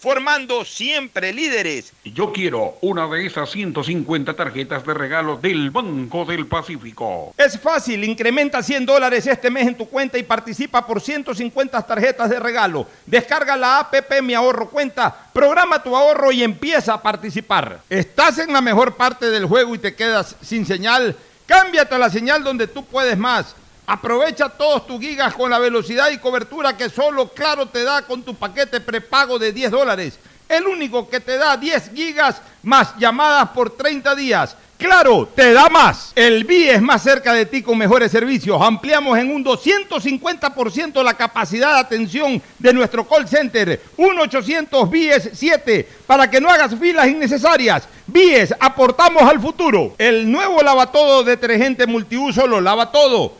formando 0.00 0.64
siempre 0.64 1.30
líderes. 1.32 1.92
Yo 2.04 2.32
quiero 2.32 2.78
una 2.80 3.06
de 3.06 3.26
esas 3.26 3.50
150 3.50 4.34
tarjetas 4.34 4.84
de 4.86 4.94
regalo 4.94 5.36
del 5.36 5.70
Banco 5.70 6.24
del 6.24 6.46
Pacífico. 6.46 7.34
Es 7.36 7.60
fácil, 7.60 8.02
incrementa 8.04 8.62
100 8.62 8.86
dólares 8.86 9.26
este 9.26 9.50
mes 9.50 9.68
en 9.68 9.76
tu 9.76 9.86
cuenta 9.86 10.16
y 10.16 10.22
participa 10.22 10.86
por 10.86 11.02
150 11.02 11.82
tarjetas 11.86 12.30
de 12.30 12.40
regalo. 12.40 12.86
Descarga 13.04 13.56
la 13.56 13.80
APP 13.80 14.22
Mi 14.22 14.32
Ahorro 14.32 14.70
Cuenta, 14.70 15.14
programa 15.34 15.82
tu 15.82 15.94
ahorro 15.94 16.32
y 16.32 16.42
empieza 16.42 16.94
a 16.94 17.02
participar. 17.02 17.82
¿Estás 17.90 18.38
en 18.38 18.54
la 18.54 18.62
mejor 18.62 18.96
parte 18.96 19.28
del 19.28 19.44
juego 19.44 19.74
y 19.74 19.78
te 19.78 19.94
quedas 19.94 20.34
sin 20.40 20.64
señal? 20.64 21.14
Cámbiate 21.44 21.94
a 21.94 21.98
la 21.98 22.08
señal 22.08 22.42
donde 22.42 22.68
tú 22.68 22.86
puedes 22.86 23.18
más. 23.18 23.54
Aprovecha 23.90 24.48
todos 24.48 24.86
tus 24.86 25.00
gigas 25.00 25.34
con 25.34 25.50
la 25.50 25.58
velocidad 25.58 26.12
y 26.12 26.18
cobertura 26.18 26.76
que 26.76 26.88
solo 26.88 27.26
Claro 27.30 27.66
te 27.66 27.82
da 27.82 28.02
con 28.02 28.22
tu 28.22 28.36
paquete 28.36 28.80
prepago 28.80 29.36
de 29.36 29.52
10 29.52 29.72
dólares. 29.72 30.16
El 30.48 30.68
único 30.68 31.10
que 31.10 31.18
te 31.18 31.36
da 31.36 31.56
10 31.56 31.90
gigas 31.92 32.40
más 32.62 32.96
llamadas 32.98 33.48
por 33.48 33.70
30 33.70 34.14
días. 34.14 34.56
Claro, 34.78 35.28
te 35.34 35.52
da 35.52 35.68
más. 35.68 36.12
El 36.14 36.44
BIE 36.44 36.74
es 36.74 36.80
más 36.80 37.02
cerca 37.02 37.32
de 37.32 37.46
ti 37.46 37.62
con 37.62 37.76
mejores 37.76 38.12
servicios. 38.12 38.62
Ampliamos 38.62 39.18
en 39.18 39.34
un 39.34 39.44
250% 39.44 41.02
la 41.02 41.14
capacidad 41.14 41.74
de 41.74 41.80
atención 41.80 42.40
de 42.60 42.72
nuestro 42.72 43.08
call 43.08 43.26
center. 43.26 43.80
1-800 43.98 44.88
BIES 44.88 45.30
7 45.32 45.88
para 46.06 46.30
que 46.30 46.40
no 46.40 46.48
hagas 46.48 46.76
filas 46.78 47.08
innecesarias. 47.08 47.88
BIES, 48.06 48.54
aportamos 48.60 49.24
al 49.24 49.40
futuro. 49.40 49.96
El 49.98 50.30
nuevo 50.30 50.62
lavatodo 50.62 51.24
detergente 51.24 51.88
multiuso 51.88 52.46
lo 52.46 52.60
lava 52.60 52.92
todo 52.92 53.39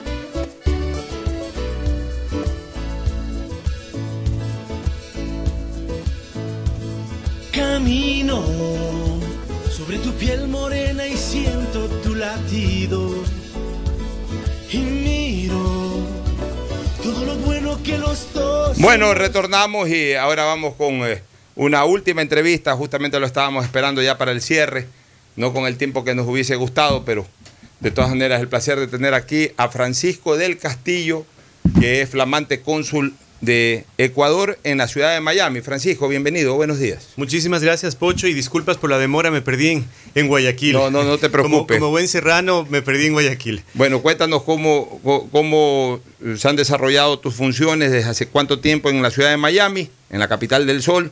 Camino 7.51 8.45
sobre 9.69 9.97
tu 9.97 10.13
piel 10.13 10.47
morena 10.47 11.05
y 11.05 11.17
siento 11.17 11.87
tu 12.01 12.15
latido. 12.15 13.09
Y 14.71 14.77
miro 14.77 16.07
todo 17.03 17.25
lo 17.25 17.35
bueno 17.35 17.77
que 17.83 17.97
los 17.97 18.33
dos. 18.33 18.77
Bueno, 18.77 19.13
retornamos 19.13 19.89
y 19.89 20.13
ahora 20.13 20.45
vamos 20.45 20.75
con 20.75 21.05
eh, 21.05 21.21
una 21.55 21.83
última 21.83 22.21
entrevista. 22.21 22.73
Justamente 22.77 23.19
lo 23.19 23.25
estábamos 23.25 23.65
esperando 23.65 24.01
ya 24.01 24.17
para 24.17 24.31
el 24.31 24.41
cierre. 24.41 24.87
No 25.35 25.51
con 25.51 25.65
el 25.65 25.75
tiempo 25.75 26.05
que 26.05 26.15
nos 26.15 26.27
hubiese 26.27 26.55
gustado, 26.55 27.03
pero 27.03 27.27
de 27.81 27.91
todas 27.91 28.11
maneras 28.11 28.39
el 28.39 28.47
placer 28.47 28.79
de 28.79 28.87
tener 28.87 29.13
aquí 29.13 29.51
a 29.57 29.67
Francisco 29.67 30.37
del 30.37 30.57
Castillo, 30.57 31.25
que 31.81 32.01
es 32.01 32.09
flamante 32.09 32.61
cónsul 32.61 33.13
de 33.41 33.85
Ecuador 33.97 34.57
en 34.63 34.77
la 34.77 34.87
ciudad 34.87 35.13
de 35.13 35.19
Miami. 35.19 35.61
Francisco, 35.61 36.07
bienvenido, 36.07 36.55
buenos 36.55 36.79
días. 36.79 37.09
Muchísimas 37.17 37.63
gracias, 37.63 37.95
Pocho, 37.95 38.27
y 38.27 38.33
disculpas 38.33 38.77
por 38.77 38.89
la 38.89 38.99
demora, 38.99 39.31
me 39.31 39.41
perdí 39.41 39.83
en, 40.15 40.27
Guayaquil. 40.27 40.73
No, 40.73 40.91
no, 40.91 41.03
no 41.03 41.17
te 41.17 41.29
preocupes. 41.31 41.79
Como, 41.79 41.89
buen 41.89 42.07
serrano, 42.07 42.65
me 42.69 42.81
perdí 42.81 43.07
en 43.07 43.13
Guayaquil. 43.13 43.63
Bueno, 43.73 44.01
cuéntanos 44.01 44.43
cómo, 44.43 45.01
cómo 45.31 45.99
se 46.37 46.47
han 46.47 46.55
desarrollado 46.55 47.19
tus 47.19 47.33
funciones, 47.33 47.91
desde 47.91 48.09
hace 48.09 48.27
cuánto 48.27 48.59
tiempo 48.59 48.89
en 48.89 49.01
la 49.01 49.11
ciudad 49.11 49.31
de 49.31 49.37
Miami, 49.37 49.89
en 50.09 50.19
la 50.19 50.27
capital 50.27 50.67
del 50.67 50.81
sol, 50.83 51.11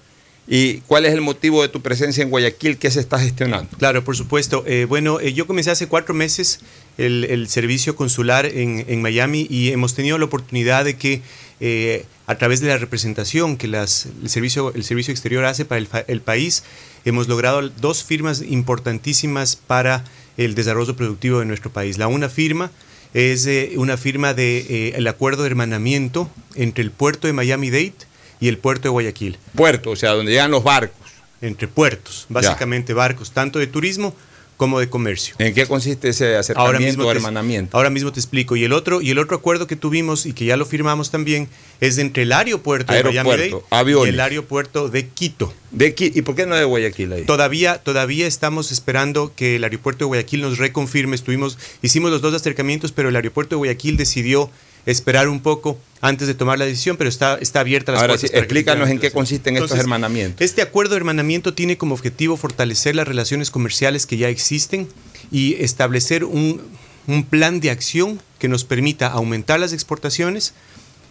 ¿Y 0.51 0.79
cuál 0.87 1.05
es 1.05 1.13
el 1.13 1.21
motivo 1.21 1.61
de 1.61 1.69
tu 1.69 1.81
presencia 1.81 2.23
en 2.23 2.31
Guayaquil? 2.31 2.79
¿Qué 2.79 2.89
se 2.89 2.99
está 2.99 3.19
gestionando? 3.19 3.69
Claro, 3.77 4.03
por 4.03 4.17
supuesto. 4.17 4.63
Eh, 4.65 4.85
bueno, 4.89 5.19
eh, 5.19 5.31
yo 5.31 5.45
comencé 5.45 5.69
hace 5.69 5.87
cuatro 5.87 6.15
meses 6.15 6.61
el, 6.97 7.47
servicio 7.47 7.95
consular 7.95 8.47
en, 8.47 8.99
Miami 8.99 9.45
y 9.47 9.69
hemos 9.69 9.93
tenido 9.93 10.17
la 10.17 10.25
oportunidad 10.25 10.85
de 10.85 10.97
que 10.97 11.21
eh, 11.59 12.05
a 12.29 12.37
través 12.37 12.61
de 12.61 12.67
la 12.67 12.77
representación 12.77 13.57
que 13.57 13.67
las, 13.67 14.05
el, 14.21 14.29
servicio, 14.29 14.71
el 14.75 14.83
servicio 14.83 15.11
exterior 15.11 15.45
hace 15.45 15.65
para 15.65 15.81
el, 16.05 16.21
país, 16.21 16.63
hemos 17.03 17.27
logrado 17.27 17.67
dos 17.69 18.03
firmas 18.03 18.43
importantísimas 18.43 19.55
para 19.55 20.03
el 20.37 20.53
desarrollo 20.53 20.95
productivo 20.95 21.39
de 21.39 21.45
nuestro 21.45 21.71
país. 21.71 21.97
La 21.97 22.07
una 22.07 22.29
firma 22.29 22.69
es 23.15 23.49
una 23.77 23.97
firma 23.97 24.35
del 24.35 24.93
el 24.95 25.07
acuerdo 25.07 25.41
de 25.41 25.49
hermanamiento 25.49 26.29
entre 26.53 26.83
el 26.83 26.91
puerto 26.91 27.25
de 27.25 27.33
Miami-Dade 27.33 27.95
y 28.39 28.47
el 28.47 28.59
puerto 28.59 28.83
de 28.83 28.89
Guayaquil. 28.89 29.39
Puerto, 29.55 29.89
o 29.89 29.95
sea, 29.95 30.11
donde 30.11 30.31
llegan 30.31 30.51
los 30.51 30.63
barcos. 30.63 30.99
Entre 31.41 31.67
puertos, 31.67 32.27
básicamente 32.29 32.93
barcos, 32.93 33.31
tanto 33.31 33.57
de 33.57 33.65
turismo 33.65 34.13
como 34.59 34.81
de 34.81 34.89
comercio. 34.89 35.35
¿En 35.39 35.53
qué 35.53 35.65
consiste 35.67 36.09
ese 36.09 36.35
acercamiento 36.35 37.07
o 37.07 37.11
hermanamiento? 37.11 37.77
ahora 37.77 37.89
mismo 37.89 38.11
te 38.11 38.19
explico. 38.19 38.57
Y 38.57 38.65
el 38.65 38.73
otro 38.73 38.99
y 38.99 39.09
el 39.09 39.17
otro 39.17 39.37
acuerdo 39.37 39.67
que 39.67 39.77
tuvimos 39.77 40.25
y 40.25 40.33
que 40.33 40.43
ya 40.43 40.57
lo 40.57 40.65
firmamos 40.65 41.11
también 41.11 41.47
es 41.79 41.97
entre 41.97 42.23
el 42.23 42.33
aeropuerto, 42.33 42.91
de 42.91 43.01
Miami 43.05 43.53
y 43.71 44.09
el 44.09 44.19
aeropuerto 44.19 44.89
de 44.89 45.07
Quito. 45.07 45.53
De 45.71 45.95
¿Y 45.97 46.21
por 46.23 46.35
qué 46.35 46.45
no 46.45 46.55
de 46.55 46.65
Guayaquil 46.65 47.13
ahí? 47.13 47.23
Todavía, 47.23 47.77
todavía 47.77 48.27
estamos 48.27 48.73
esperando 48.73 49.31
que 49.33 49.55
el 49.55 49.63
aeropuerto 49.63 50.03
de 50.03 50.07
Guayaquil 50.07 50.41
nos 50.41 50.57
reconfirme. 50.57 51.15
Estuvimos, 51.15 51.57
hicimos 51.81 52.11
los 52.11 52.21
dos 52.21 52.33
acercamientos, 52.33 52.91
pero 52.91 53.07
el 53.07 53.15
aeropuerto 53.15 53.55
de 53.55 53.59
Guayaquil 53.59 53.95
decidió 53.95 54.51
esperar 54.85 55.27
un 55.29 55.41
poco 55.41 55.77
antes 56.01 56.27
de 56.27 56.33
tomar 56.33 56.57
la 56.57 56.65
decisión, 56.65 56.97
pero 56.97 57.09
está, 57.09 57.37
está 57.41 57.59
abierta 57.59 57.91
las 57.91 58.01
Ahora, 58.01 58.17
Sí, 58.17 58.27
explícanos 58.31 58.89
en 58.89 58.99
qué 58.99 59.11
consisten 59.11 59.57
estos 59.57 59.77
hermanamientos. 59.77 60.41
Este 60.41 60.61
acuerdo 60.61 60.91
de 60.91 60.97
hermanamiento 60.97 61.53
tiene 61.53 61.77
como 61.77 61.93
objetivo 61.93 62.37
fortalecer 62.37 62.95
las 62.95 63.07
relaciones 63.07 63.51
comerciales 63.51 64.05
que 64.05 64.17
ya 64.17 64.29
existen 64.29 64.87
y 65.31 65.55
establecer 65.55 66.23
un, 66.23 66.61
un 67.07 67.23
plan 67.23 67.59
de 67.59 67.71
acción 67.71 68.21
que 68.39 68.47
nos 68.47 68.63
permita 68.63 69.07
aumentar 69.07 69.59
las 69.59 69.73
exportaciones, 69.73 70.53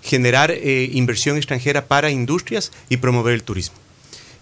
generar 0.02 0.50
eh, 0.50 0.88
inversión 0.92 1.36
extranjera 1.36 1.86
para 1.86 2.10
industrias 2.10 2.72
y 2.88 2.96
promover 2.98 3.34
el 3.34 3.42
turismo. 3.42 3.76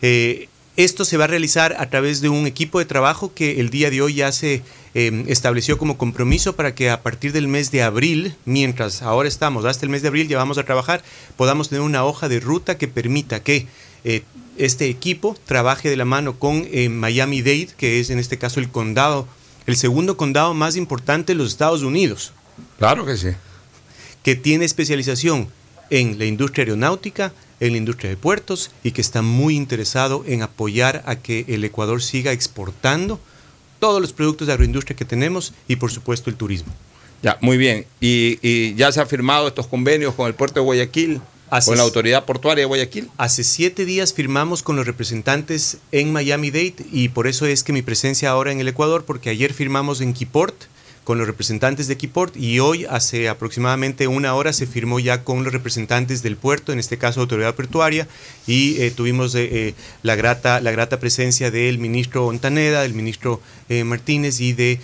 Eh, 0.03 0.49
esto 0.77 1.05
se 1.05 1.17
va 1.17 1.25
a 1.25 1.29
realizar 1.29 1.75
a 1.79 1.89
través 1.89 2.21
de 2.21 2.29
un 2.29 2.47
equipo 2.47 2.79
de 2.79 2.85
trabajo 2.85 3.33
que 3.35 3.61
el 3.61 3.71
día 3.71 3.91
de 3.91 4.03
hoy 4.03 4.15
ya 4.15 4.33
se 4.33 4.63
eh, 4.95 5.25
estableció 5.29 5.79
como 5.79 5.99
compromiso 5.99 6.55
para 6.55 6.75
que 6.75 6.91
a 6.91 7.03
partir 7.03 7.33
del 7.33 7.49
mes 7.49 7.71
de 7.71 7.83
abril, 7.83 8.35
mientras 8.45 9.03
ahora 9.03 9.29
estamos, 9.29 9.65
hasta 9.65 9.87
el 9.87 9.91
mes 9.91 10.03
de 10.03 10.09
abril 10.09 10.29
ya 10.29 10.39
vamos 10.39 10.59
a 10.59 10.65
trabajar, 10.65 11.03
podamos 11.37 11.69
tener 11.69 11.83
una 11.83 12.05
hoja 12.05 12.29
de 12.29 12.41
ruta 12.41 12.79
que 12.79 12.89
permita 12.89 13.43
que 13.43 13.67
este 14.57 14.89
equipo 14.89 15.37
trabaje 15.47 15.91
de 15.91 15.97
la 15.97 16.05
mano 16.05 16.39
con 16.39 16.67
Miami 16.91 17.43
Dade, 17.43 17.71
que 17.77 18.01
es 18.01 18.11
en 18.11 18.19
este 18.19 18.39
caso 18.39 18.61
el 18.61 18.71
condado, 18.71 19.27
el 19.67 19.77
segundo 19.77 20.17
condado 20.17 20.55
más 20.55 20.77
importante 20.77 21.33
de 21.33 21.39
los 21.39 21.49
Estados 21.49 21.83
Unidos. 21.83 22.33
Claro 22.79 23.05
que 23.05 23.17
sí. 23.17 23.31
Que 24.23 24.37
tiene 24.37 24.65
especialización 24.65 25.49
en 25.91 26.19
la 26.19 26.25
industria 26.25 26.65
aeronáutica, 26.65 27.33
en 27.61 27.73
la 27.73 27.79
industria 27.79 28.11
de 28.11 28.17
puertos 28.17 28.71
y 28.83 28.93
que 28.93 29.01
está 29.01 29.23
muy 29.23 29.57
interesado 29.57 30.25
en 30.27 30.43
apoyar 30.43 31.03
a 31.07 31.17
que 31.17 31.45
el 31.49 31.65
Ecuador 31.65 32.03
siga 32.03 32.33
exportando 32.33 33.21
todos 33.79 34.01
los 34.01 34.13
productos 34.13 34.47
de 34.47 34.53
agroindustria 34.53 34.97
que 34.97 35.05
tenemos 35.05 35.53
y 35.69 35.77
por 35.77 35.91
supuesto 35.91 36.31
el 36.31 36.37
turismo. 36.37 36.73
Ya, 37.23 37.39
muy 37.41 37.57
bien. 37.57 37.87
¿Y, 38.01 38.75
ya 38.75 38.93
se 38.93 39.01
han 39.01 39.09
firmado 39.09 39.49
estos 39.49 39.67
convenios 39.67 40.15
con 40.15 40.27
el 40.27 40.35
puerto 40.35 40.61
de 40.61 40.65
Guayaquil? 40.65 41.21
¿Con 41.65 41.77
la 41.77 41.85
autoridad 41.85 42.25
portuaria 42.25 42.63
de 42.63 42.67
Guayaquil? 42.67 43.09
Hace 43.17 43.45
siete 43.45 43.85
días 43.85 44.13
firmamos 44.13 44.63
con 44.63 44.77
los 44.77 44.87
representantes 44.87 45.79
en 45.93 46.13
Miami 46.13 46.51
Dade 46.51 46.75
y 46.91 47.09
por 47.11 47.29
eso 47.29 47.47
es 47.47 47.63
que 47.63 47.73
mi 47.73 47.83
presencia 47.83 48.31
ahora 48.31 48.51
en 48.51 48.61
el 48.61 48.69
Ecuador, 48.69 49.05
porque 49.05 49.31
ayer 49.31 49.53
firmamos 49.53 50.01
en 50.01 50.13
Keyport 50.13 50.65
con 51.07 51.19
los 51.19 51.29
representantes 51.29 51.87
de 51.87 51.97
Keyport 51.97 52.37
y 52.37 52.59
hoy, 52.59 52.85
hace 52.85 53.29
aproximadamente 53.29 54.09
una 54.09 54.35
hora, 54.35 54.53
se 54.53 54.67
firmó 54.67 54.99
ya 54.99 55.23
con 55.23 55.45
los 55.45 55.53
representantes 55.53 56.21
del 56.25 56.37
puerto, 56.37 56.73
en 56.73 56.81
este 56.81 56.99
caso 56.99 57.21
Autoridad 57.21 57.55
Portuaria, 57.55 58.09
y 58.49 58.81
eh, 58.81 58.91
tuvimos 58.91 59.33
eh, 59.37 59.49
eh, 59.53 59.75
la, 60.03 60.17
grata, 60.17 60.61
la 60.61 60.73
grata 60.73 60.99
presencia 60.99 61.53
del 61.53 61.79
ministro 61.79 62.27
Ontaneda, 62.27 62.83
del 62.83 62.93
ministro 62.93 63.41
Martínez 63.85 64.41
y 64.41 64.53
de 64.53 64.81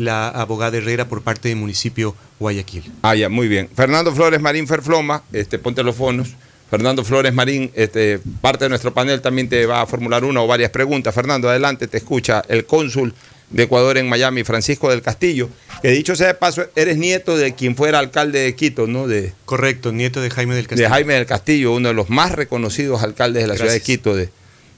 la 0.00 0.28
abogada 0.28 0.78
Herrera 0.78 1.06
por 1.06 1.20
parte 1.20 1.50
del 1.50 1.58
municipio 1.58 2.14
Guayaquil. 2.40 2.90
Ah, 3.02 3.14
ya, 3.14 3.28
muy 3.28 3.46
bien. 3.46 3.68
Fernando 3.74 4.14
Flores 4.14 4.40
Marín 4.40 4.66
Ferfloma, 4.66 5.22
este, 5.34 5.58
ponte 5.58 5.82
los 5.82 5.96
fonos. 5.96 6.34
Fernando 6.70 7.04
Flores 7.04 7.34
Marín, 7.34 7.70
este, 7.74 8.20
parte 8.40 8.64
de 8.64 8.68
nuestro 8.70 8.94
panel, 8.94 9.20
también 9.20 9.50
te 9.50 9.66
va 9.66 9.82
a 9.82 9.86
formular 9.86 10.24
una 10.24 10.40
o 10.40 10.46
varias 10.46 10.70
preguntas. 10.70 11.14
Fernando, 11.14 11.48
adelante, 11.48 11.88
te 11.88 11.98
escucha 11.98 12.42
el 12.48 12.64
cónsul 12.64 13.14
de 13.50 13.62
Ecuador 13.62 13.96
en 13.98 14.08
Miami, 14.08 14.44
Francisco 14.44 14.90
del 14.90 15.02
Castillo, 15.02 15.48
que 15.80 15.90
dicho 15.90 16.16
sea 16.16 16.28
de 16.28 16.34
paso, 16.34 16.66
eres 16.76 16.98
nieto 16.98 17.36
de 17.36 17.54
quien 17.54 17.76
fuera 17.76 17.98
alcalde 17.98 18.40
de 18.40 18.54
Quito, 18.54 18.86
¿no? 18.86 19.06
De, 19.06 19.32
Correcto, 19.44 19.92
nieto 19.92 20.20
de 20.20 20.30
Jaime 20.30 20.54
del 20.54 20.66
Castillo. 20.66 20.88
De 20.88 20.94
Jaime 20.94 21.14
del 21.14 21.26
Castillo, 21.26 21.72
uno 21.72 21.88
de 21.88 21.94
los 21.94 22.10
más 22.10 22.32
reconocidos 22.32 23.02
alcaldes 23.02 23.42
de 23.42 23.48
la 23.48 23.56
ciudad 23.56 23.72
de 23.72 23.80
Quito, 23.80 24.14
de, 24.14 24.28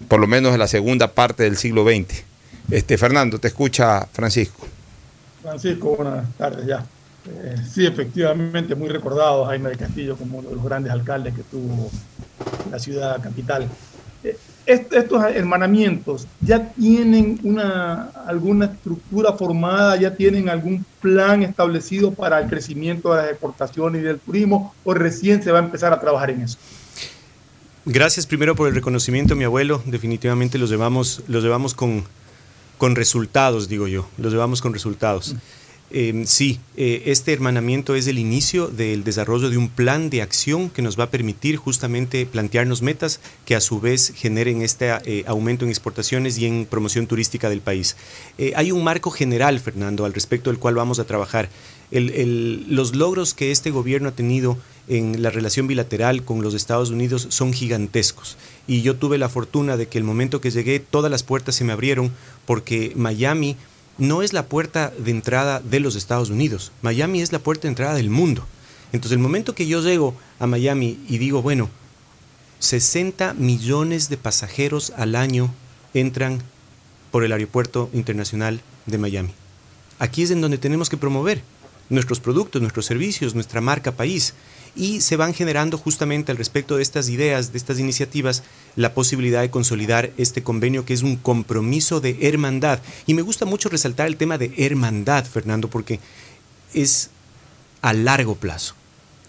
por 0.09 0.20
lo 0.20 0.26
menos 0.26 0.52
de 0.52 0.59
la 0.59 0.68
segunda 0.68 1.12
parte 1.12 1.42
del 1.42 1.56
siglo 1.56 1.84
XX. 1.84 2.22
Este, 2.70 2.97
Fernando, 2.98 3.38
te 3.38 3.48
escucha 3.48 4.06
Francisco. 4.12 4.66
Francisco, 5.42 5.97
buenas 5.97 6.24
tardes 6.36 6.66
ya. 6.66 6.84
Eh, 7.28 7.56
sí, 7.70 7.86
efectivamente, 7.86 8.74
muy 8.74 8.88
recordado 8.88 9.44
Jaime 9.47 9.70
del 9.70 9.78
Castillo 9.78 10.16
como 10.16 10.38
uno 10.38 10.48
de 10.48 10.55
los 10.55 10.64
grandes 10.64 10.92
alcaldes 10.92 11.34
que 11.34 11.42
tuvo 11.42 11.90
la 12.70 12.78
ciudad 12.78 13.20
capital. 13.22 13.68
Estos 14.66 15.24
hermanamientos 15.34 16.26
ya 16.40 16.72
tienen 16.72 17.40
una, 17.42 18.10
alguna 18.26 18.66
estructura 18.66 19.32
formada, 19.32 19.96
ya 19.96 20.14
tienen 20.14 20.48
algún 20.48 20.84
plan 21.00 21.42
establecido 21.42 22.12
para 22.12 22.38
el 22.38 22.48
crecimiento 22.48 23.12
de 23.12 23.22
las 23.22 23.30
exportaciones 23.30 24.02
y 24.02 24.04
del 24.04 24.20
turismo, 24.20 24.74
o 24.84 24.94
recién 24.94 25.42
se 25.42 25.50
va 25.50 25.58
a 25.58 25.62
empezar 25.62 25.92
a 25.92 26.00
trabajar 26.00 26.30
en 26.30 26.42
eso. 26.42 26.58
Gracias 27.86 28.26
primero 28.26 28.54
por 28.54 28.68
el 28.68 28.74
reconocimiento, 28.74 29.34
mi 29.34 29.44
abuelo. 29.44 29.82
Definitivamente 29.86 30.58
los 30.58 30.70
llevamos, 30.70 31.22
los 31.26 31.42
llevamos 31.42 31.74
con, 31.74 32.04
con 32.78 32.94
resultados, 32.94 33.68
digo 33.68 33.88
yo. 33.88 34.06
Los 34.18 34.32
llevamos 34.32 34.60
con 34.60 34.72
resultados. 34.72 35.34
Em, 35.92 36.24
sí, 36.24 36.60
eh, 36.76 37.02
este 37.06 37.32
hermanamiento 37.32 37.96
es 37.96 38.06
el 38.06 38.18
inicio 38.18 38.68
del 38.68 39.02
desarrollo 39.02 39.50
de 39.50 39.56
un 39.56 39.68
plan 39.68 40.08
de 40.08 40.22
acción 40.22 40.70
que 40.70 40.82
nos 40.82 40.98
va 40.98 41.04
a 41.04 41.10
permitir 41.10 41.56
justamente 41.56 42.26
plantearnos 42.26 42.80
metas 42.80 43.20
que 43.44 43.56
a 43.56 43.60
su 43.60 43.80
vez 43.80 44.12
generen 44.14 44.62
este 44.62 44.90
eh, 45.04 45.24
aumento 45.26 45.64
en 45.64 45.70
exportaciones 45.70 46.38
y 46.38 46.46
en 46.46 46.66
promoción 46.66 47.08
turística 47.08 47.50
del 47.50 47.60
país. 47.60 47.96
Eh, 48.38 48.52
hay 48.54 48.70
un 48.70 48.84
marco 48.84 49.10
general, 49.10 49.58
Fernando, 49.58 50.04
al 50.04 50.14
respecto 50.14 50.50
del 50.50 50.60
cual 50.60 50.76
vamos 50.76 51.00
a 51.00 51.04
trabajar. 51.04 51.48
los 51.90 52.94
logros 52.94 53.34
que 53.34 53.50
este 53.50 53.72
gobierno 53.72 54.10
ha 54.10 54.12
tenido 54.12 54.56
en 54.86 55.22
la 55.22 55.30
relación 55.30 55.66
bilateral 55.66 56.24
con 56.24 56.42
los 56.42 56.54
Estados 56.54 56.90
Unidos 56.90 57.26
son 57.30 57.52
gigantescos. 57.52 58.36
Y 58.68 58.82
yo 58.82 58.94
tuve 58.94 59.18
la 59.18 59.28
fortuna 59.28 59.76
de 59.76 59.88
que 59.88 59.98
el 59.98 60.04
momento 60.04 60.40
que 60.40 60.52
llegué 60.52 60.78
todas 60.78 61.10
las 61.10 61.24
puertas 61.24 61.56
se 61.56 61.64
me 61.64 61.72
abrieron 61.72 62.12
porque 62.46 62.92
Miami 62.94 63.56
no 64.01 64.22
es 64.22 64.32
la 64.32 64.47
puerta 64.47 64.93
de 64.98 65.10
entrada 65.10 65.60
de 65.60 65.78
los 65.78 65.94
Estados 65.94 66.31
Unidos. 66.31 66.72
Miami 66.82 67.20
es 67.20 67.32
la 67.32 67.39
puerta 67.39 67.62
de 67.62 67.68
entrada 67.68 67.94
del 67.94 68.10
mundo. 68.10 68.47
Entonces, 68.93 69.12
el 69.12 69.22
momento 69.22 69.55
que 69.55 69.66
yo 69.66 69.81
llego 69.82 70.16
a 70.39 70.47
Miami 70.47 70.98
y 71.09 71.18
digo, 71.18 71.43
bueno, 71.43 71.70
60 72.59 73.35
millones 73.35 74.09
de 74.09 74.16
pasajeros 74.16 74.93
al 74.97 75.14
año 75.14 75.55
entran 75.94 76.43
por 77.10 77.24
el 77.24 77.32
aeropuerto 77.32 77.90
internacional 77.93 78.60
de 78.86 78.98
Miami. 78.98 79.31
Aquí 79.98 80.22
es 80.22 80.31
en 80.31 80.40
donde 80.40 80.59
tenemos 80.59 80.89
que 80.89 80.97
promover 80.97 81.43
nuestros 81.89 82.20
productos, 82.20 82.62
nuestros 82.62 82.86
servicios, 82.86 83.35
nuestra 83.35 83.60
marca 83.60 83.93
país 83.93 84.35
y 84.76 85.01
se 85.01 85.16
van 85.16 85.34
generando 85.34 85.78
justamente 85.78 86.32
al 86.32 86.38
respecto 86.38 86.76
de 86.76 86.82
estas 86.82 87.09
ideas, 87.09 87.52
de 87.52 87.59
estas 87.59 87.78
iniciativas, 87.78 88.42
la 88.76 88.94
posibilidad 88.94 89.40
de 89.40 89.51
consolidar 89.51 90.12
este 90.16 90.42
convenio 90.42 90.84
que 90.84 90.94
es 90.94 91.02
un 91.02 91.16
compromiso 91.16 92.01
de 92.01 92.18
hermandad. 92.20 92.80
Y 93.06 93.14
me 93.14 93.22
gusta 93.22 93.44
mucho 93.44 93.68
resaltar 93.68 94.06
el 94.06 94.16
tema 94.16 94.38
de 94.38 94.52
hermandad, 94.56 95.24
Fernando, 95.24 95.68
porque 95.68 96.01
es 96.74 97.10
a 97.82 97.92
largo 97.92 98.36
plazo. 98.36 98.74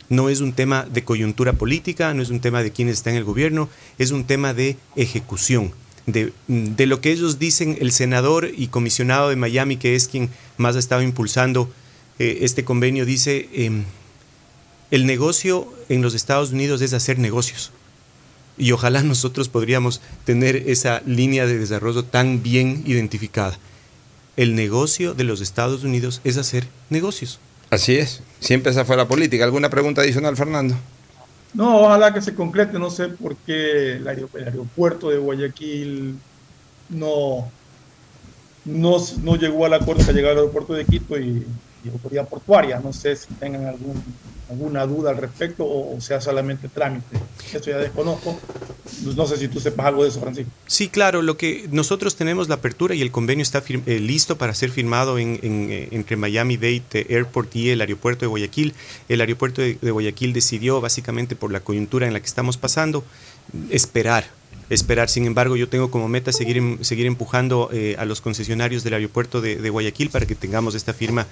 No 0.09 0.29
es 0.29 0.41
un 0.41 0.53
tema 0.53 0.85
de 0.91 1.03
coyuntura 1.03 1.53
política, 1.53 2.13
no 2.13 2.21
es 2.21 2.29
un 2.29 2.41
tema 2.41 2.61
de 2.63 2.71
quién 2.71 2.89
está 2.89 3.09
en 3.09 3.15
el 3.15 3.23
gobierno, 3.23 3.69
es 3.97 4.11
un 4.11 4.25
tema 4.25 4.53
de 4.53 4.77
ejecución. 4.95 5.73
De, 6.05 6.33
lo 6.85 6.99
que 6.99 7.11
ellos 7.11 7.39
dicen, 7.39 7.77
el 7.79 7.91
senador 7.91 8.49
y 8.55 8.67
comisionado 8.67 9.29
de 9.29 9.35
Miami, 9.35 9.77
que 9.77 9.95
es 9.95 10.07
quien 10.07 10.29
más 10.57 10.75
ha 10.75 10.79
estado 10.79 11.01
impulsando 11.01 11.71
eh, 12.19 12.39
este 12.41 12.65
convenio, 12.65 13.05
dice, 13.05 13.47
em, 13.53 13.85
el 14.91 15.05
negocio 15.05 15.67
en 15.89 16.01
los 16.01 16.13
Estados 16.13 16.51
Unidos 16.51 16.81
es 16.81 16.93
hacer 16.93 17.17
negocios. 17.17 17.71
Y 18.57 18.73
ojalá 18.73 19.01
nosotros 19.03 19.49
podríamos 19.49 20.01
tener 20.25 20.55
esa 20.55 21.01
línea 21.05 21.45
de 21.45 21.57
desarrollo 21.57 22.03
tan 22.03 22.43
bien 22.43 22.83
identificada. 22.85 23.57
El 24.37 24.55
negocio 24.55 25.13
de 25.13 25.23
los 25.23 25.41
Estados 25.41 25.83
Unidos 25.83 26.21
es 26.23 26.37
hacer 26.37 26.65
negocios. 26.89 27.39
Así 27.69 27.95
es. 27.95 28.21
Siempre 28.39 28.71
esa 28.71 28.85
fue 28.85 28.97
la 28.97 29.07
política. 29.07 29.45
¿Alguna 29.45 29.69
pregunta 29.69 30.01
adicional, 30.01 30.35
Fernando? 30.35 30.75
No, 31.53 31.81
ojalá 31.81 32.13
que 32.13 32.21
se 32.21 32.33
concrete. 32.33 32.77
No 32.79 32.89
sé 32.89 33.07
por 33.09 33.35
qué 33.37 33.93
el, 33.93 34.07
aeropuerto 34.07 35.09
de 35.09 35.17
Guayaquil 35.17 36.17
no, 36.89 37.49
no, 38.65 38.97
no 39.23 39.35
llegó 39.35 39.65
al 39.65 39.73
acuerdo 39.73 40.05
que 40.05 40.13
llegado 40.13 40.33
al 40.33 40.39
aeropuerto 40.39 40.73
de 40.73 40.85
Quito 40.85 41.17
y 41.17 41.45
y 41.83 41.89
autoridad 41.89 42.27
portuaria. 42.27 42.79
No 42.79 42.93
sé 42.93 43.15
si 43.15 43.33
tengan 43.35 43.65
algún, 43.65 44.01
alguna 44.49 44.85
duda 44.85 45.11
al 45.11 45.17
respecto 45.17 45.65
o, 45.65 45.99
sea 46.01 46.21
solamente 46.21 46.67
trámite. 46.67 47.17
Eso 47.53 47.71
ya 47.71 47.77
desconozco. 47.77 48.39
No 49.15 49.25
sé 49.25 49.37
si 49.37 49.47
tú 49.47 49.59
sepas 49.59 49.87
algo 49.87 50.03
de 50.03 50.09
eso, 50.09 50.19
Francisco. 50.19 50.51
Sí, 50.67 50.89
claro. 50.89 51.21
Lo 51.21 51.37
que 51.37 51.67
nosotros 51.71 52.15
tenemos 52.15 52.49
la 52.49 52.55
apertura 52.55 52.93
y 52.93 53.01
el 53.01 53.11
convenio 53.11 53.43
está 53.43 53.63
eh, 53.67 53.99
listo 53.99 54.37
para 54.37 54.53
ser 54.53 54.71
firmado 54.71 55.17
en, 55.17 55.39
eh, 55.41 55.89
entre 55.91 56.17
Miami 56.17 56.57
Dade 56.57 57.07
Airport 57.09 57.55
y 57.55 57.69
el 57.69 57.81
aeropuerto 57.81 58.21
de 58.21 58.27
Guayaquil. 58.27 58.73
El 59.09 59.21
aeropuerto 59.21 59.61
de 59.61 59.91
Guayaquil 59.91 60.33
decidió, 60.33 60.81
básicamente 60.81 61.35
por 61.35 61.51
la 61.51 61.61
coyuntura 61.61 62.07
en 62.07 62.13
la 62.13 62.19
que 62.19 62.27
estamos 62.27 62.57
pasando, 62.57 63.03
esperar 63.69 64.40
esperar. 64.73 65.09
Sin 65.09 65.25
embargo, 65.25 65.55
yo 65.55 65.67
tengo 65.67 65.91
como 65.91 66.07
meta 66.07 66.31
seguir, 66.31 66.57
em, 66.57 66.81
seguir 66.81 67.05
empujando 67.05 67.69
eh, 67.73 67.95
a 67.99 68.05
los 68.05 68.21
concesionarios 68.21 68.83
del 68.83 68.93
aeropuerto 68.95 69.41
de, 69.41 69.69
Guayaquil 69.69 70.09
para 70.09 70.25
que 70.25 70.35
tengamos 70.35 70.75
esta 70.75 70.93
firma, 70.93 71.27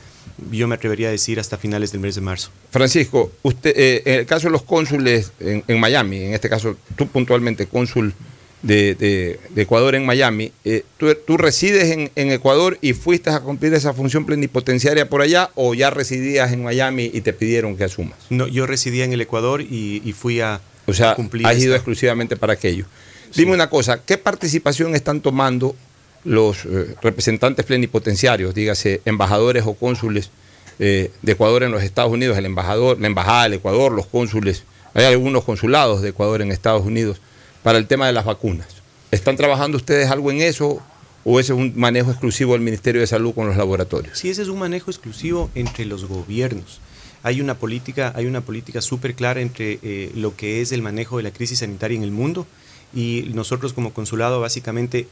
yo 0.51 0.67
me 0.67 0.75
atrevería 0.75 1.07
a 1.07 1.11
decir, 1.11 1.39
hasta 1.39 1.57
finales 1.57 1.91
del 1.91 2.01
mes 2.01 2.15
de 2.15 2.21
marzo. 2.21 2.51
Francisco, 2.71 3.31
usted, 3.41 3.73
eh, 3.75 4.03
en 4.05 4.19
el 4.19 4.25
caso 4.25 4.47
de 4.47 4.51
los 4.51 4.63
cónsules 4.63 5.31
en, 5.39 5.79
Miami, 5.79 6.17
en 6.17 6.33
este 6.33 6.49
caso 6.49 6.75
tú 6.95 7.07
puntualmente, 7.07 7.65
cónsul 7.65 8.13
de, 8.61 9.39
Ecuador 9.55 9.95
en 9.95 10.05
Miami, 10.05 10.51
eh, 10.65 10.83
¿tú, 10.97 11.37
resides 11.37 11.91
en, 11.91 12.31
Ecuador 12.31 12.77
y 12.81 12.93
fuiste 12.93 13.29
a 13.29 13.39
cumplir 13.39 13.73
esa 13.73 13.93
función 13.93 14.25
plenipotenciaria 14.25 15.09
por 15.09 15.21
allá 15.21 15.49
o 15.55 15.73
ya 15.73 15.89
residías 15.89 16.51
en 16.51 16.63
Miami 16.63 17.09
y 17.13 17.21
te 17.21 17.33
pidieron 17.33 17.77
que 17.77 17.85
asumas? 17.85 18.19
No, 18.29 18.47
yo 18.47 18.65
residía 18.65 19.05
en 19.05 19.13
el 19.13 19.21
Ecuador 19.21 19.61
y, 19.61 20.13
fui 20.17 20.41
a, 20.41 20.61
o 20.85 20.93
sea, 20.93 21.15
Has 21.43 21.59
ido 21.59 21.75
exclusivamente 21.75 22.35
para 22.35 22.53
aquello. 22.53 22.85
Dime 23.35 23.53
una 23.53 23.69
cosa, 23.69 24.01
¿qué 24.03 24.17
participación 24.17 24.95
están 24.95 25.21
tomando 25.21 25.75
los 26.23 26.65
eh, 26.65 26.95
representantes 27.01 27.65
plenipotenciarios, 27.65 28.53
dígase 28.53 29.01
embajadores 29.05 29.63
o 29.65 29.73
cónsules 29.73 30.31
eh, 30.79 31.11
de 31.21 31.31
Ecuador 31.31 31.63
en 31.63 31.71
los 31.71 31.83
Estados 31.83 32.11
Unidos, 32.11 32.37
el 32.37 32.45
embajador, 32.45 32.99
la 32.99 33.07
embajada 33.07 33.43
del 33.43 33.53
Ecuador, 33.53 33.91
los 33.91 34.07
cónsules, 34.07 34.63
hay 34.93 35.05
algunos 35.05 35.43
consulados 35.43 36.01
de 36.01 36.09
Ecuador 36.09 36.41
en 36.41 36.51
Estados 36.51 36.85
Unidos 36.85 37.21
para 37.63 37.77
el 37.77 37.87
tema 37.87 38.07
de 38.07 38.13
las 38.13 38.25
vacunas. 38.25 38.67
¿Están 39.11 39.37
trabajando 39.37 39.77
ustedes 39.77 40.09
algo 40.09 40.31
en 40.31 40.41
eso 40.41 40.81
o 41.23 41.39
ese 41.39 41.53
es 41.53 41.59
un 41.59 41.73
manejo 41.75 42.11
exclusivo 42.11 42.53
del 42.53 42.61
Ministerio 42.61 43.01
de 43.01 43.07
Salud 43.07 43.33
con 43.33 43.47
los 43.47 43.57
laboratorios? 43.57 44.17
Sí, 44.17 44.29
ese 44.29 44.41
es 44.41 44.47
un 44.47 44.59
manejo 44.59 44.89
exclusivo 44.89 45.49
entre 45.55 45.85
los 45.85 46.05
gobiernos. 46.05 46.79
Hay 47.21 47.41
una 47.41 47.55
política, 47.55 48.13
hay 48.15 48.25
una 48.25 48.41
política 48.41 48.81
súper 48.81 49.13
clara 49.13 49.41
entre 49.41 49.79
eh, 49.83 50.11
lo 50.15 50.35
que 50.35 50.61
es 50.61 50.71
el 50.71 50.81
manejo 50.81 51.17
de 51.17 51.23
la 51.23 51.31
crisis 51.31 51.59
sanitaria 51.59 51.97
en 51.97 52.03
el 52.03 52.11
mundo 52.11 52.47
y 52.93 53.29
nosotros 53.33 53.73
como 53.73 53.93
consulado 53.93 54.39
básicamente 54.39 55.07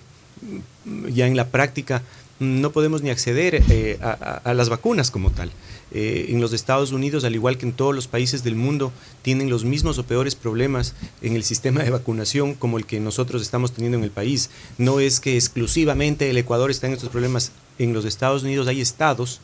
ya 1.10 1.28
en 1.28 1.36
la 1.36 1.48
práctica 1.48 2.04
no 2.40 2.72
podemos 2.72 3.02
ni 3.02 3.10
acceder 3.10 3.64
eh, 3.70 3.98
a, 4.02 4.54
las 4.54 4.70
vacunas 4.70 5.10
como 5.10 5.32
tal. 5.32 5.49
Eh, 5.91 6.28
en 6.30 6.40
los 6.40 6.54
Estados 6.54 6.91
Unidos, 6.91 7.24
al 7.24 7.34
igual 7.34 7.58
que 7.58 7.66
en 7.66 7.74
todos 7.74 7.95
los 7.95 8.08
países 8.08 8.44
del 8.44 8.56
mundo, 8.56 8.91
tienen 9.24 9.49
los 9.49 9.66
mismos 9.66 9.98
o 9.98 10.04
peores 10.04 10.36
problemas 10.36 10.94
en 11.24 11.36
el 11.36 11.44
sistema 11.44 11.82
de 11.82 11.90
vacunación 11.90 12.54
como 12.54 12.78
el 12.78 12.86
que 12.86 12.99
nosotros 12.99 13.41
estamos 13.41 13.72
teniendo 13.72 13.98
en 13.98 14.04
el 14.04 14.12
país. 14.12 14.52
No 14.78 14.99
es 14.99 15.20
que 15.20 15.36
exclusivamente 15.36 16.30
el 16.30 16.38
Ecuador 16.38 16.70
está 16.70 16.86
en 16.86 16.94
estos 16.94 17.10
problemas. 17.10 17.52
En 17.80 17.94
los 17.94 18.06
Estados 18.06 18.44
Unidos 18.44 18.68
hay 18.68 18.82
estados 18.82 19.40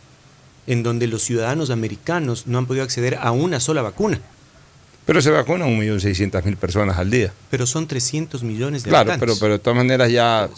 en 0.67 0.83
donde 0.83 1.07
los 1.07 1.23
ciudadanos 1.23 1.71
americanos 1.71 2.45
no 2.45 2.59
han 2.59 2.67
podido 2.67 2.83
acceder 2.83 3.17
a 3.19 3.31
una 3.31 3.59
sola 3.59 3.81
vacuna. 3.81 4.21
Pero 5.05 5.21
se 5.21 5.31
vacunan 5.31 5.69
1.600.000 5.79 6.55
personas 6.55 6.97
al 6.97 7.11
día. 7.11 7.33
Pero 7.49 7.67
son 7.67 7.87
300 7.87 8.41
millones 8.43 8.83
de 8.83 8.89
claro, 8.89 9.05
Claro, 9.05 9.19
pero, 9.19 9.33
pero 9.37 9.53
de 9.53 9.59
todas 9.59 9.75
maneras 9.75 10.09
ya 10.09 10.49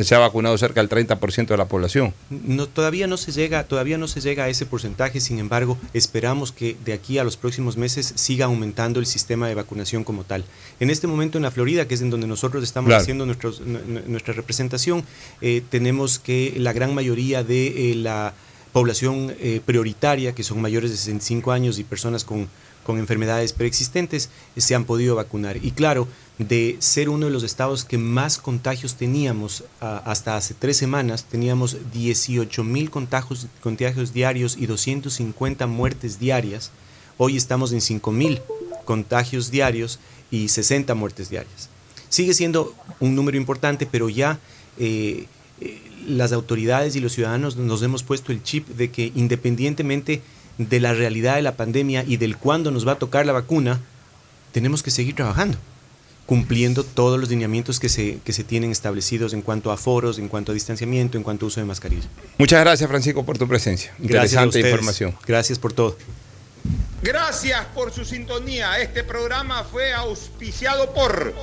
se, 0.00 0.14
ha 0.14 0.18
vacunado 0.18 0.58
cerca 0.58 0.84
del 0.84 0.88
30% 0.88 1.46
de 1.46 1.56
la 1.56 1.66
población. 1.66 2.12
No, 2.30 2.66
todavía, 2.66 3.06
no 3.06 3.16
se 3.16 3.30
llega, 3.30 3.64
todavía 3.64 3.96
no 3.96 4.08
se 4.08 4.20
llega 4.20 4.44
a 4.44 4.48
ese 4.48 4.66
porcentaje, 4.66 5.20
sin 5.20 5.38
embargo, 5.38 5.78
esperamos 5.92 6.50
que 6.50 6.76
de 6.84 6.92
aquí 6.92 7.18
a 7.18 7.24
los 7.24 7.36
próximos 7.36 7.76
meses 7.76 8.12
siga 8.16 8.46
aumentando 8.46 8.98
el 8.98 9.06
sistema 9.06 9.46
de 9.46 9.54
vacunación 9.54 10.02
como 10.02 10.24
tal. 10.24 10.44
En 10.80 10.90
este 10.90 11.06
momento 11.06 11.38
en 11.38 11.42
la 11.42 11.52
Florida, 11.52 11.86
que 11.86 11.94
es 11.94 12.02
en 12.02 12.10
donde 12.10 12.26
nosotros 12.26 12.64
estamos 12.64 12.92
haciendo 12.92 13.26
nuestra 13.26 14.34
representación, 14.34 15.04
eh, 15.40 15.62
tenemos 15.70 16.18
que 16.18 16.54
la 16.56 16.72
gran 16.72 16.94
mayoría 16.94 17.44
de 17.44 17.92
eh, 17.92 17.94
la 17.94 18.34
población 18.72 19.32
eh, 19.38 19.60
prioritaria, 19.64 20.34
que 20.34 20.42
son 20.42 20.60
mayores 20.60 20.90
de 20.90 20.96
65 20.96 21.52
años 21.52 21.78
y 21.78 21.84
personas 21.84 22.24
con 22.24 22.48
con 22.84 22.98
enfermedades 22.98 23.52
preexistentes 23.52 24.30
se 24.56 24.74
han 24.74 24.84
podido 24.84 25.16
vacunar. 25.16 25.56
Y 25.64 25.72
claro, 25.72 26.06
de 26.38 26.76
ser 26.80 27.08
uno 27.08 27.26
de 27.26 27.32
los 27.32 27.42
estados 27.42 27.84
que 27.84 27.98
más 27.98 28.38
contagios 28.38 28.94
teníamos 28.96 29.64
hasta 29.80 30.36
hace 30.36 30.54
tres 30.54 30.76
semanas, 30.76 31.24
teníamos 31.24 31.76
18 31.92 32.64
mil 32.64 32.90
contagios, 32.90 33.46
contagios 33.62 34.12
diarios 34.12 34.56
y 34.58 34.66
250 34.66 35.66
muertes 35.66 36.18
diarias. 36.18 36.70
Hoy 37.16 37.36
estamos 37.36 37.72
en 37.72 37.80
5 37.80 38.12
mil 38.12 38.40
contagios 38.84 39.50
diarios 39.50 39.98
y 40.30 40.48
60 40.48 40.94
muertes 40.94 41.30
diarias. 41.30 41.68
Sigue 42.08 42.34
siendo 42.34 42.74
un 43.00 43.14
número 43.14 43.36
importante, 43.36 43.86
pero 43.86 44.08
ya 44.08 44.38
eh, 44.78 45.26
eh, 45.60 45.80
las 46.06 46.32
autoridades 46.32 46.96
y 46.96 47.00
los 47.00 47.12
ciudadanos 47.12 47.56
nos 47.56 47.82
hemos 47.82 48.02
puesto 48.02 48.32
el 48.32 48.42
chip 48.42 48.68
de 48.68 48.90
que 48.90 49.12
independientemente 49.14 50.20
de 50.58 50.80
la 50.80 50.94
realidad 50.94 51.36
de 51.36 51.42
la 51.42 51.56
pandemia 51.56 52.04
y 52.06 52.16
del 52.16 52.36
cuándo 52.36 52.70
nos 52.70 52.86
va 52.86 52.92
a 52.92 52.98
tocar 52.98 53.26
la 53.26 53.32
vacuna, 53.32 53.80
tenemos 54.52 54.82
que 54.82 54.90
seguir 54.90 55.14
trabajando, 55.14 55.58
cumpliendo 56.26 56.84
todos 56.84 57.18
los 57.18 57.28
lineamientos 57.28 57.80
que 57.80 57.88
se, 57.88 58.18
que 58.24 58.32
se 58.32 58.44
tienen 58.44 58.70
establecidos 58.70 59.32
en 59.32 59.42
cuanto 59.42 59.72
a 59.72 59.76
foros, 59.76 60.18
en 60.18 60.28
cuanto 60.28 60.52
a 60.52 60.54
distanciamiento, 60.54 61.18
en 61.18 61.24
cuanto 61.24 61.46
a 61.46 61.48
uso 61.48 61.60
de 61.60 61.66
mascarilla. 61.66 62.08
Muchas 62.38 62.60
gracias, 62.60 62.88
Francisco, 62.88 63.24
por 63.24 63.36
tu 63.38 63.48
presencia. 63.48 63.92
Interesante 64.00 64.60
información. 64.60 65.14
Gracias 65.26 65.58
por 65.58 65.72
todo. 65.72 65.96
Gracias 67.02 67.66
por 67.74 67.92
su 67.92 68.04
sintonía. 68.04 68.78
Este 68.78 69.04
programa 69.04 69.64
fue 69.64 69.92
auspiciado 69.92 70.94
por 70.94 71.34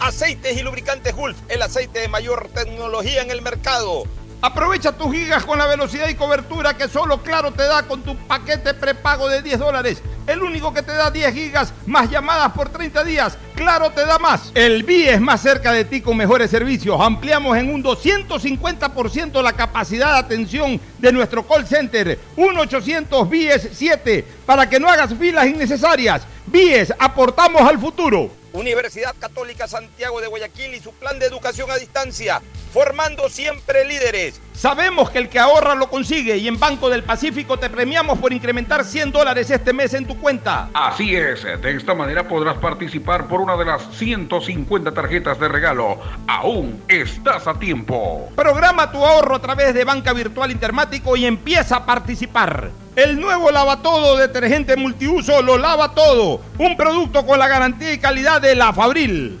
Aceites 0.00 0.56
y 0.56 0.62
Lubricantes 0.62 1.14
Gulf, 1.14 1.36
el 1.48 1.60
aceite 1.62 2.00
de 2.00 2.08
mayor 2.08 2.48
tecnología 2.54 3.22
en 3.22 3.30
el 3.30 3.42
mercado. 3.42 4.04
Aprovecha 4.44 4.90
tus 4.90 5.12
gigas 5.12 5.44
con 5.44 5.56
la 5.56 5.68
velocidad 5.68 6.08
y 6.08 6.16
cobertura 6.16 6.76
que 6.76 6.88
solo 6.88 7.22
Claro 7.22 7.52
te 7.52 7.62
da 7.62 7.84
con 7.84 8.02
tu 8.02 8.16
paquete 8.16 8.74
prepago 8.74 9.28
de 9.28 9.40
10 9.40 9.56
dólares. 9.60 10.02
El 10.26 10.42
único 10.42 10.74
que 10.74 10.82
te 10.82 10.90
da 10.90 11.12
10 11.12 11.32
gigas 11.32 11.72
más 11.86 12.10
llamadas 12.10 12.50
por 12.50 12.68
30 12.68 13.04
días. 13.04 13.38
Claro 13.54 13.90
te 13.90 14.04
da 14.04 14.18
más. 14.18 14.50
El 14.56 14.82
BIE 14.82 15.14
es 15.14 15.20
más 15.20 15.40
cerca 15.40 15.70
de 15.70 15.84
ti 15.84 16.00
con 16.00 16.16
mejores 16.16 16.50
servicios. 16.50 17.00
Ampliamos 17.00 17.56
en 17.56 17.72
un 17.72 17.84
250% 17.84 19.40
la 19.40 19.52
capacidad 19.52 20.14
de 20.14 20.18
atención 20.18 20.80
de 20.98 21.12
nuestro 21.12 21.46
call 21.46 21.64
center. 21.64 22.18
1-800 22.36 23.28
BIES 23.28 23.68
7 23.72 24.26
para 24.44 24.68
que 24.68 24.80
no 24.80 24.88
hagas 24.88 25.14
filas 25.14 25.46
innecesarias. 25.46 26.22
BIES, 26.46 26.92
aportamos 26.98 27.62
al 27.62 27.78
futuro. 27.78 28.41
Universidad 28.52 29.14
Católica 29.18 29.66
Santiago 29.66 30.20
de 30.20 30.26
Guayaquil 30.26 30.74
y 30.74 30.80
su 30.80 30.92
plan 30.92 31.18
de 31.18 31.26
educación 31.26 31.70
a 31.70 31.76
distancia, 31.76 32.42
formando 32.72 33.28
siempre 33.28 33.84
líderes. 33.84 34.40
Sabemos 34.62 35.10
que 35.10 35.18
el 35.18 35.28
que 35.28 35.40
ahorra 35.40 35.74
lo 35.74 35.90
consigue 35.90 36.36
y 36.36 36.46
en 36.46 36.56
Banco 36.56 36.88
del 36.88 37.02
Pacífico 37.02 37.58
te 37.58 37.68
premiamos 37.68 38.20
por 38.20 38.32
incrementar 38.32 38.84
100 38.84 39.10
dólares 39.10 39.50
este 39.50 39.72
mes 39.72 39.92
en 39.92 40.06
tu 40.06 40.16
cuenta. 40.20 40.68
Así 40.72 41.16
es, 41.16 41.42
de 41.42 41.76
esta 41.76 41.94
manera 41.94 42.28
podrás 42.28 42.58
participar 42.58 43.26
por 43.26 43.40
una 43.40 43.56
de 43.56 43.64
las 43.64 43.82
150 43.96 44.94
tarjetas 44.94 45.40
de 45.40 45.48
regalo. 45.48 45.98
Aún 46.28 46.80
estás 46.86 47.48
a 47.48 47.54
tiempo. 47.54 48.30
Programa 48.36 48.92
tu 48.92 49.04
ahorro 49.04 49.34
a 49.34 49.42
través 49.42 49.74
de 49.74 49.82
Banca 49.82 50.12
Virtual 50.12 50.52
Intermático 50.52 51.16
y 51.16 51.26
empieza 51.26 51.78
a 51.78 51.84
participar. 51.84 52.70
El 52.94 53.18
nuevo 53.18 53.50
lava 53.50 53.82
todo 53.82 54.16
detergente 54.16 54.76
multiuso 54.76 55.42
lo 55.42 55.58
lava 55.58 55.92
todo. 55.92 56.40
Un 56.58 56.76
producto 56.76 57.26
con 57.26 57.40
la 57.40 57.48
garantía 57.48 57.94
y 57.94 57.98
calidad 57.98 58.40
de 58.40 58.54
la 58.54 58.72
Fabril. 58.72 59.40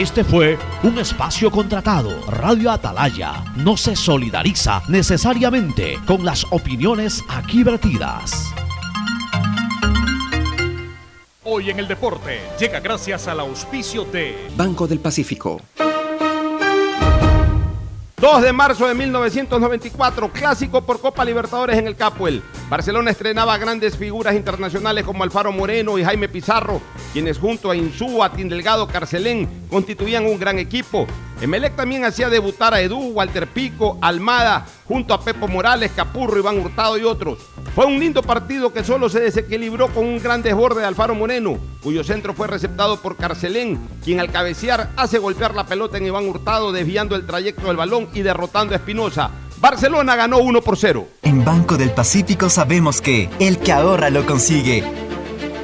Este 0.00 0.24
fue 0.24 0.58
un 0.82 0.98
espacio 0.98 1.50
contratado. 1.50 2.22
Radio 2.26 2.70
Atalaya 2.70 3.44
no 3.54 3.76
se 3.76 3.94
solidariza 3.94 4.82
necesariamente 4.88 5.98
con 6.06 6.24
las 6.24 6.46
opiniones 6.50 7.22
aquí 7.28 7.62
vertidas. 7.62 8.50
Hoy 11.44 11.68
en 11.68 11.80
el 11.80 11.86
deporte 11.86 12.40
llega 12.58 12.80
gracias 12.80 13.28
al 13.28 13.40
auspicio 13.40 14.06
de 14.06 14.48
Banco 14.56 14.86
del 14.86 15.00
Pacífico. 15.00 15.60
2 18.20 18.42
de 18.42 18.52
marzo 18.52 18.86
de 18.86 18.94
1994, 18.94 20.30
clásico 20.30 20.82
por 20.82 21.00
Copa 21.00 21.24
Libertadores 21.24 21.78
en 21.78 21.86
el 21.86 21.96
Capuel. 21.96 22.42
Barcelona 22.68 23.12
estrenaba 23.12 23.56
grandes 23.56 23.96
figuras 23.96 24.34
internacionales 24.34 25.04
como 25.04 25.24
Alfaro 25.24 25.52
Moreno 25.52 25.96
y 25.96 26.04
Jaime 26.04 26.28
Pizarro, 26.28 26.82
quienes 27.14 27.38
junto 27.38 27.70
a 27.70 27.76
Insúa, 27.76 28.28
Delgado, 28.28 28.86
Carcelén 28.88 29.48
constituían 29.70 30.26
un 30.26 30.38
gran 30.38 30.58
equipo. 30.58 31.06
Emelec 31.40 31.74
también 31.74 32.04
hacía 32.04 32.28
debutar 32.28 32.74
a 32.74 32.82
Edu, 32.82 32.98
Walter 33.12 33.46
Pico, 33.46 33.96
Almada, 34.02 34.66
junto 34.84 35.14
a 35.14 35.20
Pepo 35.20 35.48
Morales, 35.48 35.90
Capurro, 35.96 36.38
Iván 36.38 36.58
Hurtado 36.58 36.98
y 36.98 37.04
otros. 37.04 37.38
Fue 37.74 37.86
un 37.86 37.98
lindo 37.98 38.22
partido 38.22 38.72
que 38.72 38.84
solo 38.84 39.08
se 39.08 39.20
desequilibró 39.20 39.88
con 39.88 40.04
un 40.04 40.22
gran 40.22 40.42
desborde 40.42 40.82
de 40.82 40.86
Alfaro 40.86 41.14
Moreno, 41.14 41.58
cuyo 41.82 42.04
centro 42.04 42.34
fue 42.34 42.46
receptado 42.46 42.98
por 43.00 43.16
Carcelén, 43.16 43.80
quien 44.04 44.20
al 44.20 44.30
cabecear 44.30 44.90
hace 44.96 45.16
golpear 45.16 45.54
la 45.54 45.64
pelota 45.64 45.96
en 45.96 46.06
Iván 46.06 46.28
Hurtado, 46.28 46.72
desviando 46.72 47.16
el 47.16 47.26
trayecto 47.26 47.68
del 47.68 47.76
balón 47.76 48.10
y 48.12 48.20
derrotando 48.20 48.74
a 48.74 48.76
Espinosa. 48.76 49.30
Barcelona 49.60 50.16
ganó 50.16 50.38
1 50.38 50.60
por 50.60 50.76
0. 50.76 51.06
En 51.22 51.44
Banco 51.44 51.76
del 51.78 51.90
Pacífico 51.92 52.50
sabemos 52.50 53.00
que 53.00 53.30
el 53.38 53.58
que 53.58 53.72
ahorra 53.72 54.10
lo 54.10 54.26
consigue. 54.26 54.84